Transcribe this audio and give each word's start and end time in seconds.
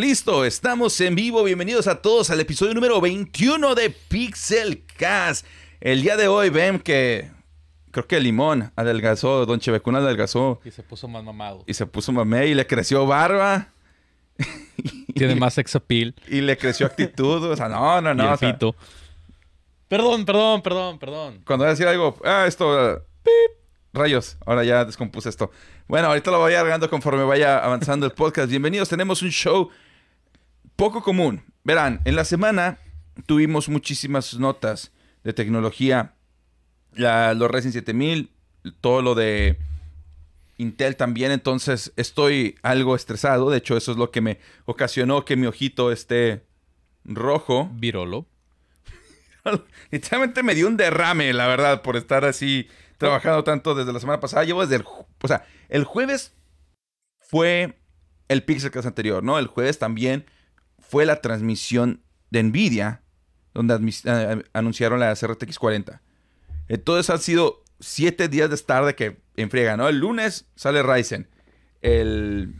Listo, 0.00 0.46
estamos 0.46 0.98
en 1.02 1.14
vivo. 1.14 1.44
Bienvenidos 1.44 1.86
a 1.86 2.00
todos 2.00 2.30
al 2.30 2.40
episodio 2.40 2.72
número 2.72 3.02
21 3.02 3.74
de 3.74 3.90
Pixel 3.90 4.82
Cast. 4.96 5.44
El 5.78 6.00
día 6.00 6.16
de 6.16 6.26
hoy 6.26 6.48
ven 6.48 6.78
que 6.78 7.30
creo 7.90 8.06
que 8.06 8.18
Limón 8.18 8.72
adelgazó, 8.76 9.44
Don 9.44 9.60
Chevecuna 9.60 9.98
adelgazó. 9.98 10.58
Y 10.64 10.70
se 10.70 10.82
puso 10.82 11.06
más 11.06 11.22
mamado. 11.22 11.64
Y 11.66 11.74
se 11.74 11.84
puso 11.84 12.12
mamé 12.12 12.46
y 12.46 12.54
le 12.54 12.66
creció 12.66 13.04
barba. 13.04 13.68
Tiene 15.14 15.34
más 15.34 15.52
sex 15.52 15.76
appeal. 15.76 16.14
Y 16.28 16.40
le 16.40 16.56
creció 16.56 16.86
actitud. 16.86 17.44
O 17.44 17.54
sea, 17.54 17.68
no, 17.68 18.00
no, 18.00 18.14
no. 18.14 18.38
Perdón, 19.86 20.24
perdón, 20.24 20.62
perdón, 20.62 20.98
perdón. 20.98 21.42
Cuando 21.44 21.64
voy 21.64 21.68
a 21.68 21.72
decir 21.72 21.86
algo, 21.86 22.16
ah, 22.24 22.46
esto, 22.46 23.04
rayos, 23.92 24.38
ahora 24.46 24.64
ya 24.64 24.86
descompuse 24.86 25.28
esto. 25.28 25.50
Bueno, 25.88 26.06
ahorita 26.06 26.30
lo 26.30 26.38
voy 26.38 26.54
agregando 26.54 26.88
conforme 26.88 27.22
vaya 27.24 27.58
avanzando 27.58 28.06
el 28.06 28.12
podcast. 28.12 28.48
Bienvenidos, 28.48 28.88
tenemos 28.88 29.20
un 29.20 29.28
show 29.28 29.70
poco 30.80 31.02
común. 31.02 31.42
Verán, 31.62 32.00
en 32.06 32.16
la 32.16 32.24
semana 32.24 32.78
tuvimos 33.26 33.68
muchísimas 33.68 34.38
notas 34.38 34.92
de 35.22 35.34
tecnología. 35.34 36.14
La, 36.94 37.34
los 37.34 37.50
Ryzen 37.50 37.72
7000, 37.72 38.30
todo 38.80 39.02
lo 39.02 39.14
de 39.14 39.58
Intel 40.56 40.96
también. 40.96 41.32
Entonces 41.32 41.92
estoy 41.96 42.56
algo 42.62 42.96
estresado. 42.96 43.50
De 43.50 43.58
hecho, 43.58 43.76
eso 43.76 43.92
es 43.92 43.98
lo 43.98 44.10
que 44.10 44.22
me 44.22 44.40
ocasionó 44.64 45.26
que 45.26 45.36
mi 45.36 45.46
ojito 45.46 45.92
esté 45.92 46.46
rojo. 47.04 47.70
Virolo. 47.74 48.26
Literalmente 49.90 50.42
me 50.42 50.54
dio 50.54 50.66
un 50.66 50.78
derrame, 50.78 51.34
la 51.34 51.46
verdad, 51.46 51.82
por 51.82 51.96
estar 51.96 52.24
así 52.24 52.68
trabajando 52.96 53.44
tanto 53.44 53.74
desde 53.74 53.92
la 53.92 54.00
semana 54.00 54.20
pasada. 54.20 54.44
Llevo 54.44 54.62
desde 54.62 54.76
el. 54.76 54.84
O 55.20 55.28
sea, 55.28 55.44
el 55.68 55.84
jueves 55.84 56.32
fue 57.18 57.78
el 58.28 58.44
Pixelcast 58.44 58.86
anterior, 58.86 59.22
¿no? 59.22 59.38
El 59.38 59.46
jueves 59.46 59.78
también 59.78 60.24
fue 60.90 61.06
la 61.06 61.20
transmisión 61.20 62.02
de 62.30 62.42
Nvidia, 62.42 63.02
donde 63.54 63.74
anunciaron 64.52 64.98
la 64.98 65.14
RTX 65.14 65.56
40. 65.58 66.02
Entonces 66.68 67.10
han 67.10 67.20
sido 67.20 67.62
siete 67.78 68.28
días 68.28 68.50
de 68.50 68.56
tarde 68.56 68.96
que 68.96 69.18
enfriega, 69.36 69.76
¿no? 69.76 69.88
El 69.88 69.98
lunes 69.98 70.46
sale 70.56 70.82
Ryzen. 70.82 71.28
El 71.80 72.54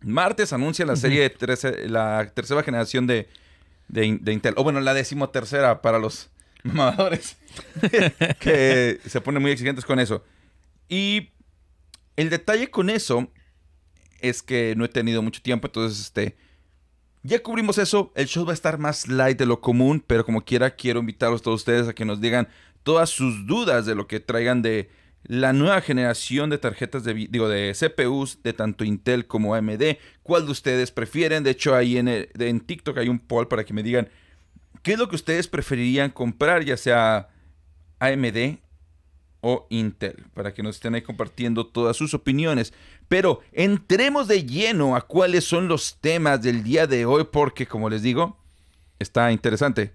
martes 0.00 0.52
anuncia 0.52 0.86
la 0.86 0.94
serie 0.94 1.28
13, 1.28 1.88
la 1.88 2.30
tercera 2.32 2.62
generación 2.62 3.08
de, 3.08 3.28
de, 3.88 4.32
Intel. 4.32 4.54
O 4.56 4.62
bueno, 4.62 4.80
la 4.80 4.94
decimotercera 4.94 5.82
para 5.82 5.98
los 5.98 6.30
mamadores. 6.62 7.36
que 8.38 9.00
se 9.06 9.20
ponen 9.20 9.42
muy 9.42 9.50
exigentes 9.50 9.84
con 9.84 9.98
eso. 9.98 10.24
Y 10.88 11.30
el 12.14 12.30
detalle 12.30 12.70
con 12.70 12.90
eso 12.90 13.28
es 14.20 14.40
que 14.40 14.74
no 14.76 14.84
he 14.84 14.88
tenido 14.88 15.20
mucho 15.20 15.42
tiempo, 15.42 15.66
entonces 15.66 16.00
este 16.00 16.36
ya 17.24 17.42
cubrimos 17.42 17.78
eso, 17.78 18.12
el 18.14 18.26
show 18.26 18.44
va 18.44 18.52
a 18.52 18.54
estar 18.54 18.78
más 18.78 19.08
light 19.08 19.38
de 19.38 19.46
lo 19.46 19.62
común, 19.62 20.04
pero 20.06 20.26
como 20.26 20.44
quiera 20.44 20.76
quiero 20.76 21.00
invitarlos 21.00 21.40
todos 21.40 21.62
ustedes 21.62 21.88
a 21.88 21.94
que 21.94 22.04
nos 22.04 22.20
digan 22.20 22.48
todas 22.82 23.08
sus 23.08 23.46
dudas 23.46 23.86
de 23.86 23.94
lo 23.94 24.06
que 24.06 24.20
traigan 24.20 24.60
de 24.60 24.90
la 25.24 25.54
nueva 25.54 25.80
generación 25.80 26.50
de 26.50 26.58
tarjetas 26.58 27.02
de, 27.02 27.14
digo, 27.14 27.48
de 27.48 27.72
CPUs 27.72 28.42
de 28.42 28.52
tanto 28.52 28.84
Intel 28.84 29.26
como 29.26 29.54
AMD. 29.54 29.96
¿Cuál 30.22 30.44
de 30.44 30.52
ustedes 30.52 30.90
prefieren? 30.90 31.42
De 31.42 31.50
hecho, 31.50 31.74
ahí 31.74 31.96
en, 31.96 32.08
en 32.08 32.60
TikTok 32.60 32.98
hay 32.98 33.08
un 33.08 33.18
poll 33.18 33.48
para 33.48 33.64
que 33.64 33.72
me 33.72 33.82
digan 33.82 34.10
qué 34.82 34.92
es 34.92 34.98
lo 34.98 35.08
que 35.08 35.16
ustedes 35.16 35.48
preferirían 35.48 36.10
comprar, 36.10 36.62
ya 36.62 36.76
sea 36.76 37.30
AMD 38.00 38.58
o 39.46 39.66
Intel, 39.68 40.24
para 40.32 40.54
que 40.54 40.62
nos 40.62 40.76
estén 40.76 40.94
ahí 40.94 41.02
compartiendo 41.02 41.66
todas 41.66 41.98
sus 41.98 42.14
opiniones. 42.14 42.72
Pero 43.08 43.40
entremos 43.52 44.26
de 44.26 44.46
lleno 44.46 44.96
a 44.96 45.02
cuáles 45.02 45.44
son 45.44 45.68
los 45.68 45.98
temas 46.00 46.40
del 46.40 46.64
día 46.64 46.86
de 46.86 47.04
hoy, 47.04 47.24
porque 47.30 47.66
como 47.66 47.90
les 47.90 48.00
digo, 48.00 48.38
está 48.98 49.30
interesante. 49.32 49.92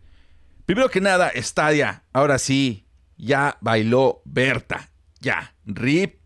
Primero 0.67 0.89
que 0.89 1.01
nada, 1.01 1.31
Stadia. 1.35 2.03
Ahora 2.13 2.37
sí, 2.37 2.85
ya 3.17 3.57
bailó 3.59 4.21
Berta. 4.23 4.91
Ya, 5.19 5.55
RIP. 5.65 6.19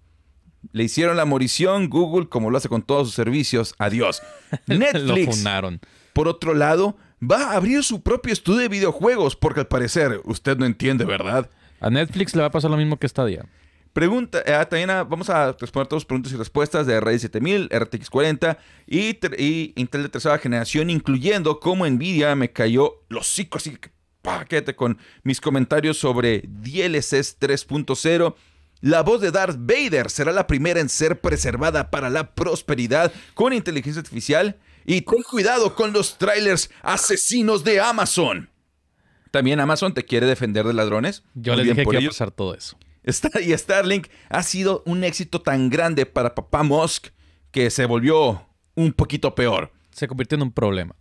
Le 0.74 0.84
hicieron 0.84 1.16
la 1.16 1.24
morición 1.24 1.90
Google, 1.90 2.28
como 2.28 2.50
lo 2.50 2.58
hace 2.58 2.68
con 2.68 2.82
todos 2.82 3.08
sus 3.08 3.16
servicios. 3.16 3.74
Adiós. 3.78 4.22
Netflix. 4.68 5.44
lo 5.46 5.80
Por 6.12 6.28
otro 6.28 6.54
lado, 6.54 6.98
va 7.22 7.52
a 7.52 7.56
abrir 7.56 7.86
su 7.86 8.04
propio 8.04 8.34
estudio 8.34 8.60
de 8.60 8.68
videojuegos, 8.68 9.38
porque 9.38 9.62
al 9.62 9.68
parecer 9.68 10.20
usted 10.26 10.58
no 10.58 10.66
entiende, 10.66 11.06
¿verdad? 11.06 11.50
A 11.84 11.90
Netflix 11.90 12.34
le 12.34 12.42
va 12.42 12.48
a 12.48 12.52
pasar 12.52 12.72
lo 12.72 12.78
mismo 12.78 12.98
que 12.98 13.08
Stadia. 13.08 13.46
Pregunta, 13.92 14.42
eh, 14.46 14.66
también 14.68 14.90
ah, 14.90 15.04
vamos 15.04 15.30
a 15.30 15.52
responder 15.52 15.88
todas 15.88 16.02
las 16.02 16.06
preguntas 16.06 16.32
y 16.32 16.38
respuestas 16.38 16.88
de 16.88 17.00
RTX 17.00 17.22
7000, 17.22 17.70
RTX 17.70 18.10
40 18.10 18.58
y, 18.88 19.74
Intel 19.76 20.04
de 20.04 20.10
tercera 20.10 20.40
generación, 20.40 20.90
incluyendo 20.90 21.60
cómo 21.60 21.86
Nvidia 21.88 22.36
me 22.36 22.52
cayó 22.52 23.04
los 23.10 23.30
hocico, 23.30 23.58
así 23.58 23.76
que 23.76 23.92
paquete 24.24 24.76
con 24.76 24.98
mis 25.24 25.42
comentarios 25.42 25.98
sobre 25.98 26.44
DLSS 26.48 27.38
3.0. 27.40 28.34
La 28.80 29.04
voz 29.04 29.22
de 29.22 29.32
Darth 29.32 29.58
Vader 29.60 30.10
será 30.10 30.32
la 30.32 30.48
primera 30.48 30.80
en 30.80 30.90
ser 30.90 31.22
preservada 31.22 31.92
para 31.92 32.10
la 32.10 32.34
prosperidad 32.34 33.12
con 33.34 33.54
inteligencia 33.54 34.00
artificial. 34.00 34.58
Y 34.86 35.02
ten 35.02 35.22
cuidado 35.24 35.76
con 35.76 35.94
los 35.94 36.18
trailers 36.18 36.70
asesinos 36.82 37.64
de 37.64 37.80
Amazon. 37.80 38.50
También 39.34 39.60
Amazon 39.60 39.94
te 39.94 40.06
quiere 40.06 40.28
defender 40.28 40.66
de 40.66 40.74
ladrones. 40.74 41.24
Yo 41.34 41.56
les 41.56 41.66
dije 41.66 41.84
que 41.86 41.98
iba 41.98 42.08
a 42.08 42.12
pasar 42.12 42.32
todo 42.32 42.54
eso 42.54 42.78
y 43.42 43.58
Starlink 43.58 44.08
ha 44.30 44.44
sido 44.44 44.84
un 44.86 45.04
éxito 45.04 45.42
tan 45.42 45.70
grande 45.70 46.06
para 46.06 46.36
papá 46.36 46.64
Musk 46.64 47.08
que 47.52 47.70
se 47.70 47.86
volvió 47.86 48.48
un 48.76 48.94
poquito 48.94 49.36
peor. 49.36 49.72
Se 49.92 50.08
convirtió 50.08 50.36
en 50.36 50.44
un 50.44 50.52
problema. 50.52 50.96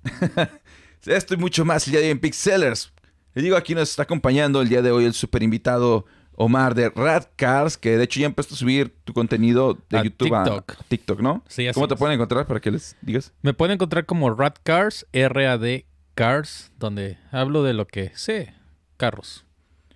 Esto 1.06 1.34
y 1.34 1.36
mucho 1.36 1.64
más 1.64 1.86
el 1.86 1.92
día 1.92 2.00
de 2.00 2.06
hoy 2.06 2.12
en 2.12 2.20
Pixellers. 2.20 2.92
Le 3.34 3.42
digo, 3.42 3.56
aquí 3.56 3.74
nos 3.74 3.90
está 3.90 4.02
acompañando 4.02 4.60
el 4.60 4.68
día 4.68 4.82
de 4.82 4.90
hoy 4.90 5.04
el 5.04 5.14
super 5.14 5.42
invitado 5.42 6.04
Omar 6.34 6.74
de 6.74 6.90
Radcars, 6.90 7.78
que 7.78 7.96
de 7.96 8.04
hecho 8.04 8.20
ya 8.20 8.26
empezó 8.26 8.54
a 8.54 8.58
subir 8.58 8.94
tu 9.04 9.12
contenido 9.12 9.78
de 9.88 10.04
YouTube 10.04 10.34
a 10.34 10.64
TikTok, 10.88 11.20
¿no? 11.20 11.42
Sí, 11.48 11.66
¿Cómo 11.72 11.88
te 11.88 11.96
pueden 11.96 12.14
encontrar 12.14 12.46
para 12.46 12.60
que 12.60 12.70
les 12.70 12.96
digas? 13.00 13.32
Me 13.42 13.54
pueden 13.54 13.74
encontrar 13.74 14.06
como 14.06 14.34
Radcars, 14.34 15.06
R-A-D 15.12 15.86
Cars, 16.14 16.72
donde 16.78 17.18
hablo 17.30 17.62
de 17.62 17.72
lo 17.74 17.86
que 17.86 18.12
sé, 18.14 18.54
carros. 18.96 19.44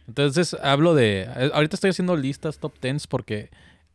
Entonces 0.08 0.54
hablo 0.62 0.94
de. 0.94 1.28
Eh, 1.36 1.50
ahorita 1.52 1.76
estoy 1.76 1.90
haciendo 1.90 2.16
listas 2.16 2.58
top 2.58 2.74
10 2.80 3.06
porque 3.06 3.50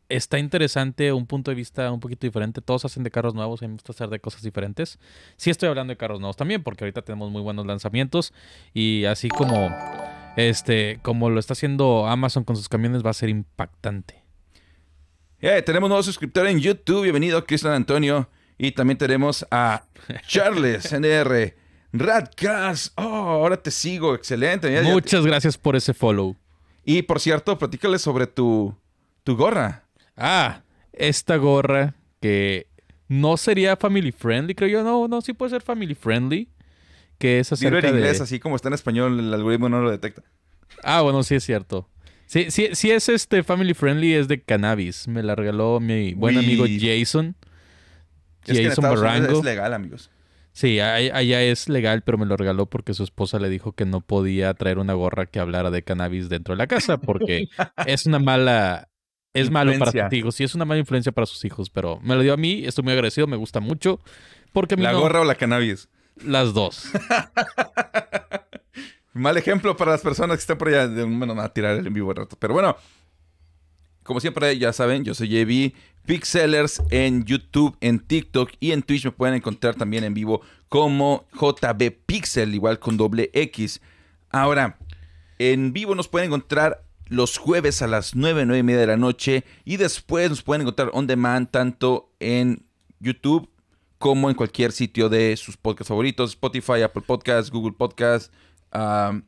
está 0.08 0.38
interesante 0.38 1.12
un 1.12 1.26
punto 1.26 1.50
de 1.50 1.54
vista 1.54 1.90
un 1.90 2.00
poquito 2.00 2.26
diferente. 2.26 2.60
Todos 2.60 2.84
hacen 2.84 3.02
de 3.02 3.10
carros 3.10 3.34
nuevos, 3.34 3.62
y 3.62 3.66
me 3.66 3.74
gusta 3.74 3.92
hacer 3.92 4.08
de 4.08 4.20
cosas 4.20 4.42
diferentes. 4.42 4.98
Sí 5.36 5.50
estoy 5.50 5.68
hablando 5.68 5.92
de 5.92 5.96
carros 5.96 6.20
nuevos 6.20 6.36
también, 6.36 6.62
porque 6.62 6.84
ahorita 6.84 7.02
tenemos 7.02 7.30
muy 7.30 7.42
buenos 7.42 7.66
lanzamientos. 7.66 8.32
Y 8.74 9.04
así 9.06 9.28
como 9.28 9.74
este, 10.36 10.98
como 11.02 11.30
lo 11.30 11.40
está 11.40 11.54
haciendo 11.54 12.06
Amazon 12.06 12.44
con 12.44 12.56
sus 12.56 12.68
camiones, 12.68 13.04
va 13.04 13.10
a 13.10 13.14
ser 13.14 13.28
impactante. 13.28 14.22
Yeah, 15.40 15.64
tenemos 15.64 15.88
nuevo 15.88 16.02
suscriptor 16.02 16.46
en 16.46 16.60
YouTube. 16.60 17.02
Bienvenido, 17.02 17.44
Cristian 17.44 17.72
Antonio. 17.72 18.28
Y 18.58 18.72
también 18.72 18.98
tenemos 18.98 19.46
a 19.50 19.86
Charles 20.28 20.92
NR. 20.92 21.61
Radcast, 21.92 22.98
oh, 22.98 23.02
ahora 23.02 23.56
te 23.56 23.70
sigo, 23.70 24.14
excelente. 24.14 24.82
Muchas 24.82 25.26
gracias 25.26 25.58
por 25.58 25.76
ese 25.76 25.92
follow. 25.92 26.36
Y 26.84 27.02
por 27.02 27.20
cierto, 27.20 27.58
platícale 27.58 27.98
sobre 27.98 28.26
tu, 28.26 28.74
tu 29.24 29.36
gorra. 29.36 29.84
Ah, 30.16 30.62
esta 30.92 31.36
gorra 31.36 31.94
que 32.20 32.66
no 33.08 33.36
sería 33.36 33.76
family 33.76 34.10
friendly, 34.10 34.54
creo 34.54 34.68
yo. 34.68 34.82
No, 34.82 35.06
no, 35.06 35.20
sí 35.20 35.32
puede 35.32 35.50
ser 35.50 35.62
family 35.62 35.94
friendly. 35.94 36.48
Que 37.18 37.38
es 37.38 37.52
acerca 37.52 37.86
en 37.88 37.96
inglés, 37.96 38.20
así 38.20 38.40
como 38.40 38.56
está 38.56 38.68
en 38.68 38.74
español, 38.74 39.20
el 39.20 39.32
algoritmo 39.32 39.68
no 39.68 39.80
lo 39.80 39.90
detecta. 39.90 40.22
Ah, 40.82 41.02
bueno, 41.02 41.22
sí 41.22 41.36
es 41.36 41.44
cierto. 41.44 41.88
Sí, 42.26 42.50
sí, 42.50 42.70
sí 42.72 42.90
es 42.90 43.08
este 43.08 43.42
family 43.42 43.74
friendly, 43.74 44.14
es 44.14 44.26
de 44.26 44.42
cannabis. 44.42 45.06
Me 45.06 45.22
la 45.22 45.34
regaló 45.34 45.78
mi 45.78 46.14
buen 46.14 46.38
amigo 46.38 46.64
Jason. 46.66 47.36
Jason 48.46 48.82
Barango. 48.82 49.38
Es 49.38 49.44
legal, 49.44 49.74
amigos. 49.74 50.10
Sí, 50.52 50.80
allá 50.80 51.42
es 51.42 51.68
legal, 51.68 52.02
pero 52.02 52.18
me 52.18 52.26
lo 52.26 52.36
regaló 52.36 52.66
porque 52.66 52.94
su 52.94 53.04
esposa 53.04 53.38
le 53.38 53.48
dijo 53.48 53.72
que 53.72 53.86
no 53.86 54.00
podía 54.00 54.52
traer 54.54 54.78
una 54.78 54.92
gorra 54.92 55.26
que 55.26 55.40
hablara 55.40 55.70
de 55.70 55.82
cannabis 55.82 56.28
dentro 56.28 56.54
de 56.54 56.58
la 56.58 56.66
casa 56.66 56.98
porque 56.98 57.48
es 57.86 58.06
una 58.06 58.18
mala... 58.18 58.88
Es 59.34 59.50
malo 59.50 59.72
para 59.78 59.90
sus 59.90 60.12
hijos, 60.12 60.34
sí 60.34 60.44
es 60.44 60.54
una 60.54 60.66
mala 60.66 60.80
influencia 60.80 61.10
para 61.10 61.24
sus 61.24 61.42
hijos, 61.46 61.70
pero 61.70 61.98
me 62.02 62.14
lo 62.14 62.20
dio 62.20 62.34
a 62.34 62.36
mí, 62.36 62.66
estoy 62.66 62.84
muy 62.84 62.92
agradecido, 62.92 63.26
me 63.26 63.38
gusta 63.38 63.60
mucho. 63.60 63.98
Porque 64.52 64.76
¿La 64.76 64.92
gorra 64.92 65.22
o 65.22 65.24
la 65.24 65.36
cannabis? 65.36 65.88
Las 66.22 66.52
dos. 66.52 66.92
Mal 69.14 69.36
ejemplo 69.36 69.76
para 69.76 69.92
las 69.92 70.00
personas 70.00 70.36
que 70.36 70.40
están 70.40 70.58
por 70.58 70.68
allá. 70.68 70.86
Bueno, 70.86 71.38
a 71.40 71.52
tirar 71.52 71.76
el 71.76 71.86
en 71.86 71.92
vivo 71.92 72.12
rato. 72.12 72.36
Pero 72.38 72.54
bueno, 72.54 72.76
como 74.02 74.20
siempre, 74.20 74.58
ya 74.58 74.72
saben, 74.72 75.04
yo 75.04 75.14
soy 75.14 75.28
JB. 75.28 75.74
Pixellers 76.04 76.82
en 76.90 77.24
YouTube, 77.24 77.76
en 77.80 78.00
TikTok 78.00 78.50
y 78.58 78.72
en 78.72 78.82
Twitch 78.82 79.04
me 79.04 79.12
pueden 79.12 79.36
encontrar 79.36 79.76
también 79.76 80.02
en 80.02 80.14
vivo 80.14 80.42
como 80.68 81.26
JB 81.32 81.92
Pixel, 82.06 82.54
igual 82.54 82.80
con 82.80 82.96
doble 82.96 83.30
X. 83.32 83.80
Ahora, 84.30 84.78
en 85.38 85.72
vivo 85.72 85.94
nos 85.94 86.08
pueden 86.08 86.26
encontrar 86.28 86.82
los 87.06 87.36
jueves 87.36 87.82
a 87.82 87.86
las 87.86 88.14
9, 88.14 88.46
9 88.46 88.58
y 88.58 88.62
media 88.62 88.80
de 88.80 88.86
la 88.86 88.96
noche 88.96 89.44
y 89.64 89.76
después 89.76 90.30
nos 90.30 90.42
pueden 90.42 90.62
encontrar 90.62 90.90
on 90.92 91.06
demand 91.06 91.50
tanto 91.50 92.10
en 92.20 92.64
YouTube 93.00 93.48
como 93.98 94.30
en 94.30 94.34
cualquier 94.34 94.72
sitio 94.72 95.08
de 95.08 95.36
sus 95.36 95.56
podcasts 95.56 95.88
favoritos, 95.88 96.30
Spotify, 96.30 96.82
Apple 96.82 97.02
Podcasts, 97.06 97.50
Google 97.50 97.72
Podcasts, 97.72 98.32
um, 98.74 99.22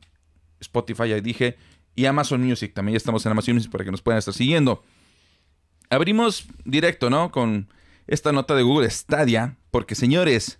Spotify, 0.59 1.09
ya 1.09 1.21
dije, 1.21 1.57
y 1.95 2.05
Amazon 2.05 2.43
Music. 2.43 2.73
También 2.73 2.93
ya 2.93 2.97
estamos 2.97 3.25
en 3.25 3.31
Amazon 3.31 3.55
Music 3.55 3.71
para 3.71 3.83
que 3.83 3.91
nos 3.91 4.01
puedan 4.01 4.19
estar 4.19 4.33
siguiendo. 4.33 4.83
Abrimos 5.89 6.45
directo, 6.63 7.09
¿no? 7.09 7.31
Con 7.31 7.69
esta 8.07 8.31
nota 8.31 8.55
de 8.55 8.63
Google 8.63 8.89
Stadia, 8.89 9.57
porque 9.71 9.95
señores, 9.95 10.59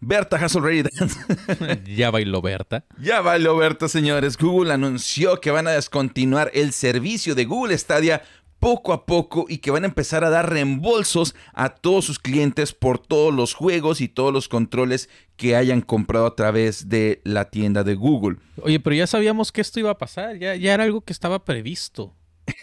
Berta 0.00 0.36
has 0.36 0.56
already 0.56 0.82
danced. 0.82 1.84
ya 1.96 2.10
bailó 2.10 2.40
Berta. 2.40 2.84
Ya 2.98 3.20
bailó 3.20 3.56
Berta, 3.56 3.88
señores. 3.88 4.38
Google 4.38 4.72
anunció 4.72 5.40
que 5.40 5.50
van 5.50 5.66
a 5.66 5.72
descontinuar 5.72 6.50
el 6.54 6.72
servicio 6.72 7.34
de 7.34 7.44
Google 7.44 7.76
Stadia 7.76 8.22
poco 8.60 8.92
a 8.92 9.06
poco 9.06 9.46
y 9.48 9.58
que 9.58 9.70
van 9.70 9.84
a 9.84 9.88
empezar 9.88 10.22
a 10.22 10.30
dar 10.30 10.50
reembolsos 10.50 11.34
a 11.54 11.70
todos 11.70 12.04
sus 12.04 12.18
clientes 12.18 12.72
por 12.72 12.98
todos 12.98 13.34
los 13.34 13.54
juegos 13.54 14.00
y 14.00 14.08
todos 14.08 14.32
los 14.32 14.48
controles 14.48 15.08
que 15.36 15.56
hayan 15.56 15.80
comprado 15.80 16.26
a 16.26 16.36
través 16.36 16.88
de 16.88 17.22
la 17.24 17.50
tienda 17.50 17.82
de 17.82 17.94
Google. 17.94 18.36
Oye, 18.62 18.78
pero 18.78 18.94
ya 18.94 19.06
sabíamos 19.06 19.50
que 19.50 19.62
esto 19.62 19.80
iba 19.80 19.90
a 19.90 19.98
pasar, 19.98 20.36
ya, 20.38 20.54
ya 20.54 20.74
era 20.74 20.84
algo 20.84 21.00
que 21.00 21.12
estaba 21.12 21.44
previsto. 21.44 22.14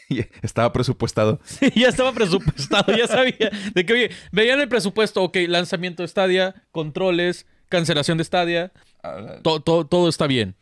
estaba 0.41 0.71
presupuestado. 0.71 1.39
Sí, 1.45 1.71
ya 1.75 1.89
estaba 1.89 2.13
presupuestado, 2.13 2.95
ya 2.95 3.07
sabía. 3.07 3.51
De 3.73 3.85
que, 3.85 3.93
oye, 3.93 4.11
veían 4.31 4.59
el 4.59 4.69
presupuesto, 4.69 5.23
ok, 5.23 5.37
lanzamiento 5.47 6.03
de 6.03 6.07
Stadia, 6.07 6.63
controles, 6.71 7.47
cancelación 7.69 8.17
de 8.19 8.23
Stadia, 8.23 8.71
ah, 9.03 9.39
todo, 9.41 9.85
todo 9.85 10.07
está 10.07 10.27
bien. 10.27 10.55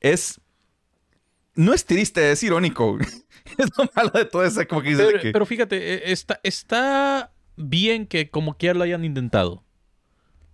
Es... 0.00 0.40
No 1.54 1.74
es 1.74 1.84
triste, 1.84 2.32
es 2.32 2.42
irónico. 2.42 2.96
es 3.58 3.70
lo 3.76 3.90
malo 3.94 4.10
de 4.10 4.24
todo 4.24 4.44
eso. 4.44 4.66
Como 4.68 4.82
que 4.82 4.96
pero, 4.96 5.18
pero, 5.32 5.46
fíjate, 5.46 6.08
e, 6.08 6.12
está, 6.12 6.40
está 6.42 7.32
bien 7.56 8.06
que 8.06 8.30
como 8.30 8.56
quiera 8.56 8.74
lo 8.74 8.84
hayan 8.84 9.04
intentado. 9.04 9.62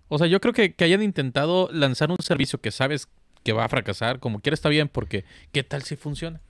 O 0.08 0.18
sea, 0.18 0.26
yo 0.26 0.40
creo 0.40 0.54
que, 0.54 0.74
que 0.74 0.84
hayan 0.84 1.02
intentado 1.02 1.68
lanzar 1.72 2.10
un 2.10 2.18
servicio 2.20 2.60
que 2.60 2.70
sabes 2.70 3.08
que 3.42 3.52
va 3.52 3.64
a 3.64 3.68
fracasar, 3.68 4.18
como 4.20 4.40
quiera 4.40 4.54
está 4.54 4.68
bien, 4.68 4.88
porque 4.88 5.24
¿qué 5.52 5.62
tal 5.62 5.82
si 5.82 5.96
funciona? 5.96 6.40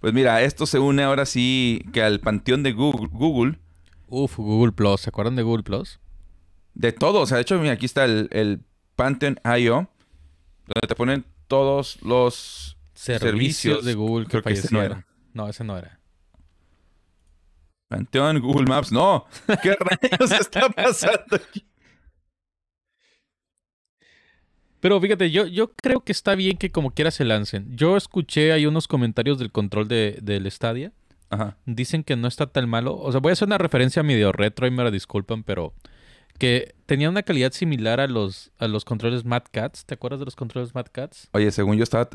Pues 0.00 0.14
mira, 0.14 0.42
esto 0.42 0.66
se 0.66 0.78
une 0.78 1.02
ahora 1.02 1.26
sí 1.26 1.82
que 1.92 2.02
al 2.02 2.20
panteón 2.20 2.62
de 2.62 2.72
Google. 2.72 3.08
Google 3.12 3.58
Uf, 4.08 4.36
Google 4.38 4.72
Plus. 4.72 5.02
¿Se 5.02 5.10
acuerdan 5.10 5.36
de 5.36 5.42
Google 5.42 5.62
Plus? 5.62 6.00
De 6.74 6.92
todo. 6.92 7.20
O 7.20 7.26
sea, 7.26 7.36
de 7.36 7.42
hecho, 7.42 7.58
mira, 7.58 7.74
aquí 7.74 7.86
está 7.86 8.04
el, 8.04 8.28
el 8.32 8.60
Pantheon 8.96 9.38
IO, 9.58 9.88
donde 10.66 10.88
te 10.88 10.94
ponen 10.94 11.24
todos 11.46 12.00
los 12.02 12.76
servicios, 12.92 13.84
de 13.84 13.94
Google 13.94 14.26
que, 14.26 14.40
Creo 14.40 14.54
no 14.70 14.82
era. 14.82 15.06
No, 15.34 15.48
ese 15.48 15.64
no 15.64 15.76
era. 15.78 16.00
Panteón, 17.88 18.40
Google 18.40 18.66
Maps, 18.66 18.92
no. 18.92 19.26
¿Qué 19.62 19.74
rayos 19.80 20.30
está 20.30 20.68
pasando 20.68 21.36
aquí? 21.36 21.66
Pero 24.80 25.00
fíjate, 25.00 25.30
yo, 25.30 25.46
yo 25.46 25.72
creo 25.74 26.00
que 26.00 26.12
está 26.12 26.34
bien 26.34 26.56
que 26.56 26.70
como 26.70 26.92
quiera 26.92 27.10
se 27.10 27.24
lancen. 27.24 27.76
Yo 27.76 27.96
escuché 27.96 28.52
ahí 28.52 28.64
unos 28.64 28.88
comentarios 28.88 29.38
del 29.38 29.52
control 29.52 29.88
de, 29.88 30.18
del 30.22 30.50
Stadia. 30.50 30.92
Ajá. 31.28 31.56
Dicen 31.66 32.02
que 32.02 32.16
no 32.16 32.28
está 32.28 32.46
tan 32.46 32.68
malo. 32.68 32.96
O 32.96 33.12
sea, 33.12 33.20
voy 33.20 33.30
a 33.30 33.32
hacer 33.34 33.46
una 33.46 33.58
referencia 33.58 34.00
a 34.00 34.04
medio 34.04 34.32
retro 34.32 34.66
y 34.66 34.70
me 34.70 34.82
la 34.82 34.90
disculpan, 34.90 35.42
pero 35.42 35.74
que 36.38 36.74
tenía 36.86 37.10
una 37.10 37.22
calidad 37.22 37.52
similar 37.52 38.00
a 38.00 38.06
los, 38.06 38.50
a 38.58 38.66
los 38.68 38.84
controles 38.84 39.24
Mad 39.24 39.42
Cats. 39.50 39.84
¿Te 39.84 39.94
acuerdas 39.94 40.20
de 40.20 40.24
los 40.24 40.36
controles 40.36 40.74
Mad 40.74 40.86
Cats? 40.90 41.28
Oye, 41.32 41.50
según 41.50 41.76
yo 41.76 41.82
estaba 41.82 42.08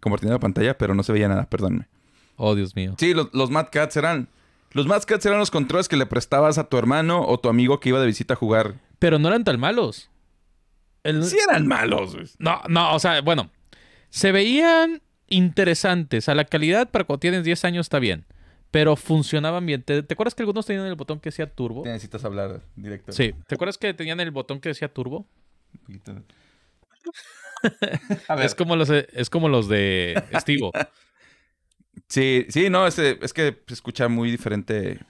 compartiendo 0.00 0.34
la 0.34 0.40
pantalla, 0.40 0.78
pero 0.78 0.94
no 0.94 1.02
se 1.02 1.12
veía 1.12 1.28
nada, 1.28 1.46
perdónme. 1.46 1.88
Oh, 2.36 2.54
Dios 2.54 2.74
mío. 2.74 2.94
Sí, 2.98 3.14
los, 3.14 3.32
los 3.32 3.50
Mad 3.50 3.68
Cats 3.70 3.96
eran. 3.96 4.28
Los 4.72 4.86
Mad 4.86 5.02
Cats 5.02 5.26
eran 5.26 5.38
los 5.38 5.50
controles 5.50 5.88
que 5.88 5.96
le 5.96 6.06
prestabas 6.06 6.58
a 6.58 6.64
tu 6.64 6.78
hermano 6.78 7.26
o 7.26 7.38
tu 7.38 7.48
amigo 7.48 7.78
que 7.78 7.90
iba 7.90 8.00
de 8.00 8.06
visita 8.06 8.34
a 8.34 8.36
jugar. 8.36 8.74
Pero 8.98 9.18
no 9.18 9.28
eran 9.28 9.44
tan 9.44 9.60
malos. 9.60 10.10
Sí 11.04 11.36
eran 11.48 11.66
malos. 11.66 12.16
No, 12.38 12.62
no, 12.68 12.94
o 12.94 12.98
sea, 12.98 13.20
bueno. 13.20 13.50
Se 14.10 14.30
veían 14.30 15.02
interesantes. 15.28 16.28
A 16.28 16.34
la 16.34 16.44
calidad 16.44 16.90
para 16.90 17.04
cuando 17.04 17.20
tienes 17.20 17.44
10 17.44 17.64
años 17.64 17.86
está 17.86 17.98
bien. 17.98 18.24
Pero 18.70 18.96
funcionaban 18.96 19.66
bien. 19.66 19.82
¿Te, 19.82 19.98
acuerdas 19.98 20.34
que 20.34 20.42
algunos 20.42 20.64
tenían 20.64 20.86
el 20.86 20.94
botón 20.94 21.20
que 21.20 21.30
decía 21.30 21.46
turbo? 21.46 21.84
Necesitas 21.84 22.24
hablar 22.24 22.62
directo. 22.76 23.12
Sí. 23.12 23.34
¿Te 23.46 23.54
acuerdas 23.54 23.76
que 23.76 23.92
tenían 23.92 24.20
el 24.20 24.30
botón 24.30 24.60
que 24.60 24.70
decía 24.70 24.92
turbo? 24.92 25.26
Es 28.42 28.54
como 28.54 28.76
los, 28.76 28.90
es 28.90 29.30
como 29.30 29.48
los 29.48 29.68
de 29.68 30.22
Estivo. 30.30 30.72
sí, 32.08 32.46
sí, 32.48 32.70
no, 32.70 32.86
es, 32.86 32.98
es 32.98 33.32
que 33.32 33.62
se 33.66 33.74
escucha 33.74 34.08
muy 34.08 34.30
diferente 34.30 35.00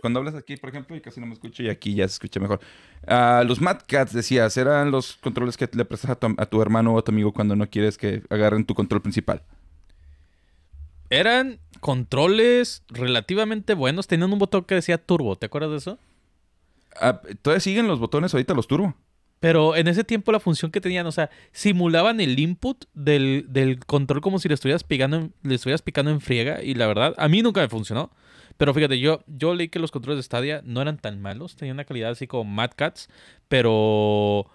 cuando 0.00 0.20
hablas 0.20 0.34
aquí, 0.34 0.56
por 0.56 0.70
ejemplo, 0.70 0.96
y 0.96 1.00
casi 1.00 1.20
no 1.20 1.26
me 1.26 1.34
escucho, 1.34 1.62
y 1.62 1.68
aquí 1.68 1.94
ya 1.94 2.06
se 2.06 2.14
escucha 2.14 2.38
mejor. 2.40 2.60
Ah, 3.06 3.42
los 3.46 3.60
Mad 3.60 3.80
Cats, 3.86 4.12
decías, 4.12 4.56
eran 4.56 4.90
los 4.90 5.14
controles 5.16 5.56
que 5.56 5.68
le 5.72 5.84
prestas 5.84 6.12
a 6.12 6.46
tu, 6.46 6.62
hermano 6.62 6.94
o 6.94 6.98
a 6.98 7.02
tu 7.02 7.10
amigo 7.10 7.32
cuando 7.32 7.56
no 7.56 7.68
quieres 7.68 7.98
que 7.98 8.22
agarren 8.30 8.64
tu 8.64 8.74
control 8.74 9.02
principal. 9.02 9.42
Eran 11.10 11.58
controles 11.80 12.82
relativamente 12.88 13.74
buenos. 13.74 14.06
Tenían 14.06 14.32
un 14.32 14.38
botón 14.38 14.64
que 14.64 14.76
decía 14.76 14.98
turbo. 14.98 15.36
¿Te 15.36 15.46
acuerdas 15.46 15.70
de 15.70 15.76
eso? 15.76 15.98
Ah, 17.00 17.20
todavía 17.42 17.60
siguen 17.60 17.86
los 17.86 17.98
botones 17.98 18.32
ahorita, 18.32 18.54
los 18.54 18.66
turbo. 18.66 18.94
Pero 19.44 19.76
en 19.76 19.88
ese 19.88 20.04
tiempo 20.04 20.32
la 20.32 20.40
función 20.40 20.70
que 20.70 20.80
tenían, 20.80 21.06
o 21.06 21.12
sea, 21.12 21.28
simulaban 21.52 22.18
el 22.18 22.38
input 22.38 22.86
del, 22.94 23.78
control 23.86 24.22
como 24.22 24.38
si 24.38 24.48
le 24.48 24.54
estuvieras 24.54 24.84
picando, 24.84 25.28
le 25.42 25.54
estuvieras 25.54 25.82
picando 25.82 26.10
en 26.10 26.22
friega. 26.22 26.62
Y 26.62 26.72
la 26.72 26.86
verdad, 26.86 27.14
a 27.18 27.28
mí 27.28 27.42
nunca 27.42 27.60
me 27.60 27.68
funcionó. 27.68 28.10
Pero 28.56 28.72
fíjate, 28.72 28.98
yo, 28.98 29.22
yo 29.26 29.54
leí 29.54 29.68
que 29.68 29.78
los 29.78 29.90
controles 29.90 30.16
de 30.16 30.22
Stadia 30.22 30.62
no 30.64 30.80
eran 30.80 30.96
tan 30.96 31.20
malos, 31.20 31.56
tenían 31.56 31.76
una 31.76 31.84
calidad 31.84 32.12
así 32.12 32.26
como 32.26 32.44
Mad 32.44 32.70
Cats, 32.74 33.10
pero. 33.46 34.46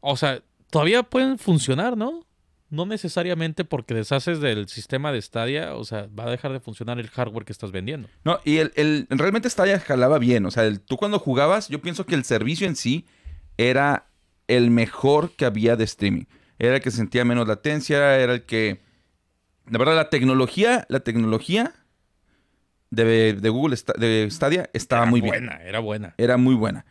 O 0.00 0.16
sea, 0.16 0.42
todavía 0.70 1.04
pueden 1.04 1.38
funcionar, 1.38 1.96
¿no? 1.96 2.26
No 2.68 2.84
necesariamente 2.84 3.64
porque 3.64 3.94
deshaces 3.94 4.40
del 4.40 4.66
sistema 4.66 5.12
de 5.12 5.22
Stadia, 5.22 5.76
o 5.76 5.84
sea, 5.84 6.08
va 6.08 6.24
a 6.24 6.30
dejar 6.30 6.52
de 6.52 6.58
funcionar 6.58 6.98
el 6.98 7.10
hardware 7.10 7.44
que 7.44 7.52
estás 7.52 7.70
vendiendo. 7.70 8.08
No, 8.24 8.40
y 8.44 8.56
el, 8.56 8.72
el 8.74 9.06
realmente 9.08 9.48
Stadia 9.48 9.78
jalaba 9.78 10.18
bien. 10.18 10.46
O 10.46 10.50
sea, 10.50 10.68
tú 10.78 10.96
cuando 10.96 11.20
jugabas, 11.20 11.68
yo 11.68 11.80
pienso 11.80 12.06
que 12.06 12.16
el 12.16 12.24
servicio 12.24 12.66
en 12.66 12.74
sí 12.74 13.06
era 13.56 14.08
el 14.48 14.70
mejor 14.70 15.32
que 15.32 15.44
había 15.44 15.76
de 15.76 15.84
streaming. 15.84 16.24
Era 16.58 16.76
el 16.76 16.80
que 16.80 16.90
sentía 16.90 17.24
menos 17.24 17.46
latencia, 17.46 18.16
era 18.16 18.34
el 18.34 18.44
que. 18.44 18.80
La 19.68 19.78
verdad, 19.78 19.96
la 19.96 20.10
tecnología, 20.10 20.86
la 20.88 21.00
tecnología 21.00 21.74
de, 22.90 23.48
Google 23.50 23.76
de 23.98 24.28
Stadia 24.30 24.70
estaba 24.72 25.06
muy 25.06 25.20
bien. 25.20 25.50
Era 25.64 25.80
buena, 25.80 26.14
Era 26.16 26.36
muy 26.36 26.54
buena. 26.54 26.86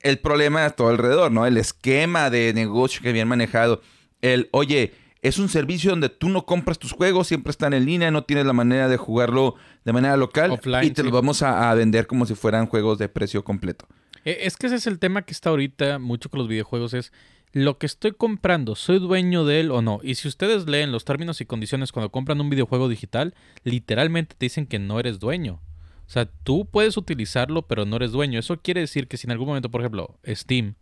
El 0.00 0.18
problema 0.18 0.60
era 0.60 0.70
todo 0.70 0.88
alrededor, 0.88 1.32
¿no? 1.32 1.46
El 1.46 1.56
esquema 1.56 2.30
de 2.30 2.52
negocio 2.54 3.02
que 3.02 3.08
habían 3.08 3.26
manejado. 3.26 3.80
El, 4.20 4.48
oye, 4.52 4.92
es 5.22 5.38
un 5.38 5.48
servicio 5.48 5.90
donde 5.90 6.10
tú 6.10 6.28
no 6.28 6.44
compras 6.44 6.78
tus 6.78 6.92
juegos, 6.92 7.26
siempre 7.26 7.50
están 7.50 7.72
en 7.72 7.86
línea, 7.86 8.10
no 8.10 8.24
tienes 8.24 8.44
la 8.44 8.52
manera 8.52 8.88
de 8.88 8.98
jugarlo 8.98 9.54
de 9.84 9.92
manera 9.92 10.16
local 10.16 10.60
y 10.82 10.90
te 10.90 11.02
los 11.02 11.12
vamos 11.12 11.42
a, 11.42 11.70
a, 11.70 11.74
vender 11.74 12.06
como 12.06 12.26
si 12.26 12.34
fueran 12.34 12.66
juegos 12.66 12.98
de 12.98 13.08
precio 13.08 13.42
completo. 13.42 13.86
E, 14.24 14.46
es 14.46 14.56
que 14.56 14.66
ese 14.66 14.76
es 14.76 14.86
el 14.86 14.98
tema 14.98 15.22
que 15.22 15.32
está 15.32 15.50
ahorita 15.50 15.98
mucho 15.98 16.30
con 16.30 16.38
los 16.38 16.48
videojuegos, 16.48 16.94
es 16.94 17.12
lo 17.52 17.78
que 17.78 17.86
estoy 17.86 18.12
comprando, 18.12 18.74
¿soy 18.74 18.98
dueño 18.98 19.44
de 19.44 19.60
él 19.60 19.70
o 19.70 19.80
no? 19.80 20.00
Y 20.02 20.16
si 20.16 20.26
ustedes 20.26 20.66
leen 20.66 20.90
los 20.90 21.04
términos 21.04 21.40
y 21.40 21.46
condiciones 21.46 21.92
cuando 21.92 22.10
compran 22.10 22.40
un 22.40 22.50
videojuego 22.50 22.88
digital, 22.88 23.34
literalmente 23.62 24.34
te 24.36 24.46
dicen 24.46 24.66
que 24.66 24.80
no 24.80 24.98
eres 24.98 25.20
dueño. 25.20 25.60
O 26.06 26.10
sea, 26.10 26.26
tú 26.26 26.66
puedes 26.66 26.96
utilizarlo, 26.96 27.62
pero 27.62 27.86
no 27.86 27.96
eres 27.96 28.12
dueño. 28.12 28.38
Eso 28.38 28.60
quiere 28.60 28.80
decir 28.80 29.08
que 29.08 29.16
si 29.16 29.26
en 29.26 29.30
algún 29.30 29.46
momento, 29.48 29.70
por 29.70 29.80
ejemplo, 29.80 30.18
Steam 30.26 30.74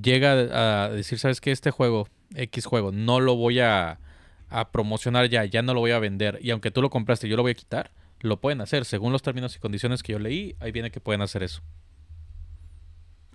llega 0.00 0.84
a 0.84 0.90
decir, 0.90 1.18
¿sabes 1.18 1.40
qué? 1.40 1.50
Este 1.50 1.70
juego, 1.70 2.08
X 2.34 2.64
juego, 2.66 2.92
no 2.92 3.20
lo 3.20 3.34
voy 3.34 3.60
a, 3.60 3.98
a 4.48 4.70
promocionar 4.70 5.28
ya, 5.28 5.44
ya 5.44 5.62
no 5.62 5.74
lo 5.74 5.80
voy 5.80 5.90
a 5.90 5.98
vender. 5.98 6.38
Y 6.40 6.50
aunque 6.50 6.70
tú 6.70 6.82
lo 6.82 6.90
compraste, 6.90 7.28
yo 7.28 7.36
lo 7.36 7.42
voy 7.42 7.52
a 7.52 7.54
quitar. 7.54 7.90
Lo 8.20 8.40
pueden 8.40 8.60
hacer. 8.60 8.84
Según 8.84 9.12
los 9.12 9.22
términos 9.22 9.56
y 9.56 9.58
condiciones 9.58 10.02
que 10.02 10.12
yo 10.12 10.18
leí, 10.18 10.54
ahí 10.60 10.72
viene 10.72 10.90
que 10.90 11.00
pueden 11.00 11.20
hacer 11.20 11.42
eso. 11.42 11.62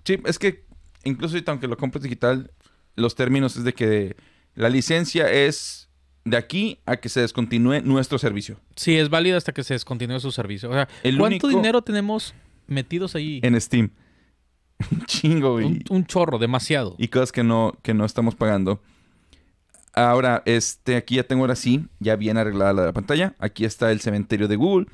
Sí, 0.06 0.20
es 0.24 0.38
que 0.38 0.64
incluso 1.04 1.36
aunque 1.46 1.66
lo 1.66 1.76
compres 1.76 2.02
digital, 2.02 2.52
los 2.94 3.16
términos 3.16 3.56
es 3.56 3.64
de 3.64 3.74
que 3.74 4.16
la 4.54 4.68
licencia 4.68 5.30
es 5.30 5.88
de 6.24 6.36
aquí 6.36 6.78
a 6.86 6.96
que 6.96 7.08
se 7.08 7.20
descontinúe 7.20 7.80
nuestro 7.82 8.18
servicio. 8.18 8.60
Sí, 8.76 8.96
es 8.96 9.10
válido 9.10 9.36
hasta 9.36 9.52
que 9.52 9.64
se 9.64 9.74
descontinúe 9.74 10.20
su 10.20 10.30
servicio. 10.30 10.70
O 10.70 10.72
sea, 10.72 10.88
¿cuánto 11.18 11.48
dinero 11.48 11.82
tenemos 11.82 12.34
metidos 12.68 13.14
ahí? 13.16 13.40
En 13.42 13.60
Steam. 13.60 13.90
un 14.90 15.04
chingo, 15.06 15.52
güey. 15.52 15.82
Un, 15.90 16.06
chorro, 16.06 16.38
demasiado. 16.38 16.94
Y 16.98 17.08
cosas 17.08 17.32
que 17.32 17.42
no, 17.42 17.76
que 17.82 17.92
no 17.94 18.04
estamos 18.04 18.34
pagando. 18.34 18.80
Ahora, 19.92 20.42
este, 20.44 20.96
aquí 20.96 21.16
ya 21.16 21.24
tengo 21.24 21.42
ahora 21.42 21.56
sí, 21.56 21.86
ya 21.98 22.16
bien 22.16 22.36
arreglada 22.36 22.86
la 22.86 22.92
pantalla. 22.92 23.34
Aquí 23.38 23.64
está 23.64 23.90
el 23.90 24.00
cementerio 24.00 24.46
de 24.46 24.56
Google 24.56 24.86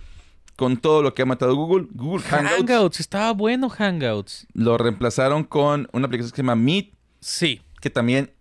con 0.57 0.77
todo 0.77 1.03
lo 1.03 1.15
que 1.15 1.23
ha 1.23 1.27
matado 1.27 1.55
Google. 1.55 1.87
Google 1.93 2.23
Hangouts. 2.23 2.57
Hangouts, 2.57 3.01
estaba 3.01 3.33
bueno 3.33 3.69
Hangouts. 3.69 4.47
Lo 4.53 4.79
reemplazaron 4.79 5.45
con 5.45 5.89
una 5.93 6.07
aplicación 6.07 6.31
que 6.31 6.37
se 6.37 6.43
llama 6.43 6.57
Meet. 6.57 6.95
Sí. 7.21 7.63
Que 7.81 7.91
también 7.91 8.33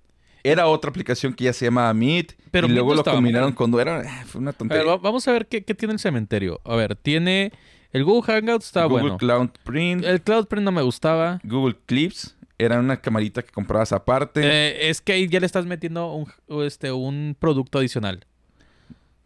era 0.44 0.68
otra 0.68 0.90
aplicación 0.90 1.34
que 1.34 1.46
ya 1.46 1.54
se 1.54 1.66
llama 1.66 1.94
Meet. 1.94 2.34
Pero 2.52 2.68
y 2.68 2.72
luego 2.72 2.96
lo 2.96 3.04
combinaron 3.04 3.54
con... 3.54 3.74
Era, 3.80 4.02
eh, 4.02 4.26
fue 4.26 4.42
una 4.42 4.54
tontería. 4.54 4.84
vamos 4.98 5.28
a 5.28 5.32
ver 5.32 5.48
qué, 5.48 5.62
tiene 5.62 5.94
el 5.94 6.00
cementerio. 6.00 6.60
A 6.64 6.76
ver, 6.76 6.96
tiene... 6.96 7.52
El 7.92 8.06
Google 8.06 8.34
Hangouts 8.34 8.68
estaba 8.68 8.86
bueno. 8.86 9.10
Google 9.10 9.18
Cloud 9.18 9.50
Print. 9.66 10.06
El 10.06 10.22
Cloud 10.22 10.48
Print 10.48 10.64
no 10.64 10.72
me 10.72 10.82
gustaba. 10.82 11.42
Google 11.44 11.76
Clips. 11.86 12.38
era 12.58 12.80
una 12.80 13.02
camarita 13.02 13.42
que 13.42 13.52
comprabas 13.52 13.92
aparte. 13.92 14.42
Eh, 14.44 14.90
es 14.90 15.02
que 15.02 15.12
ahí 15.12 15.28
ya 15.28 15.42
le 15.42 15.46
estás 15.46 15.66
metiendo 15.66 16.14
un, 16.14 16.32
este, 16.64 16.94
un 16.94 17.36
producto 17.38 17.80
adicional. 17.80 18.26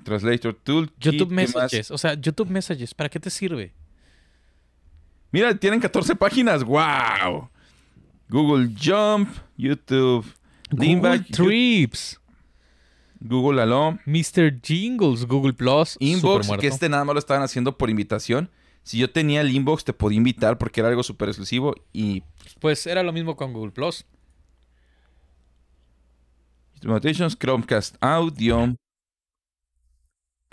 Translator 0.06 0.54
Tool. 0.54 0.90
YouTube 0.98 1.32
Messages. 1.32 1.92
O 1.92 1.98
sea, 1.98 2.14
YouTube 2.14 2.50
Messages, 2.50 2.94
¿para 2.94 3.10
qué 3.10 3.20
te 3.20 3.30
sirve? 3.30 3.74
Mira, 5.32 5.54
tienen 5.54 5.82
14 5.82 6.16
páginas. 6.16 6.64
¡Wow! 6.64 7.50
Google 8.30 8.74
Jump, 8.82 9.30
YouTube. 9.58 10.26
Google 10.72 11.20
Trips. 11.32 12.22
Google 13.20 13.62
Allo. 13.62 14.00
Mr. 14.06 14.62
Jingles, 14.62 15.26
Google 15.26 15.54
Plus. 15.54 15.98
Inbox, 16.00 16.50
que 16.60 16.68
este 16.68 16.88
nada 16.88 17.04
más 17.04 17.14
lo 17.16 17.20
estaban 17.20 17.44
haciendo 17.44 17.78
por 17.78 17.90
invitación. 17.90 18.50
Si 18.84 19.00
yo 19.00 19.10
tenía 19.10 19.42
el 19.42 19.54
inbox, 19.54 19.84
te 19.84 19.94
podía 19.94 20.18
invitar 20.18 20.58
porque 20.60 20.80
era 20.80 20.90
algo 20.90 21.02
súper 21.02 21.30
exclusivo 21.30 21.74
y... 21.92 22.24
Pues 22.60 22.86
era 22.86 23.02
lo 23.02 23.12
mismo 23.12 23.36
con 23.36 23.52
Google 23.52 23.72
Plus. 23.72 24.06
Notifications, 26.84 27.36
Chromecast 27.38 27.96
Audio. 28.00 28.76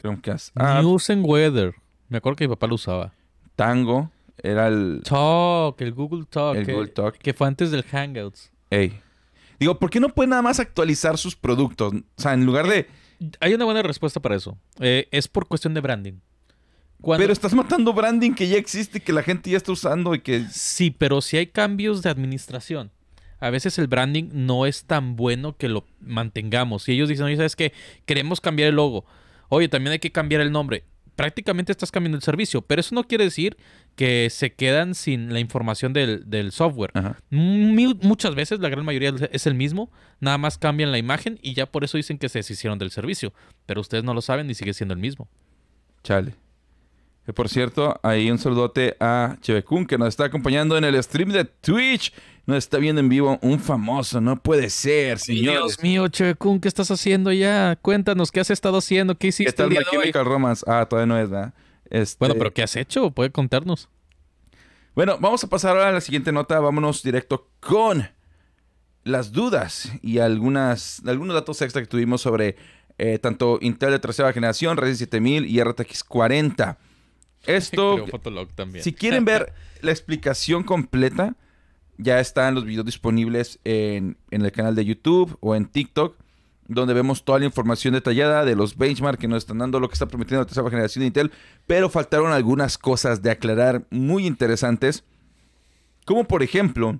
Chromecast 0.02 0.50
App. 0.56 0.82
News 0.82 1.08
and 1.10 1.24
Weather. 1.24 1.74
Me 2.08 2.18
acuerdo 2.18 2.36
que 2.36 2.44
mi 2.48 2.54
papá 2.54 2.66
lo 2.66 2.74
usaba. 2.74 3.14
Tango. 3.56 4.10
Era 4.42 4.66
el... 4.66 5.02
Talk, 5.04 5.80
el 5.80 5.92
Google 5.92 6.24
Talk. 6.28 6.56
El 6.56 6.66
Google 6.66 6.88
Talk. 6.88 7.16
Que 7.16 7.32
fue 7.32 7.46
antes 7.46 7.70
del 7.70 7.84
Hangouts. 7.84 8.50
Ey. 8.70 9.00
Digo, 9.60 9.78
¿por 9.78 9.90
qué 9.90 10.00
no 10.00 10.08
puede 10.08 10.28
nada 10.28 10.42
más 10.42 10.58
actualizar 10.58 11.16
sus 11.16 11.36
productos? 11.36 11.94
O 11.94 12.02
sea, 12.16 12.34
en 12.34 12.44
lugar 12.44 12.66
de... 12.66 12.88
Hay 13.38 13.54
una 13.54 13.64
buena 13.64 13.82
respuesta 13.82 14.20
para 14.20 14.34
eso. 14.34 14.58
Eh, 14.80 15.06
es 15.12 15.28
por 15.28 15.46
cuestión 15.46 15.74
de 15.74 15.80
branding. 15.80 16.14
Pero 17.16 17.32
estás 17.32 17.54
matando 17.54 17.92
branding 17.92 18.32
que 18.32 18.48
ya 18.48 18.56
existe, 18.56 19.00
que 19.00 19.12
la 19.12 19.22
gente 19.22 19.50
ya 19.50 19.56
está 19.56 19.70
usando 19.70 20.14
y 20.14 20.20
que... 20.20 20.46
Sí, 20.50 20.90
pero 20.90 21.20
si 21.20 21.36
hay 21.36 21.46
cambios 21.46 22.02
de 22.02 22.10
administración. 22.10 22.90
A 23.38 23.50
veces 23.50 23.78
el 23.78 23.86
branding 23.86 24.30
no 24.32 24.66
es 24.66 24.84
tan 24.84 25.16
bueno 25.16 25.56
que 25.56 25.68
lo 25.68 25.84
mantengamos. 26.00 26.88
Y 26.88 26.92
ellos 26.92 27.08
dicen, 27.08 27.26
oye, 27.26 27.36
¿sabes 27.36 27.56
qué? 27.56 27.72
Queremos 28.06 28.40
cambiar 28.40 28.68
el 28.68 28.76
logo. 28.76 29.04
Oye, 29.48 29.68
también 29.68 29.92
hay 29.92 29.98
que 29.98 30.12
cambiar 30.12 30.40
el 30.40 30.52
nombre. 30.52 30.84
Prácticamente 31.16 31.72
estás 31.72 31.90
cambiando 31.90 32.16
el 32.16 32.22
servicio, 32.22 32.62
pero 32.62 32.80
eso 32.80 32.94
no 32.94 33.04
quiere 33.04 33.24
decir 33.24 33.56
que 33.96 34.28
se 34.30 34.54
quedan 34.54 34.94
sin 34.94 35.32
la 35.32 35.40
información 35.40 35.92
del, 35.92 36.52
software. 36.52 36.92
muchas 37.30 38.34
veces, 38.34 38.60
la 38.60 38.70
gran 38.70 38.84
mayoría 38.84 39.14
es 39.30 39.46
el 39.46 39.54
mismo, 39.54 39.90
nada 40.20 40.38
más 40.38 40.56
cambian 40.56 40.90
la 40.90 40.98
imagen 40.98 41.38
y 41.42 41.52
ya 41.52 41.66
por 41.66 41.84
eso 41.84 41.98
dicen 41.98 42.16
que 42.16 42.30
se 42.30 42.38
deshicieron 42.38 42.78
del 42.78 42.90
servicio. 42.90 43.32
Pero 43.66 43.82
ustedes 43.82 44.04
no 44.04 44.14
lo 44.14 44.22
saben 44.22 44.50
y 44.50 44.54
sigue 44.54 44.72
siendo 44.72 44.94
el 44.94 45.00
mismo. 45.00 45.28
Chale. 46.02 46.34
Que 47.24 47.32
por 47.32 47.48
cierto, 47.48 48.00
ahí 48.02 48.30
un 48.30 48.38
saludote 48.38 48.96
a 48.98 49.36
Chevekun 49.40 49.86
que 49.86 49.96
nos 49.96 50.08
está 50.08 50.24
acompañando 50.24 50.76
en 50.76 50.84
el 50.84 51.00
stream 51.02 51.30
de 51.30 51.44
Twitch. 51.44 52.12
Nos 52.44 52.58
está 52.58 52.78
viendo 52.78 53.00
en 53.00 53.08
vivo 53.08 53.38
un 53.40 53.60
famoso, 53.60 54.20
no 54.20 54.42
puede 54.42 54.68
ser, 54.68 55.20
señor. 55.20 55.54
Dios 55.54 55.80
mío, 55.82 56.08
Chevekun, 56.08 56.60
¿qué 56.60 56.66
estás 56.66 56.90
haciendo 56.90 57.30
ya? 57.30 57.78
Cuéntanos, 57.80 58.32
¿qué 58.32 58.40
has 58.40 58.50
estado 58.50 58.78
haciendo? 58.78 59.16
¿Qué 59.16 59.28
hiciste? 59.28 59.52
¿Qué 59.52 59.56
tal 59.56 59.76
el 59.76 59.84
Chemical 59.84 60.24
Romance? 60.24 60.64
Ah, 60.66 60.86
todavía 60.88 61.06
no 61.06 61.18
es, 61.20 61.30
¿verdad? 61.30 61.54
Este... 61.88 62.16
Bueno, 62.18 62.34
pero 62.36 62.52
¿qué 62.52 62.64
has 62.64 62.74
hecho? 62.74 63.12
¿Puede 63.12 63.30
contarnos? 63.30 63.88
Bueno, 64.94 65.18
vamos 65.20 65.44
a 65.44 65.46
pasar 65.46 65.76
ahora 65.76 65.88
a 65.90 65.92
la 65.92 66.00
siguiente 66.00 66.32
nota. 66.32 66.58
Vámonos 66.58 67.02
directo 67.02 67.48
con 67.60 68.08
las 69.04 69.32
dudas 69.32 69.92
y 70.02 70.18
algunas, 70.18 71.00
algunos 71.06 71.34
datos 71.34 71.62
extra 71.62 71.80
que 71.80 71.88
tuvimos 71.88 72.20
sobre 72.20 72.56
eh, 72.98 73.18
tanto 73.18 73.58
Intel 73.60 73.92
de 73.92 73.98
tercera 73.98 74.32
generación, 74.32 74.76
Ryzen 74.76 74.96
7000 74.96 75.46
y 75.46 75.62
RTX 75.62 76.04
40. 76.04 76.78
Esto, 77.46 78.04
si 78.80 78.92
quieren 78.92 79.24
ver 79.24 79.52
la 79.80 79.90
explicación 79.90 80.62
completa, 80.62 81.34
ya 82.02 82.20
están 82.20 82.54
los 82.54 82.64
videos 82.64 82.84
disponibles 82.84 83.58
en, 83.64 84.16
el 84.30 84.52
canal 84.52 84.74
de 84.74 84.84
YouTube 84.84 85.36
o 85.40 85.54
en 85.54 85.66
TikTok, 85.66 86.16
donde 86.68 86.94
vemos 86.94 87.24
toda 87.24 87.38
la 87.38 87.44
información 87.44 87.94
detallada 87.94 88.44
de 88.44 88.56
los 88.56 88.76
benchmarks 88.76 89.20
que 89.20 89.28
nos 89.28 89.38
están 89.38 89.58
dando, 89.58 89.80
lo 89.80 89.88
que 89.88 89.94
está 89.94 90.06
prometiendo 90.06 90.42
la 90.42 90.46
tercera 90.46 90.68
generación 90.70 91.00
de 91.00 91.06
Intel, 91.08 91.32
pero 91.66 91.88
faltaron 91.88 92.32
algunas 92.32 92.78
cosas 92.78 93.22
de 93.22 93.30
aclarar 93.30 93.84
muy 93.90 94.26
interesantes, 94.26 95.04
como 96.04 96.24
por 96.24 96.42
ejemplo 96.42 96.98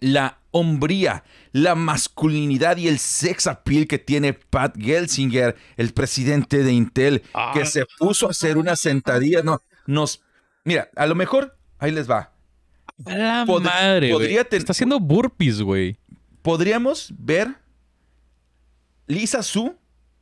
la 0.00 0.38
hombría, 0.50 1.24
la 1.52 1.74
masculinidad 1.74 2.76
y 2.76 2.88
el 2.88 2.98
sex 2.98 3.46
appeal 3.46 3.86
que 3.86 3.98
tiene 3.98 4.32
Pat 4.32 4.76
Gelsinger, 4.76 5.56
el 5.76 5.92
presidente 5.92 6.62
de 6.62 6.72
Intel, 6.72 7.22
que 7.52 7.66
se 7.66 7.86
puso 7.98 8.26
a 8.26 8.30
hacer 8.30 8.58
una 8.58 8.76
sentadilla. 8.76 9.42
No, 9.42 9.60
nos. 9.86 10.22
Mira, 10.64 10.90
a 10.96 11.06
lo 11.06 11.14
mejor, 11.14 11.56
ahí 11.78 11.92
les 11.92 12.10
va. 12.10 12.32
La 13.04 13.44
madre, 13.46 14.10
podría 14.10 14.46
Está 14.50 14.72
haciendo 14.72 15.00
burpees, 15.00 15.62
güey. 15.62 15.96
Podríamos 16.42 17.12
ver. 17.18 17.54
Lisa 19.06 19.42
Su 19.42 19.76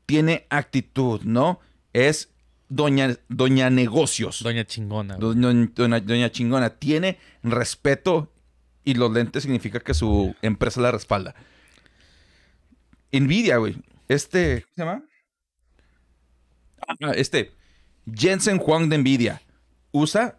tiene 0.06 0.46
actitud, 0.48 1.20
¿no? 1.22 1.60
Es 1.92 2.30
doña, 2.68 3.16
doña 3.28 3.68
negocios. 3.70 4.42
Doña 4.42 4.64
chingona. 4.64 5.16
Doña, 5.16 6.00
doña, 6.00 6.30
chingona. 6.30 6.70
Tiene 6.70 7.18
respeto 7.42 8.32
y 8.84 8.94
los 8.94 9.12
lentes 9.12 9.42
significa 9.42 9.80
que 9.80 9.92
su 9.92 10.34
empresa 10.40 10.80
la 10.80 10.90
respalda. 10.90 11.34
Nvidia, 13.12 13.58
güey. 13.58 13.76
Este, 14.08 14.62
¿cómo 14.62 14.74
se 14.74 14.80
llama? 14.82 15.02
Ah, 16.86 17.12
este, 17.14 17.52
Jensen 18.10 18.60
Huang 18.64 18.88
de 18.88 18.98
Nvidia. 18.98 19.42
Usa 19.92 20.37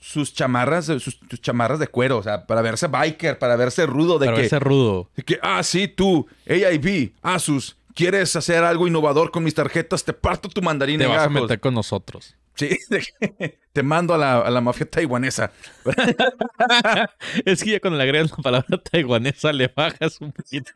sus 0.00 0.32
chamarras, 0.32 0.86
sus, 0.86 1.20
chamarras 1.40 1.78
de 1.78 1.86
cuero, 1.86 2.18
o 2.18 2.22
sea, 2.22 2.46
para 2.46 2.62
verse 2.62 2.88
biker, 2.88 3.38
para 3.38 3.54
verse 3.56 3.86
rudo. 3.86 4.18
De 4.18 4.26
para 4.26 4.36
que, 4.36 4.42
verse 4.42 4.58
rudo. 4.58 5.10
De 5.14 5.22
que, 5.22 5.38
ah, 5.42 5.62
sí, 5.62 5.88
tú, 5.88 6.26
AIB, 6.48 7.12
Asus, 7.22 7.76
quieres 7.94 8.34
hacer 8.34 8.64
algo 8.64 8.88
innovador 8.88 9.30
con 9.30 9.44
mis 9.44 9.54
tarjetas, 9.54 10.02
te 10.04 10.12
parto 10.12 10.48
tu 10.48 10.62
mandarín 10.62 10.98
Te 10.98 11.06
vas 11.06 11.26
a 11.26 11.28
meter 11.28 11.60
con 11.60 11.74
nosotros. 11.74 12.34
Sí, 12.54 12.78
te 13.72 13.82
mando 13.82 14.12
a 14.14 14.18
la, 14.18 14.40
a 14.40 14.50
la 14.50 14.60
mafia 14.60 14.84
taiwanesa. 14.84 15.52
es 17.44 17.62
que 17.62 17.70
ya 17.70 17.80
cuando 17.80 17.96
le 17.96 18.02
agregas 18.02 18.30
la 18.30 18.36
palabra 18.38 18.78
taiwanesa 18.78 19.52
le 19.52 19.72
bajas 19.74 20.20
un 20.20 20.32
poquito. 20.32 20.70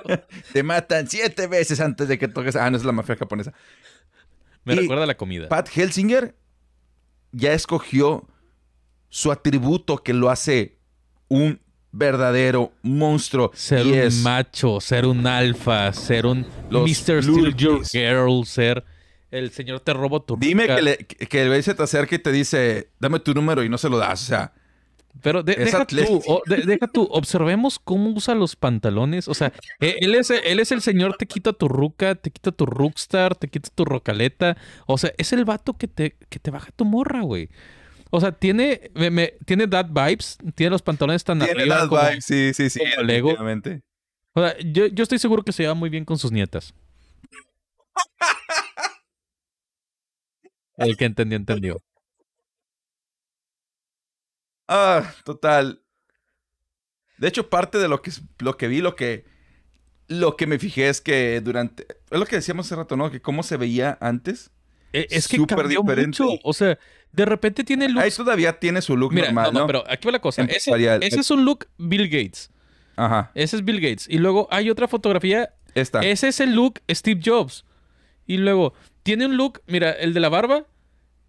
te 0.52 0.62
matan 0.62 1.08
siete 1.08 1.46
veces 1.46 1.80
antes 1.80 2.08
de 2.08 2.18
que 2.18 2.26
toques. 2.26 2.56
Ah, 2.56 2.70
no 2.70 2.76
es 2.76 2.84
la 2.84 2.92
mafia 2.92 3.16
japonesa. 3.16 3.52
Me 4.64 4.74
recuerda 4.74 5.04
a 5.04 5.06
la 5.06 5.16
comida. 5.16 5.48
Pat 5.48 5.68
Helsinger 5.74 6.34
ya 7.32 7.52
escogió 7.52 8.26
su 9.10 9.30
atributo 9.30 9.98
que 9.98 10.14
lo 10.14 10.30
hace 10.30 10.78
un 11.28 11.60
verdadero 11.92 12.72
monstruo. 12.82 13.50
Ser 13.54 13.86
un 13.86 14.22
macho, 14.22 14.80
ser 14.80 15.04
un 15.04 15.26
alfa, 15.26 15.92
ser 15.92 16.24
un 16.24 16.46
Mr. 16.70 17.22
Steal 17.22 17.54
Your 17.54 17.84
Girl, 17.84 18.46
ser 18.46 18.84
el 19.30 19.50
señor 19.50 19.80
te 19.80 19.92
robo 19.92 20.22
tu 20.22 20.36
Dime 20.36 20.66
que, 20.66 20.82
le, 20.82 20.96
que 20.96 21.42
el 21.42 21.62
se 21.62 21.74
te 21.74 21.82
acerca 21.82 22.16
y 22.16 22.18
te 22.18 22.32
dice, 22.32 22.90
dame 22.98 23.20
tu 23.20 23.32
número 23.32 23.62
y 23.62 23.68
no 23.68 23.78
se 23.78 23.88
lo 23.88 23.98
das, 23.98 24.22
o 24.24 24.26
sea. 24.26 24.52
Pero 25.22 25.42
deja, 25.42 25.84
tú, 25.86 26.22
deja 26.46 26.86
tú, 26.86 27.08
observemos 27.10 27.80
cómo 27.80 28.10
usa 28.10 28.34
los 28.34 28.54
pantalones. 28.54 29.26
O 29.26 29.34
sea, 29.34 29.52
e, 29.80 29.96
él 30.00 30.14
es, 30.14 30.30
él 30.30 30.60
es 30.60 30.70
el 30.70 30.82
señor, 30.82 31.16
te 31.16 31.26
quita 31.26 31.52
tu 31.52 31.68
ruca, 31.68 32.14
te 32.14 32.30
quita 32.30 32.52
tu 32.52 32.64
rockstar, 32.64 33.34
te 33.34 33.48
quita 33.48 33.70
tu 33.74 33.84
rocaleta. 33.84 34.56
O 34.86 34.98
sea, 34.98 35.12
es 35.18 35.32
el 35.32 35.44
vato 35.44 35.74
que 35.74 35.88
te, 35.88 36.16
que 36.28 36.38
te 36.38 36.50
baja 36.52 36.70
tu 36.74 36.84
morra, 36.84 37.22
güey. 37.22 37.50
O 38.10 38.20
sea, 38.20 38.32
tiene, 38.32 38.90
me, 38.94 39.34
tiene 39.46 39.68
that 39.68 39.86
vibes, 39.86 40.36
tiene 40.54 40.70
los 40.70 40.82
pantalones 40.82 41.22
tan 41.22 41.38
tiene 41.38 41.62
arriba. 41.62 41.86
Vibes, 41.86 42.24
sí, 42.24 42.52
sí, 42.52 42.68
sí. 42.68 42.80
O 44.32 44.40
sea, 44.40 44.56
yo, 44.58 44.86
yo 44.86 45.02
estoy 45.02 45.18
seguro 45.18 45.44
que 45.44 45.52
se 45.52 45.62
lleva 45.62 45.74
muy 45.74 45.90
bien 45.90 46.04
con 46.04 46.18
sus 46.18 46.32
nietas. 46.32 46.74
El 50.76 50.96
que 50.96 51.04
entendió, 51.04 51.36
entendió. 51.36 51.82
Ah, 54.66 55.12
total. 55.24 55.82
De 57.18 57.28
hecho, 57.28 57.50
parte 57.50 57.78
de 57.78 57.88
lo 57.88 58.00
que, 58.02 58.12
lo 58.38 58.56
que 58.56 58.66
vi, 58.68 58.80
lo 58.80 58.96
que, 58.96 59.24
lo 60.08 60.36
que 60.36 60.46
me 60.46 60.58
fijé 60.58 60.88
es 60.88 61.00
que 61.00 61.40
durante... 61.40 61.86
Es 62.10 62.18
lo 62.18 62.24
que 62.24 62.36
decíamos 62.36 62.66
hace 62.66 62.76
rato, 62.76 62.96
¿no? 62.96 63.10
Que 63.10 63.20
cómo 63.20 63.42
se 63.42 63.56
veía 63.56 63.98
antes. 64.00 64.52
E, 64.92 65.06
es 65.10 65.28
que 65.28 65.44
cambió 65.44 65.82
diferente. 65.82 66.22
mucho. 66.22 66.40
O 66.44 66.52
sea, 66.52 66.78
de 67.12 67.24
repente 67.24 67.64
tiene 67.64 67.88
look... 67.88 68.02
Ahí 68.02 68.10
todavía 68.10 68.58
tiene 68.58 68.82
su 68.82 68.96
look 68.96 69.12
normal, 69.12 69.52
no, 69.52 69.66
pero 69.66 69.84
aquí 69.88 70.06
va 70.06 70.12
la 70.12 70.20
cosa. 70.20 70.42
Ese, 70.42 70.70
ese, 71.00 71.20
es 71.20 71.30
un 71.30 71.44
look 71.44 71.66
Bill 71.78 72.08
Gates. 72.08 72.50
Ajá. 72.96 73.30
Ese 73.34 73.56
es 73.56 73.64
Bill 73.64 73.80
Gates. 73.80 74.06
Y 74.08 74.18
luego 74.18 74.48
hay 74.50 74.70
otra 74.70 74.88
fotografía. 74.88 75.54
Esta. 75.74 76.00
Ese 76.00 76.28
es 76.28 76.40
el 76.40 76.54
look 76.54 76.80
Steve 76.90 77.20
Jobs. 77.24 77.64
Y 78.26 78.36
luego 78.36 78.74
tiene 79.02 79.26
un 79.26 79.36
look, 79.36 79.62
mira, 79.66 79.90
el 79.90 80.14
de 80.14 80.20
la 80.20 80.28
barba. 80.28 80.66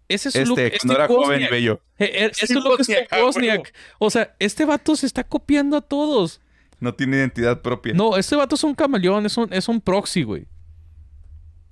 Ese 0.08 0.28
es 0.28 0.36
un 0.36 0.48
look. 0.50 0.58
Este, 0.58 0.78
cuando 0.78 0.94
era 0.94 1.08
joven 1.08 1.42
y 1.42 1.46
bello. 1.46 1.80
Eh, 1.98 2.10
eh, 2.26 2.30
es 2.40 2.50
un 2.50 2.62
look 2.62 2.84
Steve 2.84 3.08
Wozniak. 3.20 3.72
O 3.98 4.10
sea, 4.10 4.34
este 4.38 4.64
vato 4.64 4.94
se 4.96 5.06
está 5.06 5.24
copiando 5.24 5.76
a 5.76 5.80
todos. 5.80 6.40
No 6.78 6.94
tiene 6.94 7.16
identidad 7.16 7.62
propia. 7.62 7.94
No, 7.94 8.16
este 8.16 8.36
vato 8.36 8.56
es 8.56 8.64
un 8.64 8.74
camaleón, 8.74 9.24
es 9.26 9.36
un, 9.36 9.52
es 9.52 9.68
un 9.68 9.80
proxy, 9.80 10.24
güey. 10.24 10.46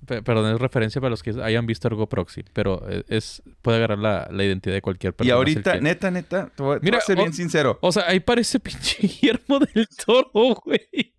Pe- 0.05 0.23
Perdón, 0.23 0.53
es 0.55 0.59
referencia 0.59 0.99
para 0.99 1.11
los 1.11 1.21
que 1.23 1.29
hayan 1.43 1.65
visto 1.67 1.87
Ergo 1.87 2.07
Proxy, 2.09 2.43
pero 2.53 2.83
eh, 2.89 3.03
es 3.07 3.43
puede 3.61 3.77
agarrar 3.77 3.99
la, 3.99 4.27
la 4.31 4.43
identidad 4.43 4.73
de 4.75 4.81
cualquier 4.81 5.13
Y 5.13 5.15
persona. 5.17 5.35
ahorita, 5.35 5.69
así 5.71 5.79
que- 5.79 5.83
neta, 5.83 6.11
neta, 6.11 6.49
te 6.55 6.63
voy, 6.63 6.75
te 6.75 6.79
voy 6.79 6.85
Mira, 6.85 6.97
a 6.97 7.01
ser 7.01 7.17
o- 7.19 7.21
bien 7.21 7.33
sincero. 7.33 7.77
O 7.81 7.91
sea, 7.91 8.03
ahí 8.07 8.19
parece 8.19 8.59
pinche 8.61 8.97
Guillermo 9.07 9.59
del 9.59 9.87
Toro, 10.05 10.31
güey. 10.65 11.13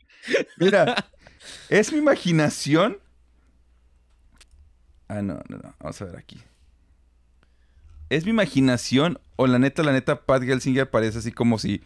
Mira, 0.58 0.94
es 1.68 1.92
mi 1.92 1.98
imaginación. 1.98 2.98
Ah, 5.08 5.22
no, 5.22 5.34
no, 5.48 5.58
no. 5.58 5.74
Vamos 5.78 6.00
a 6.00 6.04
ver 6.06 6.16
aquí. 6.16 6.38
¿Es 8.08 8.24
mi 8.24 8.30
imaginación 8.30 9.18
o 9.36 9.46
la 9.46 9.58
neta, 9.58 9.82
la 9.82 9.92
neta, 9.92 10.22
Pat 10.22 10.42
Gelsinger 10.42 10.90
parece 10.90 11.18
así 11.18 11.32
como 11.32 11.58
si 11.58 11.82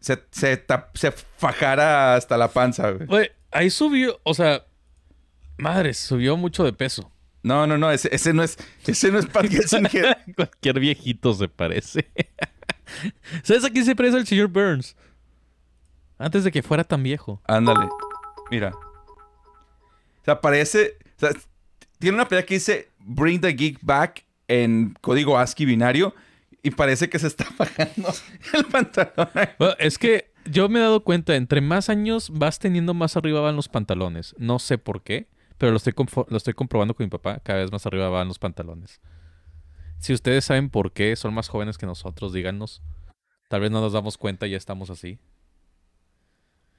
se, 0.00 0.22
se, 0.30 0.64
se 0.94 1.12
fajara 1.12 2.14
hasta 2.14 2.38
la 2.38 2.48
panza, 2.48 2.90
güey? 2.92 3.06
Güey, 3.06 3.30
ahí 3.50 3.68
subió, 3.70 4.20
o 4.22 4.32
sea, 4.34 4.64
madre, 5.60 5.94
subió 5.94 6.36
mucho 6.36 6.64
de 6.64 6.72
peso. 6.72 7.10
No, 7.42 7.66
no, 7.66 7.78
no, 7.78 7.90
ese, 7.90 8.14
ese 8.14 8.32
no 8.32 8.42
es, 8.42 8.58
ese 8.86 9.10
no 9.10 9.18
es 9.18 9.26
Pat 9.26 9.46
Gelsinger. 9.50 10.18
Cualquier 10.36 10.80
viejito 10.80 11.32
se 11.34 11.48
parece. 11.48 12.10
¿Sabes 13.42 13.64
a 13.64 13.70
quién 13.70 13.84
se 13.84 13.96
parece 13.96 14.18
el 14.18 14.26
señor 14.26 14.48
Burns? 14.48 14.96
Antes 16.18 16.44
de 16.44 16.52
que 16.52 16.62
fuera 16.62 16.84
tan 16.84 17.02
viejo. 17.02 17.40
Ándale. 17.46 17.88
Mira. 18.50 18.72
O 18.74 20.24
sea, 20.24 20.40
parece. 20.40 20.98
O 21.16 21.20
sea, 21.20 21.30
tiene 21.98 22.16
una 22.16 22.28
pelea 22.28 22.44
que 22.44 22.54
dice 22.54 22.90
Bring 22.98 23.40
the 23.40 23.52
Geek 23.52 23.78
Back 23.80 24.24
en 24.48 24.96
código 25.00 25.38
ASCII 25.38 25.64
binario. 25.64 26.14
Y 26.62 26.72
parece 26.72 27.08
que 27.08 27.18
se 27.18 27.26
está 27.26 27.46
bajando 27.58 28.12
el 28.52 28.64
pantalón. 28.66 29.30
Bueno, 29.58 29.74
es 29.78 29.96
que 29.96 30.30
yo 30.44 30.68
me 30.68 30.78
he 30.78 30.82
dado 30.82 31.04
cuenta, 31.04 31.36
entre 31.36 31.62
más 31.62 31.88
años 31.88 32.30
vas 32.30 32.58
teniendo, 32.58 32.92
más 32.92 33.16
arriba 33.16 33.40
van 33.40 33.56
los 33.56 33.68
pantalones. 33.68 34.34
No 34.36 34.58
sé 34.58 34.76
por 34.76 35.02
qué, 35.02 35.26
pero 35.60 35.72
lo 35.72 35.76
estoy, 35.76 35.92
lo 36.28 36.36
estoy 36.38 36.54
comprobando 36.54 36.94
con 36.94 37.04
mi 37.04 37.10
papá. 37.10 37.38
Cada 37.44 37.58
vez 37.58 37.70
más 37.70 37.84
arriba 37.84 38.08
van 38.08 38.26
los 38.28 38.38
pantalones. 38.38 38.98
Si 39.98 40.14
ustedes 40.14 40.46
saben 40.46 40.70
por 40.70 40.92
qué, 40.92 41.14
son 41.16 41.34
más 41.34 41.48
jóvenes 41.48 41.76
que 41.76 41.84
nosotros, 41.84 42.32
díganos. 42.32 42.82
Tal 43.50 43.60
vez 43.60 43.70
no 43.70 43.82
nos 43.82 43.92
damos 43.92 44.16
cuenta 44.16 44.46
y 44.46 44.52
ya 44.52 44.56
estamos 44.56 44.88
así. 44.88 45.18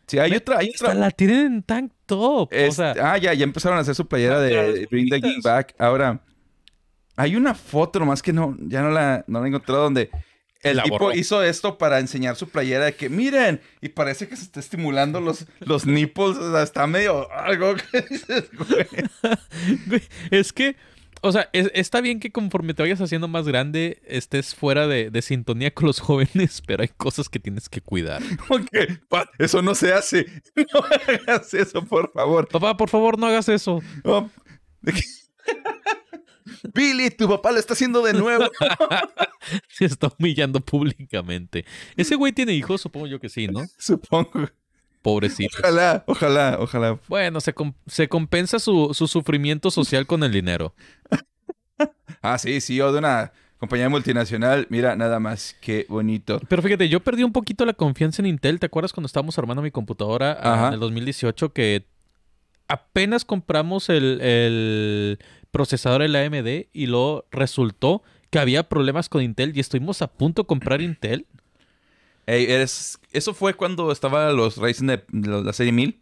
Sí, 0.08 0.18
hay 0.18 0.34
otra. 0.34 0.58
Hay 0.58 0.72
otra. 0.76 0.96
la 0.96 1.12
tienen 1.12 1.46
en 1.46 1.64
tank 1.64 1.94
top. 2.08 2.52
Es- 2.52 2.70
o 2.80 2.82
sea, 2.82 2.96
ah, 3.14 3.18
ya, 3.20 3.34
ya 3.36 3.44
empezaron 3.44 3.78
a 3.78 3.82
hacer 3.82 3.94
su 3.94 4.08
playera 4.08 4.38
Ah, 4.38 4.42
de 4.42 4.88
Bring 4.90 5.10
the 5.10 5.20
bonitas. 5.20 5.44
Back. 5.44 5.76
Ahora, 5.78 6.20
hay 7.16 7.36
una 7.36 7.54
foto 7.54 8.00
nomás 8.00 8.22
que 8.24 8.34
no, 8.34 8.58
ya 8.62 8.82
no 8.82 8.90
la, 8.90 9.24
no 9.28 9.40
la 9.40 9.46
he 9.46 9.50
encontrado 9.50 9.84
donde 9.84 10.10
el 10.64 10.78
La 10.78 10.84
tipo 10.84 11.00
borró. 11.00 11.14
hizo 11.16 11.44
esto 11.44 11.78
para 11.78 12.00
enseñar 12.00 12.36
su 12.36 12.50
playera 12.50 12.86
de 12.86 12.94
que 12.96 13.10
miren, 13.10 13.62
y 13.82 13.90
parece 13.90 14.28
que 14.28 14.36
se 14.36 14.44
está 14.44 14.60
estimulando 14.60 15.20
los, 15.22 15.46
los 15.60 15.86
nipples, 15.86 16.38
o 16.38 16.52
sea, 16.52 16.64
está 16.64 16.86
medio 16.88 17.32
algo 17.32 17.76
que 17.92 18.02
dices, 18.02 18.50
güey. 18.58 20.02
Es 20.30 20.54
que, 20.54 20.76
o 21.22 21.32
sea, 21.32 21.50
es- 21.54 21.72
está 21.74 22.02
bien 22.02 22.20
que 22.20 22.32
conforme 22.32 22.74
te 22.74 22.82
vayas 22.84 23.00
haciendo 23.02 23.28
más 23.28 23.48
grande, 23.48 24.02
estés 24.06 24.56
fuera 24.56 24.88
de, 24.88 25.10
de 25.12 25.22
sintonía 25.22 25.72
con 25.74 25.86
los 25.88 26.00
jóvenes, 26.02 26.62
pero 26.66 26.82
hay 26.84 26.90
cosas 26.90 27.30
que 27.30 27.40
tienes 27.40 27.70
que 27.70 27.82
cuidar. 27.82 28.22
Como 28.48 28.66
que, 28.66 29.00
"Pa, 29.10 29.30
eso 29.40 29.62
no 29.62 29.76
se 29.76 29.94
hace. 29.94 30.26
No 30.56 30.82
hagas 30.84 31.54
eso, 31.54 31.84
por 31.86 32.12
favor. 32.12 32.48
Papá, 32.48 32.76
por 32.78 32.90
favor, 32.90 33.18
no 33.20 33.28
hagas 33.28 33.50
eso. 33.50 33.80
No. 34.04 34.32
¿De 34.82 34.94
qué? 34.94 35.02
Billy, 36.74 37.10
tu 37.12 37.28
papá 37.28 37.52
lo 37.52 37.60
está 37.60 37.74
haciendo 37.74 38.02
de 38.02 38.14
nuevo. 38.14 38.46
Se 39.70 39.86
está 39.86 40.12
humillando 40.18 40.60
públicamente. 40.62 41.66
Ese 41.96 42.16
güey 42.16 42.32
tiene 42.32 42.54
hijos, 42.54 42.82
supongo 42.82 43.08
yo 43.08 43.20
que 43.20 43.30
sí, 43.30 43.48
¿no? 43.48 43.62
Supongo. 43.78 44.50
Pobrecito. 45.02 45.58
Ojalá, 45.60 46.04
ojalá, 46.06 46.58
ojalá. 46.60 47.00
Bueno, 47.08 47.42
se, 47.42 47.54
com- 47.54 47.74
se 47.88 48.08
compensa 48.08 48.60
su, 48.60 48.94
su 48.94 49.08
sufrimiento 49.08 49.72
social 49.72 50.06
con 50.06 50.24
el 50.24 50.32
dinero. 50.32 50.74
Ah, 52.24 52.38
sí, 52.38 52.62
CEO 52.62 52.92
de 52.92 53.00
una 53.00 53.32
compañía 53.58 53.90
multinacional. 53.90 54.68
Mira, 54.70 54.96
nada 54.96 55.20
más. 55.20 55.56
Qué 55.60 55.88
bonito. 55.90 56.40
Pero 56.48 56.62
fíjate, 56.62 56.88
yo 56.88 57.00
perdí 57.00 57.24
un 57.24 57.32
poquito 57.32 57.66
la 57.66 57.74
confianza 57.74 58.22
en 58.22 58.28
Intel. 58.28 58.60
¿Te 58.60 58.68
acuerdas 58.68 58.94
cuando 58.94 59.08
estábamos 59.08 59.36
armando 59.40 59.64
mi 59.64 59.72
computadora 59.72 60.38
ah, 60.40 60.54
Ajá. 60.54 60.68
en 60.68 60.74
el 60.76 60.80
2018 60.80 61.52
que 61.52 61.88
apenas 62.68 63.26
compramos 63.26 63.90
el, 63.90 64.22
el 64.22 65.20
procesador 65.52 66.02
el 66.02 66.16
AMD 66.16 66.68
y 66.74 66.88
luego 66.88 67.26
resultó 67.32 68.04
que 68.30 68.40
había 68.40 68.70
problemas 68.70 69.10
con 69.10 69.22
Intel 69.22 69.56
y 69.56 69.60
estuvimos 69.60 70.02
a 70.02 70.08
punto 70.12 70.44
de 70.44 70.48
comprar 70.48 70.82
Intel? 70.82 71.26
Ey, 72.28 72.46
eres... 72.46 73.00
Eso 73.12 73.34
fue 73.34 73.54
cuando 73.56 73.92
estaba 73.92 74.32
los 74.32 74.58
Ryzen 74.58 74.88
de, 74.88 75.04
de 75.10 75.44
la 75.44 75.54
serie 75.54 75.72
1000. 75.74 76.00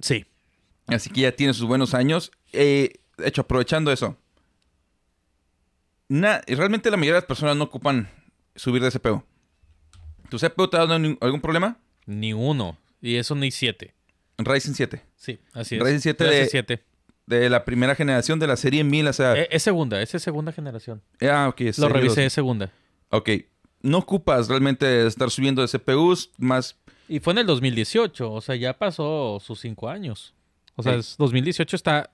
Sí. 0.00 0.24
Así 0.86 1.10
que 1.10 1.22
ya 1.22 1.32
tiene 1.32 1.52
sus 1.54 1.66
buenos 1.66 1.94
años. 1.94 2.32
Eh, 2.52 2.94
de 3.18 3.28
hecho, 3.28 3.42
aprovechando 3.42 3.92
eso. 3.92 4.16
Na- 6.08 6.40
realmente 6.46 6.90
la 6.90 6.96
mayoría 6.96 7.14
de 7.14 7.20
las 7.20 7.26
personas 7.26 7.56
no 7.56 7.64
ocupan 7.64 8.08
subir 8.54 8.82
de 8.82 8.90
CPU. 8.90 9.22
¿Tu 10.30 10.38
CPU 10.38 10.68
te 10.68 10.76
ha 10.76 10.80
dado 10.80 10.98
ni- 10.98 11.16
algún 11.20 11.40
problema? 11.40 11.78
Ni 12.06 12.32
uno. 12.32 12.78
Y 13.00 13.16
es 13.16 13.30
un 13.30 13.40
i7. 13.42 13.92
Ryzen 14.38 14.74
7. 14.74 15.02
Sí, 15.16 15.38
así 15.52 15.76
es. 15.76 15.82
Ryzen 15.82 16.00
7 16.00 16.24
Ryzen 16.24 16.42
de- 16.44 16.48
7. 16.50 16.84
De 17.26 17.48
la 17.48 17.64
primera 17.64 17.94
generación 17.94 18.38
de 18.38 18.46
la 18.46 18.56
serie 18.56 18.82
1000, 18.84 19.06
o 19.08 19.12
sea... 19.12 19.36
Eh, 19.36 19.48
es 19.50 19.62
segunda, 19.62 20.02
es 20.02 20.10
segunda 20.10 20.52
generación. 20.52 21.02
ah, 21.22 21.48
ok. 21.48 21.60
Lo 21.60 21.72
serie 21.72 21.88
revisé, 21.88 22.26
es 22.26 22.32
segunda. 22.32 22.72
Ok. 23.10 23.30
No 23.82 23.98
ocupas 23.98 24.48
realmente 24.48 25.06
estar 25.06 25.30
subiendo 25.30 25.62
de 25.62 25.68
CPUs 25.68 26.30
más... 26.38 26.76
Y 27.08 27.20
fue 27.20 27.32
en 27.32 27.38
el 27.40 27.46
2018, 27.46 28.32
o 28.32 28.40
sea, 28.40 28.54
ya 28.56 28.78
pasó 28.78 29.38
sus 29.40 29.60
cinco 29.60 29.88
años. 29.88 30.34
O 30.76 30.82
sea, 30.82 30.94
Sí. 30.94 30.98
es 31.00 31.16
2018 31.18 31.76
está, 31.76 32.10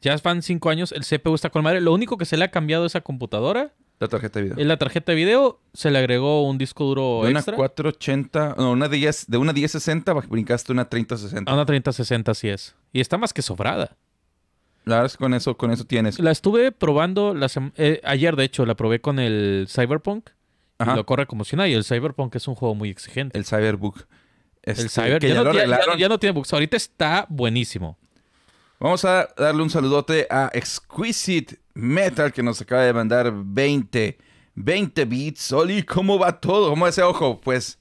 ya 0.00 0.16
van 0.22 0.42
cinco 0.42 0.70
años, 0.70 0.92
el 0.92 1.04
CPU 1.04 1.34
está 1.34 1.50
con 1.50 1.62
madre. 1.62 1.80
Lo 1.80 1.92
único 1.92 2.16
que 2.16 2.24
se 2.24 2.36
le 2.36 2.44
ha 2.44 2.50
cambiado 2.50 2.84
a 2.84 2.86
esa 2.86 3.00
computadora 3.00 3.74
La 4.00 4.08
tarjeta 4.08 4.38
de 4.38 4.44
video. 4.44 4.58
es 4.58 4.66
la 4.66 4.76
tarjeta 4.76 5.12
de 5.12 5.16
video, 5.16 5.60
se 5.74 5.90
le 5.90 5.98
agregó 5.98 6.44
un 6.48 6.56
disco 6.56 6.84
duro 6.84 7.20
de 7.24 7.30
una 7.30 7.40
extra. 7.40 7.56
480... 7.56 8.54
No, 8.56 8.70
una 8.70 8.88
10, 8.88 9.26
de 9.28 9.36
una 9.38 9.52
1060 9.52 10.12
brincaste 10.14 10.72
una 10.72 10.88
3060. 10.88 11.50
A 11.50 11.54
una 11.54 11.66
3060 11.66 12.30
así 12.30 12.48
es. 12.48 12.74
Y 12.92 13.00
está 13.00 13.18
más 13.18 13.32
que 13.32 13.42
sobrada. 13.42 13.96
La 14.88 14.96
verdad 14.96 15.06
es 15.06 15.16
que 15.18 15.22
con 15.22 15.34
eso, 15.34 15.56
con 15.58 15.70
eso 15.70 15.84
tienes. 15.84 16.18
La 16.18 16.30
estuve 16.30 16.72
probando 16.72 17.34
la 17.34 17.48
eh, 17.76 18.00
ayer, 18.04 18.36
de 18.36 18.44
hecho, 18.44 18.64
la 18.64 18.74
probé 18.74 19.02
con 19.02 19.18
el 19.18 19.66
Cyberpunk. 19.68 20.30
Ajá. 20.78 20.94
Y 20.94 20.96
lo 20.96 21.04
corre 21.04 21.26
como 21.26 21.44
si 21.44 21.56
nada. 21.56 21.68
Y 21.68 21.74
el 21.74 21.84
Cyberpunk 21.84 22.34
es 22.36 22.48
un 22.48 22.54
juego 22.54 22.74
muy 22.74 22.88
exigente. 22.88 23.36
El 23.36 23.44
Cyberbook. 23.44 24.06
El, 24.62 24.72
Este, 24.72 24.88
Cyber 24.88 25.20
que 25.20 25.28
ya, 25.28 25.34
ya 25.34 25.42
no, 25.86 25.96
ya 25.96 26.08
no 26.08 26.18
tiene 26.18 26.32
bugs. 26.32 26.54
Ahorita 26.54 26.78
está 26.78 27.26
buenísimo. 27.28 27.98
Vamos 28.80 29.04
a 29.04 29.28
darle 29.36 29.62
un 29.62 29.68
saludote 29.68 30.26
a 30.30 30.50
Exquisite 30.54 31.58
Metal 31.74 32.32
que 32.32 32.42
nos 32.42 32.60
acaba 32.62 32.82
de 32.82 32.94
mandar 32.94 33.30
20, 33.34 34.16
20 34.54 35.04
bits. 35.04 35.52
Oli, 35.52 35.82
¿cómo 35.82 36.18
va 36.18 36.40
todo? 36.40 36.70
¿Cómo 36.70 36.84
va 36.84 36.88
ese 36.88 37.02
ojo? 37.02 37.40
Pues 37.42 37.78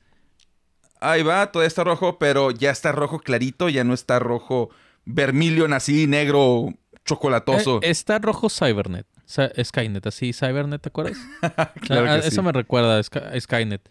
ahí 1.00 1.24
va, 1.24 1.52
todavía 1.54 1.68
está 1.68 1.86
rojo, 1.86 2.20
pero 2.20 2.52
ya 2.52 2.72
está 2.72 2.92
rojo 2.92 3.20
clarito, 3.20 3.70
ya 3.70 3.86
no 3.86 3.94
está 3.94 4.20
rojo 4.20 4.72
vermilion 5.08 5.72
así, 5.72 6.06
negro, 6.06 6.74
chocolatoso. 7.08 7.80
Eh, 7.82 7.90
está 7.90 8.20
rojo 8.20 8.50
Cybernet. 8.50 9.08
Skynet, 9.64 10.06
así, 10.06 10.32
Cybernet, 10.34 10.82
¿te 10.82 10.90
acuerdas? 10.90 11.18
Claro 11.82 12.10
Ah, 12.12 12.20
que 12.22 12.28
Eso 12.28 12.38
sí. 12.38 12.42
me 12.42 12.52
recuerda 12.52 13.00
a 13.00 13.04
Sky- 13.04 13.20
a 13.20 13.40
Skynet. 13.42 13.90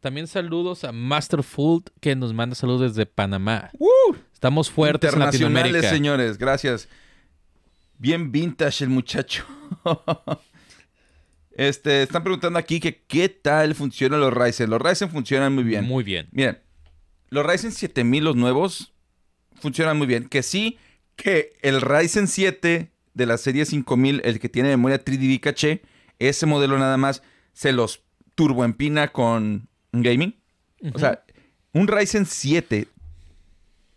También 0.00 0.26
saludos 0.26 0.82
a 0.84 0.90
Masterfold, 0.92 1.90
que 2.00 2.16
nos 2.16 2.32
manda 2.34 2.56
saludos 2.56 2.80
desde 2.96 3.06
Panamá. 3.06 3.70
¡Uh! 3.78 4.14
Estamos 4.32 4.70
fuertes 4.70 5.10
en 5.10 5.14
Internacionales, 5.14 5.54
Latinoamérica. 5.72 5.90
señores, 5.94 6.38
gracias. 6.38 6.88
Bien 7.98 8.32
vintage 8.32 8.82
el 8.82 8.90
muchacho. 8.90 9.44
este, 11.52 12.02
están 12.02 12.22
preguntando 12.22 12.58
aquí 12.58 12.80
que 12.80 13.02
qué 13.04 13.28
tal 13.28 13.74
funcionan 13.74 14.20
los 14.20 14.32
Ryzen. 14.32 14.70
Los 14.70 14.80
Ryzen 14.80 15.10
funcionan 15.10 15.54
muy 15.54 15.64
bien. 15.64 15.84
Muy 15.84 16.02
bien. 16.02 16.28
Miren, 16.32 16.58
los 17.30 17.44
Ryzen 17.46 17.72
7000, 17.72 18.24
los 18.24 18.36
nuevos, 18.36 18.92
funcionan 19.60 19.96
muy 19.98 20.06
bien. 20.06 20.28
Que 20.28 20.42
sí, 20.42 20.78
que 21.16 21.52
el 21.62 21.80
Ryzen 21.80 22.28
7 22.28 22.90
de 23.14 23.26
la 23.26 23.38
serie 23.38 23.64
5000, 23.64 24.22
el 24.24 24.40
que 24.40 24.48
tiene 24.48 24.70
memoria 24.70 25.04
3DB 25.04 25.40
caché, 25.40 25.82
ese 26.18 26.46
modelo 26.46 26.78
nada 26.78 26.96
más 26.96 27.22
se 27.52 27.72
los 27.72 28.02
turboempina 28.34 29.08
con 29.08 29.68
gaming. 29.92 30.34
O 30.94 30.98
sea, 30.98 31.24
un 31.72 31.88
Ryzen 31.88 32.26
7 32.26 32.88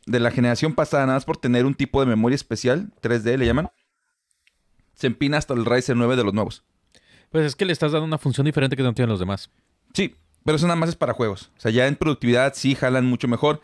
de 0.05 0.19
la 0.19 0.31
generación 0.31 0.73
pasada, 0.75 1.05
nada 1.05 1.17
más 1.17 1.25
por 1.25 1.37
tener 1.37 1.65
un 1.65 1.73
tipo 1.73 1.99
de 1.99 2.05
memoria 2.05 2.35
especial, 2.35 2.91
3D 3.01 3.37
le 3.37 3.45
llaman, 3.45 3.69
se 4.93 5.07
empina 5.07 5.37
hasta 5.37 5.53
el 5.53 5.65
Ryzen 5.65 5.97
9 5.97 6.15
de 6.15 6.23
los 6.23 6.33
nuevos. 6.33 6.63
Pues 7.31 7.45
es 7.45 7.55
que 7.55 7.65
le 7.65 7.73
estás 7.73 7.91
dando 7.91 8.05
una 8.05 8.17
función 8.17 8.45
diferente 8.45 8.75
que 8.75 8.83
no 8.83 8.93
tienen 8.93 9.09
los 9.09 9.19
demás. 9.19 9.49
Sí, 9.93 10.15
pero 10.43 10.57
eso 10.57 10.67
nada 10.67 10.77
más 10.77 10.89
es 10.89 10.95
para 10.95 11.13
juegos. 11.13 11.51
O 11.57 11.59
sea, 11.59 11.71
ya 11.71 11.87
en 11.87 11.95
productividad 11.95 12.53
sí 12.55 12.75
jalan 12.75 13.05
mucho 13.05 13.27
mejor. 13.27 13.61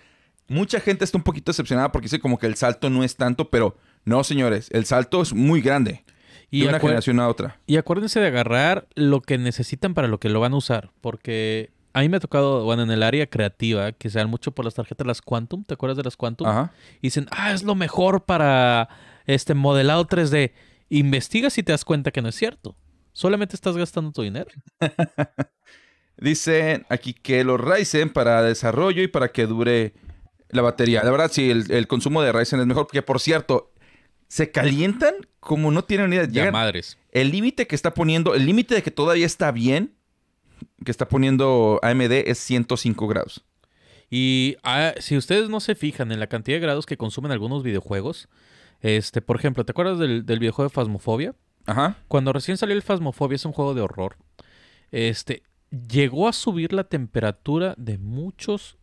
Mucha 0.52 0.82
gente 0.82 1.06
está 1.06 1.18
un 1.18 1.24
poquito 1.24 1.52
decepcionada 1.52 1.94
porque 1.94 2.08
dice 2.08 2.20
como 2.20 2.38
que 2.38 2.46
el 2.46 2.56
salto 2.56 2.90
no 2.90 3.06
es 3.06 3.16
tanto, 3.16 3.50
pero 3.50 3.78
no, 4.04 4.22
señores, 4.26 4.70
el 4.72 4.84
salto 4.84 5.22
es 5.22 5.34
muy 5.34 5.62
grande. 5.62 6.04
Y, 6.50 6.64
de 6.64 6.68
una 6.68 6.82
generación 6.82 7.22
a 7.22 7.30
otra. 7.30 7.62
y 7.66 7.78
acuérdense 7.78 8.20
de 8.20 8.28
agarrar 8.28 8.86
lo 8.94 9.22
que 9.22 9.38
necesitan 9.38 9.94
para 9.94 10.10
lo 10.10 10.20
que 10.20 10.28
lo 10.28 10.42
van 10.42 10.52
a 10.52 10.58
usar. 10.58 10.92
Porque 11.00 11.72
a 11.94 12.02
mí 12.02 12.10
me 12.10 12.18
ha 12.18 12.20
tocado, 12.20 12.66
bueno, 12.66 12.84
en 12.84 12.92
el 12.92 13.02
área 13.02 13.28
creativa, 13.28 13.94
que 13.94 14.10
se 14.10 14.20
dan 14.20 14.30
mucho 14.30 14.52
por 14.52 14.66
las 14.66 14.74
tarjetas 14.74 15.08
las 15.08 15.22
Quantum. 15.22 15.64
¿Te 15.64 15.76
acuerdas 15.76 15.96
de 15.96 16.04
las 16.04 16.18
Quantum? 16.18 16.46
Ajá. 16.46 16.74
Y 16.98 17.08
dicen, 17.08 17.28
ah, 17.32 17.54
es 17.54 17.64
lo 17.64 17.76
mejor 17.76 18.26
para 18.26 18.90
este 19.28 19.54
modelado 19.54 20.06
3D. 20.06 20.52
Investigas 20.90 21.58
y 21.60 21.64
te 21.64 21.72
das 21.72 21.86
cuenta 21.86 22.12
que 22.12 22.22
no 22.22 22.28
es 22.28 22.36
cierto. 22.36 22.76
Solamente 23.14 23.56
estás 23.56 23.78
gastando 23.78 24.12
tu 24.12 24.22
dinero. 24.22 24.52
Dicen 26.18 26.86
aquí 26.90 27.14
que 27.14 27.46
los 27.46 27.62
Ryzen 27.62 28.10
para 28.10 28.42
desarrollo 28.42 29.02
y 29.02 29.08
para 29.08 29.30
que 29.30 29.48
dure 29.48 29.94
la 30.52 30.62
batería. 30.62 31.04
La 31.04 31.12
verdad, 31.12 31.32
sí, 31.32 31.50
el, 31.50 31.72
el 31.72 31.88
consumo 31.88 32.22
de 32.22 32.32
Ryzen 32.32 32.60
es 32.60 32.66
mejor. 32.66 32.88
Porque, 32.88 33.02
por 33.02 33.20
cierto, 33.20 33.72
se 34.28 34.50
calientan 34.52 35.16
como 35.42 35.72
no 35.72 35.84
tienen 35.84 36.12
ni 36.12 36.16
idea. 36.16 36.26
Ya 36.28 36.52
madres. 36.52 36.98
el 37.12 37.32
límite 37.32 37.68
que 37.68 37.76
está 37.76 37.94
poniendo, 37.94 38.34
el 38.34 38.46
límite 38.46 38.76
de 38.76 38.82
que 38.82 38.92
todavía 38.92 39.26
está 39.26 39.52
bien, 39.52 39.96
que 40.86 40.92
está 40.92 41.08
poniendo 41.10 41.80
AMD 41.82 42.12
es 42.12 42.38
105 42.38 43.08
grados. 43.08 43.44
Y 44.10 44.56
ah, 44.64 44.94
si 45.00 45.18
ustedes 45.18 45.50
no 45.50 45.60
se 45.60 45.76
fijan 45.76 46.14
en 46.14 46.20
la 46.20 46.28
cantidad 46.28 46.56
de 46.56 46.62
grados 46.62 46.86
que 46.86 46.96
consumen 46.96 47.32
algunos 47.32 47.64
videojuegos, 47.64 48.30
este, 48.80 49.22
por 49.22 49.36
ejemplo, 49.36 49.66
¿te 49.66 49.72
acuerdas 49.72 50.00
del, 50.00 50.26
del 50.26 50.40
videojuego 50.40 50.70
de 50.70 50.74
Phasmophobia? 50.76 51.36
Ajá. 51.66 51.98
Cuando 52.08 52.32
recién 52.32 52.58
salió 52.58 52.76
el 52.76 52.82
Phasmophobia, 52.82 53.36
es 53.36 53.46
un 53.46 53.52
juego 53.52 53.74
de 53.74 53.82
horror. 53.82 54.16
Este, 54.92 55.44
llegó 55.90 56.30
a 56.30 56.34
subir 56.34 56.72
la 56.72 56.86
temperatura 56.86 57.74
de 57.78 57.98
muchos 57.98 58.78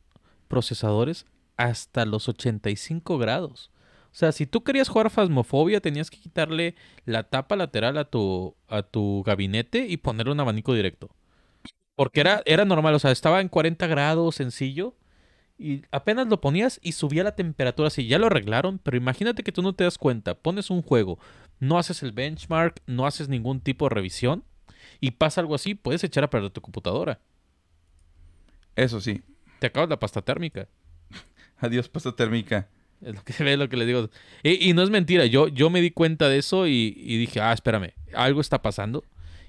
procesadores 0.49 1.27
hasta 1.59 2.07
los 2.07 2.29
85 2.29 3.19
grados. 3.19 3.71
O 4.11 4.15
sea, 4.15 4.33
si 4.33 4.47
tú 4.47 4.65
querías 4.65 4.89
jugar 4.89 5.11
Phasmophobia, 5.11 5.81
tenías 5.81 6.11
que 6.11 6.19
quitarle 6.19 6.75
la 7.05 7.25
tapa 7.25 7.57
lateral 7.57 7.99
a 7.99 8.05
tu, 8.05 8.57
a 8.69 8.83
tu 8.83 9.23
gabinete 9.27 9.87
y 9.87 9.99
ponerle 9.99 10.33
un 10.33 10.41
abanico 10.41 10.73
directo. 10.73 11.11
Porque 11.95 12.21
era, 12.21 12.43
era 12.47 12.65
normal, 12.65 12.95
o 12.95 12.99
sea, 12.99 13.11
estaba 13.11 13.41
en 13.41 13.49
40 13.49 13.87
grados 13.87 14.37
sencillo 14.37 14.95
y 15.59 15.83
apenas 15.91 16.29
lo 16.29 16.41
ponías 16.41 16.79
y 16.83 16.93
subía 16.93 17.25
la 17.25 17.35
temperatura 17.35 17.89
así. 17.89 18.07
Ya 18.07 18.19
lo 18.19 18.27
arreglaron, 18.27 18.79
pero 18.79 18.97
imagínate 18.97 19.43
que 19.43 19.53
tú 19.53 19.61
no 19.63 19.75
te 19.75 19.85
das 19.85 19.99
cuenta. 19.99 20.37
Pones 20.37 20.71
un 20.71 20.83
juego, 20.83 21.19
no 21.59 21.77
haces 21.77 22.03
el 22.03 22.13
benchmark, 22.13 22.81
no 22.87 23.07
haces 23.07 23.29
ningún 23.29 23.61
tipo 23.61 23.87
de 23.87 23.95
revisión 23.95 24.45
y 25.01 25.13
pasa 25.13 25.41
algo 25.41 25.55
así, 25.55 25.75
puedes 25.75 26.05
echar 26.05 26.25
a 26.25 26.31
perder 26.31 26.51
tu 26.51 26.61
computadora. 26.61 27.21
Eso 28.77 29.01
sí. 29.01 29.23
Te 29.59 29.67
acabas 29.67 29.89
la 29.91 29.99
pasta 29.99 30.23
térmica. 30.23 30.69
Adiós, 31.59 31.89
pasta 31.89 32.15
térmica. 32.15 32.69
Es 33.01 33.15
lo 33.15 33.23
que, 33.23 33.33
es 33.53 33.59
lo 33.59 33.69
que 33.69 33.77
les 33.77 33.87
digo. 33.87 34.11
Y, 34.43 34.71
y 34.71 34.73
no 34.75 34.83
es 34.83 34.91
mentira, 34.91 35.27
yo, 35.27 35.49
yo 35.49 35.71
me 35.71 35.81
di 35.81 35.91
cuenta 35.91 36.29
de 36.29 36.39
eso 36.39 36.67
y, 36.67 36.95
y 36.97 37.19
dije, 37.19 37.41
ah, 37.41 37.53
espérame, 37.53 37.93
algo 38.15 38.41
está 38.41 38.63
pasando. 38.63 39.05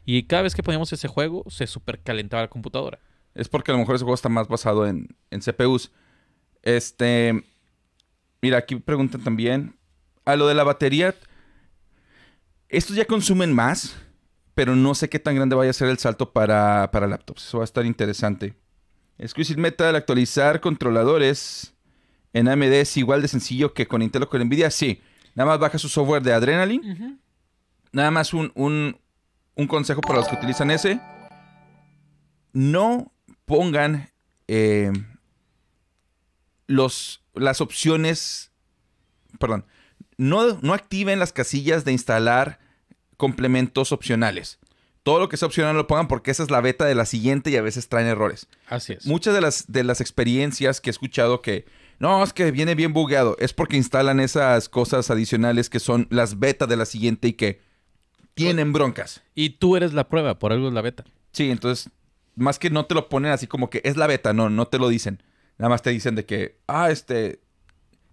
Y 0.05 0.23
cada 0.23 0.43
vez 0.43 0.55
que 0.55 0.63
poníamos 0.63 0.91
ese 0.91 1.07
juego, 1.07 1.43
se 1.49 1.67
supercalentaba 1.67 2.43
la 2.43 2.49
computadora. 2.49 2.99
Es 3.35 3.47
porque 3.47 3.71
a 3.71 3.73
lo 3.73 3.79
mejor 3.79 3.95
ese 3.95 4.03
juego 4.03 4.15
está 4.15 4.29
más 4.29 4.47
basado 4.47 4.87
en, 4.87 5.15
en 5.29 5.41
CPUs. 5.41 5.91
Este. 6.63 7.43
Mira, 8.41 8.57
aquí 8.57 8.75
preguntan 8.75 9.23
también. 9.23 9.75
A 10.25 10.35
lo 10.35 10.47
de 10.47 10.55
la 10.55 10.63
batería. 10.63 11.15
Estos 12.69 12.95
ya 12.95 13.05
consumen 13.05 13.53
más. 13.53 13.95
Pero 14.55 14.75
no 14.75 14.93
sé 14.95 15.09
qué 15.09 15.19
tan 15.19 15.35
grande 15.35 15.55
vaya 15.55 15.69
a 15.69 15.73
ser 15.73 15.89
el 15.89 15.99
salto 15.99 16.33
para, 16.33 16.89
para 16.91 17.07
laptops. 17.07 17.45
Eso 17.47 17.59
va 17.59 17.63
a 17.63 17.65
estar 17.65 17.85
interesante. 17.85 18.55
Exclusive 19.17 19.61
Metal, 19.61 19.95
actualizar 19.95 20.59
controladores 20.59 21.75
en 22.33 22.47
AMD 22.47 22.73
es 22.73 22.97
igual 22.97 23.21
de 23.21 23.27
sencillo 23.27 23.73
que 23.73 23.87
con 23.87 24.01
Intel 24.01 24.23
o 24.23 24.29
con 24.29 24.41
Nvidia. 24.41 24.71
Sí. 24.71 25.01
Nada 25.35 25.51
más 25.51 25.59
baja 25.59 25.77
su 25.77 25.89
software 25.89 26.21
de 26.21 26.33
Adrenaline. 26.33 27.19
Nada 27.91 28.11
más 28.11 28.33
un, 28.33 28.51
un, 28.55 28.99
un 29.55 29.67
consejo 29.67 30.01
para 30.01 30.19
los 30.19 30.27
que 30.27 30.35
utilizan 30.35 30.71
ese. 30.71 30.99
No 32.53 33.11
pongan 33.45 34.11
eh, 34.47 34.91
los, 36.67 37.23
las 37.33 37.61
opciones. 37.61 38.51
Perdón. 39.39 39.65
No, 40.17 40.59
no 40.61 40.73
activen 40.73 41.19
las 41.19 41.33
casillas 41.33 41.85
de 41.85 41.93
instalar 41.93 42.59
complementos 43.17 43.91
opcionales. 43.91 44.59
Todo 45.03 45.19
lo 45.19 45.29
que 45.29 45.37
sea 45.37 45.47
opcional 45.47 45.75
lo 45.75 45.87
pongan 45.87 46.07
porque 46.07 46.29
esa 46.31 46.43
es 46.43 46.51
la 46.51 46.61
beta 46.61 46.85
de 46.85 46.93
la 46.93 47.05
siguiente 47.05 47.49
y 47.49 47.55
a 47.55 47.61
veces 47.61 47.87
traen 47.89 48.07
errores. 48.07 48.47
Así 48.67 48.93
es. 48.93 49.05
Muchas 49.05 49.33
de 49.33 49.41
las, 49.41 49.71
de 49.71 49.83
las 49.83 50.01
experiencias 50.01 50.81
que 50.81 50.89
he 50.89 50.91
escuchado 50.91 51.41
que 51.41 51.65
no, 51.99 52.23
es 52.23 52.33
que 52.33 52.51
viene 52.51 52.75
bien 52.75 52.93
bugueado, 52.93 53.35
es 53.39 53.53
porque 53.53 53.77
instalan 53.77 54.19
esas 54.19 54.69
cosas 54.69 55.09
adicionales 55.11 55.69
que 55.69 55.79
son 55.79 56.07
las 56.09 56.39
betas 56.39 56.67
de 56.69 56.77
la 56.77 56.85
siguiente 56.85 57.27
y 57.27 57.33
que 57.33 57.61
tienen 58.33 58.71
broncas. 58.73 59.21
Y 59.35 59.51
tú 59.51 59.75
eres 59.75 59.93
la 59.93 60.07
prueba, 60.07 60.39
por 60.39 60.51
algo 60.53 60.67
es 60.69 60.73
la 60.73 60.81
beta. 60.81 61.03
Sí, 61.31 61.51
entonces, 61.51 61.89
más 62.35 62.57
que 62.57 62.69
no 62.69 62.85
te 62.85 62.95
lo 62.95 63.09
ponen 63.09 63.31
así 63.31 63.47
como 63.47 63.69
que 63.69 63.81
es 63.83 63.97
la 63.97 64.07
beta, 64.07 64.31
no, 64.33 64.49
no 64.49 64.65
te 64.67 64.79
lo 64.79 64.87
dicen. 64.87 65.21
Nada 65.57 65.69
más 65.69 65.81
te 65.81 65.89
dicen 65.89 66.15
de 66.15 66.25
que, 66.25 66.57
ah, 66.67 66.89
este, 66.89 67.41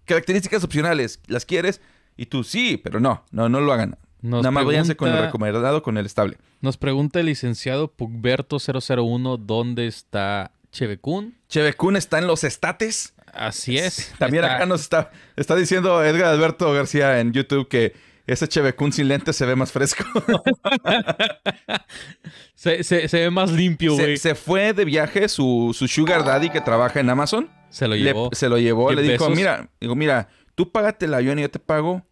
características 0.04 0.64
opcionales, 0.64 1.20
¿las 1.28 1.44
quieres? 1.46 1.80
Y 2.16 2.26
tú, 2.26 2.42
sí, 2.44 2.76
pero 2.76 2.98
no, 2.98 3.24
no, 3.30 3.48
no 3.48 3.60
lo 3.60 3.72
hagan. 3.72 3.98
Nos 4.22 4.42
Nada 4.42 4.50
más 4.50 4.64
váyanse 4.64 4.96
con 4.96 5.08
el 5.08 5.12
pregunta- 5.14 5.26
recomendado, 5.28 5.82
con 5.84 5.96
el 5.98 6.06
estable. 6.06 6.38
Nos 6.60 6.76
pregunta 6.76 7.20
el 7.20 7.26
licenciado 7.26 7.94
Pugberto001 7.96 9.36
dónde 9.38 9.86
está 9.86 10.52
Chevecún. 10.72 11.36
Chevecún 11.48 11.96
está 11.96 12.18
en 12.18 12.26
los 12.26 12.42
estates. 12.42 13.14
Así 13.32 13.76
es. 13.78 14.12
También 14.18 14.44
Está- 14.44 14.56
acá 14.56 14.66
nos 14.66 14.80
está, 14.80 15.10
está 15.36 15.54
diciendo 15.56 16.02
Edgar 16.04 16.26
Alberto 16.32 16.72
García 16.72 17.20
en 17.20 17.32
YouTube 17.32 17.68
que 17.68 17.94
ese 18.26 18.48
Chevecún 18.48 18.92
sin 18.92 19.08
lentes 19.08 19.36
se 19.36 19.46
ve 19.46 19.54
más 19.54 19.70
fresco. 19.72 20.04
se, 22.54 22.82
se- 22.82 23.08
se 23.08 23.20
ve 23.20 23.30
más 23.30 23.50
limpio, 23.52 23.96
se, 23.96 24.02
güey. 24.02 24.16
Se, 24.16 24.30
se 24.30 24.34
fue 24.34 24.72
de 24.72 24.84
viaje 24.84 25.28
su, 25.28 25.74
su 25.76 25.86
Sugar 25.88 26.24
Daddy 26.24 26.50
que 26.50 26.60
trabaja 26.60 27.00
en 27.00 27.10
Amazon. 27.10 27.50
lo 27.80 27.88
Le- 27.88 27.98
llevó. 27.98 28.30
se 28.32 28.48
lo 28.48 28.58
llevó, 28.58 28.90
le 28.92 29.02
dijo, 29.02 29.30
mira, 29.30 29.68
digo, 29.80 29.94
mira, 29.94 30.28
tú 30.54 30.72
págate 30.72 31.06
el 31.06 31.14
avión 31.14 31.38
y 31.38 31.42
yo 31.42 31.50
te 31.50 31.58
pago 31.58 32.02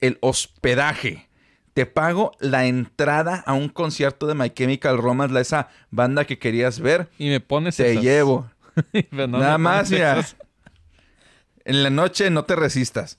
el 0.00 0.18
hospedaje. 0.20 1.28
Te 1.74 1.84
pago 1.84 2.32
la 2.40 2.64
entrada 2.64 3.42
a 3.46 3.52
un 3.52 3.68
concierto 3.68 4.26
de 4.26 4.34
My 4.34 4.48
Chemical 4.48 4.96
Romance, 4.96 5.34
la- 5.34 5.42
esa 5.42 5.68
banda 5.90 6.24
que 6.24 6.38
querías 6.38 6.80
ver. 6.80 7.08
Y 7.18 7.28
me 7.28 7.40
pones 7.40 7.76
Te 7.76 7.90
esas. 7.92 8.02
llevo. 8.02 8.50
Pero 9.10 9.26
no 9.26 9.38
Nada 9.38 9.58
más, 9.58 9.90
mira. 9.90 10.24
En 11.64 11.82
la 11.82 11.90
noche 11.90 12.30
no 12.30 12.44
te 12.44 12.56
resistas. 12.56 13.18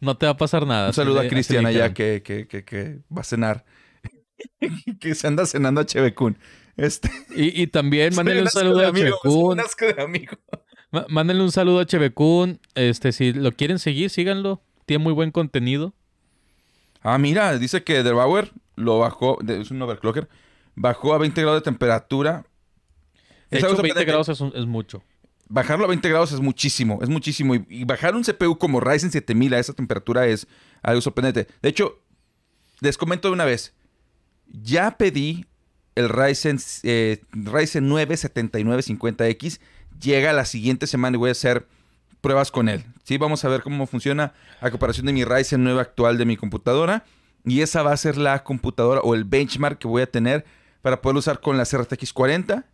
No 0.00 0.16
te 0.16 0.26
va 0.26 0.32
a 0.32 0.36
pasar 0.36 0.66
nada. 0.66 0.88
Un 0.88 0.94
saludo 0.94 1.20
a 1.20 1.28
Cristian 1.28 1.66
allá 1.66 1.92
que, 1.92 2.22
que, 2.22 2.46
que, 2.46 2.64
que 2.64 2.98
va 3.14 3.20
a 3.20 3.24
cenar. 3.24 3.64
que 5.00 5.14
se 5.14 5.26
anda 5.26 5.44
cenando 5.46 5.80
a 5.80 5.86
Chevecún. 5.86 6.38
Este, 6.76 7.10
Y, 7.36 7.62
y 7.62 7.66
también 7.66 8.14
mándenle 8.16 8.42
un 8.42 8.48
saludo 8.48 8.86
a 8.86 8.92
Chevecún. 8.92 9.52
un 9.52 9.60
asco 9.60 9.86
de 9.86 10.00
amigo. 10.02 10.36
Ma- 10.90 11.06
Mándenle 11.08 11.42
un 11.42 11.52
saludo 11.52 11.80
a 11.80 11.86
Chevecún. 11.86 12.60
Este, 12.74 13.12
si 13.12 13.32
lo 13.32 13.52
quieren 13.52 13.78
seguir, 13.78 14.08
síganlo. 14.10 14.62
Tiene 14.86 15.02
muy 15.04 15.12
buen 15.12 15.30
contenido. 15.30 15.92
Ah, 17.02 17.18
mira, 17.18 17.58
dice 17.58 17.82
que 17.84 18.02
The 18.02 18.12
Bauer 18.12 18.52
lo 18.76 18.98
bajó, 18.98 19.38
es 19.46 19.70
un 19.70 19.80
overclocker, 19.82 20.28
bajó 20.74 21.14
a 21.14 21.18
20 21.18 21.40
grados 21.42 21.60
de 21.60 21.64
temperatura. 21.64 22.44
De 23.50 23.58
hecho, 23.58 23.66
20 23.68 23.76
sorprendente. 23.76 24.04
grados 24.04 24.28
es, 24.28 24.40
un- 24.40 24.52
es 24.54 24.66
mucho. 24.66 25.02
Bajarlo 25.48 25.84
a 25.84 25.88
20 25.88 26.08
grados 26.08 26.32
es 26.32 26.40
muchísimo, 26.40 27.00
es 27.02 27.08
muchísimo. 27.08 27.54
Y, 27.56 27.66
y 27.68 27.84
bajar 27.84 28.14
un 28.14 28.22
CPU 28.22 28.56
como 28.58 28.80
Ryzen 28.80 29.10
7000 29.10 29.54
a 29.54 29.58
esa 29.58 29.72
temperatura 29.72 30.26
es 30.26 30.46
algo 30.82 31.00
sorprendente. 31.00 31.48
De 31.60 31.68
hecho, 31.68 31.98
les 32.80 32.96
comento 32.96 33.28
de 33.28 33.34
una 33.34 33.44
vez, 33.44 33.74
ya 34.46 34.96
pedí 34.96 35.46
el 35.96 36.08
Ryzen, 36.08 36.58
eh, 36.84 37.20
Ryzen 37.32 37.88
9 37.88 38.14
7950X. 38.16 39.60
Llega 40.00 40.32
la 40.32 40.44
siguiente 40.44 40.86
semana 40.86 41.16
y 41.16 41.18
voy 41.18 41.28
a 41.30 41.32
hacer 41.32 41.66
pruebas 42.20 42.50
con 42.50 42.68
él. 42.68 42.84
Sí, 43.02 43.18
vamos 43.18 43.44
a 43.44 43.48
ver 43.48 43.62
cómo 43.62 43.86
funciona 43.86 44.32
a 44.60 44.70
comparación 44.70 45.06
de 45.06 45.12
mi 45.12 45.24
Ryzen 45.24 45.62
9 45.64 45.80
actual 45.80 46.16
de 46.16 46.24
mi 46.26 46.36
computadora. 46.36 47.04
Y 47.44 47.62
esa 47.62 47.82
va 47.82 47.92
a 47.92 47.96
ser 47.96 48.16
la 48.18 48.44
computadora 48.44 49.00
o 49.00 49.14
el 49.14 49.24
benchmark 49.24 49.78
que 49.78 49.88
voy 49.88 50.02
a 50.02 50.10
tener 50.10 50.44
para 50.82 51.00
poder 51.00 51.16
usar 51.16 51.40
con 51.40 51.56
la 51.56 51.64
RTX 51.64 52.12
40 52.12 52.66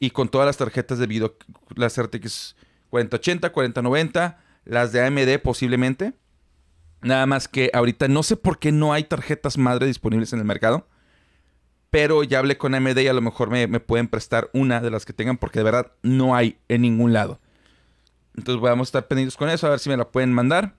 y 0.00 0.10
con 0.10 0.30
todas 0.30 0.46
las 0.46 0.56
tarjetas 0.56 0.98
de 0.98 1.06
video, 1.06 1.36
las 1.76 2.00
RTX 2.00 2.56
4080, 2.88 3.52
4090, 3.52 4.40
las 4.64 4.92
de 4.92 5.06
AMD 5.06 5.38
posiblemente. 5.42 6.14
Nada 7.02 7.26
más 7.26 7.48
que 7.48 7.70
ahorita 7.72 8.08
no 8.08 8.22
sé 8.22 8.36
por 8.36 8.58
qué 8.58 8.72
no 8.72 8.92
hay 8.92 9.04
tarjetas 9.04 9.58
madre 9.58 9.86
disponibles 9.86 10.32
en 10.32 10.40
el 10.40 10.46
mercado. 10.46 10.88
Pero 11.90 12.22
ya 12.22 12.38
hablé 12.38 12.56
con 12.56 12.74
AMD 12.74 12.98
y 12.98 13.08
a 13.08 13.12
lo 13.12 13.20
mejor 13.20 13.50
me, 13.50 13.68
pueden 13.80 14.08
prestar 14.08 14.48
una 14.52 14.80
de 14.80 14.90
las 14.90 15.04
que 15.04 15.12
tengan 15.12 15.36
porque 15.36 15.58
de 15.58 15.64
verdad 15.64 15.92
no 16.02 16.34
hay 16.34 16.58
en 16.68 16.82
ningún 16.82 17.12
lado. 17.12 17.38
Entonces 18.36 18.62
vamos 18.62 18.88
a 18.88 18.90
estar 18.90 19.08
pendientes 19.08 19.36
con 19.36 19.50
eso, 19.50 19.66
a 19.66 19.70
ver 19.70 19.80
si 19.80 19.90
me 19.90 19.96
la 19.96 20.08
pueden 20.08 20.32
mandar. 20.32 20.76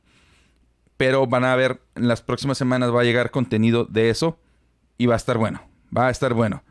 Pero 0.98 1.28
van 1.28 1.44
a 1.44 1.56
ver, 1.56 1.82
en 1.96 2.08
las 2.08 2.22
próximas 2.22 2.58
semanas 2.58 2.94
va 2.94 3.02
a 3.02 3.04
llegar 3.04 3.30
contenido 3.30 3.86
de 3.86 4.10
eso 4.10 4.40
y 4.98 5.06
va 5.06 5.16
a 5.16 5.18
estar 5.18 5.38
bueno. 5.38 5.62
Va 5.96 6.08
a 6.08 6.12
estar 6.12 6.34
bueno. 6.34 6.64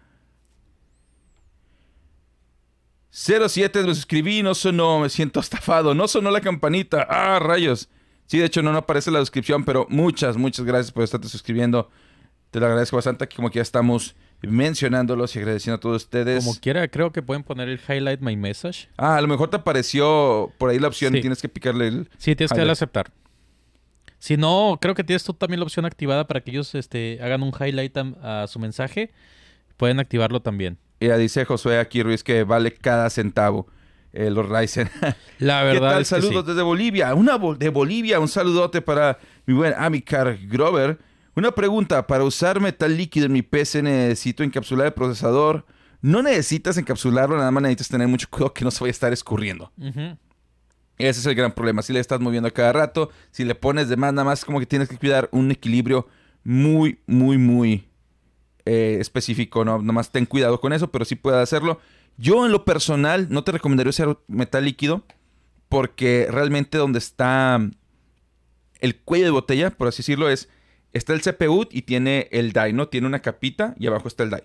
07 3.10 3.82
me 3.82 3.94
suscribí, 3.94 4.42
no 4.42 4.54
sonó, 4.54 5.00
me 5.00 5.08
siento 5.08 5.40
estafado, 5.40 5.94
no 5.94 6.06
sonó 6.08 6.30
la 6.30 6.40
campanita. 6.40 7.06
Ah, 7.08 7.38
rayos. 7.38 7.88
Sí, 8.26 8.38
de 8.38 8.44
hecho 8.46 8.62
no, 8.62 8.70
no 8.72 8.78
aparece 8.78 9.10
la 9.10 9.18
descripción, 9.18 9.64
pero 9.64 9.86
muchas, 9.90 10.36
muchas 10.36 10.64
gracias 10.64 10.92
por 10.92 11.02
estarte 11.02 11.28
suscribiendo. 11.28 11.90
Te 12.52 12.60
lo 12.60 12.66
agradezco 12.66 12.96
bastante, 12.96 13.28
que 13.28 13.34
como 13.36 13.50
que 13.50 13.56
ya 13.56 13.62
estamos 13.62 14.14
mencionándolos 14.42 15.34
y 15.34 15.40
agradeciendo 15.40 15.76
a 15.76 15.80
todos 15.80 16.04
ustedes. 16.04 16.44
Como 16.44 16.58
quiera, 16.60 16.86
creo 16.88 17.12
que 17.12 17.22
pueden 17.22 17.42
poner 17.42 17.68
el 17.68 17.80
highlight 17.88 18.20
my 18.20 18.36
message. 18.36 18.88
Ah, 18.96 19.16
a 19.16 19.20
lo 19.20 19.28
mejor 19.28 19.50
te 19.50 19.56
apareció 19.56 20.52
por 20.58 20.70
ahí 20.70 20.78
la 20.78 20.88
opción, 20.88 21.12
Sí. 21.12 21.20
tienes 21.20 21.42
que 21.42 21.48
picarle 21.48 21.88
el... 21.88 22.08
Sí, 22.18 22.34
tienes 22.36 22.52
que 22.52 22.58
darle 22.58 22.70
a 22.70 22.74
aceptar. 22.74 23.12
Si 24.18 24.36
no, 24.36 24.78
creo 24.80 24.94
que 24.94 25.02
tienes 25.04 25.24
tú 25.24 25.32
también 25.34 25.60
la 25.60 25.64
opción 25.64 25.84
activada 25.84 26.26
para 26.26 26.40
que 26.42 26.50
ellos 26.50 26.74
este, 26.74 27.18
hagan 27.22 27.42
un 27.42 27.52
highlight 27.58 27.96
a, 27.96 28.42
a 28.42 28.46
su 28.46 28.58
mensaje. 28.58 29.10
Pueden 29.76 29.98
activarlo 29.98 30.40
también. 30.40 30.78
Ya 31.00 31.16
dice 31.16 31.44
Josué 31.44 31.78
aquí, 31.78 32.02
Ruiz, 32.02 32.22
que 32.22 32.44
vale 32.44 32.72
cada 32.74 33.08
centavo. 33.10 33.66
eh, 34.12 34.28
los 34.30 34.48
Ryzen. 34.48 34.90
La 35.38 35.60
¿Qué 35.60 35.66
verdad 35.66 35.92
tal? 35.92 36.02
es 36.02 36.08
que 36.08 36.20
Saludos 36.20 36.44
sí. 36.44 36.48
desde 36.50 36.62
Bolivia. 36.62 37.14
Una 37.14 37.38
de 37.38 37.68
Bolivia, 37.70 38.18
un 38.20 38.28
saludote 38.28 38.82
para 38.82 39.18
mi 39.46 39.54
buen 39.54 39.72
Amicar 39.76 40.36
Grover. 40.46 40.98
Una 41.36 41.52
pregunta, 41.52 42.06
para 42.06 42.24
usar 42.24 42.60
metal 42.60 42.96
líquido 42.96 43.26
en 43.26 43.32
mi 43.32 43.42
PC 43.42 43.82
necesito 43.82 44.42
encapsular 44.42 44.86
el 44.88 44.92
procesador. 44.92 45.64
No 46.02 46.22
necesitas 46.22 46.76
encapsularlo, 46.76 47.36
nada 47.36 47.50
más 47.50 47.62
necesitas 47.62 47.88
tener 47.88 48.08
mucho 48.08 48.26
cuidado 48.28 48.52
que 48.52 48.64
no 48.64 48.70
se 48.70 48.80
vaya 48.80 48.90
a 48.90 48.92
estar 48.92 49.12
escurriendo. 49.12 49.70
Ese 50.98 51.20
es 51.20 51.26
el 51.26 51.34
gran 51.34 51.52
problema. 51.52 51.80
Si 51.82 51.92
le 51.92 52.00
estás 52.00 52.20
moviendo 52.20 52.48
a 52.48 52.50
cada 52.50 52.72
rato, 52.72 53.10
si 53.30 53.44
le 53.44 53.54
pones 53.54 53.88
de 53.88 53.96
más, 53.96 54.12
nada 54.12 54.24
más 54.24 54.44
como 54.44 54.58
que 54.60 54.66
tienes 54.66 54.88
que 54.88 54.98
cuidar 54.98 55.28
un 55.32 55.50
equilibrio 55.50 56.08
muy, 56.42 56.98
muy, 57.06 57.38
muy 57.38 57.86
eh, 58.70 58.98
específico. 59.00 59.64
¿no? 59.64 59.82
Nomás 59.82 60.12
ten 60.12 60.26
cuidado 60.26 60.60
con 60.60 60.72
eso, 60.72 60.92
pero 60.92 61.04
sí 61.04 61.16
puedes 61.16 61.40
hacerlo. 61.40 61.80
Yo 62.18 62.46
en 62.46 62.52
lo 62.52 62.64
personal 62.64 63.26
no 63.28 63.42
te 63.42 63.50
recomendaría 63.50 63.90
usar 63.90 64.16
metal 64.28 64.64
líquido 64.64 65.04
porque 65.68 66.28
realmente 66.30 66.78
donde 66.78 67.00
está 67.00 67.60
el 68.78 68.96
cuello 68.96 69.24
de 69.24 69.30
botella, 69.32 69.70
por 69.70 69.88
así 69.88 69.98
decirlo, 69.98 70.30
es 70.30 70.48
está 70.92 71.14
el 71.14 71.20
CPU 71.20 71.66
y 71.68 71.82
tiene 71.82 72.28
el 72.30 72.52
die, 72.52 72.72
¿no? 72.72 72.86
Tiene 72.86 73.08
una 73.08 73.22
capita 73.22 73.74
y 73.76 73.88
abajo 73.88 74.06
está 74.06 74.22
el 74.22 74.30
die. 74.30 74.44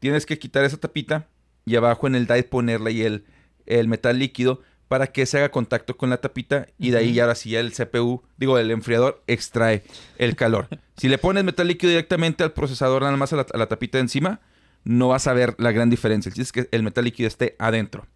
Tienes 0.00 0.26
que 0.26 0.40
quitar 0.40 0.64
esa 0.64 0.76
tapita 0.76 1.28
y 1.64 1.76
abajo 1.76 2.08
en 2.08 2.16
el 2.16 2.26
die 2.26 2.42
ponerle 2.42 2.90
ahí 2.90 3.02
el, 3.02 3.24
el 3.66 3.86
metal 3.86 4.18
líquido 4.18 4.62
para 4.90 5.06
que 5.06 5.24
se 5.24 5.38
haga 5.38 5.52
contacto 5.52 5.96
con 5.96 6.10
la 6.10 6.16
tapita 6.20 6.66
y 6.76 6.90
de 6.90 6.98
ahí 6.98 7.12
ya 7.12 7.22
ahora 7.22 7.36
sí 7.36 7.54
el 7.54 7.70
CPU, 7.72 8.24
digo, 8.36 8.58
el 8.58 8.72
enfriador 8.72 9.22
extrae 9.28 9.84
el 10.18 10.34
calor. 10.34 10.66
si 10.96 11.08
le 11.08 11.16
pones 11.16 11.44
metal 11.44 11.68
líquido 11.68 11.90
directamente 11.90 12.42
al 12.42 12.52
procesador, 12.52 13.02
nada 13.02 13.16
más 13.16 13.32
a 13.32 13.36
la, 13.36 13.46
a 13.54 13.56
la 13.56 13.68
tapita 13.68 13.98
de 13.98 14.02
encima, 14.02 14.40
no 14.82 15.06
vas 15.06 15.28
a 15.28 15.32
ver 15.32 15.54
la 15.58 15.70
gran 15.70 15.90
diferencia. 15.90 16.28
El 16.28 16.34
chiste 16.34 16.60
es 16.60 16.66
que 16.66 16.76
el 16.76 16.82
metal 16.82 17.04
líquido 17.04 17.28
esté 17.28 17.54
adentro. 17.60 18.08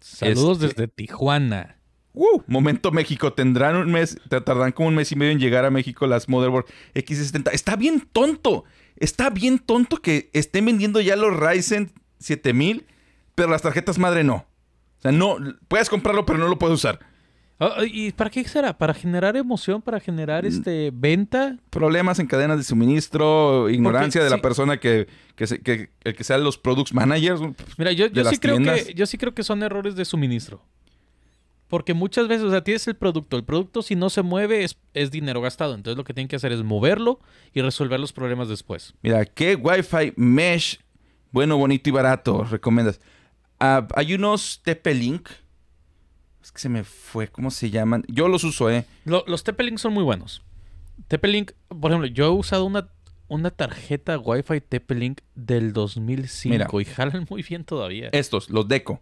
Saludos 0.00 0.62
Este- 0.62 0.82
desde 0.82 0.88
Tijuana. 0.88 1.78
¡Uh! 2.12 2.42
Momento 2.46 2.92
México. 2.92 3.32
Tendrán 3.32 3.76
un 3.76 3.90
mes, 3.90 4.18
te 4.28 4.38
tardan 4.42 4.72
como 4.72 4.90
un 4.90 4.94
mes 4.94 5.12
y 5.12 5.16
medio 5.16 5.32
en 5.32 5.38
llegar 5.40 5.64
a 5.64 5.70
México 5.70 6.06
las 6.06 6.28
Motherboard 6.28 6.66
X70. 6.94 7.52
Está 7.54 7.76
bien 7.76 8.06
tonto. 8.12 8.64
Está 8.96 9.30
bien 9.30 9.58
tonto 9.58 9.96
que 10.02 10.28
estén 10.34 10.66
vendiendo 10.66 11.00
ya 11.00 11.16
los 11.16 11.34
Ryzen 11.34 11.90
7000, 12.18 12.84
pero 13.34 13.48
las 13.48 13.62
tarjetas 13.62 13.98
madre 13.98 14.24
no. 14.24 14.46
O 15.04 15.08
sea, 15.08 15.12
no, 15.12 15.36
puedes 15.68 15.90
comprarlo, 15.90 16.24
pero 16.24 16.38
no 16.38 16.48
lo 16.48 16.58
puedes 16.58 16.74
usar. 16.76 16.98
Ah, 17.60 17.76
¿Y 17.86 18.10
para 18.12 18.30
qué 18.30 18.42
será? 18.44 18.76
¿Para 18.76 18.92
generar 18.94 19.36
emoción? 19.36 19.80
¿Para 19.80 19.98
Mm. 19.98 20.00
generar 20.00 20.44
este 20.46 20.90
venta? 20.92 21.56
Problemas 21.70 22.18
en 22.18 22.26
cadenas 22.26 22.56
de 22.58 22.64
suministro, 22.64 23.70
ignorancia 23.70 24.24
de 24.24 24.30
la 24.30 24.38
persona 24.38 24.78
que, 24.80 25.06
que, 25.36 25.46
se- 25.46 25.60
que- 25.60 25.90
el 26.02 26.16
que 26.16 26.24
sean 26.24 26.42
los 26.42 26.58
products 26.58 26.92
managers. 26.92 27.40
Mira, 27.78 27.92
yo, 27.92 28.06
yo 28.08 28.24
sí 28.24 28.38
creo 28.38 28.56
tiendas. 28.56 28.84
que 28.84 28.94
yo 28.94 29.06
sí 29.06 29.18
creo 29.18 29.34
que 29.34 29.44
son 29.44 29.62
errores 29.62 29.94
de 29.94 30.04
suministro. 30.04 30.62
Porque 31.68 31.94
muchas 31.94 32.28
veces, 32.28 32.44
o 32.44 32.50
sea, 32.50 32.62
tienes 32.64 32.86
el 32.88 32.94
producto. 32.96 33.36
El 33.36 33.44
producto 33.44 33.82
si 33.82 33.94
no 33.96 34.10
se 34.10 34.22
mueve 34.22 34.64
es, 34.64 34.76
es 34.92 35.10
dinero 35.10 35.40
gastado. 35.40 35.74
Entonces 35.74 35.96
lo 35.96 36.04
que 36.04 36.12
tienen 36.14 36.28
que 36.28 36.36
hacer 36.36 36.52
es 36.52 36.62
moverlo 36.62 37.20
y 37.52 37.62
resolver 37.62 37.98
los 38.00 38.12
problemas 38.12 38.48
después. 38.48 38.94
Mira, 39.02 39.24
¿qué 39.24 39.54
Wi-Fi 39.56 40.12
mesh 40.16 40.80
bueno, 41.30 41.56
bonito 41.56 41.88
y 41.88 41.92
barato 41.92 42.44
recomiendas? 42.44 43.00
Ah, 43.64 43.86
hay 43.94 44.14
unos 44.14 44.60
TP-Link. 44.62 45.28
Es 46.42 46.52
que 46.52 46.58
se 46.58 46.68
me 46.68 46.84
fue, 46.84 47.28
¿cómo 47.28 47.50
se 47.50 47.70
llaman? 47.70 48.04
Yo 48.08 48.28
los 48.28 48.44
uso, 48.44 48.70
¿eh? 48.70 48.84
Lo- 49.06 49.24
los 49.26 49.42
TP-Link 49.44 49.78
son 49.78 49.94
muy 49.94 50.02
buenos. 50.04 50.42
TP-Link, 51.08 51.52
por 51.68 51.90
ejemplo, 51.90 52.06
yo 52.08 52.26
he 52.26 52.30
usado 52.30 52.66
una, 52.66 52.88
una 53.28 53.50
tarjeta 53.50 54.18
Wi-Fi 54.18 54.60
TP-Link 54.60 55.20
del 55.34 55.72
2005 55.72 56.52
Mira. 56.52 56.68
y 56.80 56.84
jalan 56.84 57.26
muy 57.30 57.42
bien 57.42 57.64
todavía. 57.64 58.10
Estos, 58.12 58.50
los 58.50 58.68
Deco. 58.68 59.00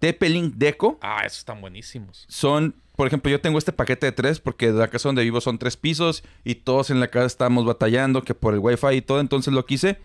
TP-Link 0.00 0.54
Deco 0.56 0.98
Ah, 1.00 1.22
esos 1.24 1.38
están 1.38 1.60
buenísimos. 1.60 2.24
son, 2.28 2.74
por 2.94 3.06
ejemplo, 3.08 3.30
yo 3.30 3.40
tengo 3.40 3.58
este 3.58 3.72
paquete 3.72 4.06
de 4.06 4.12
tres 4.12 4.38
porque 4.38 4.70
de 4.70 4.78
la 4.78 4.88
casa 4.88 5.08
donde 5.08 5.24
vivo 5.24 5.40
son 5.40 5.58
tres 5.58 5.76
pisos 5.76 6.22
y 6.44 6.56
todos 6.56 6.90
en 6.90 7.00
la 7.00 7.08
casa 7.08 7.26
estamos 7.26 7.64
batallando 7.64 8.22
que 8.22 8.34
por 8.34 8.52
el 8.54 8.60
Wi-Fi 8.60 8.94
y 8.96 9.02
todo. 9.02 9.20
Entonces 9.20 9.52
lo 9.54 9.64
que 9.66 9.74
hice, 9.74 9.98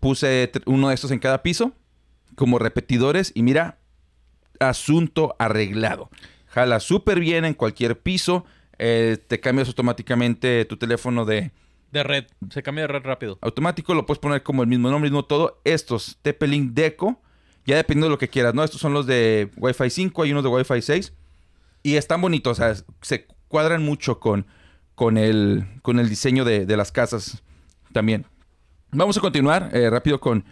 puse 0.00 0.50
uno 0.66 0.88
de 0.88 0.94
estos 0.94 1.10
en 1.10 1.18
cada 1.18 1.42
piso 1.42 1.72
como 2.36 2.60
repetidores 2.60 3.32
y 3.34 3.42
mira, 3.42 3.78
asunto 4.60 5.34
arreglado. 5.38 6.08
Jala 6.46 6.78
súper 6.80 7.18
bien 7.20 7.44
en 7.44 7.54
cualquier 7.54 7.98
piso. 8.00 8.44
eh, 8.78 9.18
te 9.26 9.40
cambias 9.40 9.68
automáticamente 9.68 10.64
tu 10.66 10.76
teléfono 10.76 11.24
de 11.24 11.50
De 11.92 12.02
red. 12.02 12.26
Se 12.50 12.62
cambia 12.62 12.82
de 12.82 12.88
red 12.88 13.02
rápido. 13.02 13.38
automático. 13.40 13.94
Lo 13.94 14.06
puedes 14.06 14.20
poner 14.20 14.42
como 14.42 14.62
el 14.62 14.68
mismo 14.68 14.90
nombre, 14.90 15.10
mismo 15.10 15.24
todo. 15.24 15.60
Estos 15.64 16.18
TP-Link 16.22 16.72
Deco, 16.72 17.20
ya 17.66 17.76
dependiendo 17.76 18.06
de 18.06 18.10
lo 18.10 18.18
que 18.18 18.28
quieras, 18.28 18.54
¿no? 18.54 18.62
Estos 18.62 18.80
son 18.80 18.92
los 18.92 19.06
de 19.06 19.50
Wi-Fi 19.56 19.90
5, 19.90 20.22
hay 20.22 20.32
unos 20.32 20.44
de 20.44 20.50
Wi-Fi 20.50 20.82
6. 20.82 21.12
Y 21.82 21.96
están 21.96 22.20
bonitos, 22.20 22.58
o 22.58 22.62
sea, 22.62 22.74
se 23.02 23.26
cuadran 23.48 23.82
mucho 23.82 24.18
con, 24.20 24.46
con, 24.94 25.16
el, 25.18 25.64
con 25.82 25.98
el 26.00 26.08
diseño 26.08 26.44
de, 26.44 26.66
de 26.66 26.76
las 26.76 26.92
casas 26.92 27.42
también. 27.92 28.26
Vamos 28.90 29.16
a 29.16 29.20
continuar 29.20 29.70
eh, 29.72 29.88
rápido 29.90 30.20
con, 30.20 30.44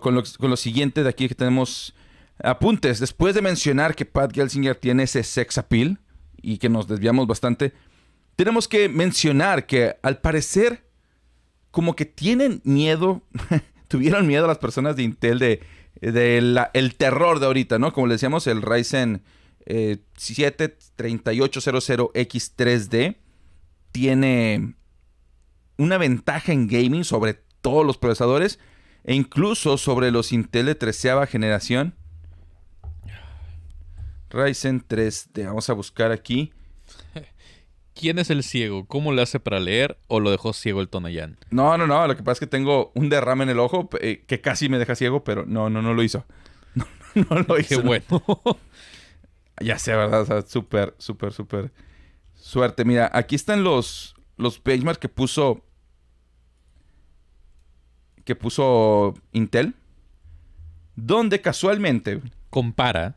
con, 0.00 0.14
lo, 0.14 0.22
con 0.38 0.50
lo 0.50 0.56
siguiente 0.56 1.02
de 1.02 1.08
aquí 1.08 1.28
que 1.28 1.34
tenemos 1.34 1.94
apuntes. 2.42 3.00
Después 3.00 3.34
de 3.34 3.42
mencionar 3.42 3.94
que 3.94 4.04
Pat 4.04 4.34
Gelsinger 4.34 4.76
tiene 4.76 5.04
ese 5.04 5.22
sex 5.22 5.58
appeal 5.58 5.98
y 6.42 6.58
que 6.58 6.68
nos 6.68 6.88
desviamos 6.88 7.26
bastante, 7.26 7.72
tenemos 8.36 8.68
que 8.68 8.88
mencionar 8.88 9.66
que 9.66 9.96
al 10.02 10.18
parecer 10.18 10.84
como 11.70 11.94
que 11.94 12.04
tienen 12.04 12.60
miedo, 12.64 13.22
tuvieron 13.88 14.26
miedo 14.26 14.46
las 14.46 14.58
personas 14.58 14.96
de 14.96 15.04
Intel 15.04 15.38
de, 15.38 15.60
de 16.00 16.68
el 16.72 16.94
terror 16.96 17.40
de 17.40 17.46
ahorita, 17.46 17.78
¿no? 17.78 17.92
Como 17.92 18.06
le 18.06 18.14
decíamos, 18.14 18.46
el 18.46 18.62
Ryzen 18.62 19.22
eh, 19.66 19.98
7 20.16 20.78
3800X3D 20.96 23.16
tiene 23.92 24.74
una 25.76 25.98
ventaja 25.98 26.52
en 26.52 26.66
gaming 26.66 27.04
sobre 27.04 27.34
todos 27.60 27.86
los 27.86 27.98
procesadores 27.98 28.58
e 29.04 29.14
incluso 29.14 29.78
sobre 29.78 30.10
los 30.10 30.32
Intel 30.32 30.66
de 30.66 30.74
treceava 30.74 31.26
generación. 31.26 31.94
Ryzen 34.30 34.86
3D, 34.86 35.46
vamos 35.46 35.68
a 35.70 35.72
buscar 35.72 36.12
aquí. 36.12 36.52
¿Quién 37.94 38.18
es 38.18 38.30
el 38.30 38.42
ciego? 38.42 38.86
¿Cómo 38.86 39.12
le 39.12 39.22
hace 39.22 39.40
para 39.40 39.58
leer 39.60 39.98
o 40.06 40.20
lo 40.20 40.30
dejó 40.30 40.52
ciego 40.52 40.80
el 40.80 40.88
Tonayán? 40.88 41.36
No, 41.50 41.76
no, 41.76 41.86
no, 41.86 42.06
lo 42.06 42.16
que 42.16 42.22
pasa 42.22 42.34
es 42.34 42.40
que 42.40 42.46
tengo 42.46 42.92
un 42.94 43.08
derrame 43.08 43.44
en 43.44 43.50
el 43.50 43.58
ojo 43.58 43.90
eh, 44.00 44.24
que 44.26 44.40
casi 44.40 44.68
me 44.68 44.78
deja 44.78 44.94
ciego, 44.94 45.24
pero 45.24 45.44
no, 45.46 45.68
no, 45.68 45.82
no 45.82 45.94
lo 45.94 46.02
hizo. 46.02 46.24
No, 47.12 47.24
no 47.28 47.40
lo 47.40 47.56
Qué 47.56 47.62
hizo. 47.62 47.82
bueno. 47.82 48.04
Ya 49.62 49.78
sé, 49.78 49.94
¿verdad? 49.94 50.22
O 50.22 50.24
sea, 50.24 50.42
súper, 50.42 50.94
súper, 50.98 51.32
súper 51.32 51.72
suerte. 52.34 52.84
Mira, 52.86 53.10
aquí 53.12 53.34
están 53.34 53.62
los, 53.64 54.14
los 54.38 54.62
benchmarks 54.62 54.98
que 55.00 55.08
puso. 55.10 55.62
Que 58.24 58.34
puso 58.34 59.14
Intel. 59.32 59.74
Donde 60.96 61.40
casualmente. 61.40 62.20
Compara. 62.50 63.16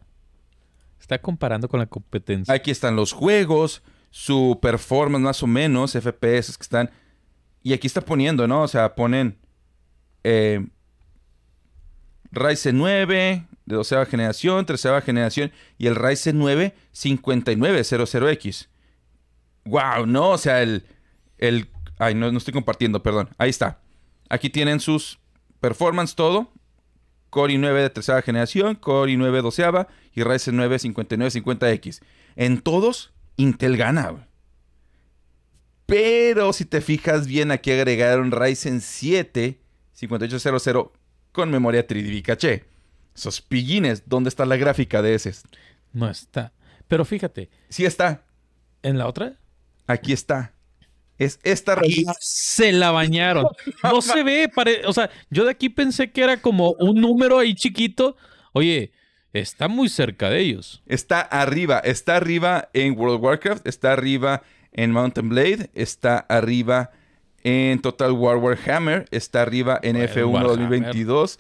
Está 1.00 1.20
comparando 1.20 1.68
con 1.68 1.80
la 1.80 1.86
competencia. 1.86 2.54
Aquí 2.54 2.72
están 2.72 2.96
los 2.96 3.12
juegos. 3.12 3.84
Su 4.10 4.60
performance 4.62 5.24
más 5.24 5.44
o 5.44 5.48
menos. 5.48 5.94
FPS 5.94 6.58
que 6.58 6.64
están. 6.64 6.92
Y 7.62 7.74
aquí 7.74 7.88
está 7.88 8.02
poniendo, 8.02 8.48
¿no? 8.48 8.62
O 8.64 8.68
sea, 8.68 8.96
ponen. 8.96 9.38
eh, 10.24 10.66
Ryzen 12.32 12.78
9 12.78 13.46
de 13.66 13.76
12 13.76 14.06
generación, 14.08 14.66
13 14.66 15.02
generación 15.02 15.52
y 15.78 15.88
el 15.88 15.96
Ryzen 15.96 16.38
9 16.40 16.74
5900X. 16.94 18.68
Wow, 19.66 20.06
no, 20.08 20.32
o 20.32 20.38
sea, 20.38 20.62
el 20.64 20.84
el 21.38 21.70
ay, 22.00 22.16
no, 22.16 22.32
no 22.32 22.38
estoy 22.38 22.54
compartiendo, 22.54 23.04
perdón. 23.04 23.30
Ahí 23.38 23.50
está. 23.50 23.80
Aquí 24.34 24.50
tienen 24.50 24.80
sus 24.80 25.20
performance 25.60 26.16
todo. 26.16 26.52
Core 27.30 27.54
i9 27.54 27.82
de 27.84 27.90
tercera 27.92 28.20
generación, 28.24 28.74
Core 28.74 29.12
i9 29.14 29.44
doceava 29.44 29.88
y 30.12 30.24
Ryzen 30.24 30.56
9 30.56 30.78
5950X. 30.78 32.02
En 32.36 32.62
todos 32.62 33.14
Intel 33.38 33.78
gana. 33.78 34.28
Pero 35.86 36.52
si 36.52 36.66
te 36.66 36.82
fijas 36.82 37.28
bien, 37.28 37.52
aquí 37.52 37.72
agregaron 37.72 38.32
Ryzen 38.32 38.82
7 38.82 39.60
5800 39.94 40.90
con 41.32 41.52
memoria 41.52 41.86
3D 41.86 42.24
caché. 42.24 42.66
Esos 43.16 43.40
pillines, 43.40 44.10
¿dónde 44.10 44.30
está 44.30 44.48
la 44.48 44.58
gráfica 44.58 45.04
de 45.04 45.14
ese? 45.14 45.32
No 45.92 46.10
está. 46.10 46.54
Pero 46.88 47.06
fíjate, 47.06 47.52
Sí 47.70 47.86
está. 47.86 48.24
en 48.82 48.98
la 48.98 49.06
otra 49.06 49.38
Aquí 49.86 50.12
está. 50.12 50.53
Es 51.18 51.40
esta 51.44 51.76
revista. 51.76 52.14
se 52.20 52.72
la 52.72 52.92
bañaron. 52.92 53.46
No 53.84 54.02
se 54.02 54.24
ve, 54.24 54.50
pare- 54.54 54.82
o 54.86 54.94
sea, 54.94 55.10
yo 55.30 55.46
de 55.46 55.52
aquí 55.52 55.70
pensé 55.70 56.12
que 56.12 56.22
era 56.24 56.38
como 56.42 56.72
un 56.80 57.00
número 57.00 57.38
ahí 57.40 57.54
chiquito. 57.56 58.16
Oye, 58.54 58.92
Está 59.34 59.68
muy 59.68 59.90
cerca 59.90 60.30
de 60.30 60.42
ellos. 60.42 60.84
Está 60.86 61.20
arriba, 61.22 61.80
está 61.80 62.16
arriba 62.18 62.70
en 62.74 62.96
World 62.96 63.16
of 63.16 63.22
Warcraft, 63.24 63.66
está 63.66 63.92
arriba 63.92 64.44
en 64.74 64.92
Mountain 64.92 65.28
Blade, 65.30 65.72
está 65.74 66.20
arriba 66.20 66.92
en 67.44 67.82
Total 67.82 68.12
War 68.12 68.38
Warhammer, 68.38 69.08
está 69.10 69.42
arriba 69.42 69.80
en 69.82 69.94
Bueno, 69.98 70.08
F1 70.14 70.26
Warhammer. 70.32 70.60
2022 70.60 71.40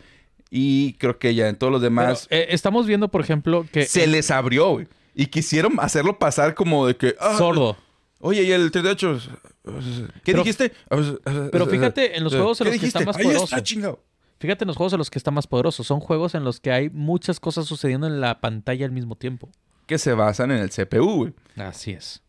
y 0.49 0.93
creo 0.93 1.19
que 1.19 1.35
ya 1.35 1.47
en 1.49 1.55
todos 1.55 1.71
los 1.71 1.83
demás 1.83 2.25
Pero, 2.31 2.41
eh, 2.41 2.47
estamos 2.49 2.87
viendo, 2.87 3.09
por 3.09 3.21
ejemplo, 3.21 3.65
que 3.71 3.85
se 3.85 4.07
les 4.07 4.31
abrió, 4.31 4.71
güey. 4.71 4.87
Y 5.13 5.27
quisieron 5.27 5.73
hacerlo 5.79 6.17
pasar 6.17 6.55
como 6.55 6.87
de 6.87 6.95
que... 6.97 7.15
ah, 7.19 7.35
sordo. 7.37 7.77
Oye, 8.25 8.43
y 8.43 8.51
el 8.53 8.71
38... 8.71 9.19
¿Qué 9.63 10.31
Pero- 10.31 10.39
dijiste? 10.39 10.71
pero 11.51 11.67
fíjate 11.67 12.17
en 12.17 12.23
los 12.23 12.33
juegos 12.33 12.61
en 12.61 12.65
¿Qué 12.67 12.71
los 12.71 12.79
que 12.79 12.85
está 12.87 13.01
más 13.01 13.17
Ahí 13.17 13.23
poderoso. 13.23 13.45
está, 13.45 13.61
chingado. 13.61 14.01
Fíjate 14.39 14.63
en 14.63 14.67
los 14.69 14.77
juegos 14.77 14.93
en 14.93 14.99
los 14.99 15.09
que 15.09 15.17
está 15.19 15.29
más 15.29 15.45
poderoso. 15.45 15.83
Son 15.83 15.99
juegos 15.99 16.33
en 16.33 16.45
los 16.45 16.61
que 16.61 16.71
hay 16.71 16.89
muchas 16.89 17.41
cosas 17.41 17.65
sucediendo 17.65 18.07
en 18.07 18.21
la 18.21 18.39
pantalla 18.39 18.85
al 18.85 18.93
mismo 18.93 19.17
tiempo. 19.17 19.49
Que 19.87 19.97
se 19.97 20.13
basan 20.13 20.51
en 20.51 20.59
el 20.59 20.69
CPU, 20.69 21.15
güey. 21.15 21.33
Así 21.57 21.91
es. 21.91 22.23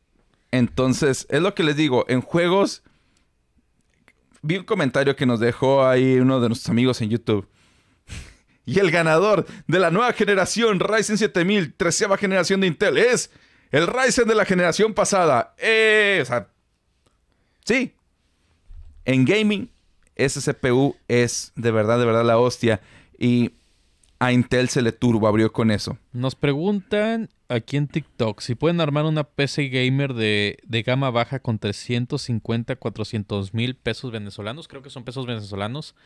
Entonces, 0.50 1.26
es 1.30 1.40
lo 1.40 1.54
que 1.54 1.62
les 1.62 1.76
digo. 1.76 2.04
En 2.09 2.20
juegos... 2.22 2.83
Vi 4.42 4.57
un 4.59 4.64
comentario 4.64 5.14
que 5.14 5.26
nos 5.26 5.38
dejó 5.38 5.87
ahí 5.87 6.16
uno 6.18 6.40
de 6.40 6.48
nuestros 6.48 6.70
amigos 6.70 7.00
en 7.02 7.11
YouTube. 7.11 7.48
Y 8.66 8.78
el 8.80 8.90
ganador 8.90 9.46
de 9.68 9.78
la 9.78 9.90
nueva 9.90 10.12
generación 10.14 10.80
Ryzen 10.80 11.18
7000, 11.18 11.74
treceava 11.74 12.16
generación 12.16 12.61
de 12.62 12.66
Intel, 12.66 12.96
es 12.98 13.30
el 13.75 13.89
Ryzen 13.89 14.29
de 14.29 14.37
la 14.37 14.45
generación 14.45 14.95
pasada. 14.95 15.53
Eh, 15.59 16.21
o 16.23 16.25
sea, 16.25 16.47
sí. 17.65 17.93
En 19.05 19.25
gaming, 19.25 19.69
ese 20.15 20.41
CPU 20.41 20.95
es 21.09 21.51
de 21.57 21.73
verdad, 21.73 21.99
de 21.99 22.07
verdad 22.07 22.25
la 22.25 22.39
hostia. 22.39 22.81
Y 23.19 23.51
a 24.21 24.31
Intel 24.31 24.69
se 24.69 24.81
le 24.81 24.93
turbo 24.93 25.27
abrió 25.27 25.53
con 25.53 25.73
eso. 25.73 25.99
Nos 26.13 26.37
preguntan 26.37 27.31
aquí 27.49 27.77
en 27.77 27.89
TikTok 27.89 28.43
si 28.43 28.55
pueden 28.55 28.81
armar 28.81 29.07
una 29.07 29.25
PC 29.25 29.69
gamer 29.71 30.15
de, 30.15 30.59
de 30.63 30.83
gama 30.85 31.11
baja 31.11 31.41
con 31.41 31.59
350, 31.59 32.77
400 32.77 33.55
mil 33.55 33.75
pesos 33.75 34.13
venezolanos. 34.13 34.69
Creo 34.69 34.83
que 34.83 34.91
son 34.91 35.03
pesos 35.03 35.27
venezolanos. 35.27 35.97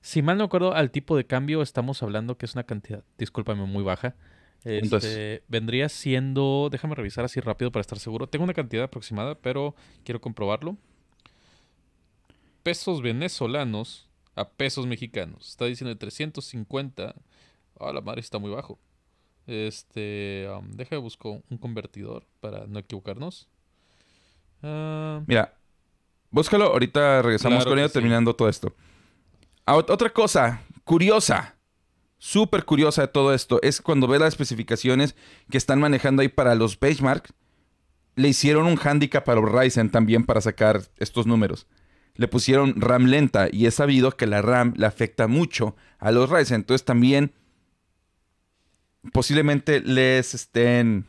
Si 0.00 0.20
mal 0.20 0.36
no 0.36 0.42
acuerdo, 0.42 0.74
al 0.74 0.90
tipo 0.90 1.16
de 1.16 1.26
cambio 1.26 1.62
estamos 1.62 2.02
hablando 2.02 2.36
que 2.36 2.46
es 2.46 2.54
una 2.54 2.64
cantidad, 2.64 3.04
discúlpame, 3.18 3.66
muy 3.66 3.84
baja. 3.84 4.16
Este, 4.58 4.78
Entonces- 4.78 5.42
vendría 5.48 5.88
siendo, 5.88 6.68
déjame 6.70 6.94
revisar 6.94 7.24
así 7.24 7.40
rápido 7.40 7.70
para 7.72 7.80
estar 7.80 7.98
seguro. 7.98 8.26
Tengo 8.26 8.44
una 8.44 8.54
cantidad 8.54 8.84
aproximada, 8.84 9.34
pero 9.36 9.74
quiero 10.04 10.20
comprobarlo. 10.20 10.76
Pesos 12.62 13.00
venezolanos 13.02 14.08
a 14.34 14.48
pesos 14.48 14.86
mexicanos. 14.86 15.48
Está 15.48 15.64
diciendo 15.64 15.90
de 15.90 15.96
350. 15.96 17.14
Ah, 17.80 17.92
la 17.92 18.00
madre 18.00 18.20
está 18.20 18.38
muy 18.38 18.50
bajo. 18.50 18.78
Este, 19.46 20.46
um, 20.58 20.70
deja 20.72 20.96
de 20.96 21.00
busco 21.00 21.42
un 21.48 21.58
convertidor 21.58 22.26
para 22.40 22.66
no 22.66 22.78
equivocarnos. 22.78 23.48
Ah, 24.62 25.22
Mira, 25.26 25.54
búscalo. 26.30 26.66
Ahorita 26.66 27.22
regresamos 27.22 27.58
Claro 27.58 27.70
con 27.70 27.78
ello 27.78 27.88
sí. 27.88 27.94
terminando 27.94 28.34
todo 28.34 28.48
esto. 28.48 28.74
Ah, 29.64 29.76
ot- 29.76 29.90
otra 29.90 30.10
cosa 30.10 30.62
curiosa, 30.84 31.56
súper 32.18 32.64
curiosa 32.64 33.02
de 33.02 33.08
todo 33.08 33.32
esto, 33.32 33.60
es 33.62 33.80
cuando 33.80 34.08
ves 34.08 34.20
las 34.20 34.28
especificaciones 34.28 35.14
que 35.50 35.58
están 35.58 35.80
manejando 35.80 36.22
ahí 36.22 36.28
para 36.28 36.54
los 36.54 36.78
benchmark, 36.78 37.30
le 38.16 38.28
hicieron 38.28 38.66
un 38.66 38.78
handicap 38.78 39.28
a 39.28 39.34
los 39.36 39.50
Ryzen 39.50 39.90
también 39.90 40.24
para 40.24 40.40
sacar 40.40 40.82
estos 40.98 41.26
números. 41.26 41.66
Le 42.14 42.26
pusieron 42.26 42.80
RAM 42.80 43.06
lenta 43.06 43.48
y 43.50 43.66
es 43.66 43.74
sabido 43.74 44.16
que 44.16 44.26
la 44.26 44.42
RAM 44.42 44.74
le 44.76 44.86
afecta 44.86 45.28
mucho 45.28 45.76
a 46.00 46.10
los 46.10 46.28
Ryzen. 46.28 46.56
Entonces 46.56 46.84
también 46.84 47.32
posiblemente 49.12 49.80
les 49.80 50.34
estén 50.34 51.06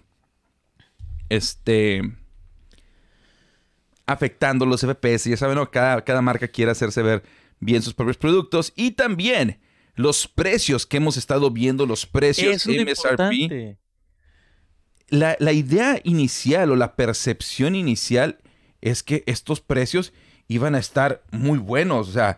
este 1.29 2.03
afectando 4.05 4.67
los 4.67 4.81
FPS. 4.81 5.25
Ya 5.31 5.37
saben, 5.37 5.55
¿no? 5.55 5.71
cada, 5.71 6.03
cada 6.03 6.21
marca 6.21 6.47
quiere 6.47 6.71
hacerse 6.71 7.01
ver 7.01 7.23
bien 7.59 7.81
sus 7.81 7.95
propios 7.95 8.17
productos. 8.17 8.71
Y 8.75 8.91
también 8.91 9.59
los 9.99 10.29
precios 10.29 10.85
que 10.85 10.95
hemos 10.95 11.17
estado 11.17 11.51
viendo, 11.51 11.85
los 11.85 12.05
precios 12.05 12.55
eso 12.55 12.71
MSRP. 12.71 13.75
La, 15.09 15.35
la 15.39 15.51
idea 15.51 15.99
inicial 16.05 16.71
o 16.71 16.77
la 16.77 16.95
percepción 16.95 17.75
inicial 17.75 18.37
es 18.79 19.03
que 19.03 19.23
estos 19.25 19.59
precios 19.59 20.13
iban 20.47 20.73
a 20.75 20.79
estar 20.79 21.21
muy 21.31 21.57
buenos. 21.57 22.07
O 22.07 22.11
sea, 22.13 22.37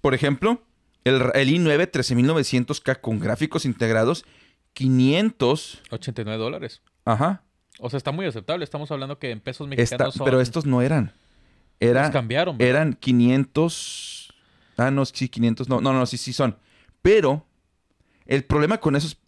por 0.00 0.12
ejemplo, 0.12 0.60
el, 1.04 1.22
el 1.34 1.50
i9 1.50 1.88
13900K 1.88 3.00
con 3.00 3.20
gráficos 3.20 3.64
integrados, 3.64 4.24
500. 4.72 5.82
89 5.90 6.42
dólares. 6.42 6.82
Ajá. 7.04 7.44
O 7.78 7.90
sea, 7.90 7.98
está 7.98 8.10
muy 8.10 8.26
aceptable. 8.26 8.64
Estamos 8.64 8.90
hablando 8.90 9.20
que 9.20 9.30
en 9.30 9.38
pesos 9.40 9.68
Está- 9.70 9.76
mexicanos 9.82 10.14
son... 10.14 10.24
pero 10.24 10.40
estos 10.40 10.66
no 10.66 10.82
eran. 10.82 11.12
Era, 11.78 12.02
los 12.02 12.10
cambiaron. 12.10 12.58
¿verdad? 12.58 12.70
eran 12.70 12.92
500. 12.94 14.25
Ah, 14.76 14.90
no, 14.90 15.04
sí, 15.06 15.28
500. 15.28 15.68
No, 15.68 15.80
no, 15.80 15.92
no, 15.92 16.04
sí, 16.06 16.16
sí 16.18 16.32
son. 16.32 16.58
Pero 17.02 17.46
el 18.26 18.44
problema 18.44 18.78
con 18.78 18.96
esos. 18.96 19.18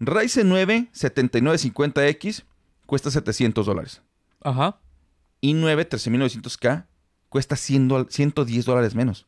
Ryzen 0.00 0.48
9 0.48 0.88
7950X 0.94 2.44
cuesta 2.86 3.10
700 3.10 3.66
dólares. 3.66 4.02
Ajá. 4.42 4.78
i9 5.42 5.88
13900K 5.88 6.86
cuesta 7.28 7.56
100 7.56 7.88
dol- 7.90 8.08
110 8.10 8.64
dólares 8.64 8.94
menos. 8.94 9.26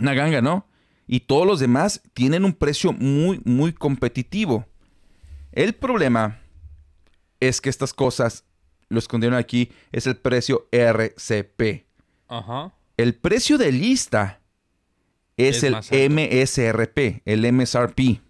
Una 0.00 0.14
ganga, 0.14 0.40
¿no? 0.42 0.66
Y 1.06 1.20
todos 1.20 1.46
los 1.46 1.60
demás 1.60 2.02
tienen 2.14 2.44
un 2.44 2.52
precio 2.52 2.92
muy, 2.92 3.40
muy 3.44 3.72
competitivo. 3.72 4.66
El 5.52 5.74
problema 5.74 6.40
es 7.40 7.60
que 7.60 7.68
estas 7.70 7.92
cosas, 7.94 8.44
lo 8.88 8.98
escondieron 8.98 9.38
aquí, 9.38 9.70
es 9.92 10.06
el 10.06 10.16
precio 10.16 10.66
RCP. 10.72 11.86
Ajá. 12.28 12.72
El 12.96 13.14
precio 13.14 13.58
de 13.58 13.72
lista 13.72 14.40
es, 15.36 15.62
Es 15.62 15.90
el. 15.92 16.10
MSRP, 16.10 17.22
el 17.24 17.52
MSRP. 17.52 18.20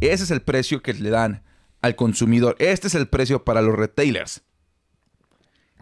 Ese 0.00 0.24
es 0.24 0.30
el 0.30 0.42
precio 0.42 0.82
que 0.82 0.92
le 0.94 1.10
dan 1.10 1.42
al 1.80 1.96
consumidor. 1.96 2.56
Este 2.58 2.88
es 2.88 2.94
el 2.94 3.08
precio 3.08 3.44
para 3.44 3.62
los 3.62 3.74
retailers. 3.74 4.42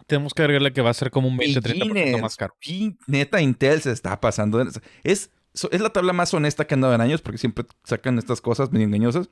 Tenemos 0.07 0.33
que 0.33 0.43
agregarle 0.43 0.71
que 0.71 0.81
va 0.81 0.91
a 0.91 0.93
ser 0.93 1.09
como 1.09 1.27
un 1.27 1.37
20-30% 1.37 1.63
Pillines, 1.63 2.21
más 2.21 2.35
caro. 2.37 2.55
pin- 2.61 2.97
Neta, 3.07 3.41
Intel 3.41 3.81
se 3.81 3.91
está 3.91 4.21
pasando. 4.21 4.61
Es, 5.03 5.31
es 5.53 5.81
la 5.81 5.89
tabla 5.89 6.13
más 6.13 6.33
honesta 6.33 6.65
que 6.67 6.75
han 6.75 6.81
dado 6.81 6.93
en 6.93 7.01
años 7.01 7.21
porque 7.21 7.39
siempre 7.39 7.65
sacan 7.83 8.17
estas 8.19 8.39
cosas 8.39 8.71
medio 8.71 8.85
engañosas. 8.85 9.29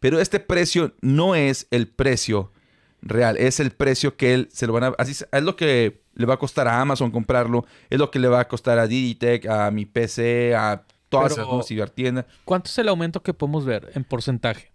Pero 0.00 0.20
este 0.20 0.40
precio 0.40 0.94
no 1.00 1.34
es 1.36 1.68
el 1.70 1.86
precio 1.88 2.52
real, 3.00 3.36
es 3.38 3.60
el 3.60 3.70
precio 3.70 4.16
que 4.16 4.34
él 4.34 4.48
se 4.52 4.66
lo 4.66 4.72
van 4.72 4.84
a. 4.84 4.88
Así 4.98 5.12
es 5.12 5.42
lo 5.42 5.56
que 5.56 6.02
le 6.16 6.26
va 6.26 6.34
a 6.34 6.38
costar 6.38 6.66
a 6.66 6.80
Amazon 6.80 7.10
comprarlo, 7.10 7.64
es 7.88 7.98
lo 7.98 8.10
que 8.10 8.18
le 8.18 8.28
va 8.28 8.40
a 8.40 8.48
costar 8.48 8.78
a 8.78 8.86
Digitech, 8.86 9.46
a 9.46 9.70
mi 9.70 9.86
PC, 9.86 10.54
a 10.56 10.84
todas 11.08 11.34
Pero- 11.34 11.54
esas 11.54 11.68
cibertiendas. 11.68 12.24
¿Cuánto 12.44 12.68
es 12.68 12.78
el 12.78 12.88
aumento 12.88 13.22
que 13.22 13.32
podemos 13.34 13.64
ver 13.64 13.92
en 13.94 14.02
porcentaje? 14.02 14.72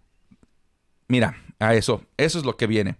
Mira, 1.08 1.36
a 1.58 1.74
eso, 1.74 2.02
eso 2.16 2.38
es 2.38 2.44
lo 2.44 2.56
que 2.56 2.66
viene. 2.66 2.96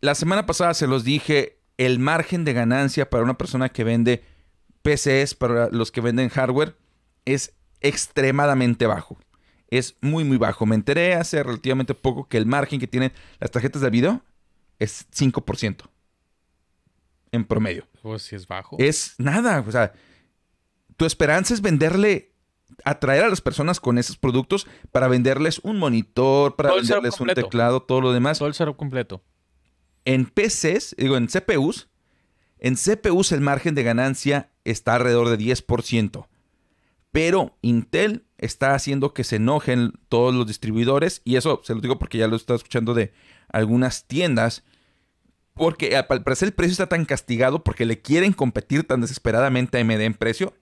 La 0.00 0.14
semana 0.14 0.46
pasada 0.46 0.74
se 0.74 0.86
los 0.86 1.02
dije, 1.02 1.58
el 1.78 1.98
margen 1.98 2.44
de 2.44 2.52
ganancia 2.52 3.10
para 3.10 3.24
una 3.24 3.36
persona 3.38 3.68
que 3.70 3.82
vende 3.84 4.22
PCs, 4.82 5.34
para 5.34 5.68
los 5.70 5.90
que 5.90 6.00
venden 6.00 6.28
hardware, 6.28 6.76
es 7.24 7.54
extremadamente 7.80 8.86
bajo. 8.86 9.18
Es 9.68 9.96
muy, 10.00 10.22
muy 10.24 10.36
bajo. 10.36 10.64
Me 10.66 10.76
enteré 10.76 11.14
hace 11.14 11.42
relativamente 11.42 11.94
poco 11.94 12.28
que 12.28 12.36
el 12.36 12.46
margen 12.46 12.78
que 12.78 12.86
tienen 12.86 13.12
las 13.40 13.50
tarjetas 13.50 13.82
de 13.82 13.90
video 13.90 14.22
es 14.78 15.06
5% 15.10 15.88
en 17.32 17.44
promedio. 17.44 17.86
Pues 18.02 18.22
si 18.22 18.36
es 18.36 18.46
bajo. 18.46 18.76
Es 18.78 19.14
nada, 19.18 19.64
o 19.66 19.70
sea, 19.70 19.92
tu 20.96 21.04
esperanza 21.04 21.54
es 21.54 21.60
venderle, 21.60 22.32
atraer 22.84 23.24
a 23.24 23.28
las 23.28 23.40
personas 23.40 23.80
con 23.80 23.98
esos 23.98 24.16
productos 24.16 24.66
para 24.92 25.08
venderles 25.08 25.60
un 25.62 25.78
monitor, 25.78 26.56
para 26.56 26.74
venderles 26.74 27.20
un 27.20 27.28
teclado, 27.28 27.82
todo 27.82 28.00
lo 28.00 28.12
demás. 28.12 28.38
Todo 28.38 28.48
el 28.48 28.54
setup 28.54 28.76
completo. 28.76 29.22
En 30.04 30.26
PCs, 30.26 30.94
digo, 30.96 31.16
en 31.16 31.26
CPUs, 31.26 31.88
en 32.58 32.76
CPUs 32.76 33.32
el 33.32 33.40
margen 33.40 33.74
de 33.74 33.82
ganancia 33.82 34.50
está 34.64 34.94
alrededor 34.94 35.28
de 35.28 35.38
10%. 35.38 36.26
Pero 37.12 37.56
Intel 37.62 38.26
está 38.38 38.74
haciendo 38.74 39.14
que 39.14 39.24
se 39.24 39.36
enojen 39.36 39.94
todos 40.08 40.34
los 40.34 40.46
distribuidores. 40.46 41.22
Y 41.24 41.36
eso 41.36 41.60
se 41.64 41.74
lo 41.74 41.80
digo 41.80 41.98
porque 41.98 42.18
ya 42.18 42.28
lo 42.28 42.34
he 42.34 42.36
estado 42.36 42.56
escuchando 42.56 42.94
de 42.94 43.12
algunas 43.48 44.06
tiendas. 44.06 44.64
Porque 45.56 45.96
al 45.96 46.22
parecer 46.22 46.48
el 46.48 46.54
precio 46.54 46.72
está 46.72 46.86
tan 46.86 47.06
castigado 47.06 47.64
porque 47.64 47.86
le 47.86 48.02
quieren 48.02 48.34
competir 48.34 48.86
tan 48.86 49.00
desesperadamente 49.00 49.78
a 49.78 49.80
AMD 49.80 50.02
en 50.02 50.12
precio. 50.12 50.54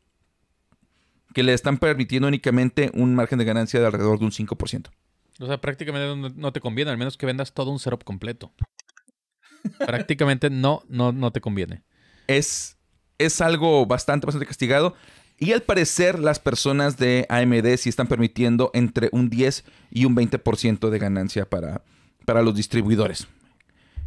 Que 1.35 1.43
le 1.43 1.53
están 1.53 1.79
permitiendo 1.79 2.29
únicamente 2.29 2.93
un 2.95 3.13
margen 3.17 3.41
de 3.41 3.45
ganancia 3.45 3.81
de 3.81 3.87
alrededor 3.87 4.21
de 4.21 4.27
un 4.27 4.31
5%. 4.31 4.89
O 5.41 5.47
sea, 5.47 5.61
prácticamente 5.61 6.33
no, 6.37 6.53
te 6.53 6.61
conviene, 6.61 6.93
al 6.93 6.97
menos 6.97 7.17
que 7.17 7.27
vendas 7.27 7.53
todo 7.53 7.73
un 7.73 7.81
setup 7.81 8.05
completo. 8.05 8.53
prácticamente 9.79 10.49
no, 10.49 10.85
no, 10.89 11.11
no 11.11 11.33
te 11.33 11.41
conviene. 11.41 11.83
es, 12.29 12.79
es 13.19 13.41
algo 13.41 13.85
bastante, 13.87 14.27
bastante 14.27 14.47
castigado. 14.47 14.95
Y 15.41 15.55
al 15.55 15.63
parecer 15.63 16.21
las 16.21 16.39
personas 16.39 16.99
de 16.99 17.27
AMD 17.29 17.77
sí 17.79 17.89
están 17.89 18.07
permitiendo 18.07 18.71
entre 18.75 19.09
un 19.11 19.29
10 19.29 19.65
y 19.91 20.05
un 20.05 20.15
20% 20.15 20.89
de 20.89 20.99
ganancia 21.01 21.51
para, 21.51 21.83
para 22.25 22.43
los 22.43 22.55
distribuidores. 22.55 23.27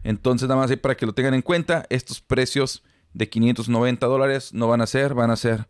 Entonces 0.07 0.47
nada 0.47 0.61
más 0.61 0.71
ahí 0.71 0.77
para 0.77 0.95
que 0.95 1.05
lo 1.05 1.11
tengan 1.11 1.33
en 1.33 1.41
cuenta, 1.41 1.85
estos 1.89 2.21
precios 2.21 2.81
de 3.11 3.27
590 3.27 4.07
dólares 4.07 4.53
no 4.53 4.69
van 4.69 4.79
a 4.79 4.87
ser, 4.87 5.13
van 5.13 5.31
a 5.31 5.35
ser 5.35 5.67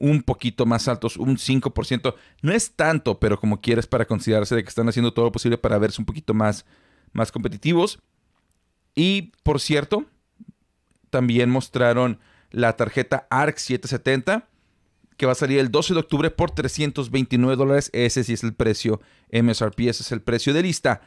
un 0.00 0.24
poquito 0.24 0.66
más 0.66 0.88
altos, 0.88 1.16
un 1.16 1.36
5%. 1.36 2.16
No 2.42 2.50
es 2.50 2.72
tanto, 2.72 3.20
pero 3.20 3.38
como 3.38 3.60
quieres 3.60 3.86
para 3.86 4.04
considerarse 4.04 4.56
de 4.56 4.64
que 4.64 4.70
están 4.70 4.88
haciendo 4.88 5.14
todo 5.14 5.26
lo 5.26 5.30
posible 5.30 5.56
para 5.56 5.78
verse 5.78 6.02
un 6.02 6.04
poquito 6.04 6.34
más, 6.34 6.66
más 7.12 7.30
competitivos. 7.30 8.00
Y 8.96 9.30
por 9.44 9.60
cierto, 9.60 10.04
también 11.10 11.48
mostraron 11.48 12.18
la 12.50 12.72
tarjeta 12.74 13.28
ARC 13.30 13.58
770 13.58 14.48
que 15.16 15.26
va 15.26 15.32
a 15.32 15.36
salir 15.36 15.60
el 15.60 15.70
12 15.70 15.94
de 15.94 16.00
octubre 16.00 16.30
por 16.32 16.50
329 16.50 17.54
dólares. 17.54 17.90
Ese 17.92 18.24
sí 18.24 18.32
es 18.32 18.42
el 18.42 18.52
precio 18.52 19.00
MSRP, 19.30 19.82
ese 19.82 20.02
es 20.02 20.10
el 20.10 20.22
precio 20.22 20.52
de 20.52 20.62
lista. 20.62 21.02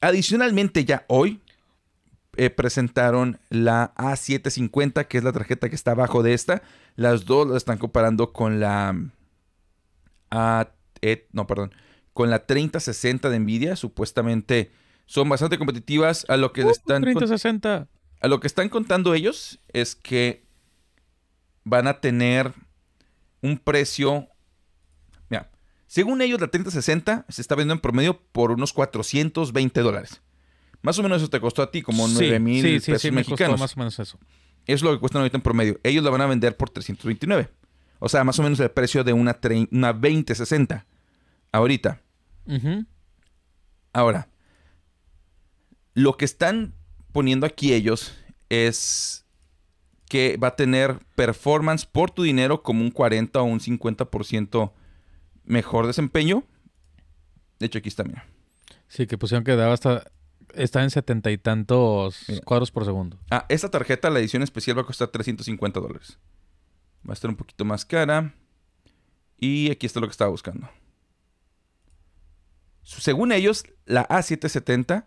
Adicionalmente, 0.00 0.84
ya 0.84 1.04
hoy 1.08 1.40
eh, 2.36 2.50
presentaron 2.50 3.38
la 3.50 3.94
A750, 3.96 5.06
que 5.06 5.18
es 5.18 5.24
la 5.24 5.32
tarjeta 5.32 5.68
que 5.68 5.74
está 5.74 5.92
abajo 5.92 6.22
de 6.22 6.34
esta. 6.34 6.62
Las 6.96 7.24
dos 7.24 7.48
la 7.48 7.56
están 7.56 7.78
comparando 7.78 8.32
con 8.32 8.60
la 8.60 8.94
A, 10.30 10.68
e, 11.02 11.28
no, 11.32 11.46
perdón, 11.46 11.74
con 12.12 12.30
la 12.30 12.46
3060 12.46 13.30
de 13.30 13.38
Nvidia. 13.38 13.76
Supuestamente 13.76 14.70
son 15.06 15.28
bastante 15.28 15.58
competitivas 15.58 16.24
a 16.28 16.36
lo 16.36 16.52
que 16.52 16.64
Uh, 16.64 16.70
están 16.70 17.02
3060. 17.02 17.88
a 18.20 18.28
lo 18.28 18.40
que 18.40 18.46
están 18.46 18.68
contando 18.68 19.14
ellos 19.14 19.60
es 19.72 19.94
que 19.94 20.46
van 21.64 21.86
a 21.86 22.00
tener 22.00 22.52
un 23.42 23.58
precio. 23.58 24.28
Mira, 25.28 25.50
según 25.86 26.22
ellos, 26.22 26.40
la 26.40 26.48
3060 26.48 27.26
se 27.28 27.42
está 27.42 27.54
vendiendo 27.54 27.74
en 27.74 27.80
promedio 27.80 28.20
por 28.32 28.50
unos 28.50 28.72
420 28.72 29.80
dólares. 29.80 30.22
Más 30.84 30.98
o 30.98 31.02
menos 31.02 31.22
eso 31.22 31.30
te 31.30 31.40
costó 31.40 31.62
a 31.62 31.70
ti, 31.70 31.80
como 31.80 32.06
9 32.06 32.38
mil 32.40 32.62
sí, 32.62 32.78
sí, 32.78 32.92
pesos 32.92 33.00
sí, 33.02 33.10
me 33.10 33.22
costó 33.22 33.30
mexicanos. 33.30 33.58
más 33.58 33.74
o 33.74 33.78
menos 33.80 33.98
eso. 33.98 34.18
Es 34.66 34.82
lo 34.82 34.92
que 34.92 35.00
cuestan 35.00 35.20
ahorita 35.20 35.38
en 35.38 35.42
promedio. 35.42 35.80
Ellos 35.82 36.04
la 36.04 36.10
van 36.10 36.20
a 36.20 36.26
vender 36.26 36.58
por 36.58 36.68
329. 36.68 37.48
O 38.00 38.08
sea, 38.10 38.22
más 38.22 38.38
o 38.38 38.42
menos 38.42 38.60
el 38.60 38.70
precio 38.70 39.02
de 39.02 39.14
una, 39.14 39.38
una 39.70 39.92
2060. 39.94 40.84
Ahorita. 41.52 42.02
Ahora, 43.94 44.28
lo 45.94 46.18
que 46.18 46.26
están 46.26 46.74
poniendo 47.12 47.46
aquí 47.46 47.72
ellos 47.72 48.14
es 48.50 49.24
que 50.10 50.36
va 50.36 50.48
a 50.48 50.56
tener 50.56 50.98
performance 51.14 51.86
por 51.86 52.10
tu 52.10 52.24
dinero 52.24 52.62
como 52.62 52.82
un 52.82 52.90
40 52.90 53.40
o 53.40 53.44
un 53.44 53.58
50% 53.58 54.70
mejor 55.44 55.86
desempeño. 55.86 56.44
De 57.58 57.66
hecho, 57.66 57.78
aquí 57.78 57.88
está, 57.88 58.04
mira. 58.04 58.26
Sí, 58.88 59.06
que 59.06 59.16
pusieron 59.16 59.44
que 59.44 59.56
daba 59.56 59.72
hasta... 59.72 60.10
Está 60.56 60.82
en 60.82 60.90
setenta 60.90 61.30
y 61.30 61.38
tantos 61.38 62.24
Mira. 62.28 62.42
cuadros 62.42 62.70
por 62.70 62.84
segundo. 62.84 63.18
Ah, 63.30 63.46
esta 63.48 63.70
tarjeta, 63.70 64.10
la 64.10 64.20
edición 64.20 64.42
especial, 64.42 64.76
va 64.78 64.82
a 64.82 64.86
costar 64.86 65.08
350 65.08 65.80
dólares. 65.80 66.18
Va 67.06 67.12
a 67.12 67.14
estar 67.14 67.30
un 67.30 67.36
poquito 67.36 67.64
más 67.64 67.84
cara. 67.84 68.34
Y 69.38 69.70
aquí 69.70 69.86
está 69.86 70.00
lo 70.00 70.06
que 70.06 70.12
estaba 70.12 70.30
buscando. 70.30 70.68
Según 72.82 73.32
ellos, 73.32 73.64
la 73.86 74.06
A770 74.08 75.04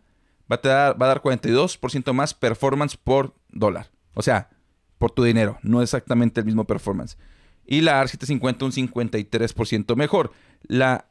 va 0.51 0.55
a, 0.55 0.67
dar, 0.67 1.01
va 1.01 1.05
a 1.05 1.09
dar 1.09 1.21
42% 1.21 2.13
más 2.13 2.33
performance 2.33 2.97
por 2.97 3.35
dólar. 3.49 3.89
O 4.13 4.21
sea, 4.21 4.49
por 4.97 5.11
tu 5.11 5.23
dinero. 5.23 5.57
No 5.61 5.81
exactamente 5.81 6.39
el 6.39 6.45
mismo 6.45 6.65
performance. 6.65 7.17
Y 7.65 7.81
la 7.81 7.99
ARC 7.99 8.09
750 8.11 8.65
un 8.65 8.71
53% 8.71 9.95
mejor. 9.95 10.31
La 10.63 11.09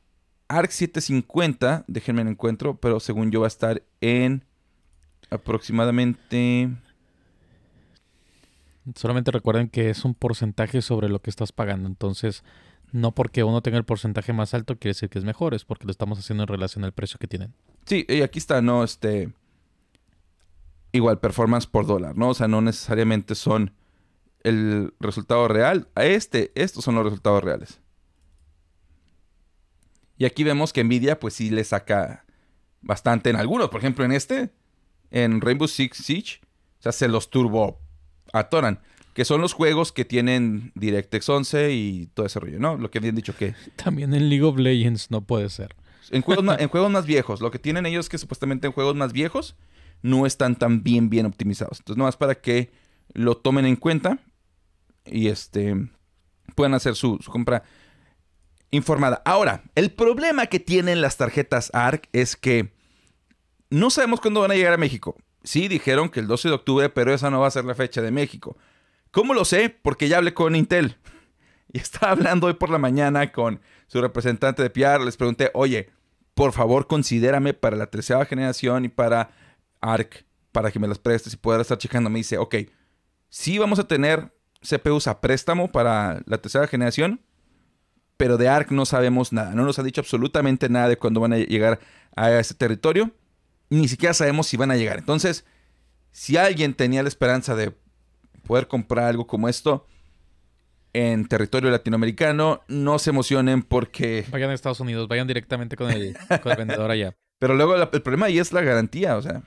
ARC 0.48 0.70
750, 0.70 1.84
déjenme 1.86 2.22
el 2.22 2.28
encuentro, 2.28 2.76
pero 2.76 3.00
según 3.00 3.30
yo 3.30 3.40
va 3.40 3.46
a 3.46 3.48
estar 3.48 3.82
en 4.00 4.44
aproximadamente... 5.30 6.70
Solamente 8.94 9.32
recuerden 9.32 9.68
que 9.68 9.90
es 9.90 10.04
un 10.04 10.14
porcentaje 10.14 10.80
sobre 10.80 11.08
lo 11.08 11.20
que 11.20 11.30
estás 11.30 11.50
pagando. 11.50 11.88
Entonces, 11.88 12.44
no 12.92 13.12
porque 13.12 13.42
uno 13.42 13.60
tenga 13.60 13.78
el 13.78 13.84
porcentaje 13.84 14.32
más 14.32 14.54
alto 14.54 14.78
quiere 14.78 14.90
decir 14.90 15.08
que 15.08 15.18
es 15.18 15.24
mejor. 15.24 15.54
Es 15.54 15.64
porque 15.64 15.86
lo 15.86 15.90
estamos 15.90 16.20
haciendo 16.20 16.44
en 16.44 16.48
relación 16.48 16.84
al 16.84 16.92
precio 16.92 17.18
que 17.18 17.26
tienen. 17.26 17.52
Sí, 17.84 18.06
y 18.08 18.22
aquí 18.22 18.38
está, 18.38 18.62
¿no? 18.62 18.84
Este. 18.84 19.32
Igual, 20.92 21.18
performance 21.18 21.66
por 21.66 21.86
dólar, 21.86 22.16
¿no? 22.16 22.28
O 22.28 22.34
sea, 22.34 22.46
no 22.46 22.60
necesariamente 22.60 23.34
son 23.34 23.72
el 24.44 24.94
resultado 25.00 25.48
real. 25.48 25.88
A 25.96 26.04
este, 26.04 26.52
estos 26.54 26.84
son 26.84 26.94
los 26.94 27.04
resultados 27.04 27.42
reales. 27.42 27.80
Y 30.18 30.24
aquí 30.24 30.44
vemos 30.44 30.72
que 30.72 30.82
Nvidia, 30.84 31.18
pues 31.20 31.34
sí 31.34 31.50
le 31.50 31.64
saca 31.64 32.24
bastante 32.80 33.30
en 33.30 33.36
algunos. 33.36 33.68
Por 33.68 33.80
ejemplo, 33.80 34.04
en 34.04 34.12
este, 34.12 34.50
en 35.10 35.40
Rainbow 35.40 35.68
Six 35.68 35.96
Siege, 35.98 36.40
o 36.78 36.82
sea, 36.82 36.92
se 36.92 37.08
los 37.08 37.30
turbo 37.30 37.80
atoran. 38.32 38.80
Que 39.14 39.24
son 39.24 39.40
los 39.40 39.54
juegos 39.54 39.92
que 39.92 40.04
tienen 40.04 40.72
DirectX 40.74 41.28
11 41.28 41.72
y 41.72 42.06
todo 42.12 42.26
ese 42.26 42.38
rollo, 42.38 42.58
¿no? 42.58 42.76
Lo 42.76 42.90
que 42.90 42.98
habían 42.98 43.14
dicho 43.14 43.34
que 43.34 43.54
También 43.76 44.12
en 44.14 44.28
League 44.28 44.44
of 44.44 44.58
Legends 44.58 45.10
no 45.10 45.22
puede 45.22 45.48
ser. 45.48 45.74
en 46.10 46.20
juegos, 46.22 46.44
ma- 46.44 46.56
en 46.60 46.68
juegos 46.68 46.90
más 46.90 47.06
viejos. 47.06 47.40
Lo 47.40 47.50
que 47.50 47.58
tienen 47.58 47.86
ellos 47.86 48.06
es 48.06 48.08
que 48.10 48.18
supuestamente 48.18 48.66
en 48.66 48.72
juegos 48.74 48.94
más 48.94 49.12
viejos 49.14 49.56
no 50.02 50.26
están 50.26 50.56
tan 50.56 50.82
bien, 50.82 51.08
bien 51.08 51.24
optimizados. 51.24 51.78
Entonces, 51.80 51.96
nomás 51.98 52.16
para 52.18 52.34
que 52.34 52.70
lo 53.14 53.36
tomen 53.38 53.64
en 53.64 53.76
cuenta 53.76 54.18
y 55.06 55.28
este 55.28 55.88
puedan 56.54 56.74
hacer 56.74 56.94
su, 56.94 57.18
su 57.22 57.30
compra 57.30 57.62
informada. 58.76 59.22
Ahora, 59.24 59.64
el 59.74 59.90
problema 59.90 60.46
que 60.46 60.60
tienen 60.60 61.00
las 61.00 61.16
tarjetas 61.16 61.70
ARC 61.74 62.08
es 62.12 62.36
que 62.36 62.72
no 63.70 63.90
sabemos 63.90 64.20
cuándo 64.20 64.40
van 64.40 64.52
a 64.52 64.54
llegar 64.54 64.72
a 64.72 64.78
México. 64.78 65.16
Sí, 65.42 65.68
dijeron 65.68 66.08
que 66.08 66.20
el 66.20 66.26
12 66.26 66.48
de 66.48 66.54
octubre, 66.54 66.88
pero 66.88 67.12
esa 67.12 67.30
no 67.30 67.40
va 67.40 67.46
a 67.46 67.52
ser 67.52 67.64
la 67.64 67.74
fecha 67.74 68.02
de 68.02 68.10
México. 68.10 68.56
¿Cómo 69.10 69.34
lo 69.34 69.44
sé? 69.44 69.70
Porque 69.70 70.08
ya 70.08 70.18
hablé 70.18 70.34
con 70.34 70.56
Intel. 70.56 70.96
Y 71.72 71.78
estaba 71.78 72.12
hablando 72.12 72.46
hoy 72.46 72.54
por 72.54 72.70
la 72.70 72.78
mañana 72.78 73.32
con 73.32 73.60
su 73.88 74.00
representante 74.00 74.62
de 74.62 74.70
PR. 74.70 75.04
Les 75.04 75.16
pregunté, 75.16 75.50
oye, 75.52 75.90
por 76.32 76.52
favor, 76.52 76.86
considérame 76.86 77.54
para 77.54 77.76
la 77.76 77.88
tercera 77.88 78.24
generación 78.24 78.84
y 78.84 78.88
para 78.88 79.30
ARC, 79.80 80.24
para 80.52 80.70
que 80.70 80.78
me 80.78 80.86
las 80.86 80.98
prestes 80.98 81.34
y 81.34 81.36
pueda 81.36 81.60
estar 81.60 81.76
checando. 81.76 82.08
Me 82.08 82.18
dice, 82.18 82.38
ok, 82.38 82.54
sí 83.28 83.58
vamos 83.58 83.78
a 83.78 83.88
tener 83.88 84.32
CPUs 84.62 85.06
a 85.06 85.20
préstamo 85.20 85.70
para 85.72 86.22
la 86.26 86.38
tercera 86.38 86.66
generación, 86.66 87.20
pero 88.16 88.36
de 88.36 88.48
ARC 88.48 88.70
no 88.70 88.86
sabemos 88.86 89.32
nada. 89.32 89.54
No 89.54 89.64
nos 89.64 89.78
han 89.78 89.84
dicho 89.86 90.00
absolutamente 90.00 90.68
nada 90.68 90.88
de 90.88 90.96
cuándo 90.96 91.20
van 91.20 91.32
a 91.32 91.38
llegar 91.38 91.80
a 92.14 92.30
ese 92.32 92.54
territorio. 92.54 93.10
Ni 93.70 93.88
siquiera 93.88 94.14
sabemos 94.14 94.46
si 94.46 94.56
van 94.56 94.70
a 94.70 94.76
llegar. 94.76 94.98
Entonces, 94.98 95.44
si 96.12 96.36
alguien 96.36 96.74
tenía 96.74 97.02
la 97.02 97.08
esperanza 97.08 97.54
de 97.54 97.74
poder 98.46 98.68
comprar 98.68 99.06
algo 99.06 99.26
como 99.26 99.48
esto 99.48 99.86
en 100.92 101.26
territorio 101.28 101.70
latinoamericano, 101.70 102.62
no 102.68 102.98
se 102.98 103.10
emocionen 103.10 103.62
porque... 103.62 104.24
Vayan 104.30 104.50
a 104.50 104.54
Estados 104.54 104.80
Unidos, 104.80 105.08
vayan 105.08 105.26
directamente 105.26 105.76
con 105.76 105.90
el, 105.90 106.16
con 106.42 106.52
el 106.52 106.58
vendedor 106.58 106.90
allá. 106.90 107.14
Pero 107.38 107.54
luego 107.54 107.76
la- 107.76 107.90
el 107.92 108.00
problema 108.02 108.26
ahí 108.26 108.38
es 108.38 108.52
la 108.52 108.62
garantía, 108.62 109.16
o 109.16 109.22
sea, 109.22 109.42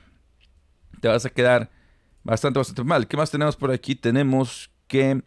te 1.01 1.07
vas 1.07 1.25
a 1.25 1.29
quedar 1.31 1.71
bastante, 2.23 2.59
bastante 2.59 2.83
mal. 2.83 3.07
¿Qué 3.07 3.17
más 3.17 3.31
tenemos 3.31 3.55
por 3.55 3.71
aquí? 3.71 3.95
Tenemos 3.95 4.69
que... 4.87 5.23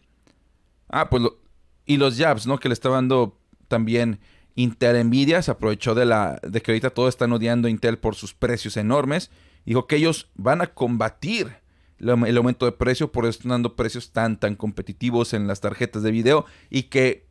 Ah, 0.87 1.09
pues 1.09 1.23
lo- 1.23 1.42
Y 1.85 1.97
los 1.97 2.17
jabs, 2.17 2.47
¿no? 2.47 2.59
Que 2.59 2.69
le 2.69 2.73
está 2.73 2.89
dando 2.89 3.39
también 3.67 4.19
Intel 4.55 5.05
Nvidia. 5.07 5.41
Se 5.41 5.51
aprovechó 5.51 5.95
de, 5.95 6.05
la, 6.05 6.39
de 6.41 6.61
que 6.61 6.71
ahorita 6.71 6.91
todos 6.91 7.09
están 7.09 7.33
odiando 7.33 7.67
a 7.67 7.71
Intel 7.71 7.97
por 7.97 8.15
sus 8.15 8.33
precios 8.33 8.77
enormes. 8.77 9.31
Dijo 9.65 9.87
que 9.87 9.97
ellos 9.97 10.29
van 10.35 10.61
a 10.61 10.67
combatir 10.67 11.63
el 11.99 12.37
aumento 12.37 12.65
de 12.65 12.73
precio 12.73 13.13
por 13.13 13.23
eso 13.25 13.37
están 13.37 13.51
dando 13.51 13.77
precios 13.77 14.11
tan, 14.11 14.37
tan 14.37 14.55
competitivos 14.55 15.33
en 15.33 15.47
las 15.47 15.61
tarjetas 15.61 16.03
de 16.03 16.11
video. 16.11 16.45
Y 16.69 16.83
que 16.83 17.27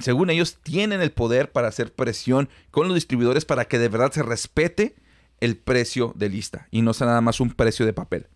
según 0.00 0.30
ellos, 0.30 0.58
tienen 0.62 1.02
el 1.02 1.12
poder 1.12 1.52
para 1.52 1.68
hacer 1.68 1.92
presión 1.94 2.48
con 2.70 2.88
los 2.88 2.94
distribuidores 2.94 3.44
para 3.44 3.66
que 3.66 3.78
de 3.78 3.88
verdad 3.88 4.12
se 4.12 4.22
respete 4.22 4.96
el 5.40 5.56
precio 5.56 6.12
de 6.16 6.28
lista 6.28 6.68
y 6.70 6.82
no 6.82 6.94
sea 6.94 7.08
nada 7.08 7.20
más 7.20 7.40
un 7.40 7.50
precio 7.50 7.84
de 7.84 7.92
papel. 7.92 8.28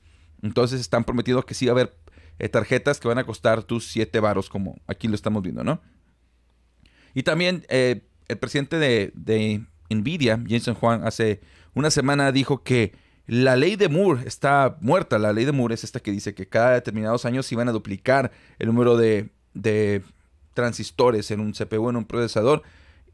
Entonces 0.42 0.80
están 0.80 1.04
prometiendo 1.04 1.46
que 1.46 1.54
sí 1.54 1.66
va 1.66 1.70
a 1.70 1.74
haber 1.74 1.96
eh, 2.38 2.48
tarjetas 2.48 3.00
que 3.00 3.08
van 3.08 3.18
a 3.18 3.24
costar 3.24 3.62
tus 3.62 3.86
7 3.88 4.20
varos, 4.20 4.48
como 4.48 4.76
aquí 4.86 5.08
lo 5.08 5.14
estamos 5.14 5.42
viendo, 5.42 5.64
¿no? 5.64 5.80
Y 7.14 7.22
también 7.22 7.64
eh, 7.68 8.02
el 8.28 8.38
presidente 8.38 8.78
de, 8.78 9.12
de 9.14 9.64
Nvidia, 9.88 10.42
Jensen 10.46 10.76
Huang, 10.80 11.04
hace 11.04 11.40
una 11.74 11.90
semana 11.90 12.32
dijo 12.32 12.62
que 12.62 12.92
la 13.26 13.56
ley 13.56 13.76
de 13.76 13.88
Moore 13.88 14.22
está 14.26 14.76
muerta. 14.80 15.18
La 15.18 15.32
ley 15.32 15.44
de 15.44 15.52
Moore 15.52 15.74
es 15.74 15.84
esta 15.84 16.00
que 16.00 16.12
dice 16.12 16.34
que 16.34 16.48
cada 16.48 16.72
determinados 16.72 17.24
años 17.24 17.46
se 17.46 17.54
iban 17.54 17.68
a 17.68 17.72
duplicar 17.72 18.30
el 18.58 18.68
número 18.68 18.96
de, 18.96 19.30
de 19.54 20.02
transistores 20.54 21.30
en 21.30 21.40
un 21.40 21.52
CPU, 21.52 21.90
en 21.90 21.96
un 21.96 22.04
procesador. 22.04 22.62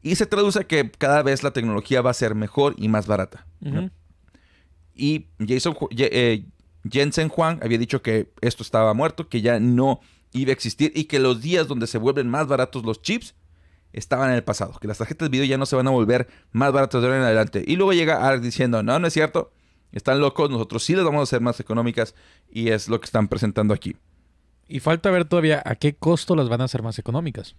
Y 0.01 0.15
se 0.15 0.25
traduce 0.25 0.59
a 0.59 0.63
que 0.65 0.91
cada 0.91 1.23
vez 1.23 1.43
la 1.43 1.51
tecnología 1.51 2.01
va 2.01 2.11
a 2.11 2.13
ser 2.13 2.35
mejor 2.35 2.75
y 2.77 2.89
más 2.89 3.07
barata. 3.07 3.47
Y 4.93 5.27
Jason, 5.39 5.75
eh, 5.97 6.45
Jensen 6.89 7.31
Huang 7.35 7.59
había 7.63 7.77
dicho 7.77 8.01
que 8.01 8.31
esto 8.41 8.63
estaba 8.63 8.93
muerto, 8.93 9.29
que 9.29 9.41
ya 9.41 9.59
no 9.59 10.01
iba 10.31 10.49
a 10.49 10.53
existir 10.53 10.91
y 10.95 11.05
que 11.05 11.19
los 11.19 11.41
días 11.41 11.67
donde 11.67 11.87
se 11.87 11.97
vuelven 11.97 12.29
más 12.29 12.47
baratos 12.47 12.83
los 12.83 13.01
chips 13.01 13.35
estaban 13.93 14.29
en 14.29 14.35
el 14.35 14.43
pasado, 14.43 14.77
que 14.79 14.87
las 14.87 14.97
tarjetas 14.97 15.27
de 15.27 15.31
video 15.31 15.45
ya 15.45 15.57
no 15.57 15.65
se 15.65 15.75
van 15.75 15.87
a 15.87 15.91
volver 15.91 16.27
más 16.51 16.73
baratas 16.73 17.01
de 17.01 17.07
ahora 17.07 17.19
en 17.19 17.25
adelante. 17.25 17.63
Y 17.65 17.75
luego 17.75 17.93
llega 17.93 18.27
ARC 18.27 18.41
diciendo, 18.41 18.81
no, 18.83 18.97
no 18.99 19.07
es 19.07 19.13
cierto, 19.13 19.51
están 19.91 20.19
locos, 20.19 20.49
nosotros 20.49 20.83
sí 20.83 20.95
las 20.95 21.05
vamos 21.05 21.19
a 21.19 21.23
hacer 21.23 21.41
más 21.41 21.59
económicas 21.59 22.15
y 22.51 22.69
es 22.69 22.89
lo 22.89 22.99
que 22.99 23.05
están 23.05 23.27
presentando 23.27 23.73
aquí. 23.73 23.95
Y 24.67 24.79
falta 24.79 25.11
ver 25.11 25.25
todavía 25.25 25.61
a 25.63 25.75
qué 25.75 25.93
costo 25.93 26.35
las 26.35 26.49
van 26.49 26.61
a 26.61 26.63
hacer 26.63 26.81
más 26.81 26.97
económicas. 26.97 27.55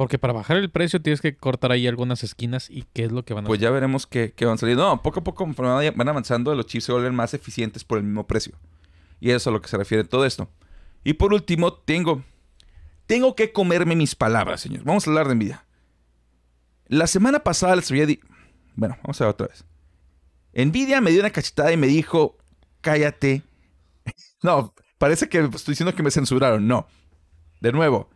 Porque 0.00 0.18
para 0.18 0.32
bajar 0.32 0.56
el 0.56 0.70
precio 0.70 1.02
tienes 1.02 1.20
que 1.20 1.36
cortar 1.36 1.72
ahí 1.72 1.86
algunas 1.86 2.24
esquinas 2.24 2.70
y 2.70 2.86
qué 2.94 3.04
es 3.04 3.12
lo 3.12 3.22
que 3.22 3.34
van 3.34 3.44
a 3.44 3.48
Pues 3.48 3.60
ya 3.60 3.68
veremos 3.68 4.06
qué, 4.06 4.32
qué 4.34 4.46
van 4.46 4.56
saliendo. 4.56 4.88
No, 4.88 5.02
poco 5.02 5.20
a 5.20 5.24
poco 5.24 5.44
conforme 5.44 5.90
van 5.90 6.08
avanzando, 6.08 6.54
los 6.54 6.64
chips 6.64 6.84
se 6.84 6.92
vuelven 6.92 7.14
más 7.14 7.34
eficientes 7.34 7.84
por 7.84 7.98
el 7.98 8.04
mismo 8.04 8.26
precio. 8.26 8.54
Y 9.20 9.28
eso 9.28 9.36
es 9.36 9.46
a 9.48 9.50
lo 9.50 9.60
que 9.60 9.68
se 9.68 9.76
refiere 9.76 10.04
todo 10.04 10.24
esto. 10.24 10.48
Y 11.04 11.12
por 11.12 11.34
último, 11.34 11.74
tengo, 11.74 12.22
tengo 13.04 13.36
que 13.36 13.52
comerme 13.52 13.94
mis 13.94 14.14
palabras, 14.14 14.62
señor. 14.62 14.84
Vamos 14.84 15.06
a 15.06 15.10
hablar 15.10 15.28
de 15.28 15.34
Nvidia. 15.34 15.66
La 16.86 17.06
semana 17.06 17.40
pasada 17.40 17.76
les 17.76 17.90
había 17.90 18.06
dicho... 18.06 18.26
Bueno, 18.76 18.96
vamos 19.02 19.20
a 19.20 19.24
ver 19.24 19.34
otra 19.34 19.48
vez. 19.48 19.66
Nvidia 20.54 21.02
me 21.02 21.10
dio 21.10 21.20
una 21.20 21.28
cachetada 21.28 21.74
y 21.74 21.76
me 21.76 21.88
dijo, 21.88 22.38
cállate. 22.80 23.42
no, 24.42 24.72
parece 24.96 25.28
que 25.28 25.40
estoy 25.40 25.72
diciendo 25.72 25.94
que 25.94 26.02
me 26.02 26.10
censuraron. 26.10 26.66
No. 26.66 26.86
De 27.60 27.70
nuevo, 27.70 28.08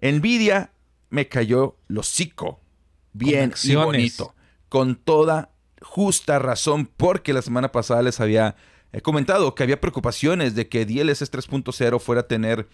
Nvidia 0.00 0.70
me 1.10 1.28
cayó 1.28 1.76
lo 1.88 2.00
hocico. 2.00 2.60
Bien 3.12 3.52
y 3.62 3.74
bonito. 3.74 4.34
Con 4.68 4.96
toda 4.96 5.50
justa 5.80 6.38
razón, 6.38 6.90
porque 6.96 7.32
la 7.32 7.42
semana 7.42 7.72
pasada 7.72 8.02
les 8.02 8.20
había 8.20 8.56
He 8.96 9.02
comentado 9.02 9.54
que 9.54 9.62
había 9.62 9.78
preocupaciones 9.78 10.54
de 10.54 10.68
que 10.68 10.86
DLSS 10.86 11.30
3.0 11.30 12.00
fuera 12.00 12.22
a 12.22 12.26
tener 12.26 12.66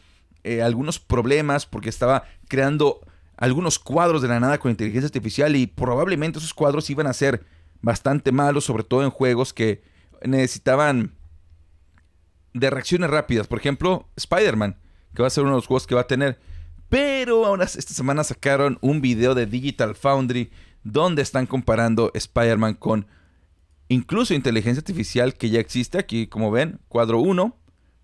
eh, 0.44 0.62
algunos 0.62 1.00
problemas 1.00 1.66
porque 1.66 1.88
estaba 1.88 2.22
creando 2.46 3.00
algunos 3.36 3.80
cuadros 3.80 4.22
de 4.22 4.28
la 4.28 4.38
nada 4.38 4.58
con 4.58 4.70
inteligencia 4.70 5.06
artificial 5.06 5.56
y 5.56 5.66
probablemente 5.66 6.38
esos 6.38 6.54
cuadros 6.54 6.88
iban 6.90 7.08
a 7.08 7.12
ser 7.12 7.44
bastante 7.80 8.30
malos, 8.30 8.64
sobre 8.64 8.84
todo 8.84 9.02
en 9.02 9.10
juegos 9.10 9.52
que 9.52 9.82
necesitaban 10.24 11.16
de 12.54 12.70
reacciones 12.70 13.10
rápidas. 13.10 13.48
Por 13.48 13.58
ejemplo, 13.58 14.08
Spider-Man, 14.14 14.78
que 15.16 15.22
va 15.22 15.26
a 15.26 15.30
ser 15.30 15.42
uno 15.42 15.54
de 15.54 15.58
los 15.58 15.66
juegos 15.66 15.88
que 15.88 15.96
va 15.96 16.02
a 16.02 16.06
tener. 16.06 16.38
Pero 16.92 17.46
ahora 17.46 17.64
esta 17.64 17.94
semana 17.94 18.22
sacaron 18.22 18.76
un 18.82 19.00
video 19.00 19.34
de 19.34 19.46
Digital 19.46 19.94
Foundry 19.94 20.50
donde 20.84 21.22
están 21.22 21.46
comparando 21.46 22.10
Spider-Man 22.12 22.74
con 22.74 23.06
incluso 23.88 24.34
inteligencia 24.34 24.80
artificial 24.80 25.32
que 25.32 25.48
ya 25.48 25.58
existe 25.58 25.96
aquí, 25.96 26.26
como 26.26 26.50
ven, 26.50 26.80
cuadro 26.88 27.18
1, 27.20 27.56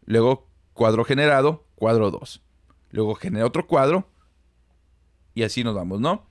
luego 0.06 0.48
cuadro 0.72 1.04
generado, 1.04 1.66
cuadro 1.74 2.10
2. 2.10 2.40
Luego 2.92 3.14
genera 3.14 3.44
otro 3.44 3.66
cuadro 3.66 4.08
y 5.34 5.42
así 5.42 5.62
nos 5.62 5.74
vamos, 5.74 6.00
¿no? 6.00 6.24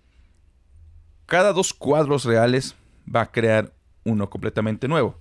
Cada 1.28 1.54
dos 1.54 1.76
cuadros 1.76 2.26
reales 2.26 2.74
va 3.08 3.22
a 3.22 3.32
crear 3.32 3.72
uno 4.04 4.32
completamente 4.32 4.88
nuevo. 4.88 5.20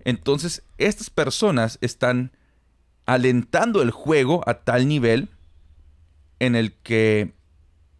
Entonces, 0.00 0.64
estas 0.78 1.10
personas 1.10 1.78
están 1.80 2.32
alentando 3.04 3.82
el 3.82 3.92
juego 3.92 4.42
a 4.48 4.64
tal 4.64 4.88
nivel 4.88 5.28
en 6.38 6.56
el 6.56 6.74
que 6.74 7.34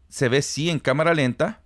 se 0.08 0.28
ve 0.28 0.42
sí 0.42 0.70
en 0.70 0.78
cámara 0.78 1.14
lenta, 1.14 1.62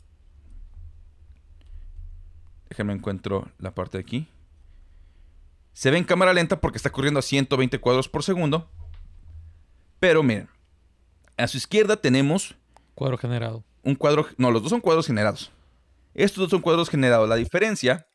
Déjenme 2.70 2.92
encuentro 2.92 3.50
la 3.58 3.74
parte 3.74 3.98
de 3.98 4.02
aquí. 4.02 4.28
Se 5.72 5.90
ve 5.90 5.98
en 5.98 6.04
cámara 6.04 6.32
lenta 6.32 6.60
porque 6.60 6.78
está 6.78 6.90
corriendo 6.90 7.18
a 7.18 7.22
120 7.22 7.78
cuadros 7.80 8.08
por 8.08 8.22
segundo. 8.22 8.70
Pero 9.98 10.22
miren, 10.22 10.48
a 11.36 11.48
su 11.48 11.58
izquierda 11.58 11.96
tenemos... 11.96 12.54
Cuadro 12.94 13.18
generado. 13.18 13.64
Un 13.82 13.96
cuadro... 13.96 14.26
No, 14.38 14.52
los 14.52 14.62
dos 14.62 14.70
son 14.70 14.80
cuadros 14.80 15.06
generados. 15.08 15.50
Estos 16.14 16.42
dos 16.42 16.50
son 16.50 16.62
cuadros 16.62 16.88
generados. 16.88 17.28
La 17.28 17.36
diferencia, 17.36 18.06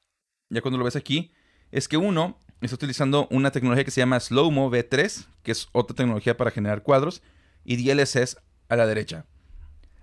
ya 0.49 0.61
cuando 0.61 0.77
lo 0.77 0.85
ves 0.85 0.95
aquí, 0.95 1.33
es 1.71 1.87
que 1.89 1.97
uno 1.97 2.39
está 2.61 2.75
utilizando 2.75 3.27
una 3.31 3.51
tecnología 3.51 3.83
que 3.83 3.91
se 3.91 4.01
llama 4.01 4.19
Slowmo 4.19 4.71
V3, 4.71 5.27
que 5.43 5.51
es 5.51 5.67
otra 5.73 5.95
tecnología 5.95 6.37
para 6.37 6.51
generar 6.51 6.81
cuadros, 6.81 7.21
y 7.65 7.75
DLSS 7.75 8.37
a 8.69 8.75
la 8.75 8.85
derecha. 8.85 9.25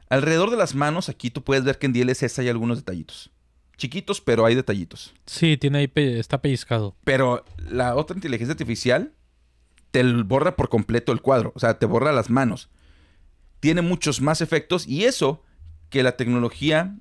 Alrededor 0.08 0.50
de 0.50 0.56
las 0.56 0.74
manos, 0.74 1.08
aquí 1.08 1.30
tú 1.30 1.42
puedes 1.42 1.64
ver 1.64 1.78
que 1.78 1.86
en 1.86 1.92
DLSS 1.92 2.38
hay 2.38 2.48
algunos 2.48 2.78
detallitos 2.78 3.30
chiquitos, 3.82 4.20
pero 4.20 4.46
hay 4.46 4.54
detallitos. 4.54 5.12
Sí, 5.26 5.56
tiene 5.56 5.78
ahí, 5.78 5.92
está 5.94 6.40
pellizcado. 6.40 6.94
Pero 7.02 7.44
la 7.56 7.96
otra 7.96 8.16
inteligencia 8.16 8.52
artificial 8.52 9.12
te 9.90 10.04
borra 10.22 10.54
por 10.54 10.68
completo 10.68 11.10
el 11.10 11.20
cuadro, 11.20 11.52
o 11.56 11.58
sea, 11.58 11.80
te 11.80 11.86
borra 11.86 12.12
las 12.12 12.30
manos. 12.30 12.70
Tiene 13.58 13.82
muchos 13.82 14.20
más 14.20 14.40
efectos 14.40 14.86
y 14.86 15.04
eso 15.04 15.42
que 15.90 16.04
la 16.04 16.16
tecnología 16.16 16.96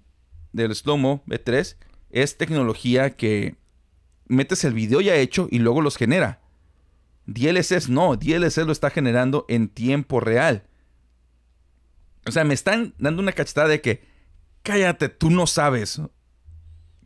del 0.54 0.76
Slow-Mo 0.76 1.24
B3 1.28 1.76
es 2.10 2.38
tecnología 2.38 3.12
que 3.12 3.56
metes 4.28 4.64
el 4.64 4.74
video 4.74 5.02
ya 5.02 5.16
hecho 5.16 5.48
y 5.52 5.60
luego 5.60 5.82
los 5.82 5.98
genera. 5.98 6.42
DLSS 7.28 7.90
no, 7.90 8.16
DLSS 8.16 8.66
lo 8.66 8.72
está 8.72 8.90
generando 8.90 9.46
en 9.50 9.70
tiempo 9.70 10.20
real. 10.20 10.64
O 12.26 12.32
sea, 12.32 12.44
me 12.44 12.54
están 12.54 12.94
dando 12.98 13.22
una 13.22 13.32
cachetada 13.32 13.68
de 13.68 13.82
que 13.82 14.04
cállate, 14.64 15.10
tú 15.10 15.30
no 15.30 15.48
sabes 15.48 16.02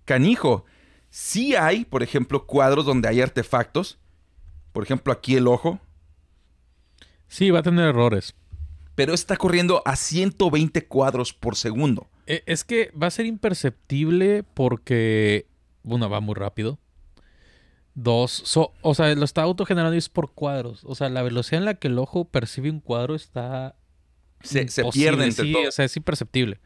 canijo. 0.05 0.65
Sí 1.09 1.55
hay, 1.55 1.83
por 1.83 2.03
ejemplo, 2.03 2.45
cuadros 2.45 2.85
donde 2.85 3.09
hay 3.09 3.21
artefactos. 3.21 3.97
Por 4.71 4.83
ejemplo, 4.83 5.11
aquí 5.11 5.35
el 5.35 5.47
ojo. 5.47 5.79
Sí, 7.27 7.49
va 7.49 7.59
a 7.59 7.63
tener 7.63 7.89
errores. 7.89 8.35
Pero 8.93 9.13
está 9.13 9.35
corriendo 9.35 9.81
a 9.85 9.95
120 9.95 10.87
cuadros 10.87 11.33
por 11.33 11.57
segundo. 11.57 12.07
E, 12.27 12.43
es 12.45 12.63
que 12.63 12.91
va 12.91 13.07
a 13.07 13.11
ser 13.11 13.25
imperceptible 13.25 14.43
porque, 14.43 15.47
uno, 15.83 16.09
va 16.09 16.21
muy 16.21 16.35
rápido. 16.35 16.79
Dos, 17.93 18.57
o 18.81 18.93
sea, 18.93 19.13
lo 19.15 19.23
está 19.23 19.41
autogenerando 19.43 19.95
y 19.95 19.99
es 19.99 20.09
por 20.09 20.33
cuadros. 20.33 20.83
O 20.83 20.95
sea, 20.95 21.09
la 21.09 21.23
velocidad 21.23 21.59
en 21.59 21.65
la 21.65 21.75
que 21.75 21.87
el 21.87 21.97
ojo 21.97 22.25
percibe 22.25 22.69
un 22.69 22.79
cuadro 22.79 23.15
está... 23.15 23.75
Se, 24.45 24.67
se 24.67 24.83
pierde 24.85 25.25
entre 25.25 25.45
sí, 25.45 25.55
O 25.67 25.71
sea, 25.71 25.85
es 25.85 25.97
imperceptible. 25.97 26.59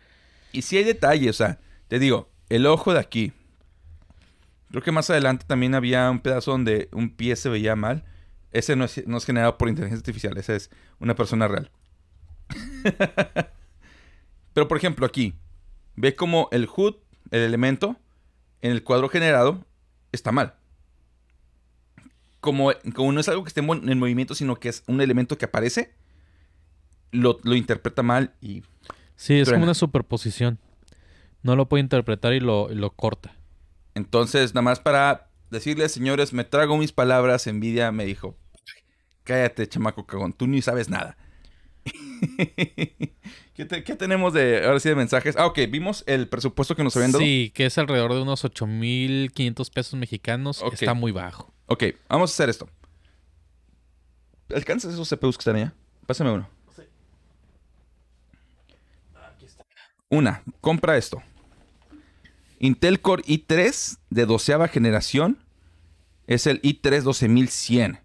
Y 0.51 0.61
si 0.61 0.77
hay 0.77 0.83
detalles, 0.83 1.29
o 1.31 1.33
sea, 1.33 1.59
te 1.87 1.99
digo, 1.99 2.29
el 2.49 2.65
ojo 2.65 2.93
de 2.93 2.99
aquí. 2.99 3.33
Creo 4.69 4.83
que 4.83 4.91
más 4.91 5.09
adelante 5.09 5.45
también 5.47 5.73
había 5.73 6.09
un 6.09 6.19
pedazo 6.19 6.51
donde 6.51 6.89
un 6.91 7.09
pie 7.09 7.35
se 7.35 7.49
veía 7.49 7.75
mal. 7.75 8.03
Ese 8.51 8.75
no 8.75 8.85
es, 8.85 9.25
generado 9.25 9.57
por 9.57 9.69
inteligencia 9.69 9.99
artificial, 9.99 10.37
ese 10.37 10.55
es 10.55 10.69
una 10.99 11.15
persona 11.15 11.47
real. 11.47 11.71
Pero 14.53 14.67
por 14.67 14.77
ejemplo 14.77 15.05
aquí, 15.05 15.35
ve 15.95 16.15
como 16.15 16.49
el 16.51 16.67
HUD, 16.67 16.95
el 17.31 17.41
elemento, 17.41 17.95
en 18.61 18.71
el 18.71 18.83
cuadro 18.83 19.07
generado, 19.09 19.65
está 20.11 20.31
mal. 20.31 20.55
Como, 22.39 22.71
como 22.95 23.11
no 23.11 23.19
es 23.19 23.29
algo 23.29 23.43
que 23.43 23.49
esté 23.49 23.61
en 23.61 23.99
movimiento, 23.99 24.33
sino 24.33 24.59
que 24.59 24.69
es 24.69 24.83
un 24.87 25.01
elemento 25.01 25.37
que 25.37 25.45
aparece, 25.45 25.93
lo, 27.11 27.39
interpreta 27.55 28.03
mal 28.03 28.33
y... 28.41 28.63
Sí, 29.15 29.39
es 29.39 29.49
como 29.49 29.63
una 29.63 29.73
superposición. 29.73 30.59
No 31.41 31.55
lo 31.55 31.67
puede 31.67 31.81
interpretar 31.81 32.33
y 32.33 32.39
lo, 32.39 32.93
corta. 32.95 33.35
Entonces, 33.95 34.53
nada 34.53 34.61
más 34.61 34.79
para 34.79 35.29
decirles, 35.49 35.91
señores, 35.91 36.31
me 36.31 36.43
trago 36.45 36.77
mis 36.77 36.91
palabras. 36.93 37.47
Envidia 37.47 37.91
me 37.91 38.05
dijo, 38.05 38.37
cállate, 39.23 39.67
chamaco 39.67 40.05
cagón, 40.05 40.33
tú 40.33 40.47
ni 40.47 40.61
sabes 40.61 40.89
nada. 40.89 41.17
¿Qué, 43.53 43.65
tenemos 43.65 44.33
de 44.33 44.65
ahora 44.65 44.79
sí 44.79 44.87
de 44.87 44.95
mensajes? 44.95 45.35
Ah, 45.37 45.47
ok, 45.47 45.59
vimos 45.69 46.03
el 46.07 46.29
presupuesto 46.29 46.75
que 46.75 46.83
nos 46.83 46.95
habían 46.95 47.11
dado. 47.11 47.23
Sí, 47.23 47.51
que 47.53 47.65
es 47.65 47.77
alrededor 47.77 48.13
de 48.13 48.21
unos 48.21 48.45
8.500 48.45 49.73
pesos 49.73 49.99
mexicanos. 49.99 50.63
Está 50.71 50.93
muy 50.93 51.11
bajo. 51.11 51.53
Ok, 51.65 51.83
vamos 52.07 52.31
a 52.31 52.33
hacer 52.33 52.49
esto. 52.49 52.69
¿Alcanzas 54.55 54.93
esos 54.93 55.09
CPUs 55.09 55.37
que 55.37 55.41
están 55.41 55.57
allá? 55.57 55.73
Pásame 56.05 56.31
uno. 56.31 56.49
Una, 60.09 60.43
compra 60.59 60.97
esto. 60.97 61.21
Intel 62.59 62.99
Core 62.99 63.23
i3 63.23 63.99
de 64.09 64.25
doceava 64.25 64.67
generación 64.67 65.37
es 66.25 66.47
el 66.47 66.61
i3 66.63 67.03
12100. 67.03 67.99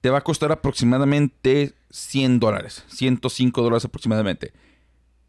Te 0.00 0.10
va 0.10 0.18
a 0.18 0.24
costar 0.24 0.52
aproximadamente 0.52 1.74
100 1.90 2.38
dólares, 2.38 2.84
105 2.88 3.62
dólares 3.62 3.84
aproximadamente. 3.84 4.52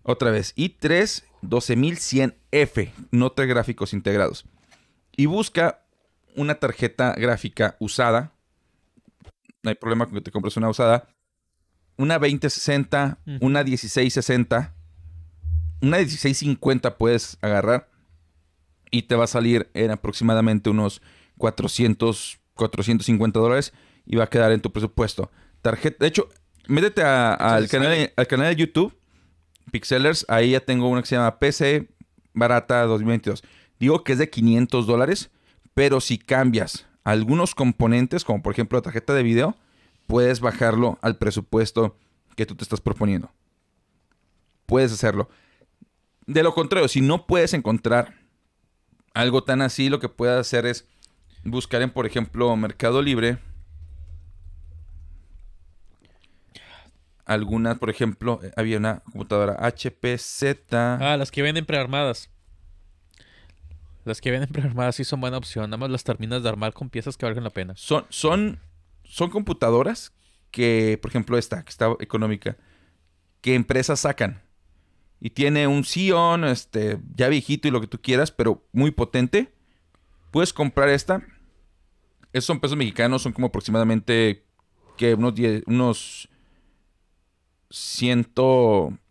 Otra 0.04 0.32
vez, 0.32 0.56
i3 0.56 1.24
12100F, 1.42 2.92
no 3.10 3.32
tres 3.32 3.50
gráficos 3.50 3.94
integrados. 3.94 4.46
Y 5.18 5.26
busca 5.26 5.84
una 6.36 6.56
tarjeta 6.56 7.14
gráfica 7.14 7.76
usada. 7.80 8.32
No 9.64 9.70
hay 9.70 9.76
problema 9.76 10.06
con 10.06 10.16
que 10.16 10.22
te 10.22 10.32
compres 10.32 10.56
una 10.56 10.70
usada. 10.70 11.08
Una 11.98 12.20
2060, 12.20 13.20
una 13.42 13.64
1660 13.64 14.76
una 15.82 15.98
1650 15.98 16.98
puedes 16.98 17.38
agarrar 17.42 17.90
y 18.92 19.04
te 19.04 19.16
va 19.16 19.24
a 19.24 19.28
salir 19.28 19.70
en 19.74 19.92
aproximadamente 19.92 20.70
unos 20.70 21.02
400, 21.38 22.40
450 22.56 23.40
dólares 23.40 23.74
y 24.06 24.16
va 24.18 24.26
a 24.26 24.30
quedar 24.30 24.52
en 24.52 24.62
tu 24.62 24.72
presupuesto. 24.72 25.32
Tarjeta, 25.62 25.98
de 26.00 26.08
hecho, 26.08 26.30
métete 26.68 27.04
a- 27.04 27.34
al, 27.34 27.68
canal, 27.68 28.12
al 28.16 28.28
canal 28.28 28.48
de 28.56 28.62
YouTube, 28.62 28.96
Pixelers. 29.72 30.26
Ahí 30.28 30.52
ya 30.52 30.60
tengo 30.60 30.88
una 30.90 31.02
que 31.02 31.08
se 31.08 31.16
llama 31.16 31.40
PC 31.40 31.90
Barata 32.34 32.84
2022. 32.86 33.44
Digo 33.80 34.04
que 34.04 34.14
es 34.14 34.18
de 34.20 34.30
500 34.30 34.86
dólares, 34.88 35.32
pero 35.74 36.02
si 36.02 36.18
cambias 36.18 36.86
algunos 37.04 37.56
componentes, 37.56 38.24
como 38.24 38.42
por 38.44 38.54
ejemplo 38.54 38.78
la 38.78 38.84
tarjeta 38.84 39.14
de 39.14 39.24
video, 39.24 39.56
puedes 40.08 40.40
bajarlo 40.42 41.00
al 41.02 41.18
presupuesto 41.18 41.98
que 42.36 42.46
tú 42.46 42.56
te 42.56 42.64
estás 42.64 42.82
proponiendo. 42.82 43.32
Puedes 44.66 44.92
hacerlo. 44.92 45.30
De 46.26 46.44
lo 46.44 46.54
contrario, 46.54 46.88
si 46.88 47.02
no 47.02 47.26
puedes 47.26 47.54
encontrar 47.54 48.16
algo 49.14 49.44
tan 49.44 49.62
así, 49.62 49.90
lo 49.90 50.00
que 50.00 50.10
puedes 50.10 50.40
hacer 50.40 50.66
es 50.66 50.88
buscar 51.44 51.82
en, 51.82 51.92
por 51.92 52.06
ejemplo, 52.06 52.56
Mercado 52.56 53.02
Libre. 53.02 53.40
Algunas, 57.26 57.78
por 57.80 57.90
ejemplo, 57.90 58.40
eh, 58.44 58.52
había 58.56 58.78
una 58.78 59.00
computadora 59.00 59.58
HPZ. 59.60 60.74
Ah, 60.74 61.16
las 61.18 61.32
que 61.32 61.42
venden 61.42 61.66
prearmadas. 61.66 62.30
Las 64.04 64.20
que 64.20 64.32
venden 64.32 64.50
prearmadas 64.50 64.96
sí 64.96 65.04
son 65.04 65.22
buena 65.22 65.38
opción. 65.38 65.70
Nada 65.70 65.78
más 65.78 65.90
las 65.90 66.04
terminas 66.04 66.44
de 66.44 66.50
armar 66.50 66.74
con 66.74 66.90
piezas 66.90 67.18
que 67.18 67.26
valgan 67.26 67.44
la 67.44 67.50
pena. 67.52 67.74
Son, 67.78 68.06
son, 68.10 68.60
son 69.04 69.30
computadoras 69.30 70.14
que, 70.50 71.00
por 71.02 71.10
ejemplo, 71.10 71.38
esta, 71.38 71.64
que 71.64 71.70
está 71.70 71.96
económica, 72.00 72.58
que 73.42 73.56
empresas 73.56 74.02
sacan. 74.02 74.42
Y 75.22 75.30
tiene 75.30 75.68
un 75.68 75.84
Xeon, 75.84 76.44
este, 76.46 77.00
ya 77.16 77.30
viejito 77.30 77.68
y 77.68 77.72
lo 77.72 77.80
que 77.80 77.88
tú 77.88 78.02
quieras, 78.02 78.32
pero 78.32 78.66
muy 78.74 78.90
potente. 78.90 79.54
Puedes 80.32 80.52
comprar 80.52 80.90
esta. 80.90 81.22
Esos 82.34 82.46
son 82.46 82.60
pesos 82.60 82.76
mexicanos, 82.76 83.22
son 83.22 83.32
como 83.32 83.48
aproximadamente, 83.48 84.44
que 84.98 85.14
unos, 85.14 85.36
10 85.36 85.64
unos 85.68 86.28
100, 87.70 88.32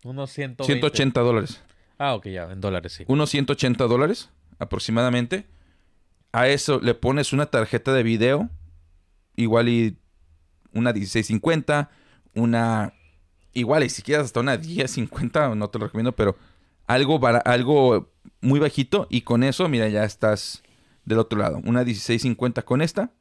Unos 0.03 0.31
120. 0.31 0.63
180 0.65 1.21
dólares. 1.21 1.63
Ah, 1.97 2.15
ok, 2.15 2.27
ya, 2.27 2.51
en 2.51 2.59
dólares, 2.61 2.93
sí. 2.93 3.03
unos 3.07 3.29
180 3.29 3.85
dólares 3.85 4.29
aproximadamente. 4.59 5.45
A 6.33 6.47
eso 6.47 6.79
le 6.79 6.93
pones 6.93 7.31
una 7.33 7.47
tarjeta 7.47 7.93
de 7.93 8.03
video, 8.03 8.49
igual 9.35 9.69
y 9.69 9.97
una 10.73 10.93
1650, 10.93 11.89
una 12.35 12.93
igual 13.53 13.83
y 13.83 13.89
si 13.89 14.01
quieres 14.01 14.25
hasta 14.25 14.39
una 14.39 14.57
1050, 14.57 15.55
no 15.55 15.69
te 15.69 15.79
lo 15.79 15.85
recomiendo, 15.85 16.13
pero 16.15 16.37
algo 16.87 17.19
bara- 17.19 17.39
algo 17.39 18.11
muy 18.41 18.59
bajito 18.59 19.07
y 19.09 19.21
con 19.21 19.43
eso, 19.43 19.67
mira, 19.69 19.87
ya 19.89 20.03
estás 20.03 20.63
del 21.05 21.19
otro 21.19 21.39
lado. 21.39 21.57
Una 21.65 21.83
1650 21.83 22.61
con 22.63 22.81
esta 22.81 23.11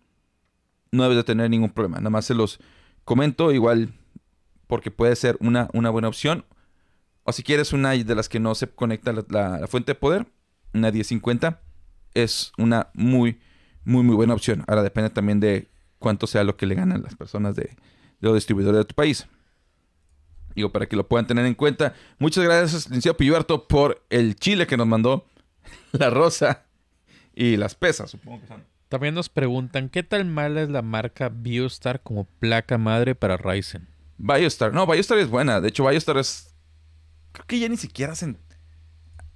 no 0.93 1.03
debes 1.05 1.19
de 1.19 1.25
tener 1.25 1.49
ningún 1.51 1.71
problema. 1.71 1.99
Nada 1.99 2.11
más 2.11 2.25
se 2.25 2.35
los 2.35 2.59
comento 3.05 3.53
igual 3.53 3.93
porque 4.67 4.91
puede 4.91 5.15
ser 5.17 5.37
una, 5.41 5.69
una 5.73 5.91
buena 5.91 6.09
opción. 6.09 6.45
O 7.25 7.33
si 7.33 7.43
quieres 7.43 7.73
una 7.73 7.91
de 7.93 8.15
las 8.15 8.29
que 8.29 8.41
no 8.41 8.55
se 8.55 8.67
conecta 8.69 9.13
la, 9.13 9.25
la- 9.29 9.67
fuente 9.69 9.93
de 9.93 9.97
poder, 9.97 10.27
una 10.75 10.91
1050 10.91 11.61
es 12.15 12.53
una 12.59 12.91
muy, 12.95 13.39
muy, 13.85 14.03
muy 14.03 14.17
buena 14.17 14.35
opción. 14.35 14.65
Ahora 14.67 14.83
depende 14.83 15.11
también 15.11 15.39
de 15.39 15.69
cuánto 15.99 16.27
sea 16.27 16.43
lo 16.45 16.57
que 16.57 16.67
le 16.67 16.75
ganan 16.75 17.03
las 17.03 17.15
personas 17.15 17.55
de 17.57 17.77
los 18.21 18.35
distribuidores 18.35 18.79
de 18.79 18.85
tu 18.85 18.95
país. 18.95 19.27
Digo, 20.55 20.71
para 20.71 20.87
que 20.87 20.97
lo 20.97 21.07
puedan 21.07 21.27
tener 21.27 21.47
en 21.47 21.55
cuenta. 21.55 21.95
Muchas 22.19 22.45
gracias, 22.45 22.87
licenciado 22.87 23.17
Pilluerto, 23.17 23.69
por 23.69 24.05
el 24.11 24.37
chile 24.37 24.67
que 24.67 24.77
nos 24.77 24.87
mandó, 24.87 25.27
la 25.93 26.11
rosa 26.11 26.65
y 27.35 27.57
las 27.57 27.75
pesas, 27.75 28.11
supongo 28.11 28.41
que 28.41 28.47
son. 28.49 28.65
También 28.91 29.15
nos 29.15 29.29
preguntan, 29.29 29.89
¿qué 29.89 30.03
tal 30.03 30.25
mala 30.25 30.63
es 30.63 30.69
la 30.69 30.83
marca 30.83 31.29
Biostar 31.29 32.03
como 32.03 32.25
placa 32.25 32.77
madre 32.77 33.15
para 33.15 33.37
Ryzen? 33.37 33.87
Biostar. 34.19 34.75
No, 34.75 34.85
Biostar 34.85 35.19
es 35.19 35.29
buena. 35.29 35.61
De 35.61 35.69
hecho, 35.69 35.87
Biostar 35.87 36.19
es. 36.19 36.53
Creo 37.31 37.47
que 37.47 37.61
ya 37.61 37.69
ni 37.69 37.77
siquiera 37.77 38.15
hacen. 38.15 38.37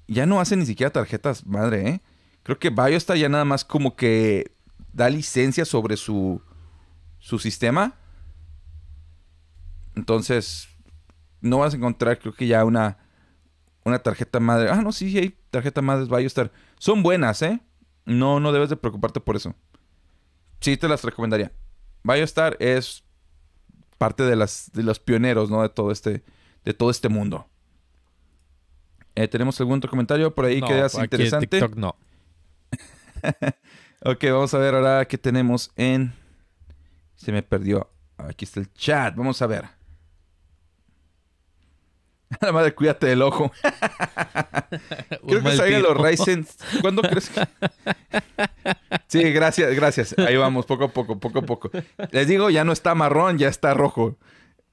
Ya 0.08 0.26
no 0.26 0.40
hacen 0.40 0.58
ni 0.58 0.66
siquiera 0.66 0.92
tarjetas 0.92 1.46
madre, 1.46 1.88
¿eh? 1.88 2.02
Creo 2.42 2.58
que 2.58 2.70
Biostar 2.70 3.16
ya 3.16 3.28
nada 3.28 3.44
más 3.44 3.64
como 3.64 3.94
que 3.94 4.50
da 4.92 5.08
licencia 5.08 5.64
sobre 5.64 5.96
su. 5.96 6.42
su 7.20 7.38
sistema. 7.38 7.94
Entonces. 9.94 10.68
No 11.44 11.58
vas 11.58 11.74
a 11.74 11.76
encontrar, 11.76 12.18
creo 12.18 12.32
que 12.32 12.46
ya 12.46 12.64
una. 12.64 12.98
Una 13.84 13.98
tarjeta 13.98 14.40
madre. 14.40 14.70
Ah, 14.70 14.80
no, 14.80 14.92
sí, 14.92 15.10
sí 15.10 15.18
hay 15.18 15.38
tarjeta 15.50 15.82
madre 15.82 16.06
Biostar. 16.06 16.50
Son 16.78 17.02
buenas, 17.02 17.42
¿eh? 17.42 17.60
No, 18.06 18.40
no 18.40 18.50
debes 18.50 18.70
de 18.70 18.76
preocuparte 18.76 19.20
por 19.20 19.36
eso. 19.36 19.54
Sí, 20.60 20.78
te 20.78 20.88
las 20.88 21.04
recomendaría. 21.04 21.52
Biostar 22.02 22.56
es 22.60 23.04
parte 23.98 24.22
de 24.22 24.36
las 24.36 24.70
de 24.72 24.84
los 24.84 24.98
pioneros, 24.98 25.50
¿no? 25.50 25.60
De 25.60 25.68
todo 25.68 25.90
este 25.92 26.24
de 26.64 26.72
todo 26.72 26.90
este 26.90 27.10
mundo. 27.10 27.46
Eh, 29.14 29.28
Tenemos 29.28 29.60
algún 29.60 29.76
otro 29.78 29.90
comentario 29.90 30.34
por 30.34 30.46
ahí 30.46 30.62
No, 30.62 30.66
que 30.66 30.74
veas 30.74 30.94
interesante. 30.94 31.46
TikTok 31.46 31.76
no. 31.76 31.96
Ok, 34.06 34.22
vamos 34.24 34.52
a 34.52 34.58
ver 34.58 34.74
ahora 34.74 35.06
qué 35.06 35.16
tenemos 35.16 35.70
en. 35.76 36.12
Se 37.16 37.32
me 37.32 37.42
perdió. 37.42 37.90
Aquí 38.18 38.44
está 38.44 38.60
el 38.60 38.70
chat. 38.74 39.14
Vamos 39.16 39.40
a 39.40 39.46
ver. 39.46 39.64
La 42.40 42.52
madre, 42.52 42.74
cuídate 42.74 43.06
del 43.06 43.22
ojo. 43.22 43.52
Creo 45.26 45.42
que 45.42 45.56
salgan 45.56 45.82
los 45.82 45.96
Ryzen. 45.96 46.46
¿Cuándo 46.80 47.02
crees 47.02 47.30
que.? 47.30 47.42
Sí, 49.08 49.22
gracias, 49.32 49.74
gracias. 49.74 50.14
Ahí 50.18 50.36
vamos, 50.36 50.66
poco 50.66 50.84
a 50.84 50.88
poco, 50.88 51.18
poco 51.20 51.38
a 51.38 51.42
poco. 51.42 51.70
Les 52.10 52.26
digo, 52.26 52.50
ya 52.50 52.64
no 52.64 52.72
está 52.72 52.94
marrón, 52.94 53.38
ya 53.38 53.48
está 53.48 53.74
rojo. 53.74 54.16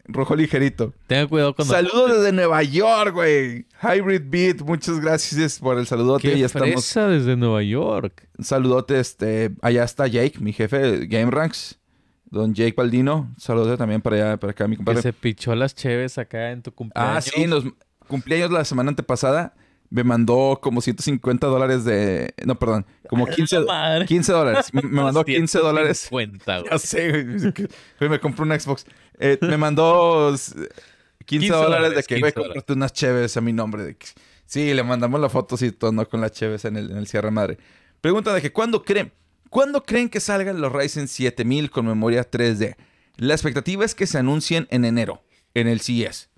Rojo 0.05 0.36
ligerito. 0.36 0.93
Tenga 1.05 1.28
cuidado 1.28 1.55
cuando... 1.55 1.74
Saludos 1.74 2.18
desde 2.18 2.32
Nueva 2.32 2.64
York, 2.64 3.14
güey. 3.14 3.68
Hybrid 3.84 4.24
Beat, 4.26 4.62
muchas 4.62 4.99
gracias 4.99 5.59
por 5.59 5.78
el 5.78 5.86
saludote. 5.86 6.32
¡Qué 6.32 6.39
Ya 6.39 6.47
estamos. 6.47 6.93
desde 6.93 7.36
Nueva 7.36 7.62
York! 7.62 8.28
Un 8.38 8.45
saludote, 8.45 8.99
este. 8.99 9.51
Allá 9.62 9.84
está 9.84 10.07
Jake, 10.07 10.39
mi 10.39 10.53
jefe 10.53 10.78
de 10.80 11.07
Game 11.07 11.30
Ranks. 11.30 11.78
Don 12.32 12.54
Jake 12.54 12.74
Baldino. 12.76 13.34
Saludote 13.38 13.78
también 13.78 14.02
para 14.02 14.16
allá, 14.16 14.38
para 14.38 14.52
acá, 14.52 14.68
mi 14.68 14.76
Que 14.76 14.78
compadre. 14.78 15.02
se 15.02 15.14
pichó 15.14 15.54
las 15.54 15.76
cheves 15.76 16.18
acá 16.18 16.52
en 16.52 16.62
tu 16.64 16.74
cumpleaños. 16.74 17.18
Ah, 17.18 17.22
sí, 17.22 17.44
en 17.44 17.50
los 17.52 17.66
cumpleaños 18.08 18.50
la 18.52 18.66
semana 18.66 18.90
antepasada 18.90 19.54
me 19.90 20.04
mandó 20.06 20.60
como 20.62 20.80
150 20.82 21.46
dólares 21.48 21.84
de. 21.84 22.34
No, 22.46 22.56
perdón, 22.58 22.86
como 23.10 23.26
15, 23.28 23.60
Madre. 23.62 24.06
15 24.06 24.32
dólares. 24.32 24.74
Me 24.74 24.82
me 24.82 25.02
mandó 25.04 25.24
15 25.26 25.60
dólares. 25.60 26.08
150, 26.10 26.60
güey. 26.60 26.70
Ya 26.72 26.80
sé, 26.80 27.24
güey. 27.24 27.54
que- 27.54 27.68
Me 28.10 28.20
compré 28.20 28.44
un 28.44 28.58
Xbox. 28.60 28.86
Eh, 29.20 29.38
me 29.42 29.58
mandó 29.58 30.34
s- 30.34 30.56
15, 31.26 31.48
15 31.48 31.54
dólares 31.54 31.90
de 31.90 31.96
que, 32.04 32.16
15 32.16 32.20
güey, 32.22 32.32
dólares. 32.32 32.34
comprarte 32.36 32.74
unas 32.74 32.94
cheves 32.94 33.36
a 33.36 33.42
mi 33.42 33.52
nombre. 33.52 33.84
De 33.84 33.96
que- 33.98 34.08
sí, 34.46 34.74
le 34.74 34.84
mandamos 34.84 35.20
la 35.20 35.28
foto 35.28 35.56
y 35.64 35.72
todo, 35.72 35.92
¿no? 35.92 36.08
Con 36.08 36.22
las 36.22 36.32
cheves 36.32 36.64
en 36.64 36.78
el, 36.78 36.92
en 36.92 36.98
el 36.98 37.08
cierre 37.08 37.30
madre. 37.30 37.58
Pregunta 38.00 38.34
de 38.34 38.42
que, 38.42 38.52
¿cuándo 38.54 38.84
creen? 38.84 39.12
¿Cuándo 39.52 39.84
creen 39.84 40.08
que 40.10 40.20
salgan 40.22 40.62
los 40.62 40.72
Ryzen 40.72 41.08
7000 41.10 41.70
con 41.72 41.86
memoria 41.86 42.32
3D? 42.32 42.78
La 43.18 43.34
expectativa 43.34 43.84
es 43.84 43.93
que 43.93 44.08
se 44.08 44.18
anuncien 44.18 44.66
en 44.72 44.86
enero, 44.86 45.22
en 45.54 45.68
el 45.68 45.82
CES. 45.82 46.30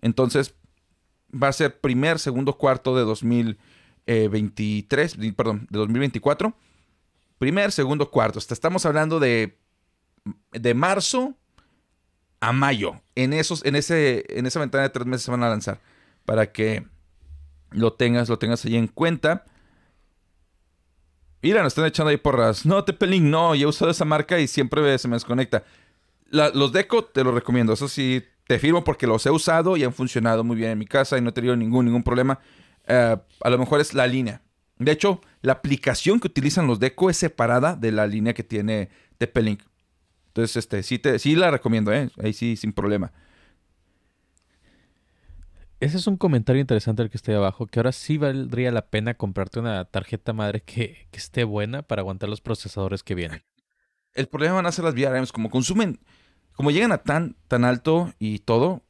Entonces, 0.00 0.54
va 1.30 1.48
a 1.48 1.52
ser 1.52 1.78
primer, 1.80 2.18
segundo 2.18 2.56
cuarto 2.56 2.96
de 2.96 3.02
2023, 4.06 5.18
di- 5.18 5.32
perdón, 5.32 5.66
de 5.70 5.78
2024. 5.78 6.56
Primer, 7.38 7.70
segundo 7.70 8.10
cuarto. 8.10 8.38
Estamos 8.38 8.86
hablando 8.86 9.20
de, 9.20 9.58
de 10.52 10.72
marzo 10.74 11.34
a 12.40 12.52
mayo. 12.54 13.02
En, 13.14 13.34
esos, 13.34 13.62
en, 13.66 13.76
ese, 13.76 14.24
en 14.38 14.46
esa 14.46 14.60
ventana 14.60 14.84
de 14.84 14.90
tres 14.90 15.06
meses 15.06 15.24
se 15.24 15.30
van 15.30 15.42
a 15.42 15.50
lanzar. 15.50 15.80
Para 16.24 16.50
que 16.50 16.86
lo 17.72 17.92
tengas, 17.92 18.30
lo 18.30 18.38
tengas 18.38 18.64
ahí 18.64 18.76
en 18.76 18.86
cuenta. 18.88 19.44
Mira, 21.44 21.62
nos 21.62 21.72
están 21.72 21.84
echando 21.84 22.08
ahí 22.08 22.16
porras. 22.16 22.64
No, 22.64 22.84
Tepelín, 22.84 23.30
no. 23.30 23.54
Yo 23.54 23.66
he 23.66 23.68
usado 23.68 23.90
esa 23.90 24.06
marca 24.06 24.40
y 24.40 24.46
siempre 24.46 24.96
se 24.96 25.08
me 25.08 25.16
desconecta. 25.16 25.62
Los 26.30 26.72
Deco 26.72 27.04
te 27.04 27.22
los 27.22 27.34
recomiendo. 27.34 27.74
Eso 27.74 27.86
sí, 27.86 28.24
te 28.46 28.58
firmo 28.58 28.82
porque 28.82 29.06
los 29.06 29.26
he 29.26 29.30
usado 29.30 29.76
y 29.76 29.84
han 29.84 29.92
funcionado 29.92 30.42
muy 30.42 30.56
bien 30.56 30.70
en 30.70 30.78
mi 30.78 30.86
casa 30.86 31.18
y 31.18 31.20
no 31.20 31.28
he 31.28 31.32
tenido 31.32 31.54
ningún, 31.54 31.84
ningún 31.84 32.02
problema. 32.02 32.40
Eh, 32.86 33.14
a 33.42 33.50
lo 33.50 33.58
mejor 33.58 33.82
es 33.82 33.92
la 33.92 34.06
línea. 34.06 34.40
De 34.78 34.90
hecho, 34.90 35.20
la 35.42 35.52
aplicación 35.52 36.18
que 36.18 36.28
utilizan 36.28 36.66
los 36.66 36.80
Deco 36.80 37.10
es 37.10 37.18
separada 37.18 37.76
de 37.76 37.92
la 37.92 38.06
línea 38.06 38.32
que 38.32 38.42
tiene 38.42 38.88
TP-Link. 39.18 39.60
Entonces, 40.28 40.56
este, 40.56 40.82
sí, 40.82 40.98
te, 40.98 41.18
sí 41.18 41.36
la 41.36 41.50
recomiendo, 41.50 41.92
¿eh? 41.92 42.08
Ahí 42.22 42.32
sí, 42.32 42.56
sin 42.56 42.72
problema. 42.72 43.12
Ese 45.84 45.98
es 45.98 46.06
un 46.06 46.16
comentario 46.16 46.62
interesante 46.62 47.02
el 47.02 47.10
que 47.10 47.18
está 47.18 47.30
ahí 47.30 47.36
abajo, 47.36 47.66
que 47.66 47.78
ahora 47.78 47.92
sí 47.92 48.16
valdría 48.16 48.72
la 48.72 48.86
pena 48.86 49.12
comprarte 49.12 49.60
una 49.60 49.84
tarjeta 49.84 50.32
madre 50.32 50.62
que, 50.62 51.08
esté 51.12 51.44
buena 51.44 51.82
para 51.82 52.00
aguantar 52.00 52.30
los 52.30 52.40
procesadores 52.40 53.02
que 53.02 53.14
vienen. 53.14 53.44
El 54.14 54.26
problema 54.26 54.54
van 54.54 54.64
a 54.64 54.72
ser 54.72 54.86
las 54.86 54.94
VRMs. 54.94 55.30
Como 55.30 55.50
consumen, 55.50 56.00
como 56.54 56.70
llegan 56.70 56.90
a 56.90 57.02
tan, 57.02 57.36
tan 57.48 57.66
alto 57.66 58.14
y 58.18 58.38
todo, 58.38 58.82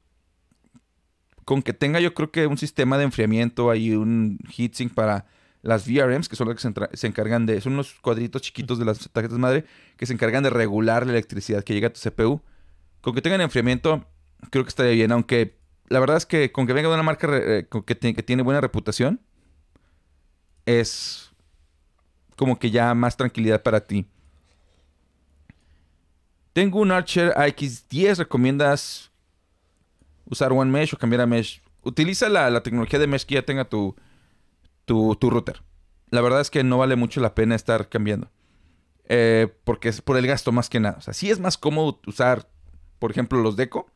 con 1.45 1.63
que 1.63 1.73
tenga 1.73 1.99
yo 1.99 2.15
creo 2.15 2.31
que 2.31 2.47
un 2.47 2.59
sistema 2.59 2.97
de 2.97 3.03
enfriamiento 3.03 3.73
ahí, 3.73 3.97
un 3.97 4.39
heatsink 4.57 4.95
para 4.95 5.27
las 5.63 5.89
VRMs, 5.89 6.29
que 6.29 6.37
son 6.37 6.47
las 6.47 6.63
que 6.63 6.97
se 6.97 7.07
encargan 7.09 7.45
de, 7.45 7.61
son 7.61 7.73
unos 7.73 7.95
cuadritos 7.95 8.41
chiquitos 8.41 8.79
de 8.79 8.85
las 8.85 9.11
tarjetas 9.11 9.39
madre, 9.39 9.65
que 9.97 10.07
se 10.07 10.13
encargan 10.13 10.45
de 10.45 10.51
regular 10.51 11.07
la 11.07 11.13
electricidad 11.15 11.65
que 11.65 11.75
llega 11.75 11.89
a 11.89 11.93
tu 11.93 11.99
CPU. 11.99 12.41
Con 13.01 13.17
que 13.17 13.21
tengan 13.21 13.41
enfriamiento, 13.41 14.07
creo 14.51 14.63
que 14.63 14.69
estaría 14.69 14.93
bien. 14.93 15.11
Aunque 15.11 15.64
la 15.89 16.01
verdad 16.01 16.17
es 16.17 16.27
que 16.27 16.51
con 16.51 16.67
que 16.67 16.73
venga 16.73 16.89
de 16.89 16.95
una 16.95 17.03
marca 17.03 17.29
eh, 17.33 17.67
que, 17.87 17.95
tiene 17.95 18.43
buena 18.43 18.61
reputación, 18.61 19.21
es 20.67 21.31
como 22.37 22.59
que 22.59 22.71
ya 22.71 22.95
más 22.95 23.17
tranquilidad 23.17 23.63
para 23.63 23.81
ti. 23.81 24.07
Tengo 26.53 26.81
un 26.81 26.93
Archer 26.93 27.35
AX10. 27.35 28.17
¿Recomiendas 28.17 29.11
usar 30.25 30.53
One 30.53 30.71
Mesh 30.71 30.95
o 30.95 30.99
cambiar 30.99 31.23
a 31.23 31.27
Mesh? 31.27 31.63
Utiliza 31.83 32.29
la, 32.29 32.63
tecnología 32.63 32.99
de 32.99 33.07
Mesh 33.07 33.27
que 33.27 33.35
ya 33.35 33.43
tenga 33.43 33.65
tu, 33.65 33.95
tu, 34.87 35.15
router. 35.21 35.63
La 36.11 36.21
verdad 36.23 36.41
es 36.41 36.51
que 36.51 36.65
no 36.65 36.79
vale 36.79 36.97
mucho 36.97 37.21
la 37.21 37.35
pena 37.35 37.55
estar 37.55 37.89
cambiando. 37.89 38.31
Eh, 39.07 39.53
porque 39.65 39.91
es 39.91 40.01
por 40.01 40.17
el 40.17 40.27
gasto 40.27 40.51
más 40.51 40.71
que 40.71 40.81
nada. 40.81 40.97
O 40.99 41.01
sea, 41.03 41.13
sí 41.13 41.31
es 41.31 41.41
más 41.41 41.59
cómodo 41.59 42.01
usar, 42.07 42.49
por 42.99 43.11
ejemplo, 43.11 43.41
los 43.41 43.57
Deco. 43.57 43.91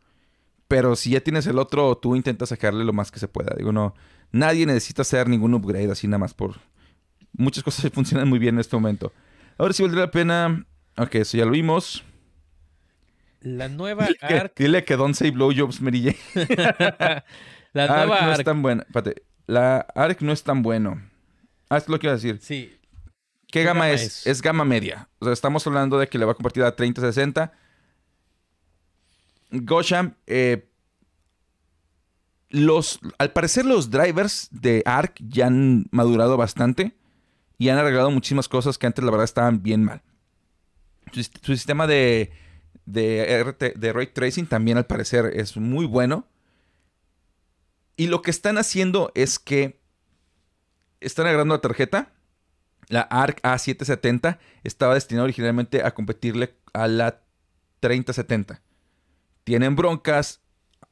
Pero 0.69 0.97
si 0.97 1.11
ya 1.11 1.21
tienes 1.21 1.47
el 1.47 1.59
otro, 1.59 1.97
tú 1.97 2.15
intentas 2.15 2.51
sacarle 2.51 2.85
lo 2.85 2.93
más 2.93 3.11
que 3.11 3.19
se 3.19 3.27
pueda. 3.27 3.55
Digo, 3.57 3.73
no, 3.73 3.95
nadie 4.31 4.67
necesita 4.67 5.03
hacer 5.03 5.29
ningún 5.29 5.55
upgrade 5.55 5.91
así 5.91 6.07
nada 6.07 6.19
más 6.19 6.35
por... 6.35 6.57
Muchas 7.33 7.65
cosas 7.65 7.91
funcionan 7.95 8.29
muy 8.29 8.39
bien 8.39 8.57
en 8.57 8.61
este 8.61 8.77
momento. 8.77 9.13
Ahora 9.57 9.73
sí 9.73 9.83
valdría 9.83 10.05
la 10.05 10.11
pena... 10.11 10.67
Ok, 10.99 11.15
eso 11.17 11.37
ya 11.37 11.45
lo 11.45 11.53
vimos. 11.53 12.05
La 13.41 13.69
nueva 13.69 14.07
dile 14.07 14.19
ARC. 14.21 14.55
Que, 14.55 14.65
dile 14.65 14.85
que 14.85 14.97
Don't 14.97 15.15
Say 15.15 15.31
Blowjobs 15.31 15.81
Mary 15.81 16.17
la 17.73 17.87
nueva 17.87 18.23
no 18.23 18.33
es 18.33 18.45
tan 18.45 18.63
buena. 18.63 18.83
Espérate. 18.83 19.23
La 19.47 19.87
ARC 19.95 20.21
no 20.23 20.33
es 20.33 20.43
tan 20.43 20.63
bueno. 20.63 21.01
Ah, 21.71 21.77
es 21.77 21.89
lo 21.89 21.99
que 21.99 22.09
iba 22.09 22.13
a 22.13 22.17
decir. 22.17 22.39
Sí. 22.43 22.75
¿Qué, 23.47 23.63
gama, 23.63 23.91
es? 23.91 24.27
es? 24.27 24.43
gama 24.43 24.65
media. 24.65 25.09
O 25.21 25.25
sea, 25.25 25.33
estamos 25.33 25.67
hablando 25.67 25.99
de 25.99 26.09
que 26.09 26.19
le 26.19 26.25
va 26.25 26.33
a 26.33 26.35
compartir 26.35 26.65
a 26.65 26.75
3060. 26.75 27.53
Gosham, 29.51 30.15
eh, 30.27 30.69
los, 32.51 33.01
al 33.19 33.33
parecer 33.33 33.65
los 33.65 33.91
drivers 33.91 34.49
de 34.51 34.83
ARC 34.87 35.19
ya 35.21 35.47
han 35.47 35.87
madurado 35.91 36.37
bastante 36.37 36.97
y 37.59 37.69
han 37.69 37.79
arreglado 37.79 38.11
muchísimas 38.11 38.49
cosas 38.49 38.79
que 38.79 38.87
antes 38.87 39.05
la 39.05 39.11
verdad 39.11 39.25
estaban 39.25 39.63
bien 39.63 39.85
mal. 39.85 40.03
su 41.13 41.55
sistema 41.55 41.87
de 41.87 42.33
de, 42.93 43.93
Ray 43.95 44.07
Tracing 44.09 44.47
también 44.47 44.79
al 44.79 44.87
parecer 44.87 45.33
es 45.35 45.57
muy 45.57 45.87
bueno. 45.87 46.27
Y 47.97 48.07
lo 48.07 48.23
que 48.23 48.31
están 48.31 48.59
haciendo 48.59 49.11
es 49.15 49.39
que 49.39 49.81
están 51.01 51.27
agregando 51.27 51.55
la 51.55 51.61
tarjeta. 51.61 52.13
La 52.89 53.03
ARC 53.03 53.43
A770 53.43 54.39
estaba 54.65 54.95
destinada 54.95 55.25
originalmente 55.25 55.83
a 55.83 55.93
competirle 55.93 56.55
a 56.73 56.89
la 56.89 57.21
3070. 57.81 58.63
Tienen 59.49 59.77
broncas, 59.77 60.43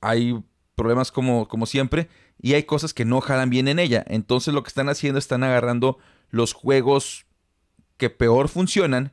hay 0.01 0.43
problemas 0.77 1.13
como, 1.13 1.47
como 1.47 1.67
siempre 1.67 2.09
y 2.41 2.55
hay 2.55 2.63
cosas 2.63 2.95
que 2.95 3.05
no 3.05 3.21
jalan 3.21 3.51
bien 3.51 3.69
en 3.69 3.79
ella. 3.79 4.03
Entonces 4.09 4.55
lo 4.55 4.63
que 4.63 4.69
están 4.69 4.89
haciendo 4.89 5.19
están 5.19 5.45
agarrando 5.45 5.99
los 6.31 6.55
juegos 6.55 7.27
que 7.99 8.09
peor 8.09 8.49
funcionan 8.49 9.13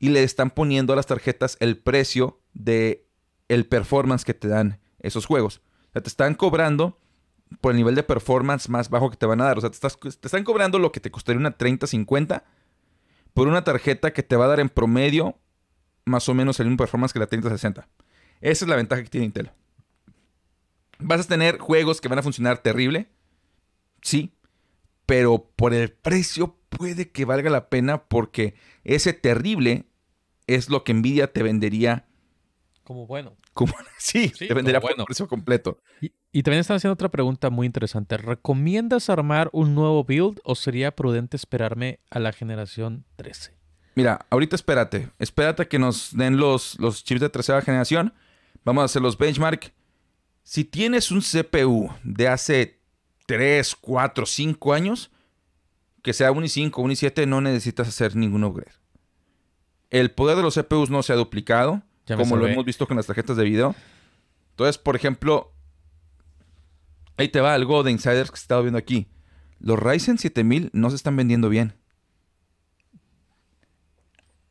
y 0.00 0.08
le 0.08 0.24
están 0.24 0.50
poniendo 0.50 0.92
a 0.92 0.96
las 0.96 1.06
tarjetas 1.06 1.56
el 1.60 1.78
precio 1.78 2.40
de 2.52 3.06
el 3.46 3.64
performance 3.64 4.24
que 4.24 4.34
te 4.34 4.48
dan 4.48 4.80
esos 4.98 5.24
juegos. 5.24 5.62
O 5.90 5.92
sea, 5.92 6.02
te 6.02 6.08
están 6.08 6.34
cobrando 6.34 6.98
por 7.60 7.70
el 7.70 7.76
nivel 7.76 7.94
de 7.94 8.02
performance 8.02 8.68
más 8.68 8.90
bajo 8.90 9.08
que 9.08 9.16
te 9.16 9.26
van 9.26 9.40
a 9.40 9.44
dar. 9.44 9.56
O 9.56 9.60
sea, 9.60 9.70
te, 9.70 9.76
están 10.26 10.42
cobrando 10.42 10.80
lo 10.80 10.90
que 10.90 10.98
te 10.98 11.12
costaría 11.12 11.38
una 11.38 11.56
3050 11.56 12.42
por 13.34 13.46
una 13.46 13.62
tarjeta 13.62 14.12
que 14.12 14.24
te 14.24 14.34
va 14.34 14.46
a 14.46 14.48
dar 14.48 14.58
en 14.58 14.68
promedio 14.68 15.38
más 16.04 16.28
o 16.28 16.34
menos 16.34 16.58
el 16.58 16.66
mismo 16.66 16.78
performance 16.78 17.12
que 17.12 17.20
la 17.20 17.28
3060. 17.28 17.86
Esa 18.40 18.64
es 18.64 18.68
la 18.68 18.76
ventaja 18.76 19.02
que 19.02 19.08
tiene 19.08 19.26
Intel. 19.26 19.50
¿Vas 20.98 21.20
a 21.20 21.28
tener 21.28 21.58
juegos 21.58 22.00
que 22.00 22.08
van 22.08 22.18
a 22.18 22.22
funcionar 22.22 22.58
terrible? 22.58 23.08
Sí. 24.02 24.32
Pero 25.06 25.50
por 25.56 25.74
el 25.74 25.90
precio 25.90 26.56
puede 26.70 27.10
que 27.10 27.24
valga 27.24 27.50
la 27.50 27.68
pena 27.68 28.04
porque 28.04 28.54
ese 28.84 29.12
terrible 29.12 29.86
es 30.46 30.68
lo 30.68 30.84
que 30.84 30.94
Nvidia 30.94 31.32
te 31.32 31.42
vendería. 31.42 32.06
Como 32.84 33.06
bueno. 33.06 33.36
Como, 33.52 33.72
sí, 33.98 34.30
te 34.30 34.52
vendería 34.52 34.80
por 34.80 34.92
el 34.96 35.04
precio 35.04 35.28
completo. 35.28 35.78
Y, 36.32 36.42
también 36.42 36.60
están 36.60 36.76
haciendo 36.76 36.94
otra 36.94 37.10
pregunta 37.10 37.48
muy 37.50 37.66
interesante. 37.66 38.16
¿Recomiendas 38.16 39.08
armar 39.08 39.48
un 39.52 39.74
nuevo 39.74 40.04
build 40.04 40.40
o 40.42 40.54
sería 40.54 40.94
prudente 40.96 41.36
esperarme 41.36 42.00
a 42.10 42.18
la 42.18 42.32
generación 42.32 43.04
13? 43.16 43.56
Mira, 43.94 44.26
ahorita 44.30 44.56
espérate. 44.56 45.10
Espérate 45.18 45.62
a 45.62 45.68
que 45.68 45.78
nos 45.78 46.16
den 46.16 46.36
los, 46.36 46.78
los 46.80 47.04
chips 47.04 47.20
de 47.20 47.28
tercera 47.28 47.62
generación. 47.62 48.12
Vamos 48.64 48.82
a 48.82 48.84
hacer 48.86 49.02
los 49.02 49.18
benchmark. 49.18 49.72
Si 50.42 50.64
tienes 50.64 51.10
un 51.10 51.20
CPU 51.20 51.90
de 52.02 52.28
hace 52.28 52.80
3, 53.26 53.76
4, 53.80 54.26
5 54.26 54.72
años, 54.72 55.10
que 56.02 56.12
sea 56.12 56.32
un 56.32 56.44
i5 56.44 56.82
un 56.82 56.90
i7, 56.90 57.26
no 57.26 57.40
necesitas 57.40 57.88
hacer 57.88 58.16
ningún 58.16 58.44
upgrade. 58.44 58.72
El 59.90 60.10
poder 60.10 60.36
de 60.36 60.42
los 60.42 60.54
CPUs 60.54 60.90
no 60.90 61.02
se 61.02 61.12
ha 61.12 61.16
duplicado, 61.16 61.82
como 62.16 62.36
lo 62.36 62.46
hemos 62.46 62.64
visto 62.64 62.86
con 62.86 62.96
las 62.96 63.06
tarjetas 63.06 63.36
de 63.36 63.44
video. 63.44 63.74
Entonces, 64.50 64.76
por 64.78 64.96
ejemplo, 64.96 65.52
ahí 67.16 67.28
te 67.28 67.40
va 67.40 67.54
algo 67.54 67.82
de 67.82 67.92
insiders 67.92 68.30
que 68.30 68.36
he 68.36 68.40
estado 68.40 68.62
viendo 68.62 68.78
aquí. 68.78 69.08
Los 69.60 69.78
Ryzen 69.78 70.18
7000 70.18 70.70
no 70.72 70.90
se 70.90 70.96
están 70.96 71.16
vendiendo 71.16 71.48
bien. 71.48 71.74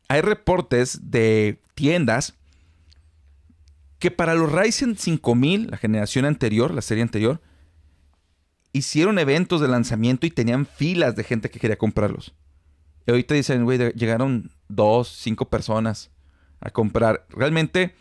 Hay 0.08 0.22
reportes 0.22 1.12
de 1.12 1.62
tiendas 1.76 2.36
que 4.04 4.12
para 4.12 4.36
los 4.36 4.52
Ryzen 4.52 4.98
5000, 4.98 5.72
la 5.72 5.78
generación 5.78 6.26
anterior, 6.26 6.74
la 6.74 6.82
serie 6.82 7.04
anterior, 7.04 7.40
hicieron 8.74 9.18
eventos 9.18 9.62
de 9.62 9.70
lanzamiento 9.70 10.26
y 10.26 10.30
tenían 10.30 10.66
filas 10.66 11.16
de 11.16 11.24
gente 11.24 11.50
que 11.50 11.58
quería 11.58 11.78
comprarlos. 11.78 12.36
Y 13.08 13.12
ahorita 13.12 13.34
dicen, 13.34 13.64
güey, 13.64 13.80
llegaron 13.94 14.52
dos, 14.68 15.08
cinco 15.08 15.50
personas 15.50 16.12
a 16.60 16.70
comprar. 16.70 17.26
Realmente 17.30 17.96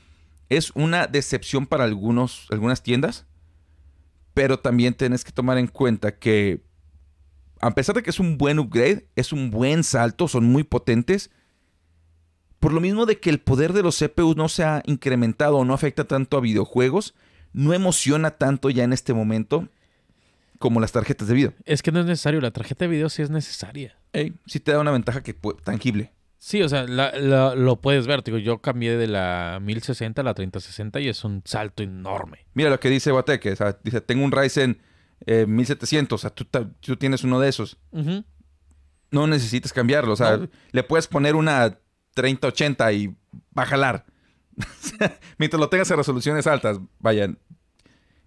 es 0.48 0.72
una 0.74 1.06
decepción 1.06 1.68
para 1.68 1.84
algunos, 1.84 2.48
algunas 2.50 2.82
tiendas, 2.82 3.24
pero 4.34 4.58
también 4.58 4.94
tienes 4.94 5.22
que 5.22 5.30
tomar 5.30 5.56
en 5.56 5.68
cuenta 5.68 6.18
que 6.18 6.64
a 7.60 7.76
pesar 7.76 7.94
de 7.94 8.02
que 8.02 8.10
es 8.10 8.18
un 8.18 8.38
buen 8.38 8.58
upgrade, 8.58 9.06
es 9.14 9.32
un 9.32 9.52
buen 9.52 9.84
salto, 9.84 10.26
son 10.26 10.46
muy 10.46 10.64
potentes, 10.64 11.30
por 12.62 12.72
lo 12.72 12.80
mismo 12.80 13.06
de 13.06 13.18
que 13.18 13.28
el 13.28 13.40
poder 13.40 13.72
de 13.72 13.82
los 13.82 13.98
CPUs 13.98 14.36
no 14.36 14.48
se 14.48 14.62
ha 14.62 14.84
incrementado 14.86 15.56
o 15.56 15.64
no 15.64 15.74
afecta 15.74 16.04
tanto 16.04 16.36
a 16.36 16.40
videojuegos, 16.40 17.12
no 17.52 17.74
emociona 17.74 18.30
tanto 18.30 18.70
ya 18.70 18.84
en 18.84 18.92
este 18.92 19.12
momento 19.12 19.66
como 20.60 20.78
las 20.78 20.92
tarjetas 20.92 21.26
de 21.26 21.34
video. 21.34 21.54
Es 21.64 21.82
que 21.82 21.90
no 21.90 21.98
es 21.98 22.06
necesario, 22.06 22.40
la 22.40 22.52
tarjeta 22.52 22.84
de 22.84 22.90
video 22.92 23.08
sí 23.08 23.20
es 23.20 23.30
necesaria. 23.30 23.98
sí 24.46 24.60
te 24.60 24.70
da 24.70 24.78
una 24.78 24.92
ventaja 24.92 25.24
que 25.24 25.34
tangible. 25.64 26.12
Sí, 26.38 26.62
o 26.62 26.68
sea, 26.68 26.84
lo 26.84 27.80
puedes 27.80 28.06
ver. 28.06 28.22
Digo, 28.22 28.38
yo 28.38 28.60
cambié 28.60 28.96
de 28.96 29.08
la 29.08 29.58
1060 29.60 30.20
a 30.20 30.24
la 30.24 30.32
3060 30.32 31.00
y 31.00 31.08
es 31.08 31.24
un 31.24 31.42
salto 31.44 31.82
enorme. 31.82 32.46
Mira 32.54 32.70
lo 32.70 32.78
que 32.78 32.90
dice 32.90 33.10
Guateque. 33.10 33.50
O 33.50 33.56
sea, 33.56 33.76
dice, 33.82 34.00
tengo 34.00 34.24
un 34.24 34.30
Ryzen 34.30 34.80
1700. 35.26 36.12
Eh, 36.12 36.14
o 36.14 36.18
sea, 36.18 36.30
tú, 36.80 36.96
tienes 36.96 37.24
uno 37.24 37.40
de 37.40 37.48
esos. 37.48 37.76
No 39.10 39.26
necesitas 39.26 39.72
cambiarlo. 39.72 40.12
O 40.12 40.16
sea, 40.16 40.38
le 40.70 40.82
puedes 40.84 41.08
poner 41.08 41.34
una 41.34 41.76
3080 42.14 42.92
y 42.92 43.08
va 43.56 43.62
a 43.62 43.66
jalar. 43.66 44.06
Mientras 45.38 45.60
lo 45.60 45.68
tengas 45.68 45.90
en 45.90 45.96
resoluciones 45.96 46.46
altas, 46.46 46.78
vayan. 46.98 47.38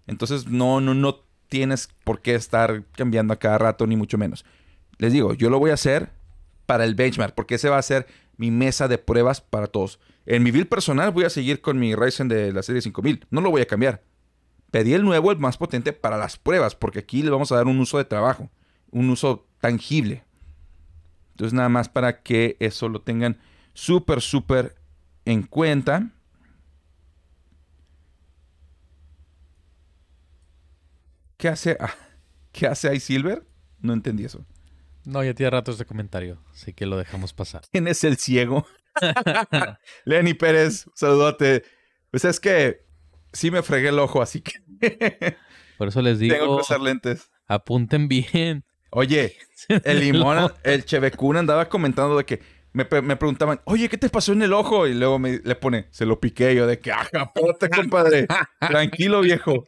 Entonces, 0.06 0.46
no, 0.46 0.80
no, 0.80 0.94
no 0.94 1.24
tienes 1.48 1.88
por 2.04 2.20
qué 2.20 2.34
estar 2.34 2.84
cambiando 2.92 3.32
a 3.32 3.38
cada 3.38 3.58
rato, 3.58 3.86
ni 3.86 3.96
mucho 3.96 4.18
menos. 4.18 4.44
Les 4.98 5.12
digo, 5.12 5.34
yo 5.34 5.50
lo 5.50 5.58
voy 5.58 5.70
a 5.70 5.74
hacer 5.74 6.10
para 6.66 6.84
el 6.84 6.94
benchmark, 6.94 7.34
porque 7.34 7.56
ese 7.56 7.68
va 7.68 7.78
a 7.78 7.82
ser 7.82 8.06
mi 8.36 8.50
mesa 8.50 8.88
de 8.88 8.98
pruebas 8.98 9.40
para 9.40 9.66
todos. 9.66 10.00
En 10.26 10.42
mi 10.42 10.50
build 10.50 10.68
personal 10.68 11.12
voy 11.12 11.24
a 11.24 11.30
seguir 11.30 11.60
con 11.60 11.78
mi 11.78 11.94
Ryzen 11.94 12.28
de 12.28 12.52
la 12.52 12.62
serie 12.62 12.82
5000, 12.82 13.26
no 13.30 13.40
lo 13.40 13.50
voy 13.50 13.62
a 13.62 13.66
cambiar. 13.66 14.02
Pedí 14.70 14.94
el 14.94 15.04
nuevo, 15.04 15.30
el 15.30 15.38
más 15.38 15.56
potente 15.56 15.92
para 15.92 16.16
las 16.16 16.36
pruebas, 16.36 16.74
porque 16.74 16.98
aquí 16.98 17.22
le 17.22 17.30
vamos 17.30 17.52
a 17.52 17.56
dar 17.56 17.66
un 17.66 17.78
uso 17.78 17.98
de 17.98 18.04
trabajo, 18.04 18.50
un 18.90 19.08
uso 19.10 19.46
tangible. 19.60 20.24
Entonces 21.30 21.54
nada 21.54 21.68
más 21.68 21.88
para 21.88 22.22
que 22.22 22.56
eso 22.60 22.88
lo 22.88 23.00
tengan 23.00 23.38
súper, 23.76 24.22
súper 24.22 24.74
en 25.24 25.42
cuenta. 25.42 26.10
¿Qué 31.36 31.48
hace, 31.48 31.76
ah, 31.78 31.94
¿qué 32.52 32.66
hace 32.66 32.92
iSilver? 32.94 33.46
No 33.80 33.92
entendí 33.92 34.24
eso. 34.24 34.44
No, 35.04 35.22
ya 35.22 35.34
tiene 35.34 35.50
rato 35.50 35.70
ese 35.70 35.84
comentario, 35.84 36.42
así 36.52 36.72
que 36.72 36.86
lo 36.86 36.96
dejamos 36.96 37.32
pasar. 37.32 37.62
¿Quién 37.70 37.86
es 37.86 38.02
el 38.02 38.16
ciego? 38.16 38.66
Lenny 40.04 40.34
Pérez, 40.34 40.86
saludote. 40.94 41.62
Pues 42.10 42.24
es 42.24 42.40
que 42.40 42.86
sí 43.32 43.50
me 43.50 43.62
fregué 43.62 43.90
el 43.90 43.98
ojo, 43.98 44.22
así 44.22 44.40
que. 44.40 45.36
Por 45.76 45.88
eso 45.88 46.00
les 46.00 46.18
digo. 46.18 46.34
Tengo 46.34 46.56
que 46.56 46.62
usar 46.62 46.80
lentes. 46.80 47.30
Apunten 47.46 48.08
bien. 48.08 48.64
Oye, 48.90 49.36
el 49.68 50.00
limón, 50.00 50.50
el 50.62 50.84
Chevecuna 50.86 51.40
andaba 51.40 51.68
comentando 51.68 52.16
de 52.16 52.24
que 52.24 52.40
me, 52.76 53.16
preguntaban, 53.16 53.62
oye, 53.64 53.88
¿qué 53.88 53.96
te 53.96 54.10
pasó 54.10 54.34
en 54.34 54.42
el 54.42 54.52
ojo? 54.52 54.86
Y 54.86 54.92
luego 54.92 55.18
me, 55.18 55.40
le 55.42 55.54
pone, 55.54 55.86
se 55.90 56.04
lo 56.04 56.20
piqué. 56.20 56.54
Yo 56.54 56.66
de 56.66 56.78
que, 56.78 56.92
ajá, 56.92 57.32
ponte, 57.32 57.70
compadre. 57.70 58.26
Tranquilo, 58.60 59.22
viejo. 59.22 59.64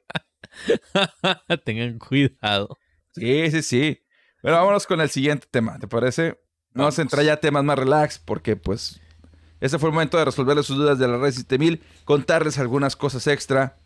Tengan 1.64 1.98
cuidado. 1.98 2.76
Sí, 3.14 3.50
sí, 3.50 3.62
sí. 3.62 4.02
Pero 4.42 4.56
vámonos 4.56 4.86
con 4.86 5.00
el 5.00 5.08
siguiente 5.08 5.46
tema, 5.50 5.78
¿te 5.78 5.88
parece? 5.88 6.38
Vamos 6.74 6.98
a 6.98 7.02
entrar 7.02 7.24
ya 7.24 7.32
a 7.32 7.40
temas 7.40 7.64
más 7.64 7.78
relax 7.78 8.18
porque 8.18 8.56
pues 8.56 9.00
ese 9.60 9.78
fue 9.78 9.88
el 9.88 9.94
momento 9.94 10.18
de 10.18 10.26
resolverles 10.26 10.66
sus 10.66 10.76
dudas 10.76 10.98
de 10.98 11.08
la 11.08 11.16
Ryzen 11.16 11.40
7000, 11.40 11.82
contarles 12.04 12.58
algunas 12.58 12.94
cosas 12.94 13.26
extra 13.26 13.78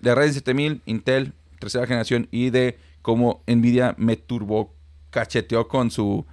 de 0.00 0.14
Ryzen 0.14 0.34
7000, 0.34 0.82
Intel, 0.86 1.34
tercera 1.60 1.86
generación 1.86 2.26
y 2.30 2.48
de 2.48 2.78
cómo 3.02 3.44
Nvidia 3.46 3.94
me 3.98 4.16
turbo 4.16 4.74
cacheteó 5.10 5.68
con 5.68 5.90
su 5.90 6.26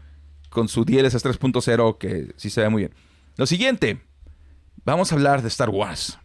con 0.53 0.69
su 0.69 0.85
DLSS 0.85 1.25
3.0 1.25 1.97
que 1.97 2.33
sí 2.37 2.49
se 2.49 2.61
ve 2.61 2.69
muy 2.69 2.83
bien. 2.83 2.93
Lo 3.35 3.45
siguiente, 3.45 4.01
vamos 4.85 5.11
a 5.11 5.15
hablar 5.15 5.41
de 5.41 5.47
Star 5.49 5.69
Wars. 5.69 6.19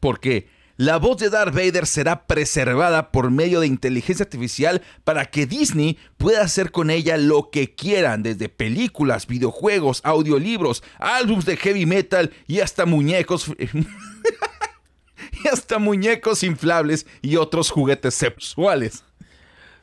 Porque 0.00 0.48
la 0.76 0.96
voz 0.96 1.18
de 1.18 1.28
Darth 1.28 1.54
Vader 1.54 1.86
será 1.86 2.26
preservada 2.26 3.12
por 3.12 3.30
medio 3.30 3.60
de 3.60 3.66
inteligencia 3.66 4.24
artificial 4.24 4.80
para 5.04 5.26
que 5.26 5.44
Disney 5.44 5.98
pueda 6.16 6.42
hacer 6.42 6.72
con 6.72 6.90
ella 6.90 7.18
lo 7.18 7.50
que 7.50 7.74
quieran, 7.74 8.22
desde 8.22 8.48
películas, 8.48 9.26
videojuegos, 9.26 10.00
audiolibros, 10.04 10.82
álbums 10.98 11.44
de 11.44 11.58
heavy 11.58 11.84
metal 11.84 12.32
y 12.46 12.60
hasta 12.60 12.86
muñecos. 12.86 13.52
y 15.44 15.48
hasta 15.48 15.78
muñecos 15.78 16.42
inflables 16.42 17.06
y 17.20 17.36
otros 17.36 17.70
juguetes 17.70 18.14
sexuales. 18.14 19.04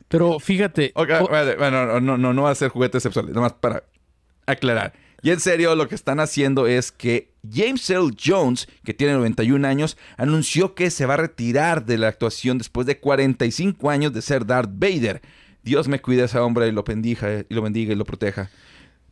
Pero 0.08 0.38
fíjate, 0.40 0.92
Ok, 0.94 1.08
o- 1.20 1.28
vale, 1.28 1.56
bueno, 1.56 1.86
no, 1.86 2.00
no, 2.00 2.18
no, 2.18 2.32
no 2.32 2.42
va 2.42 2.50
a 2.50 2.54
ser 2.54 2.70
juguetes 2.70 3.02
sexuales, 3.02 3.34
nomás 3.34 3.52
para 3.54 3.84
aclarar. 4.46 4.92
Y 5.20 5.30
en 5.30 5.40
serio, 5.40 5.74
lo 5.74 5.88
que 5.88 5.96
están 5.96 6.20
haciendo 6.20 6.66
es 6.68 6.92
que 6.92 7.32
James 7.52 7.88
Earl 7.90 8.14
Jones, 8.24 8.68
que 8.84 8.94
tiene 8.94 9.14
91 9.14 9.64
años, 9.66 9.96
anunció 10.16 10.74
que 10.74 10.90
se 10.90 11.06
va 11.06 11.14
a 11.14 11.18
retirar 11.18 11.84
de 11.84 11.98
la 11.98 12.06
actuación 12.08 12.56
después 12.58 12.86
de 12.86 12.98
45 13.00 13.90
años 13.90 14.12
de 14.12 14.22
ser 14.22 14.46
Darth 14.46 14.70
Vader. 14.72 15.20
Dios 15.64 15.88
me 15.88 16.00
cuide 16.00 16.22
a 16.22 16.24
ese 16.26 16.38
hombre 16.38 16.68
y 16.68 16.72
lo 16.72 16.84
bendiga, 16.84 17.44
y 17.48 17.52
lo 17.54 17.62
bendiga 17.62 17.92
y 17.92 17.96
lo 17.96 18.04
proteja. 18.04 18.48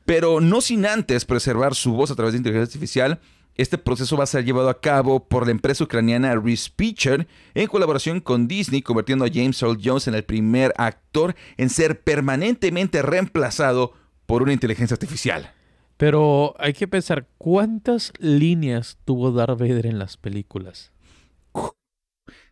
Pero 0.04 0.40
no 0.40 0.60
sin 0.60 0.86
antes 0.86 1.24
preservar 1.24 1.74
su 1.74 1.92
voz 1.92 2.12
a 2.12 2.14
través 2.14 2.32
de 2.32 2.38
inteligencia 2.38 2.70
artificial, 2.72 3.18
este 3.56 3.78
proceso 3.78 4.16
va 4.16 4.24
a 4.24 4.26
ser 4.26 4.44
llevado 4.44 4.68
a 4.68 4.80
cabo 4.80 5.28
por 5.28 5.44
la 5.46 5.50
empresa 5.52 5.84
ucraniana 5.84 6.34
Respeecher 6.36 7.26
en 7.54 7.66
colaboración 7.68 8.20
con 8.20 8.48
Disney, 8.48 8.82
convirtiendo 8.82 9.24
a 9.24 9.28
James 9.32 9.60
Earl 9.62 9.78
Jones 9.82 10.08
en 10.08 10.14
el 10.14 10.24
primer 10.24 10.72
actor 10.76 11.34
en 11.56 11.70
ser 11.70 12.00
permanentemente 12.02 13.02
reemplazado 13.02 13.92
por 14.26 14.42
una 14.42 14.52
inteligencia 14.52 14.94
artificial. 14.94 15.52
pero 15.96 16.54
hay 16.58 16.72
que 16.74 16.86
pensar 16.88 17.26
cuántas 17.38 18.12
líneas 18.18 18.98
tuvo 19.04 19.32
Darth 19.32 19.58
Vader 19.58 19.86
en 19.86 19.98
las 19.98 20.16
películas. 20.16 20.92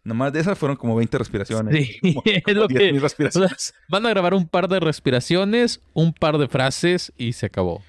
Nomás 0.02 0.32
de 0.34 0.40
esas 0.40 0.58
fueron 0.58 0.76
como 0.76 0.94
20 0.96 1.16
respiraciones. 1.18 1.86
Sí, 1.86 1.98
Como- 2.00 2.22
es 2.46 2.54
lo 2.54 2.68
10,000 2.68 2.92
que- 2.94 3.00
respiraciones. 3.00 3.74
Van 3.88 4.04
a 4.06 4.10
grabar 4.10 4.34
un 4.34 4.46
par 4.46 4.68
de 4.68 4.78
respiraciones, 4.80 5.80
un 5.94 6.12
par 6.12 6.36
de 6.38 6.46
frases 6.48 7.12
y 7.16 7.32
se 7.32 7.46
acabó. 7.46 7.82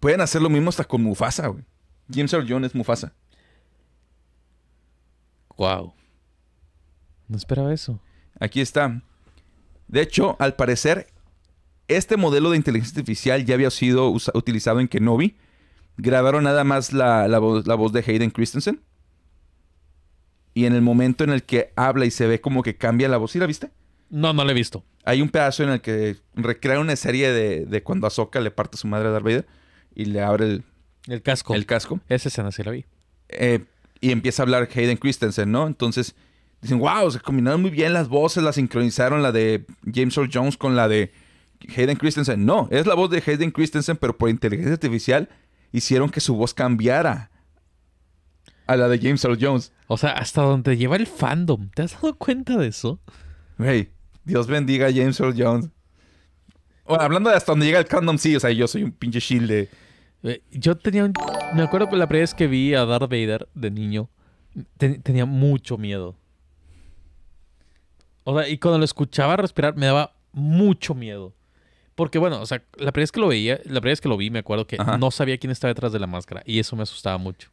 Pueden 0.00 0.20
hacer 0.20 0.42
lo 0.42 0.50
mismo 0.50 0.68
hasta 0.68 0.84
con 0.84 1.02
Mufasa, 1.02 1.46
güey. 1.48 1.64
James 2.12 2.32
Earl 2.32 2.46
Jones 2.48 2.70
es 2.70 2.74
Mufasa. 2.74 3.12
Wow. 5.56 5.92
No 7.28 7.36
esperaba 7.36 7.72
eso. 7.72 8.00
Aquí 8.38 8.60
está. 8.60 9.02
De 9.88 10.00
hecho, 10.00 10.36
al 10.38 10.54
parecer, 10.54 11.08
este 11.88 12.16
modelo 12.16 12.50
de 12.50 12.56
inteligencia 12.56 12.98
artificial 12.98 13.44
ya 13.44 13.54
había 13.54 13.70
sido 13.70 14.10
utilizado 14.10 14.80
en 14.80 14.88
Kenobi. 14.88 15.36
Grabaron 15.96 16.44
nada 16.44 16.64
más 16.64 16.92
la, 16.92 17.28
la 17.28 17.38
voz, 17.38 17.66
la 17.66 17.74
voz 17.74 17.92
de 17.92 18.00
Hayden 18.00 18.30
Christensen. 18.30 18.80
Y 20.54 20.66
en 20.66 20.74
el 20.74 20.82
momento 20.82 21.24
en 21.24 21.30
el 21.30 21.44
que 21.44 21.72
habla 21.76 22.04
y 22.04 22.10
se 22.10 22.26
ve 22.26 22.40
como 22.40 22.62
que 22.62 22.76
cambia 22.76 23.08
la 23.08 23.16
voz, 23.16 23.32
¿sí 23.32 23.38
la 23.38 23.46
viste? 23.46 23.70
No, 24.10 24.32
no 24.32 24.44
lo 24.44 24.50
he 24.50 24.54
visto. 24.54 24.84
Hay 25.04 25.22
un 25.22 25.30
pedazo 25.30 25.62
en 25.62 25.70
el 25.70 25.80
que 25.80 26.16
recrea 26.34 26.78
una 26.78 26.96
serie 26.96 27.32
de, 27.32 27.64
de 27.64 27.82
cuando 27.82 28.06
Ahsoka 28.06 28.40
le 28.40 28.50
parte 28.50 28.76
a 28.76 28.78
su 28.78 28.86
madre 28.86 29.08
a 29.08 29.10
Darth 29.12 29.24
Vader 29.24 29.46
y 29.94 30.04
le 30.06 30.22
abre 30.22 30.44
el, 30.46 30.64
El 31.06 31.22
casco. 31.22 31.54
el 31.54 31.66
casco. 31.66 32.00
Esa 32.08 32.28
escena 32.28 32.52
sí 32.52 32.62
la 32.62 32.70
vi. 32.70 32.84
Eh, 33.28 33.64
y 34.00 34.12
empieza 34.12 34.42
a 34.42 34.44
hablar 34.44 34.68
Hayden 34.74 34.96
Christensen, 34.96 35.50
¿no? 35.50 35.66
Entonces 35.66 36.14
dicen, 36.60 36.78
wow, 36.78 37.10
se 37.10 37.20
combinaron 37.20 37.62
muy 37.62 37.70
bien 37.70 37.92
las 37.92 38.08
voces, 38.08 38.42
la 38.42 38.52
sincronizaron 38.52 39.22
la 39.22 39.32
de 39.32 39.64
James 39.92 40.16
Earl 40.16 40.30
Jones 40.32 40.56
con 40.56 40.76
la 40.76 40.88
de 40.88 41.12
Hayden 41.76 41.96
Christensen. 41.96 42.44
No, 42.44 42.68
es 42.70 42.86
la 42.86 42.94
voz 42.94 43.10
de 43.10 43.22
Hayden 43.24 43.50
Christensen, 43.50 43.96
pero 43.96 44.16
por 44.16 44.28
inteligencia 44.28 44.74
artificial 44.74 45.28
hicieron 45.72 46.10
que 46.10 46.20
su 46.20 46.36
voz 46.36 46.54
cambiara 46.54 47.30
a 48.66 48.76
la 48.76 48.88
de 48.88 48.98
James 48.98 49.24
Earl 49.24 49.38
Jones. 49.40 49.72
O 49.86 49.96
sea, 49.96 50.10
hasta 50.10 50.42
donde 50.42 50.76
lleva 50.76 50.96
el 50.96 51.06
fandom. 51.06 51.70
¿Te 51.70 51.82
has 51.82 51.92
dado 51.92 52.14
cuenta 52.16 52.56
de 52.56 52.68
eso? 52.68 53.00
Güey, 53.58 53.90
Dios 54.24 54.46
bendiga 54.46 54.86
a 54.86 54.92
James 54.92 55.18
Earl 55.20 55.34
Jones. 55.36 55.68
Bueno, 56.86 57.02
hablando 57.02 57.30
de 57.30 57.36
hasta 57.36 57.52
donde 57.52 57.66
llega 57.66 57.78
el 57.78 57.86
condom, 57.86 58.18
sí, 58.18 58.34
o 58.34 58.40
sea, 58.40 58.50
yo 58.50 58.66
soy 58.66 58.82
un 58.84 58.92
pinche 58.92 59.20
shield 59.20 59.48
de... 59.48 59.68
Eh, 60.22 60.42
Yo 60.50 60.76
tenía 60.76 61.04
un... 61.04 61.12
Me 61.54 61.62
acuerdo 61.62 61.88
que 61.88 61.96
la 61.96 62.06
primera 62.06 62.22
vez 62.22 62.34
que 62.34 62.46
vi 62.46 62.74
a 62.74 62.84
Darth 62.84 63.10
Vader 63.10 63.48
de 63.54 63.70
niño, 63.70 64.08
te- 64.78 64.98
tenía 64.98 65.24
mucho 65.26 65.76
miedo. 65.78 66.16
O 68.24 68.38
sea, 68.38 68.48
y 68.48 68.58
cuando 68.58 68.78
lo 68.78 68.84
escuchaba 68.84 69.36
respirar, 69.36 69.76
me 69.76 69.86
daba 69.86 70.14
mucho 70.32 70.94
miedo. 70.94 71.34
Porque 71.94 72.18
bueno, 72.18 72.40
o 72.40 72.46
sea, 72.46 72.58
la 72.78 72.92
primera 72.92 73.02
vez 73.02 73.12
que 73.12 73.20
lo 73.20 73.28
veía, 73.28 73.56
la 73.64 73.80
primera 73.80 73.92
vez 73.92 74.00
que 74.00 74.08
lo 74.08 74.16
vi, 74.16 74.30
me 74.30 74.38
acuerdo 74.38 74.66
que 74.66 74.76
Ajá. 74.78 74.96
no 74.96 75.10
sabía 75.10 75.36
quién 75.38 75.50
estaba 75.50 75.70
detrás 75.74 75.92
de 75.92 75.98
la 75.98 76.06
máscara. 76.06 76.42
Y 76.46 76.58
eso 76.58 76.74
me 76.76 76.84
asustaba 76.84 77.18
mucho. 77.18 77.50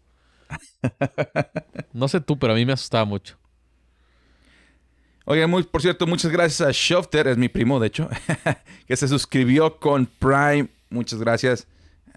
no 1.93 2.07
sé 2.07 2.21
tú, 2.21 2.37
pero 2.39 2.53
a 2.53 2.55
mí 2.55 2.65
me 2.65 2.73
asustaba 2.73 3.03
mucho. 3.05 3.37
Oigan, 5.25 5.49
muy, 5.49 5.63
por 5.63 5.81
cierto, 5.81 6.07
muchas 6.07 6.31
gracias 6.31 6.67
a 6.67 6.71
Shofter, 6.71 7.27
es 7.27 7.37
mi 7.37 7.49
primo, 7.49 7.79
de 7.79 7.87
hecho, 7.87 8.09
que 8.87 8.95
se 8.95 9.07
suscribió 9.07 9.77
con 9.77 10.05
Prime. 10.07 10.69
Muchas 10.89 11.19
gracias. 11.19 11.67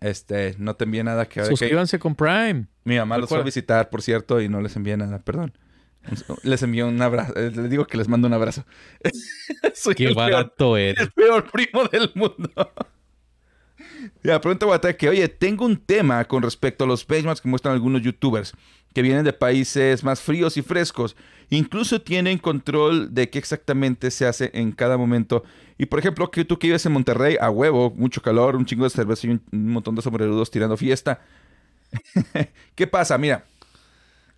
Este, 0.03 0.57
no 0.59 0.74
te 0.74 0.84
envié 0.84 1.05
nada 1.05 1.26
que, 1.28 1.40
que 1.40 1.46
Suscríbanse 1.46 1.98
con 1.98 2.14
Prime. 2.16 2.66
mi 2.84 2.96
mamá 2.96 3.18
los 3.18 3.28
fue 3.28 3.38
a 3.38 3.42
visitar, 3.42 3.88
por 3.88 4.03
cierto, 4.03 4.40
y 4.40 4.48
no 4.48 4.61
les 4.61 4.74
envié 4.76 4.96
nada, 4.96 5.20
perdón. 5.20 5.53
Les 6.42 6.61
envió 6.64 6.88
un 6.88 7.00
abrazo, 7.00 7.32
eh, 7.36 7.53
les 7.55 7.70
digo 7.70 7.86
que 7.86 7.96
les 7.96 8.09
mando 8.09 8.26
un 8.26 8.34
abrazo. 8.34 8.64
Soy 9.74 9.94
Qué 9.94 10.07
el 10.07 10.14
peor, 10.14 10.32
barato 10.32 10.76
eres. 10.76 11.00
el 11.00 11.12
peor 11.12 11.48
primo 11.50 11.84
del 11.84 12.11
mundo. 12.14 12.50
Ya, 14.22 14.40
pregunta 14.40 14.66
Guata 14.66 14.96
que, 14.96 15.09
oye, 15.09 15.28
tengo 15.28 15.64
un 15.64 15.76
tema 15.76 16.24
con 16.24 16.42
respecto 16.42 16.84
a 16.84 16.86
los 16.86 17.07
benchmarks 17.07 17.40
que 17.40 17.48
muestran 17.48 17.74
algunos 17.74 18.03
youtubers 18.03 18.53
que 18.94 19.03
vienen 19.03 19.24
de 19.24 19.32
países 19.32 20.03
más 20.05 20.20
fríos 20.20 20.57
y 20.57 20.62
frescos. 20.62 21.16
Incluso 21.51 22.01
tienen 22.01 22.38
control 22.38 23.12
de 23.14 23.30
qué 23.30 23.38
exactamente 23.38 24.11
se 24.11 24.26
hace 24.26 24.51
en 24.55 24.72
cada 24.72 24.97
momento. 24.97 25.45
Y 25.78 25.86
por 25.86 25.99
ejemplo, 25.99 26.30
que 26.30 26.45
tú 26.45 26.59
que 26.59 26.68
vives 26.68 26.86
en 26.86 26.93
Monterrey, 26.93 27.36
a 27.40 27.51
huevo, 27.51 27.93
mucho 27.97 28.22
calor, 28.22 28.57
un 28.57 28.64
chingo 28.64 28.84
de 28.84 28.90
cerveza 28.90 29.26
y 29.26 29.30
un, 29.30 29.43
montón 29.51 29.95
de 29.95 30.03
sombrerudos 30.03 30.51
tirando 30.51 30.76
fiesta. 30.76 31.20
¿Qué 32.74 32.86
pasa? 32.86 33.18
Mira, 33.18 33.45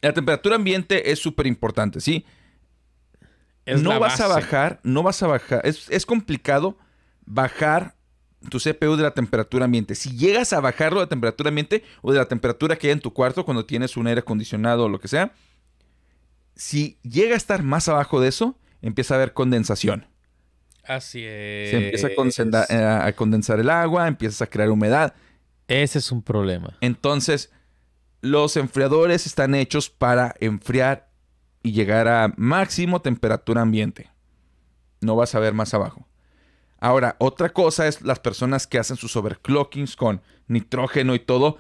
la 0.01 0.13
temperatura 0.13 0.57
ambiente 0.57 1.11
es 1.11 1.19
súper 1.19 1.47
importante, 1.47 2.01
¿sí? 2.01 2.25
Es 3.65 3.83
no 3.83 3.99
vas 3.99 4.21
a 4.21 4.29
bajar, 4.29 4.81
no 4.83 5.03
vas 5.03 5.23
a 5.23 5.27
bajar. 5.27 5.63
Es, 5.65 5.89
es 5.89 6.05
complicado 6.05 6.77
bajar 7.25 7.95
tu 8.51 8.59
CPU 8.59 8.97
de 8.97 9.03
la 9.03 9.13
temperatura 9.13 9.65
ambiente. 9.65 9.95
Si 9.95 10.17
llegas 10.17 10.53
a 10.53 10.61
bajarlo 10.61 11.01
de 11.01 11.07
la 11.07 11.09
temperatura 11.09 11.49
ambiente 11.49 11.83
o 12.03 12.13
de 12.13 12.19
la 12.19 12.27
temperatura 12.27 12.77
que 12.77 12.89
hay 12.89 12.93
en 12.93 13.01
tu 13.01 13.13
cuarto 13.13 13.45
cuando 13.45 13.65
tienes 13.65 13.97
un 13.97 14.07
aire 14.07 14.21
acondicionado 14.21 14.85
o 14.85 14.89
lo 14.89 15.01
que 15.01 15.09
sea, 15.09 15.33
si 16.55 16.99
llega 17.03 17.35
a 17.35 17.37
estar 17.37 17.63
más 17.63 17.89
abajo 17.89 18.21
de 18.21 18.29
eso, 18.29 18.59
empieza 18.83 19.15
a 19.15 19.17
haber 19.17 19.33
condensación. 19.33 20.07
Así 20.85 21.25
es. 21.25 21.71
Se 21.71 21.77
empieza 21.77 22.09
a, 22.09 22.67
eh, 22.69 23.09
a 23.09 23.13
condensar 23.15 23.59
el 23.59 23.71
agua, 23.71 24.07
empiezas 24.07 24.43
a 24.43 24.47
crear 24.47 24.71
humedad. 24.71 25.15
Ese 25.67 25.99
es 25.99 26.13
un 26.13 26.23
problema. 26.23 26.77
Entonces, 26.81 27.51
los 28.21 28.57
enfriadores 28.57 29.27
están 29.27 29.55
hechos 29.55 29.89
para 29.89 30.35
enfriar 30.41 31.11
y 31.63 31.73
llegar 31.73 32.09
a 32.09 32.33
máximo 32.37 33.01
temperatura 33.01 33.63
ambiente. 33.63 34.11
No 35.01 35.17
vas 35.17 35.35
a 35.35 35.41
ver 35.41 35.55
más 35.55 35.73
abajo. 35.75 36.07
Ahora, 36.79 37.17
otra 37.19 37.49
cosa 37.49 37.87
es 37.87 38.03
las 38.03 38.21
personas 38.21 38.67
que 38.67 38.79
hacen 38.79 38.99
sus 38.99 39.17
overclockings 39.17 39.97
con 39.97 40.21
nitrógeno 40.49 41.15
y 41.15 41.19
todo 41.19 41.57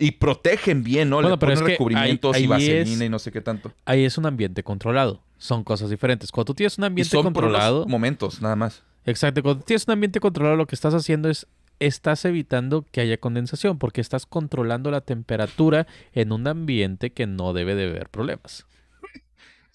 y 0.00 0.10
protegen 0.12 0.82
bien, 0.82 1.10
¿no? 1.10 1.16
Bueno, 1.16 1.30
Le 1.30 1.36
pero 1.38 1.52
ponen 1.52 1.58
es 1.58 1.62
que 1.64 1.70
recubrimientos 1.74 2.34
ahí- 2.34 2.40
y 2.42 2.44
ahí 2.44 2.48
vaselina 2.48 2.80
es- 3.04 3.06
y 3.06 3.08
no 3.08 3.18
sé 3.20 3.30
qué 3.30 3.40
tanto. 3.40 3.72
Ahí 3.84 4.04
es 4.04 4.18
un 4.18 4.26
ambiente 4.26 4.62
controlado. 4.64 5.22
Son 5.38 5.62
cosas 5.62 5.90
diferentes. 5.90 6.32
Cuando 6.32 6.46
tú 6.46 6.54
tienes 6.54 6.76
un 6.78 6.84
Y 6.84 6.86
ambiente 6.88 7.10
son 7.10 7.22
por 7.32 7.44
unos 7.44 7.52
controlado. 7.52 7.86
momentos, 7.86 8.42
nada 8.42 8.56
más. 8.56 8.82
Exacto. 9.06 9.42
Cuando 9.42 9.62
tienes 9.64 9.86
un 9.86 9.92
ambiente 9.92 10.18
controlado, 10.18 10.56
lo 10.56 10.66
que 10.66 10.74
estás 10.74 10.94
haciendo 10.94 11.28
es. 11.30 11.46
Estás 11.78 12.26
evitando 12.26 12.84
que 12.92 13.00
haya 13.00 13.16
condensación 13.16 13.78
porque 13.78 14.02
estás 14.02 14.26
controlando 14.26 14.90
la 14.90 15.00
temperatura 15.00 15.86
en 16.12 16.30
un 16.32 16.46
ambiente 16.46 17.10
que 17.14 17.26
no 17.26 17.54
debe 17.54 17.74
de 17.74 17.84
haber 17.88 18.10
problemas. 18.10 18.66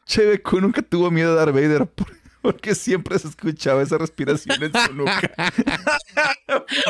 Cheveco 0.06 0.62
nunca 0.62 0.82
tuvo 0.84 1.10
miedo 1.10 1.32
de 1.32 1.38
Darth 1.38 1.54
Vader 1.56 1.88
por, 1.88 2.08
Porque 2.46 2.76
siempre 2.76 3.18
se 3.18 3.28
escuchaba 3.28 3.82
esa 3.82 3.98
respiración 3.98 4.62
en 4.62 4.72
su 4.72 4.94
nuca. 4.94 5.32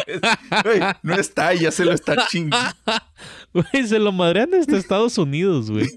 Pues, 0.06 0.22
güey, 0.64 0.80
no 1.02 1.16
está, 1.16 1.54
ya 1.54 1.72
se 1.72 1.86
lo 1.86 1.94
está 1.94 2.28
chingando. 2.28 2.76
Güey, 3.54 3.88
se 3.88 4.00
lo 4.00 4.12
madrean 4.12 4.52
desde 4.52 4.78
Estados 4.78 5.18
Unidos, 5.18 5.72
güey. 5.72 5.88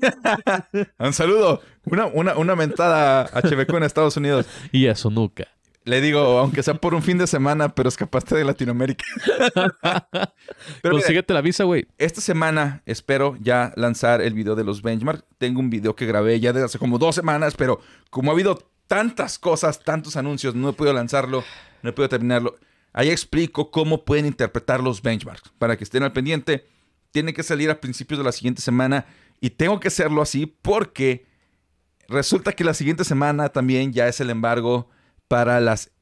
Un 0.98 1.12
saludo. 1.12 1.60
Una, 1.84 2.06
una, 2.06 2.36
una 2.36 2.56
mentada 2.56 3.28
a 3.32 3.42
Cheveco 3.42 3.76
en 3.76 3.82
Estados 3.82 4.16
Unidos. 4.16 4.46
Y 4.72 4.86
a 4.86 4.94
su 4.94 5.10
nuca. 5.10 5.48
Le 5.84 6.00
digo, 6.00 6.20
aunque 6.38 6.62
sea 6.62 6.74
por 6.74 6.94
un 6.94 7.02
fin 7.02 7.18
de 7.18 7.26
semana, 7.26 7.74
pero 7.74 7.88
escapaste 7.88 8.36
de 8.36 8.44
Latinoamérica. 8.44 9.04
pero 9.82 10.30
mira, 10.82 10.90
Consíguete 10.90 11.34
la 11.34 11.40
visa, 11.40 11.64
güey. 11.64 11.86
esta 11.98 12.20
semana 12.20 12.82
espero 12.86 13.36
ya 13.40 13.72
lanzar 13.76 14.20
el 14.20 14.34
video 14.34 14.54
de 14.54 14.64
los 14.64 14.82
benchmark. 14.82 15.24
Tengo 15.38 15.60
un 15.60 15.70
video 15.70 15.96
que 15.96 16.06
grabé 16.06 16.38
ya 16.40 16.52
desde 16.52 16.66
hace 16.66 16.78
como 16.78 16.98
dos 16.98 17.14
semanas, 17.14 17.54
pero 17.56 17.80
como 18.10 18.30
ha 18.30 18.34
habido 18.34 18.70
tantas 18.88 19.38
cosas, 19.38 19.78
tantos 19.84 20.16
anuncios, 20.16 20.54
no 20.54 20.70
he 20.70 20.72
podido 20.72 20.94
lanzarlo, 20.94 21.44
no 21.82 21.90
he 21.90 21.92
podido 21.92 22.08
terminarlo. 22.08 22.56
Ahí 22.92 23.10
explico 23.10 23.70
cómo 23.70 24.04
pueden 24.04 24.26
interpretar 24.26 24.82
los 24.82 25.02
benchmarks. 25.02 25.52
Para 25.58 25.76
que 25.76 25.84
estén 25.84 26.02
al 26.02 26.12
pendiente, 26.12 26.66
tiene 27.12 27.32
que 27.32 27.42
salir 27.42 27.70
a 27.70 27.80
principios 27.80 28.18
de 28.18 28.24
la 28.24 28.32
siguiente 28.32 28.62
semana 28.62 29.06
y 29.40 29.50
tengo 29.50 29.78
que 29.78 29.88
hacerlo 29.88 30.22
así 30.22 30.46
porque 30.46 31.26
resulta 32.08 32.52
que 32.52 32.64
la 32.64 32.74
siguiente 32.74 33.04
semana 33.04 33.50
también 33.50 33.92
ya 33.92 34.08
es 34.08 34.20
el 34.20 34.30
embargo 34.30 34.88
para 35.28 35.60
las 35.60 35.92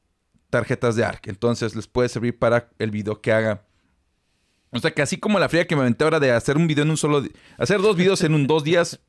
tarjetas 0.49 0.95
de 0.95 1.03
ARC. 1.05 1.27
Entonces 1.27 1.75
les 1.75 1.87
puede 1.87 2.09
servir 2.09 2.39
para 2.39 2.69
el 2.79 2.89
video 2.89 3.21
que 3.21 3.33
haga. 3.33 3.65
O 4.71 4.79
sea 4.79 4.91
que 4.91 5.01
así 5.01 5.17
como 5.17 5.39
la 5.39 5.49
fría 5.49 5.67
que 5.67 5.75
me 5.75 5.81
aventé 5.81 6.03
ahora 6.03 6.19
de 6.19 6.31
hacer 6.31 6.57
un 6.57 6.67
video 6.67 6.83
en 6.83 6.89
un 6.89 6.97
solo 6.97 7.21
día, 7.21 7.31
hacer 7.57 7.81
dos 7.81 7.95
videos 7.95 8.21
en 8.23 8.33
un 8.33 8.47
dos 8.47 8.63
días, 8.63 9.01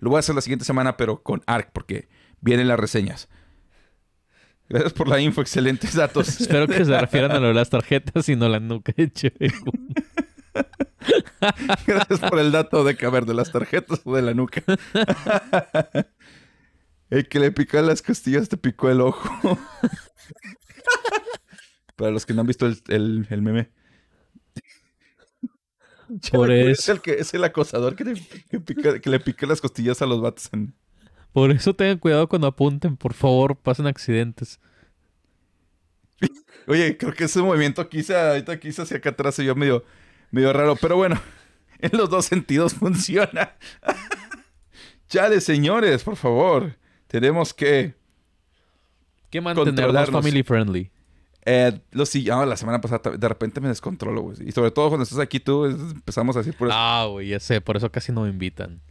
lo 0.00 0.10
voy 0.10 0.18
a 0.18 0.20
hacer 0.20 0.34
la 0.34 0.40
siguiente 0.40 0.64
semana, 0.64 0.96
pero 0.96 1.22
con 1.22 1.42
ARC, 1.46 1.70
porque 1.72 2.08
vienen 2.40 2.68
las 2.68 2.78
reseñas. 2.80 3.28
Gracias 4.68 4.92
por 4.92 5.08
la 5.08 5.18
info, 5.20 5.40
excelentes 5.40 5.94
datos. 5.94 6.28
Espero 6.40 6.66
que 6.66 6.84
se 6.84 6.98
refieran 7.00 7.32
a 7.32 7.40
lo 7.40 7.48
de 7.48 7.54
las 7.54 7.70
tarjetas 7.70 8.28
y 8.28 8.36
no 8.36 8.48
la 8.48 8.60
nuca 8.60 8.92
de. 8.96 9.10
Gracias 11.86 12.20
por 12.20 12.38
el 12.38 12.52
dato 12.52 12.84
de 12.84 12.94
ver, 12.94 13.24
de 13.24 13.34
las 13.34 13.50
tarjetas 13.52 14.00
o 14.04 14.14
de 14.14 14.22
la 14.22 14.34
nuca. 14.34 14.62
El 17.10 17.26
que 17.26 17.38
le 17.40 17.50
picó 17.52 17.80
las 17.80 18.02
costillas 18.02 18.50
te 18.50 18.58
picó 18.58 18.90
el 18.90 19.00
ojo. 19.00 19.58
Para 21.96 22.10
los 22.10 22.26
que 22.26 22.34
no 22.34 22.42
han 22.42 22.46
visto 22.46 22.66
el, 22.66 22.82
el- 22.88 23.26
el 23.30 23.40
meme. 23.40 23.70
Por 26.30 26.50
Es 26.52 26.86
el, 26.90 27.00
que, 27.00 27.12
es 27.14 27.32
el 27.32 27.44
acosador 27.44 27.96
que, 27.96 28.04
le- 28.04 28.26
que 28.50 28.60
pica- 28.60 29.00
que 29.00 29.08
le 29.08 29.20
pica 29.20 29.46
las 29.46 29.62
costillas 29.62 30.02
a 30.02 30.06
los 30.06 30.20
vatos. 30.20 30.50
en- 30.52 30.74
por 31.32 31.50
eso 31.50 31.74
tengan 31.74 31.98
cuidado 31.98 32.28
cuando 32.28 32.46
apunten, 32.46 32.96
por 32.96 33.14
favor, 33.14 33.56
pasen 33.56 33.86
accidentes. 33.86 34.60
Oye, 36.66 36.98
creo 36.98 37.14
que 37.14 37.24
ese 37.24 37.40
movimiento 37.40 37.88
quise 37.88 38.14
ahorita 38.14 38.60
quise 38.60 38.82
hacia 38.82 38.98
acá 38.98 39.10
atrás 39.10 39.34
se 39.34 39.42
vio 39.42 39.54
medio, 39.54 39.84
medio 40.30 40.52
raro. 40.52 40.76
Pero 40.76 40.96
bueno, 40.96 41.18
en 41.78 41.90
los 41.96 42.10
dos 42.10 42.26
sentidos 42.26 42.74
funciona. 42.74 43.56
Chale, 45.08 45.40
señores, 45.40 46.04
por 46.04 46.16
favor. 46.16 46.76
Tenemos 47.06 47.54
que... 47.54 47.94
Que 49.30 49.40
mantenernos 49.40 50.10
family 50.10 50.42
friendly. 50.42 50.90
Eh, 51.46 51.80
lo 51.92 52.04
sí, 52.04 52.28
ah, 52.28 52.44
la 52.44 52.58
semana 52.58 52.80
pasada 52.80 53.16
de 53.16 53.28
repente 53.28 53.60
me 53.60 53.68
descontrolo, 53.68 54.20
güey. 54.20 54.36
Y 54.46 54.52
sobre 54.52 54.70
todo 54.70 54.88
cuando 54.88 55.04
estás 55.04 55.18
aquí 55.18 55.40
tú, 55.40 55.64
empezamos 55.64 56.36
así 56.36 56.52
por 56.52 56.68
eso. 56.68 56.76
Ah, 56.76 57.06
güey, 57.10 57.28
ya 57.28 57.40
sé, 57.40 57.62
por 57.62 57.78
eso 57.78 57.90
casi 57.90 58.12
no 58.12 58.22
me 58.22 58.28
invitan. 58.28 58.82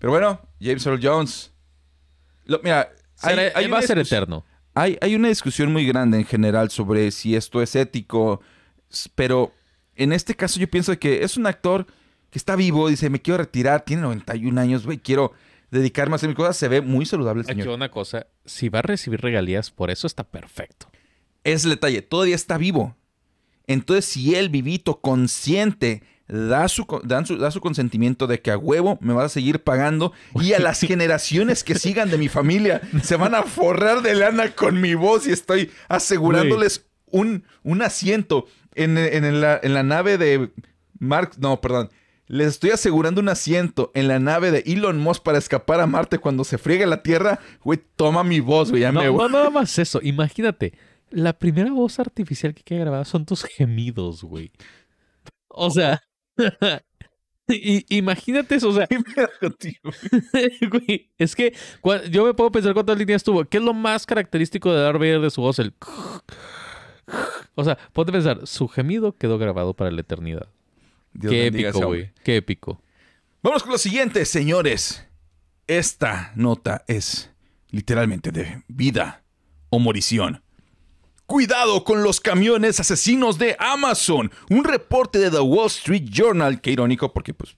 Pero 0.00 0.10
bueno, 0.10 0.40
James 0.60 0.84
Earl 0.84 0.98
Jones. 1.00 1.52
Lo- 2.46 2.60
mira, 2.64 2.90
hay, 3.22 3.36
Será- 3.36 3.52
hay 3.58 3.66
va 3.68 3.78
a 3.78 3.82
ser 3.82 3.98
eterno. 3.98 4.44
Hay, 4.74 4.98
hay 5.00 5.14
una 5.14 5.28
discusión 5.28 5.72
muy 5.72 5.86
grande 5.86 6.18
en 6.18 6.24
general 6.24 6.70
sobre 6.70 7.10
si 7.12 7.36
esto 7.36 7.62
es 7.62 7.76
ético, 7.76 8.40
pero 9.14 9.52
en 9.94 10.12
este 10.12 10.34
caso 10.34 10.58
yo 10.58 10.68
pienso 10.68 10.98
que 10.98 11.22
es 11.22 11.36
un 11.36 11.46
actor 11.46 11.86
que 12.30 12.38
está 12.38 12.56
vivo, 12.56 12.88
dice, 12.88 13.10
me 13.10 13.20
quiero 13.20 13.38
retirar, 13.38 13.84
tiene 13.84 14.02
91 14.02 14.60
años, 14.60 14.84
güey, 14.86 14.98
quiero 14.98 15.32
dedicarme 15.70 16.14
a 16.14 16.16
hacer 16.16 16.28
mis 16.28 16.36
cosas, 16.36 16.56
se 16.56 16.68
ve 16.68 16.80
muy 16.80 17.04
saludable 17.06 17.42
el 17.42 17.50
Aquí 17.50 17.60
señor. 17.60 17.74
una 17.76 17.90
cosa, 17.90 18.26
si 18.44 18.68
va 18.68 18.78
a 18.80 18.82
recibir 18.82 19.20
regalías, 19.20 19.70
por 19.70 19.90
eso 19.90 20.06
está 20.06 20.24
perfecto. 20.24 20.90
Es 21.44 21.64
el 21.64 21.70
detalle, 21.70 22.02
todavía 22.02 22.34
está 22.36 22.56
vivo. 22.56 22.96
Entonces, 23.66 24.04
si 24.04 24.34
él 24.34 24.48
vivito, 24.48 25.00
consciente, 25.00 26.02
da 26.32 26.68
su, 26.68 26.86
dan 27.04 27.26
su- 27.26 27.36
da 27.38 27.50
su 27.50 27.60
consentimiento 27.60 28.26
de 28.26 28.40
que 28.40 28.50
a 28.52 28.56
huevo 28.58 28.98
me 29.00 29.12
vas 29.12 29.26
a 29.26 29.28
seguir 29.30 29.62
pagando 29.64 30.12
y 30.36 30.52
a 30.52 30.60
las 30.60 30.80
generaciones 30.86 31.64
que 31.64 31.74
sigan 31.74 32.08
de 32.10 32.18
mi 32.18 32.28
familia 32.28 32.80
se 33.02 33.16
van 33.16 33.34
a 33.34 33.42
forrar 33.42 34.02
de 34.02 34.14
lana 34.14 34.54
con 34.54 34.80
mi 34.80 34.94
voz 34.94 35.26
y 35.26 35.32
estoy 35.32 35.70
asegurándoles 35.88 36.86
un, 37.06 37.44
un 37.64 37.82
asiento 37.82 38.46
en, 38.74 38.96
en 38.96 39.40
la, 39.40 39.58
en 39.62 39.74
la 39.74 39.82
nave 39.82 40.16
de 40.18 40.50
Mark, 40.98 41.32
no, 41.38 41.60
perdón. 41.60 41.90
Les 42.26 42.46
estoy 42.46 42.70
asegurando 42.70 43.20
un 43.20 43.28
asiento 43.28 43.90
en 43.94 44.06
la 44.06 44.20
nave 44.20 44.52
de 44.52 44.62
Elon 44.64 44.98
Musk 45.00 45.24
para 45.24 45.38
escapar 45.38 45.80
a 45.80 45.88
Marte 45.88 46.18
cuando 46.18 46.44
se 46.44 46.58
friegue 46.58 46.86
la 46.86 47.02
Tierra. 47.02 47.40
Güey, 47.64 47.80
toma 47.96 48.22
mi 48.22 48.38
voz, 48.38 48.70
güey. 48.70 48.82
Ya 48.82 48.92
No, 48.92 49.00
me 49.00 49.08
voy. 49.08 49.18
no 49.18 49.28
nada 49.28 49.50
más 49.50 49.76
eso. 49.80 49.98
Imagínate, 50.00 50.74
la 51.10 51.32
primera 51.36 51.72
voz 51.72 51.98
artificial 51.98 52.54
que 52.54 52.62
queda 52.62 52.78
grabada 52.80 53.04
son 53.04 53.26
tus 53.26 53.42
gemidos, 53.42 54.22
güey. 54.22 54.52
O 55.48 55.70
sea, 55.70 56.02
i- 57.48 57.84
imagínate 57.88 58.54
eso, 58.54 58.68
o 58.68 58.72
sea, 58.72 58.86
güey, 60.70 61.10
es 61.18 61.34
que 61.36 61.54
yo 62.10 62.24
me 62.24 62.34
puedo 62.34 62.50
pensar 62.52 62.74
cuántas 62.74 62.98
líneas 62.98 63.22
tuvo. 63.22 63.44
¿Qué 63.44 63.58
es 63.58 63.62
lo 63.62 63.74
más 63.74 64.06
característico 64.06 64.72
de 64.72 64.80
Darth 64.80 64.98
Vader 64.98 65.20
de 65.20 65.30
su 65.30 65.40
voz? 65.42 65.58
El... 65.58 65.74
O 67.54 67.64
sea, 67.64 67.76
ponte 67.92 68.10
a 68.10 68.12
pensar, 68.12 68.46
su 68.46 68.68
gemido 68.68 69.16
quedó 69.16 69.38
grabado 69.38 69.74
para 69.74 69.90
la 69.90 70.00
eternidad. 70.00 70.48
Dios 71.12 71.32
Qué 71.32 71.46
épico, 71.46 71.86
güey. 71.86 72.12
Qué 72.22 72.36
épico. 72.36 72.82
Vamos 73.42 73.62
con 73.62 73.72
lo 73.72 73.78
siguiente, 73.78 74.24
señores. 74.24 75.06
Esta 75.66 76.32
nota 76.36 76.84
es 76.86 77.30
literalmente 77.70 78.30
de 78.30 78.62
vida 78.68 79.22
o 79.70 79.78
morición. 79.78 80.42
Cuidado 81.30 81.84
con 81.84 82.02
los 82.02 82.20
camiones 82.20 82.80
asesinos 82.80 83.38
de 83.38 83.54
Amazon. 83.60 84.32
Un 84.50 84.64
reporte 84.64 85.20
de 85.20 85.30
The 85.30 85.38
Wall 85.38 85.68
Street 85.68 86.08
Journal, 86.10 86.60
qué 86.60 86.72
irónico 86.72 87.12
porque 87.12 87.32
pues 87.32 87.56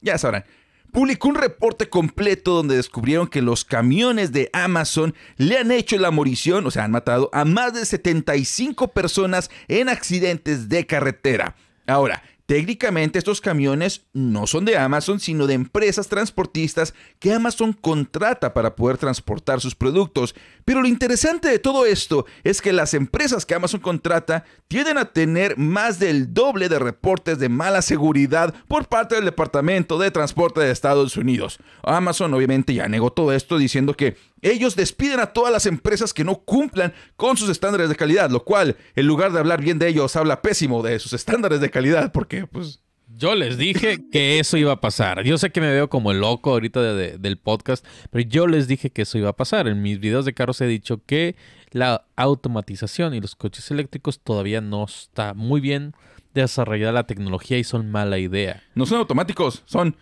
ya 0.00 0.16
sabrán, 0.16 0.46
publicó 0.90 1.28
un 1.28 1.34
reporte 1.34 1.90
completo 1.90 2.54
donde 2.54 2.76
descubrieron 2.76 3.28
que 3.28 3.42
los 3.42 3.66
camiones 3.66 4.32
de 4.32 4.48
Amazon 4.54 5.14
le 5.36 5.58
han 5.58 5.70
hecho 5.70 5.98
la 5.98 6.10
morición, 6.10 6.66
o 6.66 6.70
sea, 6.70 6.84
han 6.84 6.92
matado 6.92 7.28
a 7.34 7.44
más 7.44 7.74
de 7.74 7.84
75 7.84 8.88
personas 8.88 9.50
en 9.68 9.90
accidentes 9.90 10.70
de 10.70 10.86
carretera. 10.86 11.56
Ahora, 11.86 12.22
técnicamente 12.52 13.18
estos 13.18 13.40
camiones 13.40 14.02
no 14.12 14.46
son 14.46 14.66
de 14.66 14.76
Amazon, 14.76 15.18
sino 15.18 15.46
de 15.46 15.54
empresas 15.54 16.08
transportistas 16.08 16.92
que 17.18 17.32
Amazon 17.32 17.72
contrata 17.72 18.52
para 18.52 18.76
poder 18.76 18.98
transportar 18.98 19.62
sus 19.62 19.74
productos. 19.74 20.34
Pero 20.66 20.82
lo 20.82 20.86
interesante 20.86 21.48
de 21.48 21.58
todo 21.58 21.86
esto 21.86 22.26
es 22.44 22.60
que 22.60 22.74
las 22.74 22.92
empresas 22.92 23.46
que 23.46 23.54
Amazon 23.54 23.80
contrata 23.80 24.44
tienden 24.68 24.98
a 24.98 25.06
tener 25.06 25.56
más 25.56 25.98
del 25.98 26.34
doble 26.34 26.68
de 26.68 26.78
reportes 26.78 27.38
de 27.38 27.48
mala 27.48 27.80
seguridad 27.80 28.52
por 28.68 28.86
parte 28.86 29.14
del 29.14 29.24
Departamento 29.24 29.98
de 29.98 30.10
Transporte 30.10 30.60
de 30.60 30.72
Estados 30.72 31.16
Unidos. 31.16 31.58
Amazon 31.82 32.34
obviamente 32.34 32.74
ya 32.74 32.86
negó 32.86 33.14
todo 33.14 33.32
esto 33.32 33.56
diciendo 33.56 33.94
que 33.94 34.18
ellos 34.42 34.76
despiden 34.76 35.20
a 35.20 35.26
todas 35.32 35.52
las 35.52 35.66
empresas 35.66 36.12
que 36.12 36.24
no 36.24 36.40
cumplan 36.40 36.92
con 37.16 37.36
sus 37.36 37.48
estándares 37.48 37.88
de 37.88 37.96
calidad, 37.96 38.28
lo 38.30 38.44
cual, 38.44 38.76
en 38.96 39.06
lugar 39.06 39.32
de 39.32 39.38
hablar 39.38 39.60
bien 39.62 39.78
de 39.78 39.88
ellos, 39.88 40.14
habla 40.16 40.42
pésimo 40.42 40.82
de 40.82 40.98
sus 40.98 41.12
estándares 41.14 41.60
de 41.60 41.70
calidad, 41.70 42.12
porque 42.12 42.46
pues 42.46 42.80
Yo 43.14 43.34
les 43.34 43.58
dije 43.58 43.98
que 44.10 44.38
eso 44.38 44.56
iba 44.56 44.72
a 44.72 44.80
pasar. 44.80 45.22
Yo 45.22 45.36
sé 45.38 45.50
que 45.50 45.60
me 45.60 45.70
veo 45.70 45.88
como 45.90 46.12
el 46.12 46.20
loco 46.20 46.50
ahorita 46.50 46.80
de- 46.82 46.94
de- 46.94 47.18
del 47.18 47.36
podcast, 47.36 47.84
pero 48.10 48.26
yo 48.28 48.46
les 48.46 48.66
dije 48.66 48.88
que 48.90 49.02
eso 49.02 49.18
iba 49.18 49.28
a 49.28 49.36
pasar. 49.36 49.68
En 49.68 49.82
mis 49.82 50.00
videos 50.00 50.24
de 50.24 50.32
carros 50.32 50.60
he 50.62 50.66
dicho 50.66 51.02
que 51.04 51.36
la 51.72 52.06
automatización 52.16 53.12
y 53.14 53.20
los 53.20 53.36
coches 53.36 53.70
eléctricos 53.70 54.18
todavía 54.20 54.60
no 54.62 54.84
está 54.84 55.34
muy 55.34 55.60
bien 55.60 55.94
desarrollada 56.32 56.92
la 56.92 57.06
tecnología 57.06 57.58
y 57.58 57.64
son 57.64 57.90
mala 57.90 58.18
idea. 58.18 58.62
no 58.74 58.86
son 58.86 58.98
automáticos, 58.98 59.62
son 59.66 59.94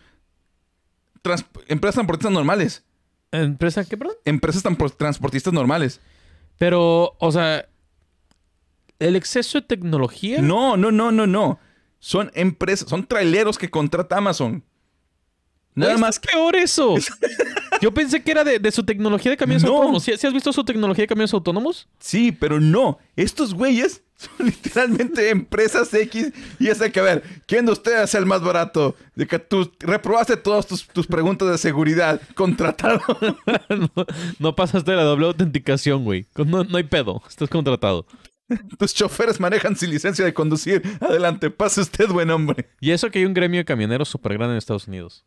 trans- 1.23 1.45
empresas 1.67 1.95
transportistas 1.97 2.33
normales. 2.33 2.85
¿Empresa 3.33 3.85
qué, 3.85 3.97
perdón? 3.97 4.17
Empresas 4.25 4.65
tran- 4.65 4.97
transportistas 4.97 5.53
normales. 5.53 6.01
Pero, 6.59 7.15
o 7.19 7.33
sea, 7.33 7.67
el 8.99 9.17
exceso 9.17 9.61
de 9.61 9.67
tecnología. 9.67 10.41
No, 10.43 10.77
no, 10.77 10.91
no, 10.91 11.11
no, 11.13 11.27
no. 11.27 11.59
Son 11.99 12.31
empresas, 12.35 12.89
son 12.89 13.07
traileros 13.07 13.59
que 13.59 13.71
contrata 13.71 14.17
Amazon. 14.17 14.65
Nada 15.75 15.93
Güey, 15.93 16.01
más 16.01 16.19
peor 16.19 16.57
eso. 16.57 16.97
Yo 17.81 17.93
pensé 17.95 18.23
que 18.23 18.31
era 18.33 18.45
de, 18.45 18.59
de 18.59 18.71
su 18.73 18.85
tecnología 18.85 19.31
de 19.31 19.37
camiones 19.37 19.63
No. 19.63 19.71
autónomos. 19.77 20.03
¿Sí, 20.03 20.13
sí 20.19 20.27
has 20.27 20.33
visto 20.35 20.53
su 20.53 20.65
tecnología 20.65 21.05
de 21.05 21.09
camiones 21.09 21.33
autónomos? 21.33 21.89
Sí, 21.99 22.33
pero 22.33 22.61
no. 22.61 22.99
Estos 23.17 23.55
güeyes 23.55 24.03
son 24.17 24.47
literalmente 24.47 25.31
empresas 25.31 25.95
X. 25.95 26.33
Y 26.59 26.67
es 26.69 26.79
de 26.81 26.91
que, 26.93 27.01
a 27.01 27.05
ver, 27.05 27.23
¿quién 27.47 27.65
de 27.67 27.73
ustedes 27.73 28.03
es 28.11 28.15
el 28.17 28.27
más 28.27 28.43
barato? 28.43 28.97
De 29.15 29.27
que 29.27 29.39
tú 29.39 29.71
reprobaste 29.79 30.37
todas 30.37 30.67
tus, 30.67 30.87
tus 30.89 31.07
preguntas 31.07 31.49
de 31.49 31.57
seguridad. 31.57 32.21
Contratado. 32.35 33.01
no, 33.69 34.07
no 34.39 34.57
pasaste 34.57 34.93
la 34.93 35.05
doble 35.05 35.27
autenticación, 35.27 36.05
güey. 36.05 36.27
No, 36.37 36.65
no 36.65 36.77
hay 36.77 36.85
pedo. 36.85 37.23
Estás 37.29 37.49
contratado. 37.49 38.05
tus 38.79 38.93
choferes 38.93 39.39
manejan 39.39 39.77
sin 39.77 39.91
licencia 39.91 40.25
de 40.25 40.35
conducir. 40.35 40.83
Adelante, 41.01 41.51
pase 41.51 41.81
usted, 41.81 42.09
buen 42.09 42.31
hombre. 42.31 42.69
Y 42.81 42.91
eso 42.91 43.09
que 43.11 43.21
hay 43.21 43.25
un 43.25 43.33
gremio 43.35 43.61
de 43.61 43.65
camioneros 43.65 44.09
súper 44.09 44.33
grande 44.35 44.55
en 44.55 44.59
Estados 44.59 44.89
Unidos. 44.89 45.25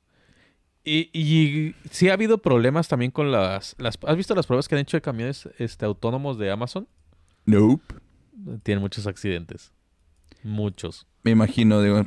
Y, 0.85 1.09
y 1.13 1.75
sí 1.91 2.09
ha 2.09 2.13
habido 2.13 2.39
problemas 2.39 2.87
también 2.87 3.11
con 3.11 3.31
las, 3.31 3.75
las... 3.77 3.97
¿Has 4.05 4.17
visto 4.17 4.35
las 4.35 4.47
pruebas 4.47 4.67
que 4.67 4.75
han 4.75 4.81
hecho 4.81 4.97
de 4.97 5.01
camiones 5.01 5.47
este, 5.57 5.85
autónomos 5.85 6.37
de 6.37 6.51
Amazon? 6.51 6.87
Nope. 7.45 7.95
Tienen 8.63 8.81
muchos 8.81 9.07
accidentes. 9.07 9.71
Muchos. 10.43 11.07
Me 11.23 11.31
imagino, 11.31 11.81
digo, 11.81 12.05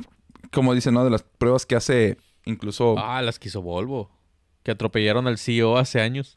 como 0.51 0.75
dicen, 0.75 0.93
¿no? 0.93 1.03
De 1.03 1.09
las 1.09 1.23
pruebas 1.23 1.65
que 1.65 1.75
hace 1.75 2.17
incluso... 2.45 2.95
Ah, 2.99 3.21
las 3.23 3.39
que 3.39 3.47
hizo 3.47 3.63
Volvo. 3.63 4.11
Que 4.61 4.71
atropellaron 4.71 5.27
al 5.27 5.39
CEO 5.39 5.77
hace 5.77 5.99
años. 5.99 6.35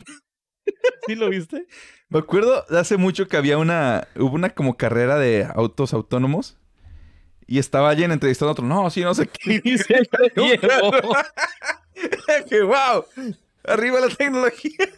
¿Sí 1.07 1.16
lo 1.16 1.28
viste? 1.28 1.66
Me 2.09 2.20
acuerdo 2.20 2.64
de 2.70 2.78
hace 2.78 2.97
mucho 2.97 3.28
que 3.28 3.36
había 3.36 3.59
una... 3.59 4.09
Hubo 4.16 4.34
una 4.34 4.51
como 4.51 4.78
carrera 4.78 5.18
de 5.18 5.47
autos 5.55 5.93
autónomos. 5.93 6.57
Y 7.47 7.59
estaba 7.59 7.91
alguien 7.91 8.12
entrevistando 8.12 8.51
a 8.51 8.53
otro. 8.53 8.64
No, 8.64 8.88
sí, 8.91 9.03
no 9.03 9.12
sé 9.12 9.26
qué. 9.26 9.61
Y 9.64 9.76
se. 9.76 9.95
que 12.49 12.63
wow. 12.63 13.05
Arriba 13.65 14.01
la 14.01 14.09
tecnología. 14.09 14.89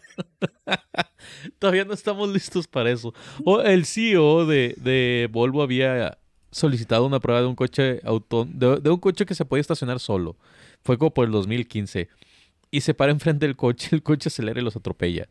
Todavía 1.59 1.85
no 1.85 1.95
estamos 1.95 2.29
listos 2.29 2.67
para 2.67 2.91
eso. 2.91 3.13
O 3.45 3.61
el 3.61 3.87
CEO 3.87 4.47
de, 4.47 4.75
de 4.79 5.29
Volvo 5.31 5.63
había 5.63 6.19
solicitado 6.51 7.07
una 7.07 7.21
prueba 7.21 7.41
de 7.41 7.47
un 7.47 7.57
coche 7.57 8.01
auto, 8.05 8.47
de, 8.49 8.79
de 8.81 8.91
un 8.91 8.99
coche 8.99 9.27
que 9.27 9.35
se 9.35 9.45
podía 9.45 9.63
estacionar 9.63 9.99
solo. 9.99 10.37
Fue 10.83 10.99
como 10.99 11.13
por 11.13 11.27
el 11.27 11.33
2015. 11.33 12.09
Y 12.71 12.81
se 12.83 12.95
para 12.95 13.13
enfrente 13.13 13.47
del 13.47 13.57
coche, 13.57 13.89
el 13.93 14.03
coche 14.03 14.29
acelera 14.29 14.61
y 14.61 14.65
los 14.65 14.77
atropella. 14.77 15.29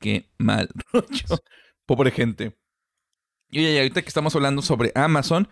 Qué 0.00 0.26
mal 0.38 0.68
rollo. 0.92 1.42
Pobre 1.86 2.10
gente. 2.10 2.54
Y 3.50 3.60
oye, 3.60 3.74
y 3.74 3.78
ahorita 3.78 4.02
que 4.02 4.08
estamos 4.08 4.34
hablando 4.34 4.62
sobre 4.62 4.92
Amazon, 4.94 5.48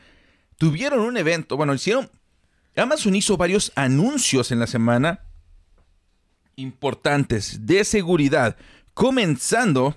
tuvieron 0.56 1.00
un 1.00 1.16
evento. 1.16 1.56
Bueno, 1.56 1.74
hicieron. 1.74 2.10
Amazon 2.76 3.14
hizo 3.14 3.36
varios 3.36 3.72
anuncios 3.74 4.50
en 4.50 4.58
la 4.58 4.66
semana 4.66 5.20
importantes 6.56 7.66
de 7.66 7.84
seguridad. 7.84 8.56
Comenzando 8.94 9.96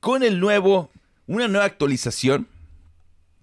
con 0.00 0.22
el 0.22 0.40
nuevo. 0.40 0.90
Una 1.26 1.48
nueva 1.48 1.64
actualización. 1.64 2.46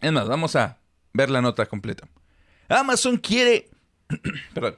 Es 0.01 0.11
más, 0.11 0.27
vamos 0.27 0.55
a 0.55 0.77
ver 1.13 1.31
la 1.31 1.41
nota 1.41 1.65
completa. 1.65 2.07
Amazon 2.69 3.17
quiere. 3.17 3.69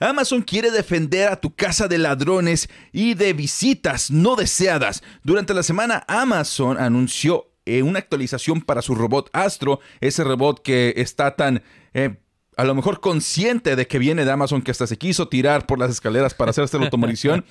Amazon 0.00 0.42
quiere 0.42 0.72
defender 0.72 1.28
a 1.28 1.40
tu 1.40 1.54
casa 1.54 1.86
de 1.86 1.98
ladrones 1.98 2.68
y 2.92 3.14
de 3.14 3.32
visitas 3.32 4.10
no 4.10 4.34
deseadas. 4.34 5.02
Durante 5.22 5.54
la 5.54 5.62
semana, 5.62 6.04
Amazon 6.08 6.78
anunció 6.78 7.53
eh, 7.66 7.82
una 7.82 7.98
actualización 7.98 8.60
para 8.60 8.82
su 8.82 8.94
robot 8.94 9.30
Astro, 9.32 9.80
ese 10.00 10.24
robot 10.24 10.62
que 10.62 10.94
está 10.96 11.36
tan, 11.36 11.62
eh, 11.94 12.16
a 12.56 12.64
lo 12.64 12.74
mejor 12.74 13.00
consciente 13.00 13.76
de 13.76 13.86
que 13.86 13.98
viene 13.98 14.24
de 14.24 14.30
Amazon, 14.30 14.62
que 14.62 14.70
hasta 14.70 14.86
se 14.86 14.98
quiso 14.98 15.28
tirar 15.28 15.66
por 15.66 15.78
las 15.78 15.90
escaleras 15.90 16.34
para 16.34 16.50
hacerse 16.50 16.78
la 16.78 16.84
automorición. 16.84 17.44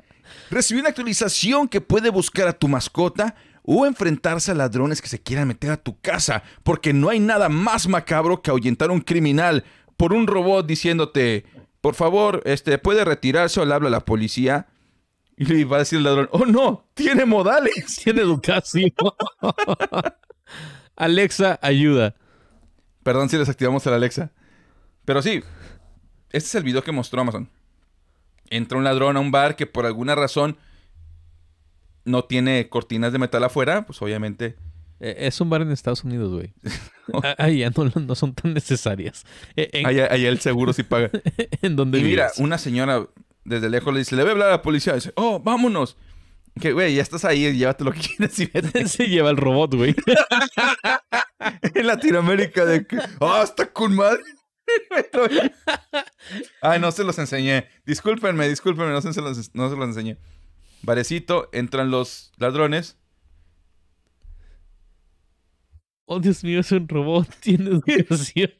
Recibió 0.50 0.80
una 0.80 0.90
actualización 0.90 1.68
que 1.68 1.80
puede 1.80 2.10
buscar 2.10 2.48
a 2.48 2.52
tu 2.52 2.68
mascota 2.68 3.34
o 3.62 3.86
enfrentarse 3.86 4.50
a 4.50 4.54
ladrones 4.54 5.00
que 5.00 5.08
se 5.08 5.20
quieran 5.20 5.48
meter 5.48 5.70
a 5.70 5.76
tu 5.76 6.00
casa, 6.00 6.42
porque 6.62 6.92
no 6.92 7.08
hay 7.08 7.20
nada 7.20 7.48
más 7.48 7.86
macabro 7.88 8.42
que 8.42 8.50
ahuyentar 8.50 8.90
a 8.90 8.92
un 8.92 9.00
criminal 9.00 9.64
por 9.96 10.12
un 10.12 10.26
robot 10.26 10.66
diciéndote, 10.66 11.44
por 11.80 11.94
favor, 11.94 12.42
este, 12.44 12.78
puede 12.78 13.04
retirarse 13.04 13.60
o 13.60 13.64
le 13.64 13.74
habla 13.74 13.88
a 13.88 13.92
la 13.92 14.04
policía. 14.04 14.66
Y 15.40 15.44
le 15.46 15.64
va 15.64 15.76
a 15.76 15.78
decir 15.78 15.96
el 15.96 16.04
ladrón, 16.04 16.28
oh 16.32 16.44
no, 16.44 16.84
tiene 16.92 17.24
modales. 17.24 17.96
Tiene 18.04 18.20
educación. 18.20 18.92
Alexa, 20.96 21.58
ayuda. 21.62 22.14
Perdón 23.02 23.30
si 23.30 23.38
desactivamos 23.38 23.86
la 23.86 23.96
Alexa. 23.96 24.32
Pero 25.06 25.22
sí, 25.22 25.42
este 26.30 26.46
es 26.46 26.54
el 26.54 26.62
video 26.62 26.84
que 26.84 26.92
mostró 26.92 27.22
Amazon. 27.22 27.48
Entra 28.50 28.76
un 28.76 28.84
ladrón 28.84 29.16
a 29.16 29.20
un 29.20 29.30
bar 29.30 29.56
que 29.56 29.66
por 29.66 29.86
alguna 29.86 30.14
razón 30.14 30.58
no 32.04 32.24
tiene 32.24 32.68
cortinas 32.68 33.12
de 33.12 33.18
metal 33.18 33.42
afuera, 33.44 33.86
pues 33.86 34.02
obviamente 34.02 34.56
Eh, 35.00 35.16
Es 35.20 35.40
un 35.40 35.48
bar 35.48 35.62
en 35.62 35.70
Estados 35.72 36.04
Unidos, 36.04 36.32
güey. 36.34 36.52
Ahí 37.38 37.60
ya 37.60 37.70
no, 37.70 37.84
no 37.98 38.14
son 38.14 38.34
tan 38.34 38.52
necesarias. 38.52 39.24
Eh, 39.56 39.70
En, 39.72 39.86
allá, 39.86 40.06
allá 40.10 40.28
el 40.28 40.40
seguro 40.40 40.74
sí 40.74 40.82
paga. 40.82 41.10
en 41.62 41.76
donde 41.76 41.98
Y 42.00 42.02
mira, 42.02 42.30
una 42.36 42.58
señora 42.58 43.06
desde 43.44 43.70
lejos 43.70 43.92
le 43.92 44.00
dice, 44.00 44.16
le 44.16 44.22
voy 44.22 44.30
a 44.30 44.32
hablar 44.32 44.48
a 44.48 44.52
la 44.52 44.62
policía. 44.62 44.94
dice, 44.94 45.12
oh, 45.16 45.40
vámonos. 45.40 45.96
Que, 46.60 46.72
güey, 46.72 46.94
ya 46.94 47.02
estás 47.02 47.24
ahí, 47.24 47.52
llévate 47.52 47.84
lo 47.84 47.92
que 47.92 48.00
quieras 48.16 48.38
y 48.38 48.46
vete. 48.46 48.88
Se 48.88 49.06
lleva 49.06 49.30
el 49.30 49.36
robot, 49.36 49.74
güey. 49.74 49.94
en 51.74 51.86
Latinoamérica 51.86 52.64
de 52.64 52.86
que, 52.86 52.98
ah, 53.20 53.40
está 53.44 53.72
con 53.72 53.94
madre. 53.94 54.22
Ay, 56.62 56.78
no 56.78 56.92
se 56.92 57.02
los 57.02 57.18
enseñé. 57.18 57.66
Discúlpenme, 57.84 58.48
discúlpenme, 58.48 58.92
no 58.92 59.00
se 59.00 59.20
los, 59.20 59.54
no 59.54 59.68
se 59.68 59.76
los 59.76 59.88
enseñé. 59.88 60.16
Varecito, 60.82 61.48
entran 61.52 61.90
los 61.90 62.30
ladrones. 62.36 62.96
Oh, 66.06 66.20
Dios 66.20 66.44
mío, 66.44 66.60
es 66.60 66.70
un 66.72 66.88
robot. 66.88 67.28
Tiene 67.40 67.70
educación. 67.70 68.52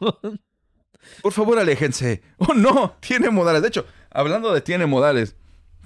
Por 1.23 1.33
favor, 1.33 1.59
aléjense. 1.59 2.23
Oh, 2.39 2.55
no, 2.55 2.97
tiene 3.01 3.31
modales. 3.31 3.63
De 3.63 3.69
hecho, 3.69 3.87
hablando 4.11 4.53
de 4.53 4.61
tiene 4.61 4.87
modales, 4.87 5.37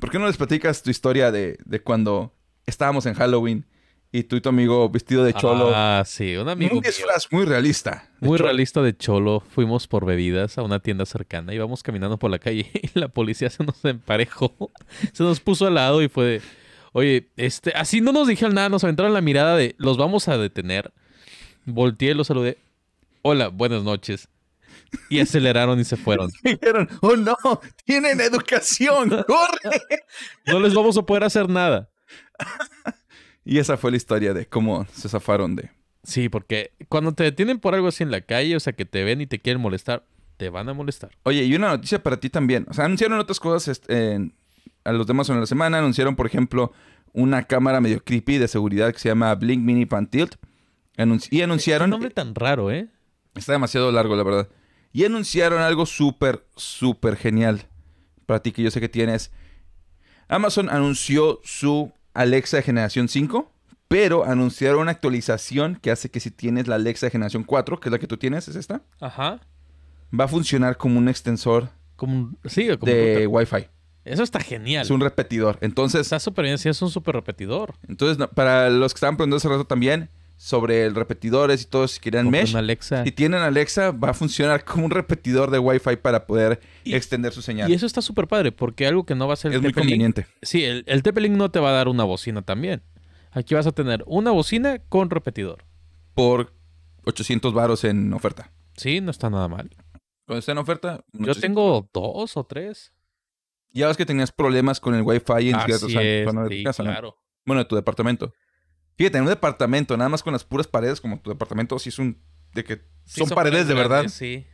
¿por 0.00 0.10
qué 0.10 0.18
no 0.18 0.26
les 0.26 0.36
platicas 0.36 0.82
tu 0.82 0.90
historia 0.90 1.30
de, 1.30 1.58
de 1.64 1.80
cuando 1.80 2.34
estábamos 2.66 3.06
en 3.06 3.14
Halloween 3.14 3.66
y 4.12 4.22
tú 4.22 4.36
y 4.36 4.40
tu 4.40 4.48
amigo 4.48 4.88
vestido 4.88 5.24
de 5.24 5.34
cholo? 5.34 5.72
Ah, 5.74 6.04
sí, 6.06 6.36
un 6.36 6.48
amigo 6.48 6.76
un 6.76 6.82
disfraz 6.82 7.26
muy 7.32 7.44
realista. 7.44 8.08
muy 8.20 8.38
cholo. 8.38 8.48
realista 8.48 8.80
de 8.80 8.96
cholo. 8.96 9.40
Fuimos 9.40 9.88
por 9.88 10.06
bebidas 10.06 10.56
a 10.56 10.62
una 10.62 10.78
tienda 10.78 11.04
cercana. 11.04 11.52
Íbamos 11.52 11.82
caminando 11.82 12.18
por 12.18 12.30
la 12.30 12.38
calle 12.38 12.70
y 12.94 12.98
la 12.98 13.08
policía 13.08 13.50
se 13.50 13.64
nos 13.64 13.84
emparejó. 13.84 14.54
Se 15.12 15.24
nos 15.24 15.40
puso 15.40 15.66
al 15.66 15.74
lado 15.74 16.00
y 16.00 16.08
fue 16.08 16.24
de... 16.24 16.42
Oye, 16.92 17.28
este... 17.36 17.72
Así 17.72 18.00
no 18.00 18.12
nos 18.12 18.28
dijeron 18.28 18.54
nada. 18.54 18.68
Nos 18.68 18.84
aventaron 18.84 19.12
la 19.12 19.20
mirada 19.20 19.56
de... 19.56 19.74
Los 19.78 19.96
vamos 19.96 20.28
a 20.28 20.38
detener. 20.38 20.92
Volteé 21.64 22.12
y 22.12 22.14
los 22.14 22.28
saludé. 22.28 22.58
Hola, 23.22 23.48
buenas 23.48 23.82
noches. 23.82 24.28
Y 25.08 25.20
aceleraron 25.20 25.78
y 25.80 25.84
se 25.84 25.96
fueron. 25.96 26.30
Dijeron, 26.42 26.88
oh 27.02 27.16
no, 27.16 27.36
tienen 27.84 28.20
educación, 28.20 29.08
corre. 29.26 29.80
No 30.46 30.60
les 30.60 30.74
vamos 30.74 30.96
a 30.98 31.02
poder 31.02 31.24
hacer 31.24 31.48
nada. 31.48 31.88
Y 33.46 33.58
esa 33.58 33.76
fue 33.76 33.90
la 33.90 33.98
historia 33.98 34.32
de 34.32 34.46
cómo 34.46 34.86
se 34.92 35.06
zafaron 35.06 35.54
de... 35.54 35.70
Sí, 36.02 36.30
porque 36.30 36.72
cuando 36.88 37.12
te 37.12 37.24
detienen 37.24 37.58
por 37.60 37.74
algo 37.74 37.88
así 37.88 38.02
en 38.02 38.10
la 38.10 38.22
calle, 38.22 38.56
o 38.56 38.60
sea, 38.60 38.72
que 38.72 38.86
te 38.86 39.04
ven 39.04 39.20
y 39.20 39.26
te 39.26 39.38
quieren 39.38 39.60
molestar, 39.60 40.06
te 40.38 40.48
van 40.48 40.68
a 40.70 40.72
molestar. 40.72 41.10
Oye, 41.24 41.44
y 41.44 41.54
una 41.54 41.68
noticia 41.68 42.02
para 42.02 42.18
ti 42.18 42.30
también. 42.30 42.64
O 42.70 42.72
sea, 42.72 42.86
anunciaron 42.86 43.18
otras 43.18 43.40
cosas 43.40 43.82
en- 43.88 44.34
a 44.84 44.92
los 44.92 45.06
demás 45.06 45.28
en 45.28 45.40
la 45.40 45.46
semana. 45.46 45.78
Anunciaron, 45.78 46.16
por 46.16 46.26
ejemplo, 46.26 46.72
una 47.12 47.42
cámara 47.42 47.82
medio 47.82 48.02
creepy 48.02 48.38
de 48.38 48.48
seguridad 48.48 48.92
que 48.94 48.98
se 48.98 49.10
llama 49.10 49.34
Blink 49.34 49.60
Mini 49.62 49.84
Pan 49.84 50.06
Tilt. 50.06 50.36
Anunci- 50.96 51.28
y 51.30 51.38
Un 51.38 51.44
anunciaron... 51.44 51.90
nombre 51.90 52.08
tan 52.10 52.34
raro, 52.34 52.70
¿eh? 52.70 52.88
Está 53.34 53.52
demasiado 53.52 53.92
largo, 53.92 54.16
la 54.16 54.22
verdad. 54.22 54.48
Y 54.94 55.04
anunciaron 55.04 55.60
algo 55.60 55.84
súper, 55.86 56.46
súper 56.56 57.16
genial 57.16 57.66
para 58.26 58.40
ti 58.40 58.52
que 58.52 58.62
yo 58.62 58.70
sé 58.70 58.80
que 58.80 58.88
tienes. 58.88 59.32
Amazon 60.28 60.70
anunció 60.70 61.40
su 61.42 61.92
Alexa 62.14 62.58
de 62.58 62.62
generación 62.62 63.08
5, 63.08 63.50
pero 63.88 64.24
anunciaron 64.24 64.80
una 64.82 64.92
actualización 64.92 65.76
que 65.82 65.90
hace 65.90 66.10
que 66.10 66.20
si 66.20 66.30
tienes 66.30 66.68
la 66.68 66.76
Alexa 66.76 67.06
de 67.06 67.10
generación 67.10 67.42
4, 67.42 67.80
que 67.80 67.88
es 67.88 67.92
la 67.92 67.98
que 67.98 68.06
tú 68.06 68.16
tienes, 68.16 68.46
es 68.48 68.54
esta, 68.56 68.82
Ajá. 69.00 69.40
va 70.18 70.24
a 70.24 70.28
funcionar 70.28 70.76
como 70.76 70.98
un 70.98 71.08
extensor 71.08 71.70
Como 71.96 72.14
un... 72.16 72.38
Sí, 72.44 72.68
como 72.78 72.90
de 72.92 73.26
Wi-Fi. 73.26 73.66
Eso 74.04 74.22
está 74.22 74.38
genial. 74.38 74.82
Es 74.84 74.90
un 74.90 75.00
repetidor. 75.00 75.58
Entonces, 75.60 76.02
Está 76.02 76.20
súper 76.20 76.44
bien, 76.44 76.58
sí, 76.58 76.68
es 76.68 76.80
un 76.82 76.90
súper 76.90 77.16
repetidor. 77.16 77.74
entonces 77.88 78.24
para 78.34 78.70
los 78.70 78.94
que 78.94 78.98
estaban 78.98 79.16
preguntando 79.16 79.36
hace 79.38 79.48
rato 79.48 79.64
también 79.64 80.08
sobre 80.36 80.84
el 80.84 80.94
repetidores 80.94 81.62
y 81.62 81.66
todo, 81.66 81.86
si 81.88 82.00
querían 82.00 82.28
mesh, 82.28 82.50
una 82.50 82.58
Alexa. 82.58 83.04
si 83.04 83.12
tienen 83.12 83.40
Alexa, 83.40 83.92
va 83.92 84.10
a 84.10 84.14
funcionar 84.14 84.64
como 84.64 84.84
un 84.84 84.90
repetidor 84.90 85.50
de 85.50 85.58
Wi-Fi 85.58 85.96
para 85.96 86.26
poder 86.26 86.60
Y- 86.84 86.94
extender 86.94 87.32
su 87.32 87.40
señal. 87.42 87.70
Y 87.70 87.74
eso 87.74 87.86
está 87.86 88.02
súper 88.02 88.26
padre, 88.28 88.52
porque 88.52 88.86
algo 88.86 89.04
que 89.06 89.14
no 89.14 89.26
va 89.28 89.34
a 89.34 89.36
ser 89.36 89.52
el 89.52 89.56
es 89.58 89.62
muy 89.62 89.72
conveniente. 89.72 90.26
Sí, 90.42 90.64
el, 90.64 90.84
el 90.86 91.02
TP-Link 91.02 91.34
no 91.34 91.50
te 91.50 91.60
va 91.60 91.70
a 91.70 91.72
dar 91.72 91.88
una 91.88 92.04
bocina 92.04 92.42
también. 92.42 92.82
Aquí 93.30 93.54
vas 93.54 93.66
a 93.66 93.72
tener 93.72 94.02
una 94.06 94.30
bocina 94.32 94.78
con 94.88 95.10
repetidor. 95.10 95.64
por 96.14 96.52
800 97.04 97.52
varos 97.52 97.84
en 97.84 98.12
oferta. 98.12 98.50
Sí, 98.76 99.00
no 99.00 99.10
está 99.10 99.28
nada 99.30 99.46
mal. 99.48 99.70
Cuando 100.26 100.38
está 100.38 100.52
en 100.52 100.58
oferta. 100.58 101.04
Yo 101.12 101.30
800. 101.32 101.40
tengo 101.40 101.90
dos 101.92 102.36
o 102.36 102.44
tres. 102.44 102.92
Ya 103.72 103.88
ves 103.88 103.96
que 103.96 104.06
tenías 104.06 104.30
problemas 104.32 104.80
con 104.80 104.94
el 104.94 105.02
Wi-Fi 105.02 105.50
en 105.50 105.54
Así 105.56 105.72
es, 105.72 105.80
sí, 105.80 106.64
casa, 106.64 106.82
¿no? 106.82 106.90
claro. 106.90 107.18
Bueno, 107.44 107.60
de 107.62 107.64
tu 107.66 107.74
departamento. 107.76 108.32
Fíjate, 108.96 109.18
en 109.18 109.24
un 109.24 109.30
departamento, 109.30 109.96
nada 109.96 110.08
más 110.08 110.22
con 110.22 110.32
las 110.32 110.44
puras 110.44 110.66
paredes, 110.66 111.00
como 111.00 111.18
tu 111.20 111.30
departamento, 111.30 111.78
sí 111.78 111.88
es 111.88 111.98
un. 111.98 112.18
de 112.52 112.62
que 112.64 112.82
Sí, 113.04 113.20
son, 113.26 113.28
paredes 113.30 113.66
de 113.68 113.74
verdad. 113.74 114.06
Sí. 114.08 114.46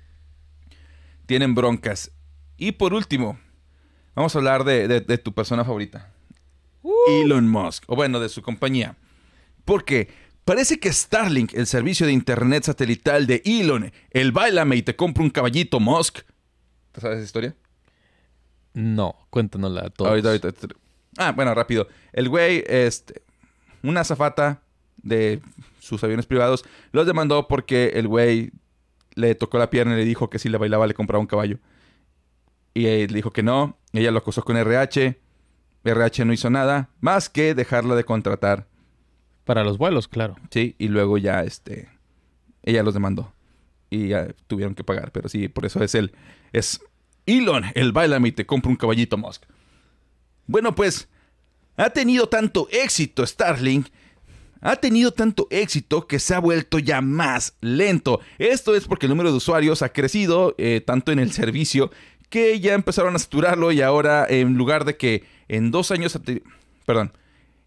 Tienen 1.26 1.54
broncas. 1.54 2.10
Y 2.56 2.72
por 2.72 2.92
último, 2.94 3.38
vamos 4.14 4.34
a 4.34 4.38
hablar 4.38 4.64
de, 4.64 4.88
de- 4.88 5.00
de 5.00 5.18
tu 5.18 5.32
persona 5.32 5.64
favorita. 5.64 6.12
Elon 7.22 7.48
Musk. 7.48 7.84
O 7.86 7.94
bueno, 7.96 8.18
de 8.20 8.28
su 8.28 8.42
compañía. 8.42 8.96
Porque 9.64 10.08
parece 10.44 10.80
que 10.80 10.92
Starlink, 10.92 11.54
el 11.54 11.66
servicio 11.66 12.06
de 12.06 12.12
internet 12.12 12.64
satelital 12.64 13.26
de 13.26 13.42
Elon, 13.44 13.92
el 14.10 14.32
bailame 14.32 14.76
y 14.76 14.82
te 14.82 14.96
compra 14.96 15.22
un 15.22 15.30
caballito 15.30 15.78
Musk. 15.78 16.20
¿Te 16.92 17.00
sabes 17.00 17.18
esa 17.18 17.24
historia? 17.26 17.54
No, 18.72 19.14
cuéntanosla 19.30 19.82
a 19.86 19.90
todos. 19.90 20.10
Ahorita, 20.10 20.28
ahorita, 20.30 20.48
Ah, 21.18 21.32
bueno, 21.32 21.54
rápido. 21.54 21.86
El 22.12 22.28
güey, 22.28 22.64
este, 22.66 23.22
una 23.82 24.00
azafata 24.00 24.62
de 25.02 25.40
sus 25.78 26.02
aviones 26.04 26.26
privados, 26.26 26.64
los 26.92 27.06
demandó 27.06 27.48
porque 27.48 27.92
el 27.94 28.08
güey 28.08 28.52
le 29.14 29.34
tocó 29.34 29.58
la 29.58 29.70
pierna 29.70 29.94
y 29.94 29.98
le 29.98 30.04
dijo 30.04 30.30
que 30.30 30.38
si 30.38 30.48
le 30.48 30.58
bailaba 30.58 30.86
le 30.86 30.94
compraba 30.94 31.20
un 31.20 31.26
caballo. 31.26 31.58
Y 32.74 32.86
él 32.86 33.08
le 33.08 33.16
dijo 33.16 33.32
que 33.32 33.42
no. 33.42 33.76
Ella 33.92 34.10
lo 34.10 34.18
acusó 34.18 34.44
con 34.44 34.56
RH. 34.56 35.18
RH 35.84 36.24
no 36.24 36.32
hizo 36.32 36.50
nada 36.50 36.90
más 37.00 37.28
que 37.28 37.54
dejarla 37.54 37.94
de 37.94 38.04
contratar. 38.04 38.66
Para 39.44 39.64
los 39.64 39.78
vuelos, 39.78 40.06
claro. 40.06 40.36
Sí, 40.50 40.76
y 40.78 40.88
luego 40.88 41.18
ya, 41.18 41.42
este, 41.42 41.88
ella 42.62 42.82
los 42.82 42.94
demandó. 42.94 43.32
Y 43.88 44.08
ya 44.08 44.28
tuvieron 44.46 44.74
que 44.74 44.84
pagar. 44.84 45.10
Pero 45.10 45.28
sí, 45.28 45.48
por 45.48 45.66
eso 45.66 45.82
es 45.82 45.94
él. 45.96 46.12
Es 46.52 46.80
Elon, 47.26 47.64
el 47.74 47.90
bailame 47.92 48.28
y 48.28 48.32
te 48.32 48.46
compra 48.46 48.70
un 48.70 48.76
caballito 48.76 49.16
Musk. 49.16 49.44
Bueno, 50.46 50.74
pues, 50.74 51.08
ha 51.80 51.90
tenido 51.90 52.28
tanto 52.28 52.68
éxito 52.70 53.26
Starlink. 53.26 53.88
Ha 54.60 54.76
tenido 54.76 55.12
tanto 55.12 55.48
éxito 55.50 56.06
que 56.06 56.18
se 56.18 56.34
ha 56.34 56.38
vuelto 56.38 56.78
ya 56.78 57.00
más 57.00 57.54
lento. 57.62 58.20
Esto 58.38 58.74
es 58.76 58.86
porque 58.86 59.06
el 59.06 59.10
número 59.10 59.30
de 59.30 59.38
usuarios 59.38 59.80
ha 59.80 59.90
crecido 59.90 60.54
eh, 60.58 60.82
tanto 60.84 61.12
en 61.12 61.18
el 61.18 61.32
servicio 61.32 61.90
que 62.28 62.60
ya 62.60 62.74
empezaron 62.74 63.16
a 63.16 63.18
saturarlo 63.18 63.72
y 63.72 63.80
ahora 63.80 64.26
en 64.28 64.58
lugar 64.58 64.84
de 64.84 64.98
que 64.98 65.24
en 65.48 65.70
dos 65.70 65.90
años... 65.90 66.18
Perdón. 66.84 67.12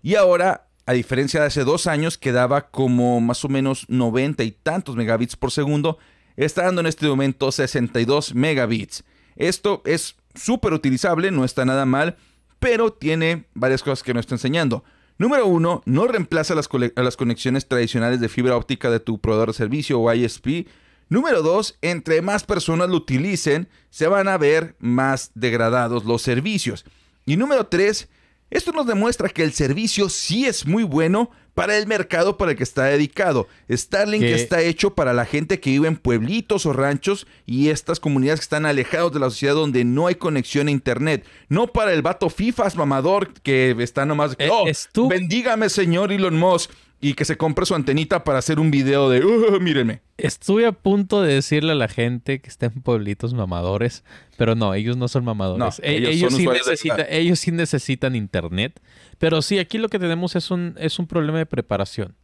Y 0.03 0.15
ahora, 0.15 0.67
a 0.85 0.93
diferencia 0.93 1.39
de 1.41 1.47
hace 1.47 1.63
dos 1.63 1.87
años, 1.87 2.19
que 2.19 2.31
daba 2.31 2.69
como 2.69 3.19
más 3.19 3.43
o 3.43 3.49
menos 3.49 3.85
90 3.89 4.43
y 4.43 4.51
tantos 4.51 4.95
megabits 4.95 5.35
por 5.35 5.49
segundo, 5.49 5.97
está 6.35 6.63
dando 6.63 6.81
en 6.81 6.87
este 6.87 7.07
momento 7.07 7.51
62 7.51 8.35
megabits. 8.35 9.03
Esto 9.35 9.81
es 9.85 10.15
súper 10.35 10.73
utilizable, 10.73 11.31
no 11.31 11.45
está 11.45 11.65
nada 11.65 11.85
mal, 11.85 12.17
pero 12.63 12.93
tiene 12.93 13.43
varias 13.53 13.83
cosas 13.83 14.03
que 14.03 14.13
nos 14.13 14.21
está 14.21 14.35
enseñando. 14.35 14.85
Número 15.17 15.45
uno, 15.45 15.81
no 15.85 16.07
reemplaza 16.07 16.55
las, 16.55 16.69
a 16.95 17.03
las 17.03 17.17
conexiones 17.17 17.67
tradicionales 17.67 18.21
de 18.21 18.29
fibra 18.29 18.55
óptica 18.55 18.89
de 18.89 19.01
tu 19.01 19.19
proveedor 19.19 19.49
de 19.49 19.53
servicio 19.53 19.99
o 19.99 20.13
ISP. 20.13 20.69
Número 21.09 21.41
dos, 21.41 21.77
entre 21.81 22.21
más 22.21 22.45
personas 22.45 22.87
lo 22.87 22.95
utilicen, 22.95 23.67
se 23.89 24.07
van 24.07 24.29
a 24.29 24.37
ver 24.37 24.77
más 24.79 25.31
degradados 25.35 26.05
los 26.05 26.21
servicios. 26.21 26.85
Y 27.25 27.35
número 27.35 27.67
tres, 27.67 28.07
esto 28.49 28.71
nos 28.71 28.87
demuestra 28.87 29.27
que 29.27 29.43
el 29.43 29.51
servicio 29.51 30.07
sí 30.07 30.45
es 30.45 30.65
muy 30.65 30.85
bueno 30.85 31.31
para 31.53 31.77
el 31.77 31.87
mercado 31.87 32.37
para 32.37 32.51
el 32.51 32.57
que 32.57 32.63
está 32.63 32.85
dedicado. 32.85 33.47
Starlink 33.71 34.23
está 34.23 34.61
hecho 34.61 34.95
para 34.95 35.13
la 35.13 35.25
gente 35.25 35.59
que 35.59 35.69
vive 35.69 35.87
en 35.87 35.97
pueblitos 35.97 36.65
o 36.65 36.73
ranchos 36.73 37.27
y 37.45 37.69
estas 37.69 37.99
comunidades 37.99 38.39
que 38.39 38.45
están 38.45 38.65
alejados 38.65 39.13
de 39.13 39.19
la 39.19 39.29
sociedad 39.29 39.53
donde 39.55 39.83
no 39.85 40.07
hay 40.07 40.15
conexión 40.15 40.67
a 40.67 40.71
internet. 40.71 41.25
No 41.49 41.67
para 41.67 41.93
el 41.93 42.01
vato 42.01 42.29
FIFAs 42.29 42.75
mamador 42.75 43.33
que 43.41 43.75
está 43.79 44.05
nomás 44.05 44.35
Eh, 44.39 44.49
oh, 44.51 44.67
es 44.67 44.89
tú. 44.91 45.07
bendígame 45.07 45.69
señor 45.69 46.11
Elon 46.11 46.37
Musk 46.37 46.71
y 47.03 47.13
que 47.15 47.25
se 47.25 47.37
compre 47.37 47.65
su 47.65 47.75
antenita 47.75 48.23
para 48.23 48.39
hacer 48.39 48.59
un 48.59 48.71
video 48.71 49.09
de, 49.09 49.23
"Uh, 49.25 49.59
mírenme. 49.59 50.01
Estuve 50.17 50.65
a 50.65 50.71
punto 50.71 51.21
de 51.21 51.33
decirle 51.33 51.73
a 51.73 51.75
la 51.75 51.87
gente 51.89 52.39
que 52.39 52.49
está 52.49 52.67
en 52.67 52.81
pueblitos 52.81 53.33
mamadores, 53.33 54.03
pero 54.37 54.55
no, 54.55 54.73
ellos 54.73 54.95
no 54.97 55.07
son 55.07 55.25
mamadores. 55.25 55.59
No, 55.59 55.85
E- 55.85 55.97
ellos 55.97 56.09
ellos, 56.11 56.31
son 56.33 56.39
sí 56.77 56.89
de 56.89 57.07
ellos 57.09 57.39
sí 57.39 57.51
necesitan 57.51 58.15
internet. 58.15 58.79
Pero 59.19 59.41
sí, 59.41 59.59
aquí 59.59 59.77
lo 59.77 59.89
que 59.89 59.99
tenemos 59.99 60.35
es 60.35 60.49
un, 60.49 60.75
es 60.79 60.97
un 60.97 61.07
problema 61.07 61.37
de 61.39 61.45
preparación. 61.45 62.15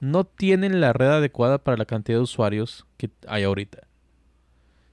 No 0.00 0.24
tienen 0.24 0.80
la 0.80 0.92
red 0.92 1.08
adecuada 1.08 1.58
para 1.62 1.76
la 1.76 1.84
cantidad 1.84 2.18
de 2.18 2.22
usuarios 2.22 2.86
que 2.96 3.10
hay 3.28 3.44
ahorita. 3.44 3.86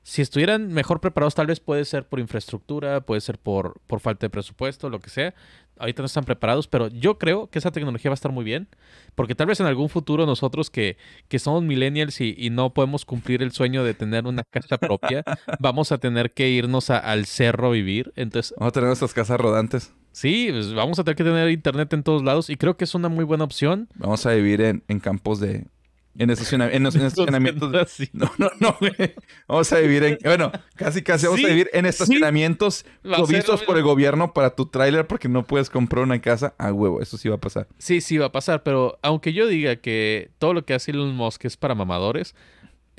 Si 0.04 0.22
estuvieran 0.22 0.74
mejor 0.74 1.00
preparados, 1.00 1.36
tal 1.36 1.48
vez 1.48 1.60
puede 1.60 1.86
ser 1.86 2.08
por 2.08 2.20
infraestructura, 2.20 3.02
puede 3.02 3.22
ser 3.22 3.38
por, 3.38 3.80
por 3.88 4.00
falta 4.00 4.26
de 4.26 4.30
presupuesto, 4.32 4.90
lo 4.90 5.00
que 5.00 5.10
sea. 5.12 5.34
Ahorita 5.82 6.02
no 6.02 6.06
están 6.06 6.24
preparados, 6.24 6.68
pero 6.68 6.88
yo 6.88 7.18
creo 7.18 7.50
que 7.50 7.60
esa 7.60 7.72
tecnología 7.72 8.10
va 8.10 8.14
a 8.14 8.16
estar 8.16 8.32
muy 8.32 8.46
bien. 8.46 8.68
Porque 9.16 9.36
tal 9.36 9.48
vez 9.48 9.60
en 9.60 9.66
algún 9.66 9.90
futuro 9.90 10.26
nosotros 10.26 10.70
que, 10.70 10.96
que 11.28 11.40
somos 11.40 11.64
millennials 11.64 12.22
y, 12.22 12.34
y 12.38 12.50
no 12.50 12.74
podemos 12.74 13.04
cumplir 13.04 13.42
el 13.44 13.52
sueño 13.52 13.84
de 13.84 13.94
tener 13.94 14.26
una 14.26 14.44
casa 14.44 14.78
propia, 14.78 15.24
vamos 15.60 15.92
a 15.92 15.98
tener 15.98 16.32
que 16.34 16.50
irnos 16.50 16.90
a- 16.90 17.00
al 17.00 17.26
cerro 17.26 17.68
a 17.68 17.72
vivir. 17.72 18.14
Entonces, 18.16 18.54
Vamos 18.58 18.70
a 18.72 18.74
tener 18.74 18.88
nuestras 18.88 19.14
casas 19.14 19.40
rodantes. 19.40 19.94
sí, 20.14 20.48
pues 20.52 20.74
vamos 20.74 20.98
a 21.00 21.04
tener 21.04 21.16
que 21.18 21.24
tener 21.24 21.50
internet 21.50 21.92
en 21.94 22.04
todos 22.04 22.24
lados 22.24 22.50
y 22.50 22.56
creo 22.56 22.78
que 22.78 22.86
es 22.86 22.96
una 22.96 23.10
muy 23.10 23.26
buena 23.26 23.44
opción. 23.44 23.90
Vamos 23.96 24.26
a 24.26 24.32
vivir 24.32 24.62
en, 24.62 24.84
en 24.88 25.00
campos 25.00 25.40
de... 25.42 25.66
En, 26.18 26.30
estaciona- 26.30 26.68
en, 26.72 26.86
en 26.86 26.86
estacionamientos. 27.06 27.72
No, 28.14 28.32
no, 28.38 28.52
no, 28.60 28.76
güey. 28.80 28.94
Vamos 29.48 29.72
a 29.72 29.80
vivir 29.80 30.04
en... 30.04 30.18
Bueno, 30.24 30.52
casi 30.76 31.02
casi 31.02 31.26
vamos 31.26 31.40
Sí, 31.40 31.46
a 31.46 31.50
vivir 31.50 31.70
en 31.74 31.86
estacionamientos 31.86 32.86
provistos 33.02 33.64
por 33.64 33.78
el 33.78 33.84
gobierno 33.84 34.34
para 34.34 34.56
tu 34.56 34.66
tráiler 34.66 35.08
porque 35.08 35.30
no 35.30 35.44
puedes 35.46 35.70
comprar 35.70 36.04
una 36.04 36.20
casa. 36.20 36.54
A 36.58 36.74
huevo, 36.74 37.02
eso 37.02 37.18
sí 37.18 37.30
va 37.30 37.36
a 37.36 37.40
pasar. 37.40 37.68
Sí, 37.78 38.02
sí 38.02 38.18
va 38.18 38.26
a 38.28 38.32
pasar, 38.32 38.64
pero 38.64 39.00
aunque 39.02 39.34
yo 39.34 39.48
diga 39.48 39.78
que 39.78 40.32
todo 40.38 40.54
lo 40.54 40.66
que 40.66 40.74
hace 40.74 40.92
Elon 40.92 41.16
Musk 41.16 41.46
es 41.46 41.56
para 41.58 41.76
mamadores, 41.76 42.36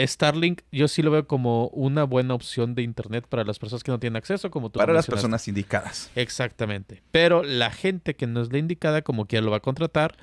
Starlink 0.01 0.63
yo 0.73 0.89
sí 0.89 1.03
lo 1.03 1.11
veo 1.11 1.27
como 1.27 1.69
una 1.69 2.05
buena 2.05 2.35
opción 2.35 2.75
de 2.75 2.83
internet 2.83 3.27
para 3.29 3.45
las 3.45 3.59
personas 3.59 3.85
que 3.85 3.93
no 3.93 4.01
tienen 4.01 4.17
acceso, 4.17 4.51
como 4.51 4.71
tú 4.71 4.79
Para 4.79 4.95
las 4.95 5.07
personas 5.07 5.47
indicadas. 5.49 6.11
Exactamente. 6.17 7.03
Pero 7.13 7.43
la 7.45 7.71
gente 7.71 8.17
que 8.17 8.27
no 8.27 8.41
es 8.41 8.51
la 8.51 8.59
indicada, 8.59 9.03
como 9.03 9.27
quiera 9.27 9.45
lo 9.45 9.51
va 9.51 9.59
a 9.59 9.61
contratar 9.61 10.17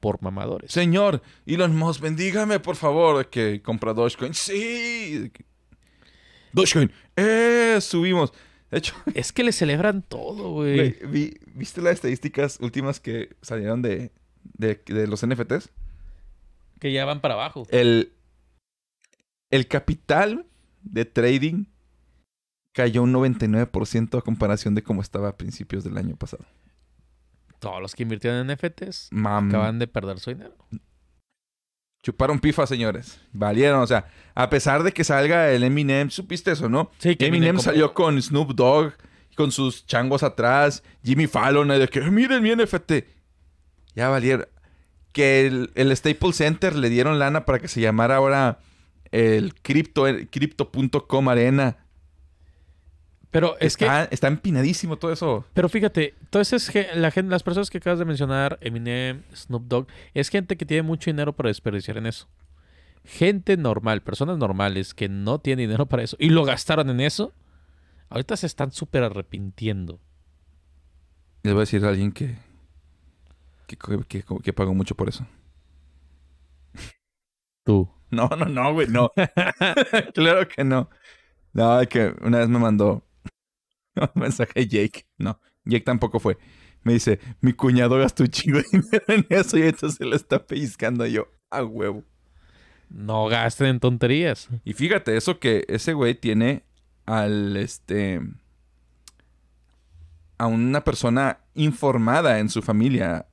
por 0.00 0.22
mamadores. 0.22 0.70
Señor, 0.72 1.22
Elon 1.46 1.76
Musk, 1.76 2.00
bendígame, 2.00 2.60
por 2.60 2.76
favor, 2.76 3.28
que 3.28 3.60
compra 3.62 3.92
Dogecoin. 3.94 4.34
Sí. 4.34 5.30
Dogecoin. 6.52 6.90
Eh, 7.16 7.78
subimos. 7.80 8.32
De 8.70 8.78
hecho, 8.78 8.94
Es 9.14 9.32
que 9.32 9.44
le 9.44 9.52
celebran 9.52 10.02
todo, 10.02 10.50
güey. 10.52 10.76
güey, 10.76 10.96
vi- 11.10 11.34
¿viste 11.54 11.80
las 11.82 11.94
estadísticas 11.94 12.58
últimas 12.60 13.00
que 13.00 13.34
salieron 13.42 13.82
de, 13.82 14.12
de, 14.42 14.80
de 14.86 15.06
los 15.06 15.26
NFTs? 15.26 15.70
Que 16.78 16.92
ya 16.92 17.04
van 17.04 17.20
para 17.20 17.34
abajo. 17.34 17.66
El, 17.70 18.12
el 19.50 19.66
capital 19.66 20.46
de 20.82 21.04
trading 21.04 21.64
cayó 22.72 23.02
un 23.02 23.12
99% 23.12 24.18
a 24.18 24.22
comparación 24.22 24.74
de 24.76 24.82
cómo 24.84 25.00
estaba 25.02 25.30
a 25.30 25.36
principios 25.36 25.82
del 25.82 25.98
año 25.98 26.14
pasado. 26.16 26.44
Todos 27.58 27.80
los 27.82 27.94
que 27.94 28.04
invirtieron 28.04 28.48
en 28.48 28.56
NFTs 28.56 29.08
Mam, 29.10 29.48
acaban 29.48 29.78
de 29.78 29.86
perder 29.88 30.20
su 30.20 30.30
dinero. 30.30 30.54
chuparon 32.02 32.38
pifa, 32.40 32.66
señores. 32.66 33.20
Valieron, 33.32 33.80
o 33.80 33.86
sea, 33.86 34.06
a 34.34 34.48
pesar 34.48 34.82
de 34.82 34.92
que 34.92 35.04
salga 35.04 35.50
el 35.50 35.62
Eminem, 35.64 36.10
¿supiste 36.10 36.52
eso, 36.52 36.68
no? 36.68 36.90
Sí, 36.98 37.16
que 37.16 37.26
Eminem 37.26 37.56
como- 37.56 37.62
salió 37.64 37.92
con 37.94 38.20
Snoop 38.22 38.52
Dogg, 38.54 38.92
con 39.36 39.52
sus 39.52 39.86
changos 39.86 40.22
atrás, 40.22 40.82
Jimmy 41.04 41.26
Fallon, 41.26 41.70
y 41.72 41.78
de 41.78 41.88
que, 41.88 42.00
miren 42.02 42.42
mi 42.42 42.50
NFT. 42.54 43.04
Ya 43.94 44.08
valieron. 44.08 44.46
Que 45.12 45.46
el, 45.46 45.70
el 45.74 45.96
Staples 45.96 46.36
Center 46.36 46.76
le 46.76 46.88
dieron 46.88 47.18
lana 47.18 47.44
para 47.44 47.58
que 47.58 47.66
se 47.68 47.80
llamara 47.80 48.16
ahora 48.16 48.58
el 49.10 49.54
Crypto, 49.60 50.06
el 50.06 50.28
Crypto.com 50.28 51.28
Arena. 51.28 51.76
Pero 53.30 53.56
es 53.60 53.76
que 53.76 53.84
está, 53.84 54.04
está 54.04 54.28
empinadísimo 54.28 54.96
todo 54.96 55.12
eso. 55.12 55.44
Pero 55.52 55.68
fíjate, 55.68 56.14
entonces 56.20 56.72
la 56.94 57.10
gente, 57.10 57.30
las 57.30 57.42
personas 57.42 57.68
que 57.68 57.78
acabas 57.78 57.98
de 57.98 58.06
mencionar, 58.06 58.58
Eminem, 58.62 59.22
Snoop 59.34 59.64
Dogg, 59.66 59.86
es 60.14 60.30
gente 60.30 60.56
que 60.56 60.64
tiene 60.64 60.82
mucho 60.82 61.10
dinero 61.10 61.34
para 61.34 61.48
desperdiciar 61.48 61.98
en 61.98 62.06
eso. 62.06 62.26
Gente 63.04 63.56
normal, 63.56 64.02
personas 64.02 64.38
normales 64.38 64.94
que 64.94 65.08
no 65.08 65.40
tienen 65.40 65.68
dinero 65.68 65.86
para 65.86 66.02
eso 66.02 66.16
y 66.18 66.30
lo 66.30 66.44
gastaron 66.44 66.88
en 66.88 67.00
eso, 67.00 67.34
ahorita 68.08 68.36
se 68.36 68.46
están 68.46 68.72
súper 68.72 69.02
arrepintiendo. 69.02 70.00
Les 71.42 71.52
voy 71.52 71.60
a 71.60 71.62
decir 71.62 71.84
a 71.84 71.90
alguien 71.90 72.12
que, 72.12 72.36
que, 73.66 73.76
que, 74.08 74.24
que 74.42 74.52
pagó 74.52 74.74
mucho 74.74 74.94
por 74.94 75.08
eso. 75.08 75.26
Tú. 77.62 77.90
No, 78.10 78.28
no, 78.28 78.46
no, 78.46 78.72
güey, 78.72 78.88
no. 78.88 79.12
claro 80.14 80.48
que 80.48 80.64
no. 80.64 80.88
No, 81.52 81.80
es 81.80 81.88
que 81.88 82.14
una 82.22 82.38
vez 82.38 82.48
me 82.48 82.58
mandó 82.58 83.04
mensaje 84.14 84.66
Jake. 84.66 85.06
No, 85.16 85.40
Jake 85.64 85.84
tampoco 85.84 86.20
fue. 86.20 86.38
Me 86.82 86.92
dice, 86.92 87.18
mi 87.40 87.52
cuñado 87.52 87.98
gastó 87.98 88.22
un 88.22 88.30
chingo 88.30 88.58
de 88.58 88.64
dinero 88.70 89.04
en 89.08 89.26
eso 89.30 89.58
y 89.58 89.62
entonces 89.62 89.98
se 89.98 90.04
lo 90.04 90.14
está 90.16 90.46
pellizcando 90.46 91.06
yo 91.06 91.28
a 91.50 91.64
huevo. 91.64 92.04
No 92.88 93.26
gasten 93.26 93.66
en 93.66 93.80
tonterías. 93.80 94.48
Y 94.64 94.72
fíjate, 94.72 95.16
eso 95.16 95.38
que 95.38 95.64
ese 95.68 95.92
güey 95.92 96.14
tiene 96.14 96.62
al 97.04 97.56
este 97.56 98.20
a 100.38 100.46
una 100.46 100.84
persona 100.84 101.40
informada 101.54 102.38
en 102.38 102.48
su 102.48 102.62
familia, 102.62 103.26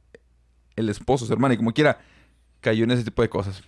el 0.76 0.90
esposo, 0.90 1.26
su 1.26 1.34
hermana, 1.34 1.54
y 1.54 1.58
como 1.58 1.72
quiera, 1.72 2.00
cayó 2.62 2.84
en 2.84 2.92
ese 2.92 3.04
tipo 3.04 3.22
de 3.22 3.30
cosas. 3.30 3.62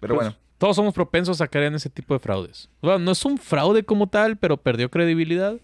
Pero 0.00 0.14
Pues, 0.14 0.26
bueno, 0.26 0.36
Todos 0.58 0.76
somos 0.76 0.92
propensos 0.94 1.40
a 1.40 1.48
caer 1.48 1.64
en 1.64 1.74
ese 1.74 1.88
tipo 1.90 2.14
de 2.14 2.20
fraudes. 2.20 2.68
Bueno, 2.82 2.98
no 2.98 3.12
es 3.12 3.24
un 3.24 3.38
fraude 3.38 3.84
como 3.84 4.08
tal, 4.08 4.36
pero 4.36 4.58
perdió 4.58 4.90
credibilidad. 4.90 5.56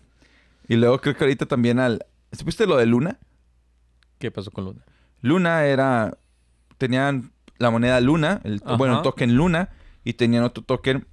Y 0.68 0.76
luego 0.76 1.00
creo 1.00 1.16
que 1.16 1.24
ahorita 1.24 1.46
también 1.46 1.78
al... 1.78 2.06
¿Supiste 2.32 2.66
lo 2.66 2.76
de 2.76 2.86
Luna? 2.86 3.18
¿Qué 4.18 4.30
pasó 4.30 4.50
con 4.50 4.64
Luna? 4.64 4.84
Luna 5.22 5.64
era... 5.64 6.18
Tenían 6.76 7.32
la 7.58 7.70
moneda 7.70 8.00
Luna, 8.00 8.40
el, 8.44 8.60
Ajá. 8.64 8.76
bueno, 8.76 8.98
el 8.98 9.02
token 9.02 9.34
Luna, 9.34 9.70
y 10.04 10.12
tenían 10.12 10.44
otro 10.44 10.62
token 10.62 11.06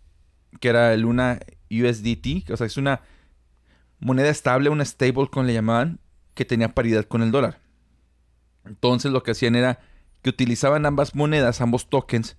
que 0.60 0.70
era 0.70 0.94
el 0.94 1.02
Luna 1.02 1.40
USDT, 1.72 2.50
o 2.52 2.58
sea, 2.58 2.68
es 2.68 2.78
una 2.78 3.02
moneda 4.00 4.30
estable, 4.30 4.70
una 4.70 4.86
stablecoin 4.86 5.48
le 5.48 5.54
llamaban, 5.54 6.00
que 6.34 6.46
tenía 6.46 6.76
paridad 6.76 7.06
con 7.06 7.24
el 7.24 7.32
dólar. 7.32 7.60
Entonces 8.66 9.12
lo 9.12 9.24
que 9.24 9.32
hacían 9.32 9.56
era 9.56 9.80
que 10.22 10.30
utilizaban 10.30 10.86
ambas 10.86 11.16
monedas, 11.16 11.62
ambos 11.62 11.90
tokens, 11.90 12.38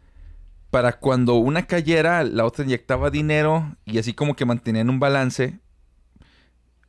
para 0.70 0.98
cuando 0.98 1.34
una 1.34 1.66
cayera, 1.66 2.24
la 2.24 2.44
otra 2.44 2.64
inyectaba 2.64 3.10
dinero 3.10 3.76
y 3.84 3.98
así 3.98 4.12
como 4.12 4.34
que 4.36 4.44
mantenían 4.44 4.90
un 4.90 4.98
balance. 4.98 5.60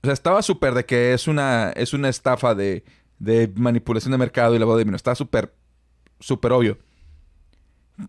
O 0.03 0.07
sea, 0.07 0.14
estaba 0.14 0.41
súper 0.41 0.74
de 0.74 0.86
que 0.86 1.14
es 1.14 1.28
una, 1.28 1.72
es 1.72 1.94
una 1.94 2.10
estafa 2.10 2.56
de, 2.56 2.84
de 3.19 3.52
manipulación 3.56 4.11
de 4.11 4.18
mercado 4.18 4.56
y 4.56 4.60
lavado 4.60 4.78
de 4.78 4.84
dinero. 4.84 4.95
Estaba 4.95 5.15
súper, 5.15 5.53
súper 6.19 6.52
obvio. 6.52 6.78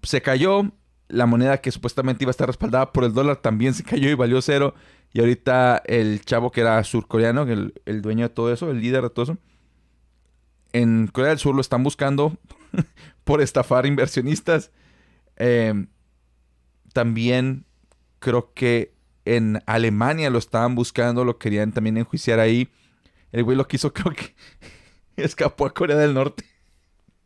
Se 0.02 0.22
cayó. 0.22 0.72
La 1.10 1.24
moneda 1.24 1.62
que 1.62 1.70
supuestamente 1.70 2.24
iba 2.24 2.28
a 2.28 2.32
estar 2.32 2.46
respaldada 2.46 2.92
por 2.92 3.02
el 3.02 3.14
dólar 3.14 3.36
también 3.36 3.72
se 3.72 3.82
cayó 3.82 4.10
y 4.10 4.14
valió 4.14 4.42
cero. 4.42 4.74
Y 5.14 5.20
ahorita 5.20 5.82
el 5.86 6.20
chavo 6.22 6.50
que 6.50 6.60
era 6.60 6.84
surcoreano, 6.84 7.44
el, 7.44 7.72
el 7.86 8.02
dueño 8.02 8.28
de 8.28 8.34
todo 8.34 8.52
eso, 8.52 8.70
el 8.70 8.82
líder 8.82 9.04
de 9.04 9.10
todo 9.10 9.22
eso, 9.22 9.38
en 10.72 11.06
Corea 11.06 11.30
del 11.30 11.38
Sur 11.38 11.54
lo 11.54 11.60
están 11.60 11.82
buscando 11.82 12.36
por 13.24 13.40
estafar 13.40 13.86
inversionistas. 13.86 14.70
Eh, 15.36 15.86
también 16.92 17.64
creo 18.18 18.52
que 18.52 18.94
en 19.36 19.62
Alemania 19.66 20.30
lo 20.30 20.38
estaban 20.38 20.74
buscando, 20.74 21.24
lo 21.24 21.38
querían 21.38 21.72
también 21.72 21.96
enjuiciar 21.96 22.40
ahí. 22.40 22.68
El 23.32 23.44
güey 23.44 23.56
lo 23.56 23.66
quiso, 23.68 23.92
creo 23.94 24.12
que 24.14 24.34
escapó 25.16 25.66
a 25.66 25.74
Corea 25.74 25.96
del 25.96 26.14
Norte. 26.14 26.44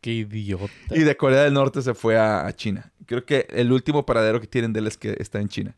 Qué 0.01 0.11
idiota. 0.11 0.71
Y 0.91 0.99
de 0.99 1.15
Corea 1.15 1.43
del 1.43 1.53
Norte 1.53 1.81
se 1.81 1.93
fue 1.93 2.17
a, 2.17 2.45
a 2.45 2.53
China. 2.53 2.91
Creo 3.05 3.25
que 3.25 3.47
el 3.49 3.71
último 3.71 4.05
paradero 4.05 4.41
que 4.41 4.47
tienen 4.47 4.73
de 4.73 4.79
él 4.79 4.87
es 4.87 4.97
que 4.97 5.15
está 5.19 5.39
en 5.39 5.47
China. 5.47 5.75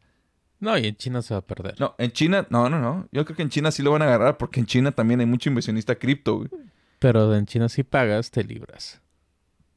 No, 0.59 0.77
y 0.77 0.87
en 0.87 0.95
China 0.95 1.21
se 1.21 1.33
va 1.33 1.39
a 1.39 1.45
perder. 1.45 1.79
No, 1.79 1.93
en 1.97 2.11
China, 2.11 2.47
no, 2.49 2.69
no, 2.69 2.79
no. 2.79 3.07
Yo 3.11 3.23
creo 3.25 3.35
que 3.35 3.43
en 3.43 3.49
China 3.49 3.71
sí 3.71 3.83
lo 3.83 3.91
van 3.91 4.01
a 4.01 4.05
agarrar 4.05 4.37
porque 4.37 4.59
en 4.59 4.65
China 4.65 4.91
también 4.91 5.19
hay 5.19 5.25
mucho 5.25 5.49
inversionista 5.49 5.95
cripto, 5.95 6.37
güey. 6.37 6.49
Pero 6.99 7.35
en 7.35 7.45
China 7.45 7.69
si 7.69 7.83
pagas, 7.83 8.31
te 8.31 8.43
libras. 8.43 9.01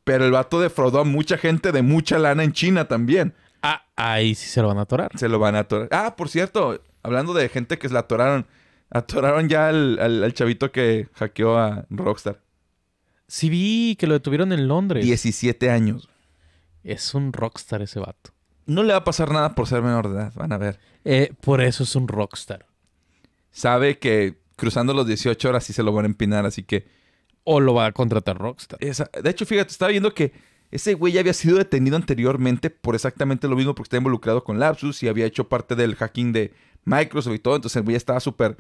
Pero 0.05 0.25
el 0.25 0.33
vato 0.33 0.61
defraudó 0.61 1.01
a 1.01 1.05
mucha 1.05 1.37
gente 1.37 1.73
de 1.73 1.83
mucha 1.83 2.19
lana 2.19 2.43
en 2.45 2.53
China 2.53 2.87
también. 2.87 3.35
Ah, 3.63 3.85
ahí 3.97 4.35
sí 4.35 4.49
se 4.49 4.63
lo 4.63 4.69
van 4.69 4.79
a 4.79 4.83
atorar. 4.83 5.11
Se 5.17 5.29
lo 5.29 5.39
van 5.39 5.57
a 5.57 5.61
atorar. 5.61 5.89
Ah, 5.93 6.15
por 6.17 6.29
cierto, 6.29 6.81
hablando 7.03 7.35
de 7.35 7.49
gente 7.49 7.79
que 7.79 7.89
se 7.89 7.95
la 7.95 8.01
atoraron. 8.01 8.47
Atoraron 8.91 9.49
ya 9.49 9.69
al, 9.69 9.99
al- 10.01 10.25
al 10.25 10.35
chavito 10.35 10.73
que 10.73 11.09
hackeó 11.15 11.59
a 11.59 11.85
Rockstar. 11.91 12.41
Sí 13.27 13.51
vi 13.51 13.97
que 13.97 14.07
lo 14.07 14.15
detuvieron 14.15 14.53
en 14.53 14.69
Londres. 14.69 15.05
17 15.05 15.71
años. 15.71 16.09
Es 16.85 17.15
un 17.15 17.33
rockstar 17.35 17.83
ese 17.83 17.99
vato. 18.01 18.31
No 18.65 18.83
le 18.83 18.93
va 18.93 19.01
a 19.01 19.05
pasar 19.05 19.31
nada 19.31 19.55
por 19.55 19.67
ser 19.67 19.83
menor 19.83 20.09
de 20.09 20.15
edad, 20.15 20.33
van 20.35 20.53
a 20.53 20.59
ver. 20.59 20.79
Eh, 21.05 21.33
por 21.41 21.61
eso 21.61 21.83
es 21.83 21.95
un 21.97 22.09
rockstar. 22.09 22.67
Sabe 23.51 23.99
que 23.99 24.39
cruzando 24.57 24.95
los 24.95 25.07
18 25.07 25.49
horas 25.49 25.65
sí 25.65 25.73
se 25.73 25.83
lo 25.83 25.93
van 25.93 26.05
a 26.05 26.09
empinar, 26.09 26.47
así 26.47 26.63
que... 26.63 26.87
O 27.45 27.61
lo 27.61 27.73
va 27.75 27.87
a 27.87 27.93
contratar 27.93 28.37
Rockstar. 28.39 28.79
esa- 28.83 29.11
De 29.23 29.29
hecho, 29.31 29.47
fíjate, 29.47 29.71
estaba 29.71 29.91
viendo 29.91 30.13
que 30.15 30.33
ese 30.71 30.95
güey 30.95 31.13
ya 31.15 31.21
había 31.21 31.33
sido 31.33 31.59
detenido 31.59 31.97
anteriormente 31.97 32.71
por 32.71 32.95
exactamente 32.95 33.49
lo 33.49 33.57
mismo 33.57 33.75
porque 33.75 33.87
está 33.89 33.97
involucrado 33.97 34.45
con 34.45 34.59
Lapsus 34.59 35.03
y 35.03 35.09
había 35.09 35.27
hecho 35.27 35.49
parte 35.49 35.75
del 35.75 35.95
hacking 35.97 36.33
de 36.33 36.53
Microsoft 36.85 37.35
y 37.35 37.39
todo. 37.39 37.57
Entonces 37.57 37.77
el 37.77 37.83
güey 37.85 37.95
ya 37.95 37.99
estaba 37.99 38.21
súper... 38.21 38.57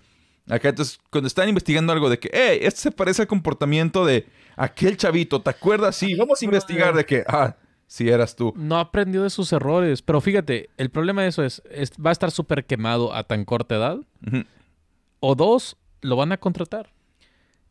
Acá, 0.51 0.70
entonces, 0.70 0.98
cuando 1.10 1.26
están 1.28 1.47
investigando 1.51 1.93
algo 1.93 2.09
de 2.09 2.18
que, 2.18 2.30
hey, 2.32 2.60
esto 2.62 2.80
se 2.80 2.90
parece 2.90 3.20
al 3.20 3.28
comportamiento 3.28 4.06
de 4.06 4.26
aquel 4.56 4.97
chavito, 4.97 5.43
¿te 5.43 5.51
acuerdas? 5.51 5.94
Sí, 5.97 6.14
vamos 6.14 6.40
a 6.40 6.44
investigar 6.47 6.94
de 6.94 7.05
que, 7.05 7.22
ah, 7.28 7.55
sí 7.86 8.09
eras 8.09 8.35
tú. 8.35 8.55
No 8.56 8.78
aprendió 8.78 9.22
de 9.24 9.28
sus 9.28 9.52
errores. 9.52 10.01
Pero 10.01 10.22
fíjate, 10.22 10.70
el 10.78 10.89
problema 10.89 11.20
de 11.20 11.28
eso 11.28 11.43
es, 11.44 11.62
es- 11.70 11.93
va 12.05 12.09
a 12.09 12.12
estar 12.12 12.30
súper 12.30 12.64
quemado 12.64 13.12
a 13.14 13.24
tan 13.24 13.44
corta 13.44 13.74
edad. 13.76 13.98
O 15.20 15.35
dos, 15.35 15.76
lo 16.01 16.16
van 16.16 16.32
a 16.32 16.39
contratar. 16.39 16.94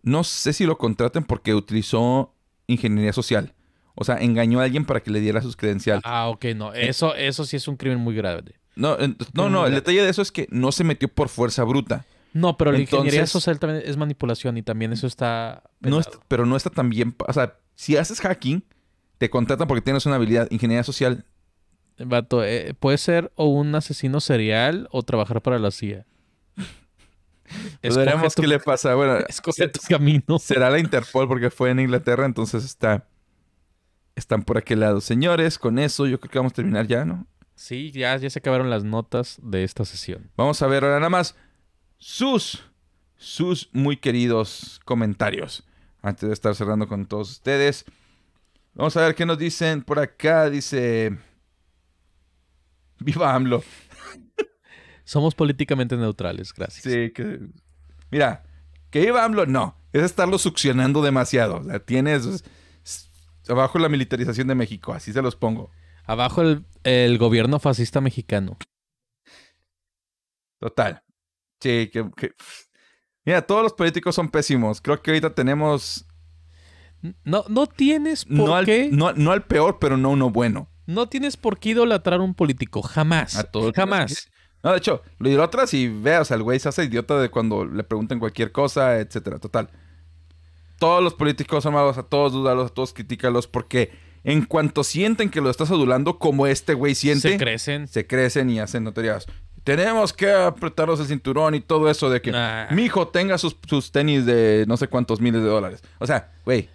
No 0.03 0.23
sé 0.23 0.53
si 0.53 0.65
lo 0.68 0.77
contraten 0.77 1.23
porque 1.23 1.55
utilizó 1.55 2.35
ingeniería 2.68 3.11
social. 3.11 3.53
O 3.99 4.03
sea, 4.03 4.17
engañó 4.17 4.59
a 4.59 4.63
alguien 4.63 4.85
para 4.85 4.99
que 5.01 5.09
le 5.09 5.19
diera 5.19 5.41
sus 5.41 5.55
credenciales. 5.55 6.03
Ah, 6.05 6.29
ok, 6.29 6.45
no. 6.55 6.73
Eso, 6.73 7.15
eso 7.15 7.45
sí 7.45 7.55
es 7.55 7.67
un 7.67 7.77
crimen 7.77 7.99
muy 7.99 8.13
grave. 8.15 8.53
No, 8.75 8.95
no, 9.33 9.49
no, 9.49 9.65
el 9.65 9.73
detalle 9.73 10.03
de 10.03 10.09
eso 10.09 10.21
es 10.21 10.31
que 10.31 10.47
no 10.51 10.71
se 10.71 10.83
metió 10.83 11.07
por 11.07 11.29
fuerza 11.29 11.63
bruta. 11.63 12.05
No, 12.33 12.57
pero 12.57 12.71
la 12.71 12.79
ingeniería 12.79 13.25
social 13.25 13.57
también 13.57 13.81
es 13.83 13.97
manipulación 13.97 14.55
y 14.57 14.61
también 14.61 14.93
eso 14.93 15.07
está 15.07 15.63
No 15.79 15.99
está- 15.99 16.19
pero 16.27 16.45
no 16.45 16.55
está 16.55 16.69
tan 16.69 16.89
bien. 16.89 17.15
O 17.27 17.33
sea, 17.33 17.55
si 17.73 17.97
haces 17.97 18.19
hacking, 18.21 18.63
te 19.17 19.31
contratan 19.31 19.67
porque 19.67 19.81
tienes 19.81 20.05
una 20.05 20.17
habilidad. 20.17 20.47
Ingeniería 20.51 20.83
social. 20.83 21.25
Vato, 21.97 22.43
eh, 22.43 22.75
puede 22.79 22.99
ser 22.99 23.31
o 23.33 23.47
un 23.47 23.73
asesino 23.73 24.19
serial 24.19 24.87
o 24.91 25.01
trabajar 25.01 25.41
para 25.41 25.57
la 25.57 25.71
CIA. 25.71 26.05
Veremos 27.81 28.35
tu- 28.35 28.41
qué 28.41 28.47
le 28.47 28.59
pasa. 28.59 28.93
Bueno, 28.95 29.17
escoge 29.27 29.67
tu 29.69 29.79
camino. 29.87 30.37
será 30.39 30.69
la 30.69 30.79
Interpol 30.79 31.27
porque 31.27 31.49
fue 31.49 31.71
en 31.71 31.79
Inglaterra, 31.79 32.25
entonces 32.25 32.63
está. 32.65 33.07
Están 34.18 34.41
por 34.41 34.57
aquel 34.57 34.80
lado. 34.80 34.99
Señores, 34.99 35.60
con 35.60 35.77
eso 35.77 36.07
yo 36.07 36.19
creo 36.19 36.31
que 36.31 36.39
vamos 36.39 36.53
a 36.53 36.56
terminar 36.56 36.88
ya, 36.88 37.06
¿no? 37.06 37.27
Sí, 37.53 37.91
ya, 37.91 38.18
ya 38.18 38.27
se 38.31 38.39
acabaron 38.39 38.68
las 38.68 38.84
notas 38.84 39.38
de 39.44 39.64
esta 39.64 39.85
sesión. 39.85 40.31
Vamos 40.35 40.60
a 40.64 40.68
ver 40.68 40.84
ahora 40.84 40.98
nada 40.98 41.11
más 41.11 41.35
sus, 41.99 42.64
sus 43.15 43.69
muy 43.73 43.95
queridos 43.95 44.81
comentarios. 44.85 45.68
Antes 46.02 46.30
de 46.30 46.34
estar 46.34 46.56
cerrando 46.56 46.88
con 46.88 47.06
todos 47.06 47.30
ustedes. 47.30 47.85
Vamos 48.73 48.98
a 48.98 49.02
ver 49.02 49.14
qué 49.14 49.27
nos 49.27 49.38
dicen 49.38 49.84
por 49.84 49.99
acá. 49.99 50.49
Dice... 50.49 51.15
Viva 52.98 53.35
AMLO. 53.35 53.64
Somos 55.03 55.35
políticamente 55.35 55.95
neutrales, 55.95 56.52
gracias. 56.53 56.81
Sí, 56.81 57.11
que... 57.11 57.39
Mira, 58.10 58.45
que 58.89 58.99
viva 59.02 59.23
AMLO, 59.23 59.45
no. 59.45 59.77
Es 59.94 60.02
estarlo 60.02 60.39
succionando 60.39 61.03
demasiado. 61.03 61.57
O 61.57 61.64
sea, 61.64 61.77
tienes... 61.77 62.44
Abajo 63.49 63.79
la 63.79 63.89
militarización 63.89 64.47
de 64.47 64.55
México. 64.55 64.93
Así 64.93 65.13
se 65.13 65.21
los 65.21 65.35
pongo. 65.35 65.71
Abajo 66.05 66.41
el, 66.41 66.65
el 66.83 67.17
gobierno 67.17 67.59
fascista 67.59 68.01
mexicano. 68.01 68.57
Total. 70.59 71.03
Sí, 71.59 71.89
que, 71.91 72.09
que- 72.15 72.31
Mira, 73.25 73.41
todos 73.41 73.63
los 73.63 73.73
políticos 73.73 74.15
son 74.15 74.29
pésimos. 74.29 74.81
Creo 74.81 75.01
que 75.01 75.11
ahorita 75.11 75.35
tenemos... 75.35 76.05
No, 77.23 77.43
no 77.49 77.67
tienes 77.67 78.25
por 78.25 78.33
No 78.35 78.55
al, 78.55 78.65
qué. 78.65 78.89
No, 78.91 79.11
no, 79.11 79.17
no 79.17 79.31
al 79.31 79.45
peor, 79.45 79.77
pero 79.79 79.97
no 79.97 80.09
uno 80.11 80.29
bueno. 80.29 80.71
tienes 81.09 81.37
por 81.37 81.59
qué 81.59 81.69
idolatrar 81.69 82.21
a 82.21 82.23
un 82.23 82.33
político. 82.33 82.81
Jamás. 82.81 83.35
A 83.35 83.43
todos. 83.43 83.73
Jamás. 83.75 84.29
No, 84.63 84.71
de 84.71 84.77
hecho, 84.79 85.03
lo 85.19 85.29
idolatras 85.29 85.73
y 85.73 85.87
veas, 85.87 86.31
al 86.31 86.41
güey 86.41 86.59
se 86.59 86.69
hace 86.69 86.85
idiota 86.85 87.19
de 87.19 87.29
cuando 87.29 87.65
le 87.65 87.83
preguntan 87.83 88.19
cualquier 88.19 88.51
cosa, 88.51 88.97
etcétera. 88.99 89.39
Total. 89.39 89.69
Todos 90.79 91.03
los 91.03 91.13
políticos 91.13 91.63
son 91.63 91.73
malos, 91.73 91.97
a 91.97 92.03
todos 92.03 92.33
dudalos, 92.33 92.71
a 92.71 92.73
todos 92.73 92.93
critícalos, 92.93 93.47
porque 93.47 93.91
en 94.23 94.43
cuanto 94.45 94.83
sienten 94.83 95.29
que 95.29 95.41
lo 95.41 95.49
estás 95.49 95.71
adulando, 95.71 96.19
como 96.19 96.47
este 96.47 96.73
güey 96.73 96.95
siente, 96.95 97.29
Se 97.31 97.37
crecen. 97.37 97.87
se 97.87 98.05
crecen 98.05 98.49
y 98.49 98.59
hacen 98.59 98.83
notorias. 98.83 99.25
Tenemos 99.63 100.13
que 100.13 100.31
apretarnos 100.31 100.99
el 100.99 101.07
cinturón 101.07 101.55
y 101.55 101.59
todo 101.61 101.89
eso 101.89 102.09
de 102.09 102.21
que 102.21 102.31
Nah. 102.31 102.67
mi 102.71 102.83
hijo 102.83 103.07
tenga 103.09 103.37
sus, 103.37 103.57
sus 103.67 103.91
tenis 103.91 104.25
de 104.25 104.65
no 104.67 104.77
sé 104.77 104.87
cuántos 104.87 105.19
miles 105.19 105.41
de 105.41 105.47
dólares. 105.49 105.81
O 105.99 106.07
sea, 106.07 106.31
güey, 106.45 106.69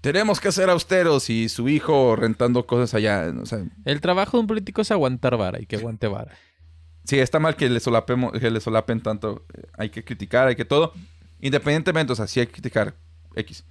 tenemos 0.00 0.40
que 0.40 0.52
ser 0.52 0.68
austeros 0.70 1.30
y 1.30 1.48
su 1.48 1.68
hijo 1.68 2.14
rentando 2.16 2.66
cosas 2.66 2.94
allá. 2.94 3.32
O 3.40 3.46
sea, 3.46 3.64
El 3.84 4.00
trabajo 4.00 4.36
de 4.36 4.42
un 4.42 4.46
político 4.46 4.82
es 4.82 4.90
aguantar 4.90 5.36
vara 5.36 5.60
y 5.60 5.66
que 5.66 5.76
aguante 5.76 6.06
vara. 6.06 6.32
Sí, 7.04 7.18
está 7.18 7.38
mal 7.38 7.56
que 7.56 7.68
le, 7.70 7.80
solapemos, 7.80 8.32
que 8.32 8.50
le 8.50 8.60
solapen 8.60 9.00
tanto. 9.00 9.44
Eh, 9.54 9.62
Hay 9.78 9.90
que 9.90 10.04
criticar, 10.04 10.48
hay 10.48 10.56
que 10.56 10.64
todo. 10.64 10.92
Independientemente, 11.40 12.12
o 12.12 12.16
sea, 12.16 12.26
sí 12.26 12.40
hay 12.40 12.46
que 12.46 12.52
criticar 12.52 12.94
X. 13.34 13.64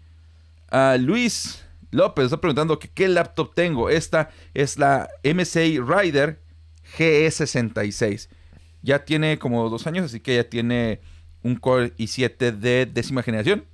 Ah, 0.69 0.97
Luis 0.99 1.63
López 1.91 2.25
está 2.25 2.41
preguntando 2.41 2.77
que 2.79 2.89
qué 2.89 3.07
laptop 3.07 3.53
tengo. 3.53 3.89
Esta 3.89 4.29
es 4.53 4.77
la 4.77 5.09
MSI 5.23 5.79
Rider 5.79 6.41
GE66. 6.97 8.29
Ya 8.81 9.03
tiene 9.05 9.39
como 9.39 9.69
dos 9.69 9.87
años, 9.87 10.05
así 10.05 10.19
que 10.19 10.35
ya 10.35 10.49
tiene 10.49 11.01
un 11.41 11.55
Core 11.55 11.95
i7 11.97 12.51
de 12.51 12.85
décima 12.85 13.23
generación. 13.23 13.65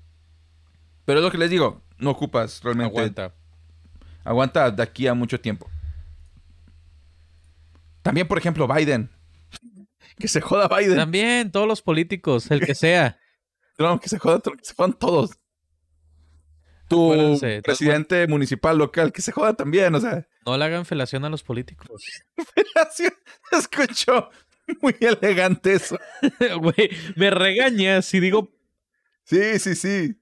Pero 1.05 1.19
es 1.19 1.25
lo 1.25 1.31
que 1.31 1.37
les 1.37 1.49
digo, 1.49 1.81
no 1.97 2.11
ocupas 2.11 2.61
realmente. 2.63 2.97
Aguanta. 2.97 3.33
Aguanta 4.23 4.71
de 4.71 4.83
aquí 4.83 5.07
a 5.07 5.13
mucho 5.13 5.39
tiempo. 5.39 5.69
También, 8.01 8.27
por 8.27 8.37
ejemplo, 8.37 8.67
Biden. 8.67 9.09
Que 10.17 10.27
se 10.27 10.41
joda 10.41 10.67
Biden. 10.67 10.97
También, 10.97 11.51
todos 11.51 11.67
los 11.67 11.81
políticos, 11.81 12.51
el 12.51 12.63
que 12.63 12.75
sea. 12.75 13.17
No, 13.81 13.99
que 13.99 14.09
se 14.09 14.19
jodan, 14.19 14.41
que 14.41 14.63
se 14.63 14.73
jodan 14.73 14.93
todos. 14.93 15.31
Tu 16.87 17.13
Acuérdense, 17.13 17.61
presidente 17.61 18.27
municipal 18.27 18.77
local, 18.77 19.13
que 19.13 19.21
se 19.21 19.31
joda 19.31 19.53
también, 19.53 19.95
o 19.95 19.99
sea. 19.99 20.27
No 20.45 20.57
le 20.57 20.65
hagan 20.65 20.85
felación 20.85 21.23
a 21.25 21.29
los 21.29 21.43
políticos. 21.43 22.03
Así 22.75 23.07
escuchó 23.51 24.29
muy 24.81 24.95
elegante 24.99 25.73
eso. 25.73 25.97
Güey, 26.59 26.89
me 27.15 27.29
regañas 27.29 28.13
y 28.13 28.19
digo, 28.19 28.51
Sí, 29.23 29.59
sí, 29.59 29.75
sí. 29.75 30.21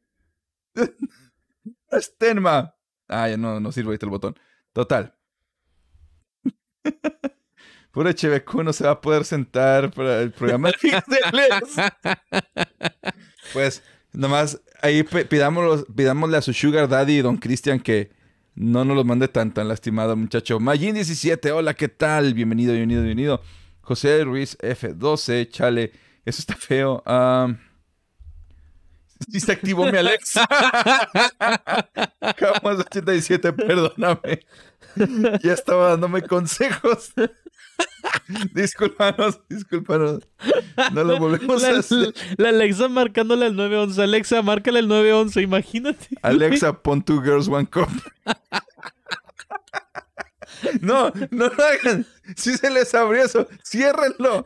Estenma. 1.91 2.75
Ah, 3.07 3.27
ya 3.27 3.37
no, 3.37 3.59
no 3.59 3.71
sirve 3.71 3.87
ahorita 3.87 4.05
el 4.05 4.11
botón. 4.11 4.39
Total. 4.73 5.15
Pura 7.91 8.11
HBQ 8.11 8.63
no 8.63 8.71
se 8.71 8.83
va 8.83 8.91
a 8.91 9.01
poder 9.01 9.25
sentar 9.25 9.91
para 9.91 10.21
el 10.21 10.31
programa. 10.31 10.71
Pues, 13.53 13.83
nomás 14.13 14.61
ahí 14.81 15.03
pidámosle 15.03 16.37
a 16.37 16.41
su 16.41 16.53
Sugar 16.53 16.87
Daddy, 16.87 17.21
don 17.21 17.37
Cristian, 17.37 17.79
que 17.79 18.11
no 18.55 18.83
nos 18.85 18.95
lo 18.95 19.03
mande 19.03 19.27
tan, 19.27 19.53
tan 19.53 19.67
lastimado, 19.67 20.15
muchacho. 20.15 20.59
Magin17, 20.59 21.51
hola, 21.51 21.73
¿qué 21.73 21.87
tal? 21.87 22.33
Bienvenido, 22.33 22.73
bienvenido, 22.73 23.03
bienvenido. 23.03 23.41
José 23.81 24.23
Ruiz 24.23 24.57
F12, 24.59 25.49
chale, 25.49 25.91
eso 26.25 26.39
está 26.41 26.55
feo. 26.55 27.01
Ah, 27.05 27.55
sí 29.31 29.39
se 29.39 29.51
activó 29.51 29.85
mi 29.91 29.97
Alexa. 29.97 30.47
Camas 32.37 32.79
87, 32.79 33.53
perdóname. 33.53 34.45
Ya 35.43 35.53
estaba 35.53 35.89
dándome 35.89 36.21
consejos. 36.23 37.13
Discúlpanos, 38.53 39.39
discúlpanos. 39.49 40.19
No 40.93 41.03
lo 41.03 41.17
volvemos 41.17 41.63
a 41.63 41.79
hacer. 41.79 42.13
la 42.37 42.49
Alexa 42.49 42.87
marcándole 42.87 43.45
al 43.45 43.55
911. 43.55 44.01
Alexa, 44.03 44.41
márcale 44.41 44.79
el 44.79 44.87
911, 44.87 45.41
imagínate. 45.41 46.07
Alexa, 46.21 46.73
pon 46.73 47.01
two 47.01 47.21
girls, 47.21 47.47
one 47.47 47.67
cup. 47.67 47.89
No, 50.81 51.11
no 51.31 51.47
lo 51.47 51.63
hagan. 51.63 52.05
Si 52.35 52.57
se 52.57 52.69
les 52.69 52.93
abrió 52.93 53.23
eso, 53.23 53.47
ciérrenlo. 53.63 54.45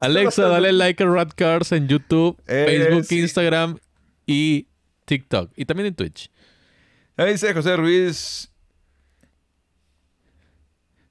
Alexa, 0.00 0.42
dale 0.48 0.72
like 0.72 1.02
a 1.02 1.06
Rat 1.06 1.32
Cars 1.34 1.72
en 1.72 1.88
YouTube, 1.88 2.36
Eh, 2.46 2.64
Facebook, 2.66 3.04
sí. 3.04 3.20
Instagram 3.20 3.78
y 4.26 4.66
TikTok. 5.04 5.52
Y 5.56 5.64
también 5.64 5.86
en 5.88 5.94
Twitch. 5.94 6.30
Ahí 7.16 7.32
dice 7.32 7.52
José 7.54 7.76
Ruiz. 7.76 8.50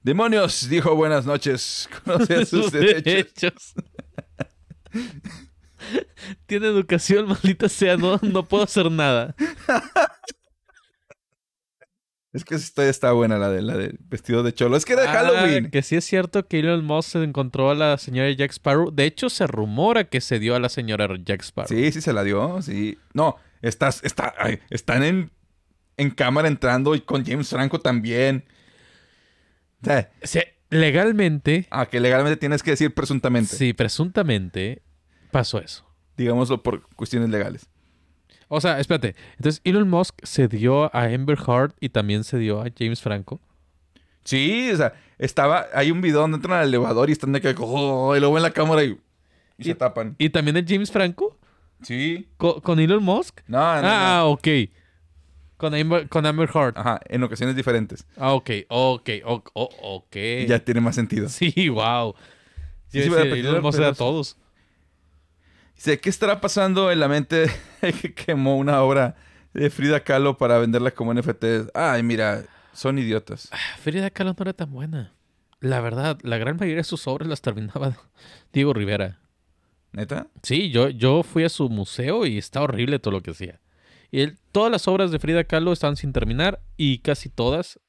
Demonios, 0.01 0.67
dijo 0.69 0.95
buenas 0.95 1.25
noches. 1.25 1.87
Conoce 2.03 2.45
sus 2.45 2.71
derechos. 2.71 3.73
Tiene 6.45 6.67
educación, 6.67 7.27
maldita 7.27 7.67
sea, 7.69 7.97
no, 7.97 8.19
no 8.21 8.43
puedo 8.47 8.63
hacer 8.63 8.91
nada. 8.91 9.35
Es 12.33 12.43
que 12.43 12.55
esta 12.55 12.87
está 12.89 13.11
buena, 13.11 13.37
la 13.37 13.49
de 13.49 13.61
la 13.61 13.77
del 13.77 13.99
vestido 14.09 14.41
de 14.41 14.53
cholo. 14.53 14.75
Es 14.75 14.85
que 14.85 14.93
era 14.93 15.03
de 15.03 15.07
Ah, 15.09 15.13
Halloween. 15.13 15.69
que 15.69 15.83
sí 15.83 15.95
es 15.95 16.03
cierto 16.03 16.47
que 16.47 16.59
Elon 16.59 16.83
Musk 16.83 17.11
se 17.11 17.23
encontró 17.23 17.69
a 17.69 17.75
la 17.75 17.97
señora 17.99 18.31
Jack 18.31 18.51
Sparrow. 18.51 18.89
De 18.91 19.05
hecho, 19.05 19.29
se 19.29 19.45
rumora 19.45 20.05
que 20.05 20.19
se 20.19 20.39
dio 20.39 20.55
a 20.55 20.59
la 20.59 20.69
señora 20.69 21.07
Jack 21.23 21.41
Sparrow. 21.43 21.69
Sí, 21.69 21.91
sí 21.91 22.01
se 22.01 22.11
la 22.11 22.23
dio, 22.23 22.59
sí. 22.63 22.97
No, 23.13 23.35
estás, 23.61 24.03
está, 24.03 24.33
ay, 24.39 24.59
están 24.71 25.03
en, 25.03 25.29
en 25.97 26.09
cámara 26.09 26.47
entrando 26.47 26.95
y 26.95 27.01
con 27.01 27.23
James 27.23 27.49
Franco 27.49 27.79
también. 27.79 28.45
O 29.83 29.85
sea, 30.25 30.43
legalmente, 30.69 31.67
ah, 31.69 31.85
que 31.85 31.99
legalmente 31.99 32.37
tienes 32.37 32.63
que 32.63 32.71
decir 32.71 32.93
presuntamente. 32.93 33.55
sí, 33.55 33.73
presuntamente 33.73 34.81
pasó 35.31 35.59
eso. 35.59 35.85
Digámoslo 36.17 36.63
por 36.63 36.87
cuestiones 36.95 37.29
legales. 37.29 37.67
O 38.47 38.61
sea, 38.61 38.79
espérate. 38.79 39.15
Entonces, 39.37 39.61
Elon 39.63 39.89
Musk 39.89 40.15
se 40.23 40.47
dio 40.47 40.85
a 40.95 41.03
Amber 41.05 41.37
Heard 41.47 41.73
y 41.79 41.89
también 41.89 42.23
se 42.23 42.37
dio 42.37 42.61
a 42.61 42.65
James 42.77 43.01
Franco. 43.01 43.39
Sí, 44.23 44.69
o 44.71 44.77
sea, 44.77 44.93
estaba, 45.17 45.67
hay 45.73 45.91
un 45.91 46.01
video 46.01 46.21
donde 46.21 46.35
entran 46.37 46.59
al 46.59 46.67
elevador 46.69 47.09
y 47.09 47.13
están 47.13 47.31
de 47.33 47.41
que, 47.41 47.53
oh, 47.59 48.15
y 48.15 48.19
luego 48.19 48.33
ven 48.35 48.43
la 48.43 48.51
cámara 48.51 48.83
y, 48.83 48.97
y 49.57 49.63
se 49.65 49.75
tapan. 49.75 50.15
¿Y 50.17 50.29
también 50.29 50.55
es 50.57 50.65
James 50.67 50.91
Franco? 50.91 51.37
Sí. 51.81 52.27
¿Co- 52.37 52.61
¿Con, 52.61 52.79
Elon 52.79 53.03
Musk? 53.03 53.41
No, 53.47 53.57
no, 53.75 53.81
no. 53.81 53.87
ah, 53.89 54.25
ok. 54.25 54.47
Con 55.57 55.75
Amber, 55.75 56.07
con 56.09 56.25
Amber 56.25 56.49
Heard. 56.53 56.77
Ajá, 56.77 56.99
en 57.09 57.23
ocasiones 57.23 57.55
diferentes. 57.55 58.05
Ah, 58.17 58.33
ok, 58.33 58.49
ok, 58.69 59.09
ok, 59.25 59.49
oh, 59.53 59.69
ok. 59.81 60.15
Y 60.15 60.45
ya 60.47 60.59
tiene 60.59 60.79
más 60.81 60.95
sentido. 60.95 61.27
Sí, 61.29 61.69
wow. 61.69 62.15
Sí, 62.87 63.03
sí, 63.03 63.09
pero- 63.09 63.35
Elon 63.35 63.61
Musk 63.61 63.77
era 63.79 63.87
pero- 63.87 63.95
todos. 63.97 64.37
Dice, 65.75 65.99
¿qué 65.99 66.09
estará 66.09 66.39
pasando 66.41 66.91
en 66.91 66.99
la 66.99 67.07
mente 67.07 67.47
que 68.01 68.13
quemó 68.13 68.57
una 68.57 68.81
obra 68.81 69.15
de 69.53 69.69
Frida 69.69 70.01
Kahlo 70.03 70.37
para 70.37 70.57
venderla 70.59 70.91
como 70.91 71.13
NFT? 71.13 71.45
Ay, 71.73 72.03
mira, 72.03 72.43
son 72.73 72.99
idiotas. 72.99 73.49
Frida 73.81 74.09
Kahlo 74.09 74.31
no 74.37 74.41
era 74.43 74.53
tan 74.53 74.71
buena. 74.71 75.13
La 75.59 75.79
verdad, 75.81 76.19
la 76.23 76.37
gran 76.37 76.57
mayoría 76.57 76.77
de 76.77 76.83
sus 76.83 77.07
obras 77.07 77.27
las 77.27 77.41
terminaba 77.41 77.97
Diego 78.53 78.73
Rivera. 78.73 79.19
¿Neta? 79.91 80.27
Sí, 80.41 80.71
yo, 80.71 80.89
yo 80.89 81.21
fui 81.23 81.43
a 81.43 81.49
su 81.49 81.69
museo 81.69 82.25
y 82.25 82.37
está 82.37 82.61
horrible 82.61 82.99
todo 82.99 83.11
lo 83.11 83.21
que 83.21 83.31
hacía. 83.31 83.59
Y 84.11 84.21
él- 84.21 84.37
todas 84.51 84.71
las 84.71 84.87
obras 84.87 85.11
de 85.11 85.19
Frida 85.19 85.43
Kahlo 85.43 85.71
están 85.71 85.95
sin 85.97 86.13
terminar 86.13 86.61
y 86.77 86.99
casi 86.99 87.29
todas 87.29 87.79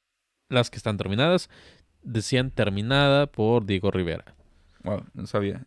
las 0.49 0.69
que 0.69 0.77
están 0.77 0.97
terminadas 0.97 1.49
decían 2.03 2.51
terminada 2.51 3.25
por 3.27 3.65
Diego 3.65 3.89
Rivera. 3.89 4.35
Wow, 4.83 5.03
no 5.13 5.25
sabía. 5.25 5.65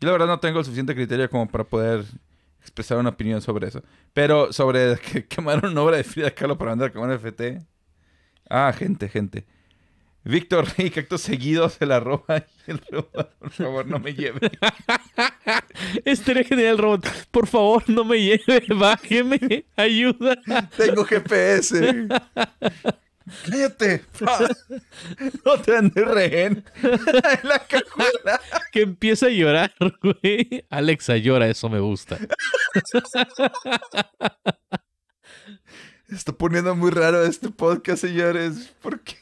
Yo 0.00 0.06
la 0.06 0.12
verdad 0.12 0.26
no 0.26 0.40
tengo 0.40 0.58
el 0.58 0.64
suficiente 0.64 0.94
criterio 0.94 1.30
como 1.30 1.48
para 1.48 1.64
poder 1.64 2.04
expresar 2.60 2.98
una 2.98 3.10
opinión 3.10 3.40
sobre 3.40 3.68
eso. 3.68 3.82
Pero 4.12 4.52
sobre 4.52 4.98
que 5.12 5.26
quemaron 5.26 5.72
una 5.72 5.82
obra 5.82 5.96
de 5.96 6.04
Frida 6.04 6.30
Kahlo 6.30 6.58
para 6.58 6.72
vender 6.72 6.92
como 6.92 7.06
NFT. 7.06 7.62
Ah, 8.48 8.72
gente, 8.76 9.08
gente. 9.08 9.46
Víctor 10.26 10.66
Rick, 10.76 10.98
acto 10.98 11.18
seguido 11.18 11.68
se 11.68 11.86
la 11.86 12.00
roba 12.00 12.44
y 12.66 12.70
el 12.72 12.80
robot, 12.90 13.38
por 13.38 13.50
favor, 13.50 13.86
no 13.86 14.00
me 14.00 14.12
lleve. 14.12 14.50
Estaría 16.04 16.42
genial 16.42 16.78
robot. 16.78 17.06
Por 17.30 17.46
favor, 17.46 17.88
no 17.88 18.04
me 18.04 18.18
lleve, 18.20 18.66
bájeme, 18.74 19.66
ayuda. 19.76 20.36
Tengo 20.76 21.04
GPS. 21.04 22.08
Cállate. 23.48 24.04
No 25.44 25.60
te 25.60 25.76
andes 25.76 26.04
rehén 26.06 26.64
en 26.82 26.90
la 27.48 27.58
cajuela. 27.66 28.40
Que 28.72 28.82
empieza 28.82 29.26
a 29.26 29.30
llorar, 29.30 29.74
güey. 30.02 30.64
Alexa 30.70 31.16
llora, 31.16 31.48
eso 31.48 31.68
me 31.68 31.80
gusta. 31.80 32.18
Está 36.08 36.32
poniendo 36.32 36.74
muy 36.76 36.90
raro 36.90 37.24
este 37.24 37.50
podcast, 37.50 38.02
señores. 38.02 38.72
¿Por 38.80 39.00
qué? 39.00 39.16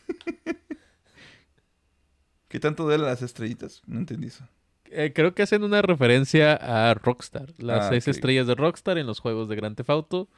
¿Qué 2.48 2.60
tanto 2.60 2.84
duelen 2.84 3.06
las 3.06 3.22
estrellitas? 3.22 3.82
No 3.86 3.98
entendí 3.98 4.28
eso. 4.28 4.46
Eh, 4.90 5.12
creo 5.14 5.34
que 5.34 5.42
hacen 5.42 5.64
una 5.64 5.82
referencia 5.82 6.54
a 6.54 6.94
Rockstar. 6.94 7.52
Las 7.58 7.86
Ah, 7.86 7.88
seis 7.88 8.06
estrellas 8.06 8.46
de 8.46 8.54
Rockstar 8.54 8.98
en 8.98 9.06
los 9.06 9.18
juegos 9.18 9.48
de 9.48 9.56
Grand 9.56 9.76
Theft 9.76 9.90
Auto. 9.90 10.28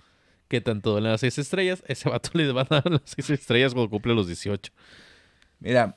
Que 0.48 0.60
tanto 0.60 0.92
duelen 0.92 1.10
las 1.12 1.20
seis 1.20 1.38
estrellas. 1.38 1.82
Ese 1.88 2.08
vato 2.08 2.30
le 2.34 2.50
van 2.52 2.66
a 2.70 2.80
dar 2.80 2.90
las 2.90 3.02
seis 3.04 3.30
estrellas 3.30 3.74
cuando 3.74 3.90
cumple 3.90 4.14
los 4.14 4.26
18. 4.26 4.72
Mira, 5.60 5.96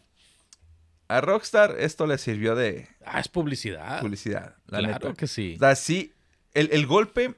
a 1.07 1.21
Rockstar 1.21 1.75
esto 1.79 2.07
le 2.07 2.17
sirvió 2.17 2.55
de 2.55 2.87
Ah, 3.05 3.19
es 3.19 3.27
publicidad. 3.27 3.99
publicidad, 4.01 4.55
la 4.67 4.79
claro 4.79 4.93
neta. 5.09 5.13
que 5.13 5.27
sí. 5.27 5.53
O 5.55 5.59
sea, 5.59 5.75
sí, 5.75 6.13
el, 6.53 6.69
el 6.71 6.85
golpe, 6.87 7.35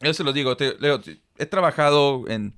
yo 0.00 0.12
se 0.14 0.24
lo 0.24 0.32
digo, 0.32 0.56
te- 0.56 0.76
Leo, 0.78 1.00
te- 1.00 1.20
he 1.38 1.46
trabajado 1.46 2.24
en, 2.28 2.54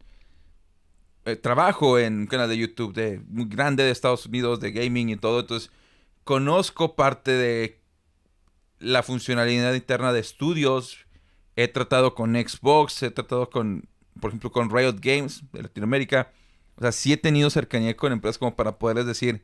eh, 1.24 1.36
trabajo 1.36 1.98
en 1.98 2.20
un 2.20 2.26
canal 2.26 2.48
de 2.48 2.56
YouTube 2.56 2.94
de, 2.94 3.20
muy 3.28 3.46
grande 3.46 3.82
de 3.84 3.90
Estados 3.90 4.26
Unidos, 4.26 4.58
de 4.60 4.72
gaming 4.72 5.10
y 5.10 5.16
todo, 5.16 5.40
entonces 5.40 5.70
conozco 6.24 6.94
parte 6.96 7.32
de 7.32 7.80
la 8.78 9.02
funcionalidad 9.02 9.74
interna 9.74 10.12
de 10.12 10.20
estudios, 10.20 10.98
he 11.56 11.68
tratado 11.68 12.14
con 12.14 12.34
Xbox, 12.34 13.02
he 13.02 13.10
tratado 13.10 13.50
con, 13.50 13.88
por 14.20 14.30
ejemplo, 14.30 14.50
con 14.52 14.70
Riot 14.70 14.96
Games 15.00 15.42
de 15.52 15.62
Latinoamérica, 15.62 16.32
o 16.76 16.80
sea, 16.80 16.92
sí 16.92 17.12
he 17.12 17.16
tenido 17.16 17.50
cercanía 17.50 17.96
con 17.96 18.12
empresas 18.12 18.38
como 18.38 18.56
para 18.56 18.78
poderles 18.78 19.06
decir, 19.06 19.42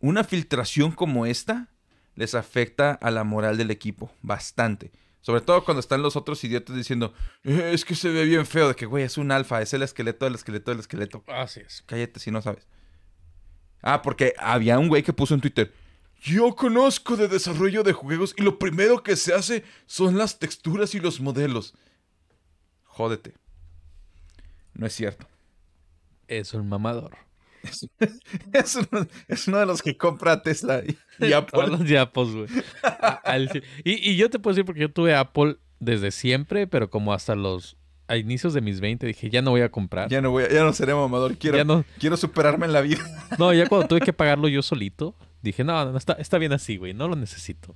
una 0.00 0.24
filtración 0.24 0.92
como 0.92 1.26
esta 1.26 1.68
les 2.14 2.34
afecta 2.34 2.92
a 2.92 3.10
la 3.10 3.24
moral 3.24 3.56
del 3.56 3.70
equipo 3.70 4.12
bastante. 4.22 4.92
Sobre 5.20 5.42
todo 5.42 5.64
cuando 5.64 5.80
están 5.80 6.02
los 6.02 6.16
otros 6.16 6.42
idiotas 6.44 6.74
diciendo, 6.74 7.12
"Eh, 7.44 7.72
es 7.74 7.84
que 7.84 7.94
se 7.94 8.08
ve 8.08 8.24
bien 8.24 8.46
feo, 8.46 8.68
de 8.68 8.74
que, 8.74 8.86
güey, 8.86 9.04
es 9.04 9.18
un 9.18 9.30
alfa, 9.30 9.60
es 9.60 9.74
el 9.74 9.82
esqueleto 9.82 10.24
del 10.24 10.34
esqueleto 10.34 10.70
del 10.70 10.80
esqueleto. 10.80 11.22
Así 11.28 11.60
es. 11.60 11.82
Cállate 11.86 12.18
si 12.20 12.30
no 12.30 12.40
sabes. 12.40 12.66
Ah, 13.82 14.02
porque 14.02 14.34
había 14.38 14.78
un 14.78 14.88
güey 14.88 15.02
que 15.02 15.12
puso 15.12 15.34
en 15.34 15.40
Twitter, 15.40 15.72
yo 16.20 16.54
conozco 16.54 17.16
de 17.16 17.28
desarrollo 17.28 17.82
de 17.82 17.92
juegos 17.92 18.34
y 18.36 18.42
lo 18.42 18.58
primero 18.58 19.02
que 19.02 19.16
se 19.16 19.34
hace 19.34 19.64
son 19.86 20.18
las 20.18 20.38
texturas 20.38 20.94
y 20.94 21.00
los 21.00 21.20
modelos. 21.20 21.74
Jódete. 22.84 23.34
No 24.74 24.86
es 24.86 24.94
cierto. 24.94 25.26
Es 26.28 26.54
un 26.54 26.68
mamador. 26.68 27.16
Es, 28.52 28.74
uno, 28.76 29.06
es 29.28 29.46
uno 29.48 29.58
de 29.58 29.66
los 29.66 29.82
que 29.82 29.96
compra 29.96 30.42
Tesla 30.42 30.82
y, 30.86 30.96
y 31.26 31.32
Apple. 31.34 31.50
Todos 31.52 31.68
los 31.68 31.86
de 31.88 31.98
Apple, 31.98 32.24
güey. 32.24 32.48
Y, 33.84 34.10
y 34.10 34.16
yo 34.16 34.30
te 34.30 34.38
puedo 34.38 34.54
decir 34.54 34.64
porque 34.64 34.80
yo 34.80 34.90
tuve 34.92 35.14
Apple 35.14 35.56
desde 35.78 36.10
siempre, 36.10 36.66
pero 36.66 36.88
como 36.90 37.12
hasta 37.12 37.34
los 37.34 37.76
a 38.08 38.16
inicios 38.16 38.54
de 38.54 38.60
mis 38.60 38.80
20 38.80 39.06
dije, 39.06 39.30
ya 39.30 39.40
no 39.42 39.50
voy 39.52 39.60
a 39.60 39.70
comprar. 39.70 40.08
Ya 40.08 40.20
no 40.20 40.30
voy, 40.32 40.44
a- 40.44 40.50
ya 40.50 40.64
no 40.64 40.72
seré 40.72 40.94
mamador. 40.94 41.36
Quiero, 41.36 41.62
no, 41.64 41.84
quiero 41.98 42.16
superarme 42.16 42.66
en 42.66 42.72
la 42.72 42.80
vida. 42.80 43.04
no, 43.38 43.52
ya 43.52 43.68
cuando 43.68 43.86
tuve 43.88 44.00
que 44.04 44.12
pagarlo 44.12 44.48
yo 44.48 44.62
solito, 44.62 45.14
dije, 45.42 45.64
no, 45.64 45.90
no, 45.92 45.96
está, 45.98 46.14
está 46.14 46.38
bien 46.38 46.52
así, 46.52 46.76
güey, 46.76 46.94
no 46.94 47.08
lo 47.08 47.16
necesito. 47.16 47.74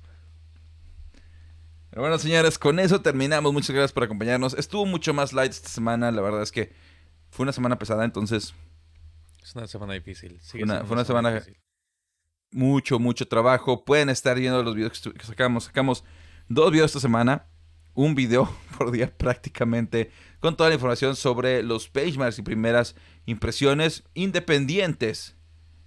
Pero 1.89 2.01
bueno, 2.01 2.17
señores, 2.17 2.59
con 2.59 2.79
eso 2.79 3.01
terminamos. 3.01 3.53
Muchas 3.53 3.71
gracias 3.71 3.93
por 3.93 4.03
acompañarnos. 4.03 4.53
Estuvo 4.55 4.85
mucho 4.85 5.13
más 5.13 5.31
light 5.33 5.51
esta 5.51 5.69
semana. 5.69 6.11
La 6.11 6.21
verdad 6.21 6.41
es 6.41 6.51
que 6.51 6.73
fue 7.31 7.43
una 7.43 7.53
semana 7.53 7.77
pesada, 7.79 8.03
entonces 8.03 8.53
Es 9.41 9.55
una 9.55 9.67
semana 9.67 9.93
difícil. 9.93 10.39
Una- 10.61 10.83
fue 10.83 10.93
una 10.95 11.05
semana- 11.05 11.31
difícil. 11.33 11.57
mucho, 12.51 12.99
mucho 12.99 13.27
trabajo. 13.27 13.85
Pueden 13.85 14.09
estar 14.09 14.37
viendo 14.37 14.61
los 14.63 14.75
videos 14.75 14.99
que, 14.99 15.25
sacamos. 15.25 15.65
Sacamos 15.65 16.03
dos 16.49 16.71
videos 16.71 16.89
esta 16.91 16.99
semana. 16.99 17.45
Un 17.93 18.13
video 18.13 18.49
por 18.77 18.91
día 18.91 19.15
prácticamente 19.17 20.11
con 20.41 20.57
toda 20.57 20.69
la 20.69 20.75
información 20.75 21.15
sobre 21.15 21.63
los 21.63 21.87
pagemarks 21.87 22.39
y 22.39 22.41
primeras 22.41 22.95
impresiones 23.25 24.03
independientes 24.15 25.37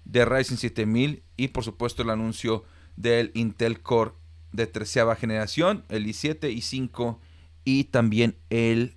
de 0.09 0.25
Ryzen 0.25 0.57
7000 0.57 1.23
y 1.37 1.49
por 1.49 1.63
supuesto 1.63 2.03
el 2.03 2.11
anuncio 2.11 2.65
del 2.97 3.31
Intel 3.35 3.81
Core 3.81 4.13
de 4.53 4.67
treceava 4.67 5.15
generación, 5.15 5.85
el 5.89 6.07
i7, 6.07 6.41
i5 6.41 7.19
y 7.65 7.85
también 7.85 8.37
el 8.51 8.97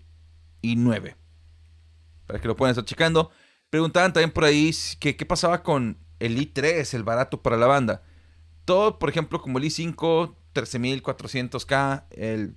i9. 0.64 1.16
Para 2.26 2.40
que 2.40 2.48
lo 2.48 2.56
puedan 2.56 2.72
estar 2.72 2.86
checando. 2.86 3.30
Preguntaban 3.70 4.14
también 4.14 4.32
por 4.32 4.46
ahí 4.46 4.72
que 5.00 5.16
qué 5.16 5.26
pasaba 5.26 5.62
con 5.62 5.98
el 6.20 6.38
i3, 6.38 6.94
el 6.94 7.04
barato 7.04 7.42
para 7.42 7.58
la 7.58 7.68
banda. 7.68 8.04
Todo, 8.64 8.98
por 8.98 9.10
ejemplo, 9.10 9.42
como 9.42 9.58
el 9.58 9.66
i5, 9.66 10.36
13400K, 10.54 12.06
el 12.12 12.56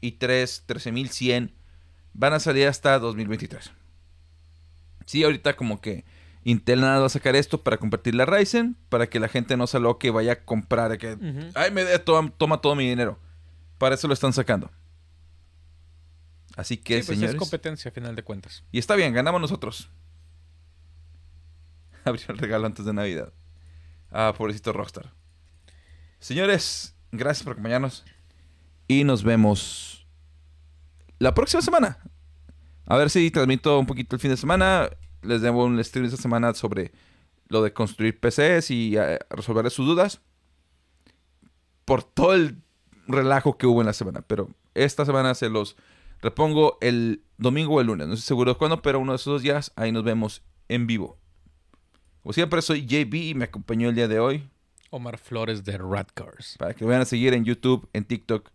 i3, 0.00 0.62
13100, 0.66 1.54
van 2.14 2.32
a 2.32 2.40
salir 2.40 2.66
hasta 2.66 2.98
2023. 2.98 3.72
Sí, 5.04 5.22
ahorita 5.22 5.56
como 5.56 5.80
que 5.80 6.04
Intel 6.44 6.80
nada 6.80 7.00
va 7.00 7.06
a 7.06 7.10
sacar 7.10 7.36
esto 7.36 7.62
para 7.62 7.76
compartir 7.76 8.14
la 8.14 8.26
Ryzen, 8.26 8.76
para 8.88 9.08
que 9.08 9.20
la 9.20 9.28
gente 9.28 9.56
no 9.56 9.66
se 9.66 9.76
aloque 9.76 10.08
y 10.08 10.10
vaya 10.10 10.32
a 10.32 10.44
comprar, 10.44 10.96
que, 10.98 11.16
ay, 11.54 11.70
me 11.70 11.84
de- 11.84 11.98
toma, 11.98 12.32
toma 12.36 12.60
todo 12.60 12.74
mi 12.74 12.88
dinero. 12.88 13.18
Para 13.78 13.94
eso 13.94 14.08
lo 14.08 14.14
están 14.14 14.32
sacando. 14.32 14.70
Así 16.56 16.76
que, 16.76 17.02
Sí, 17.02 17.06
pues 17.06 17.18
señores... 17.18 17.34
es 17.34 17.38
competencia 17.38 17.90
a 17.90 17.92
final 17.92 18.16
de 18.16 18.22
cuentas. 18.22 18.64
Y 18.72 18.78
está 18.78 18.96
bien, 18.96 19.12
ganamos 19.14 19.40
nosotros. 19.40 19.90
Abrió 22.04 22.24
el 22.28 22.38
regalo 22.38 22.66
antes 22.66 22.84
de 22.84 22.92
Navidad. 22.92 23.32
Ah, 24.10 24.32
pobrecito 24.36 24.72
Rockstar. 24.72 25.12
Señores, 26.20 26.94
gracias 27.12 27.44
por 27.44 27.52
acompañarnos. 27.52 28.04
Y 28.88 29.04
nos 29.04 29.22
vemos 29.22 30.06
la 31.18 31.34
próxima 31.34 31.62
semana. 31.62 31.98
A 32.86 32.96
ver 32.96 33.10
si 33.10 33.30
transmito 33.30 33.78
un 33.78 33.86
poquito 33.86 34.16
el 34.16 34.20
fin 34.20 34.30
de 34.30 34.36
semana. 34.36 34.88
Les 35.22 35.40
debo 35.40 35.64
un 35.64 35.82
stream 35.82 36.06
esta 36.06 36.16
semana 36.16 36.54
sobre 36.54 36.92
lo 37.48 37.62
de 37.62 37.72
construir 37.72 38.18
PCs 38.20 38.70
y 38.70 38.96
eh, 38.96 39.18
resolver 39.30 39.70
sus 39.70 39.86
dudas. 39.86 40.20
Por 41.84 42.04
todo 42.04 42.34
el 42.34 42.58
relajo 43.06 43.56
que 43.56 43.66
hubo 43.66 43.80
en 43.80 43.86
la 43.86 43.92
semana. 43.92 44.22
Pero 44.22 44.50
esta 44.74 45.04
semana 45.04 45.34
se 45.34 45.48
los 45.48 45.76
repongo 46.20 46.78
el 46.80 47.22
domingo 47.36 47.74
o 47.74 47.80
el 47.80 47.86
lunes. 47.86 48.06
No 48.06 48.14
estoy 48.14 48.26
seguro 48.26 48.52
de 48.52 48.58
cuándo, 48.58 48.82
pero 48.82 49.00
uno 49.00 49.12
de 49.12 49.16
esos 49.16 49.32
dos 49.32 49.42
días 49.42 49.72
ahí 49.76 49.92
nos 49.92 50.04
vemos 50.04 50.42
en 50.68 50.86
vivo. 50.86 51.18
Como 52.22 52.32
siempre, 52.32 52.60
soy 52.62 52.86
JB 52.86 53.14
y 53.14 53.34
me 53.34 53.44
acompañó 53.44 53.88
el 53.88 53.94
día 53.94 54.08
de 54.08 54.20
hoy. 54.20 54.48
Omar 54.90 55.18
Flores 55.18 55.64
de 55.64 55.78
Radcars. 55.78 56.56
Para 56.58 56.74
que 56.74 56.84
vayan 56.84 57.02
a 57.02 57.06
seguir 57.06 57.34
en 57.34 57.44
YouTube, 57.44 57.88
en 57.92 58.04
TikTok 58.04 58.50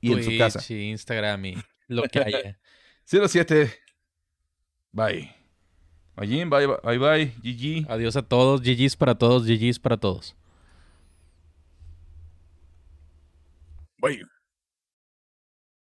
y 0.00 0.12
en 0.12 0.24
su 0.24 0.38
casa. 0.38 0.60
Y 0.72 0.90
Instagram 0.90 1.44
y 1.44 1.56
lo 1.88 2.02
que 2.04 2.20
haya. 2.20 2.58
07. 3.04 3.72
Bye. 4.92 5.41
Bye, 6.16 6.44
bye, 6.44 6.66
bye, 6.66 6.98
bye, 6.98 7.32
GG. 7.42 7.86
Adiós 7.88 8.16
a 8.16 8.22
todos. 8.22 8.60
GG's 8.60 8.94
para 8.94 9.14
todos. 9.14 9.46
GG's 9.46 9.78
para 9.78 9.96
todos. 9.96 10.34
Bye. 14.00 14.31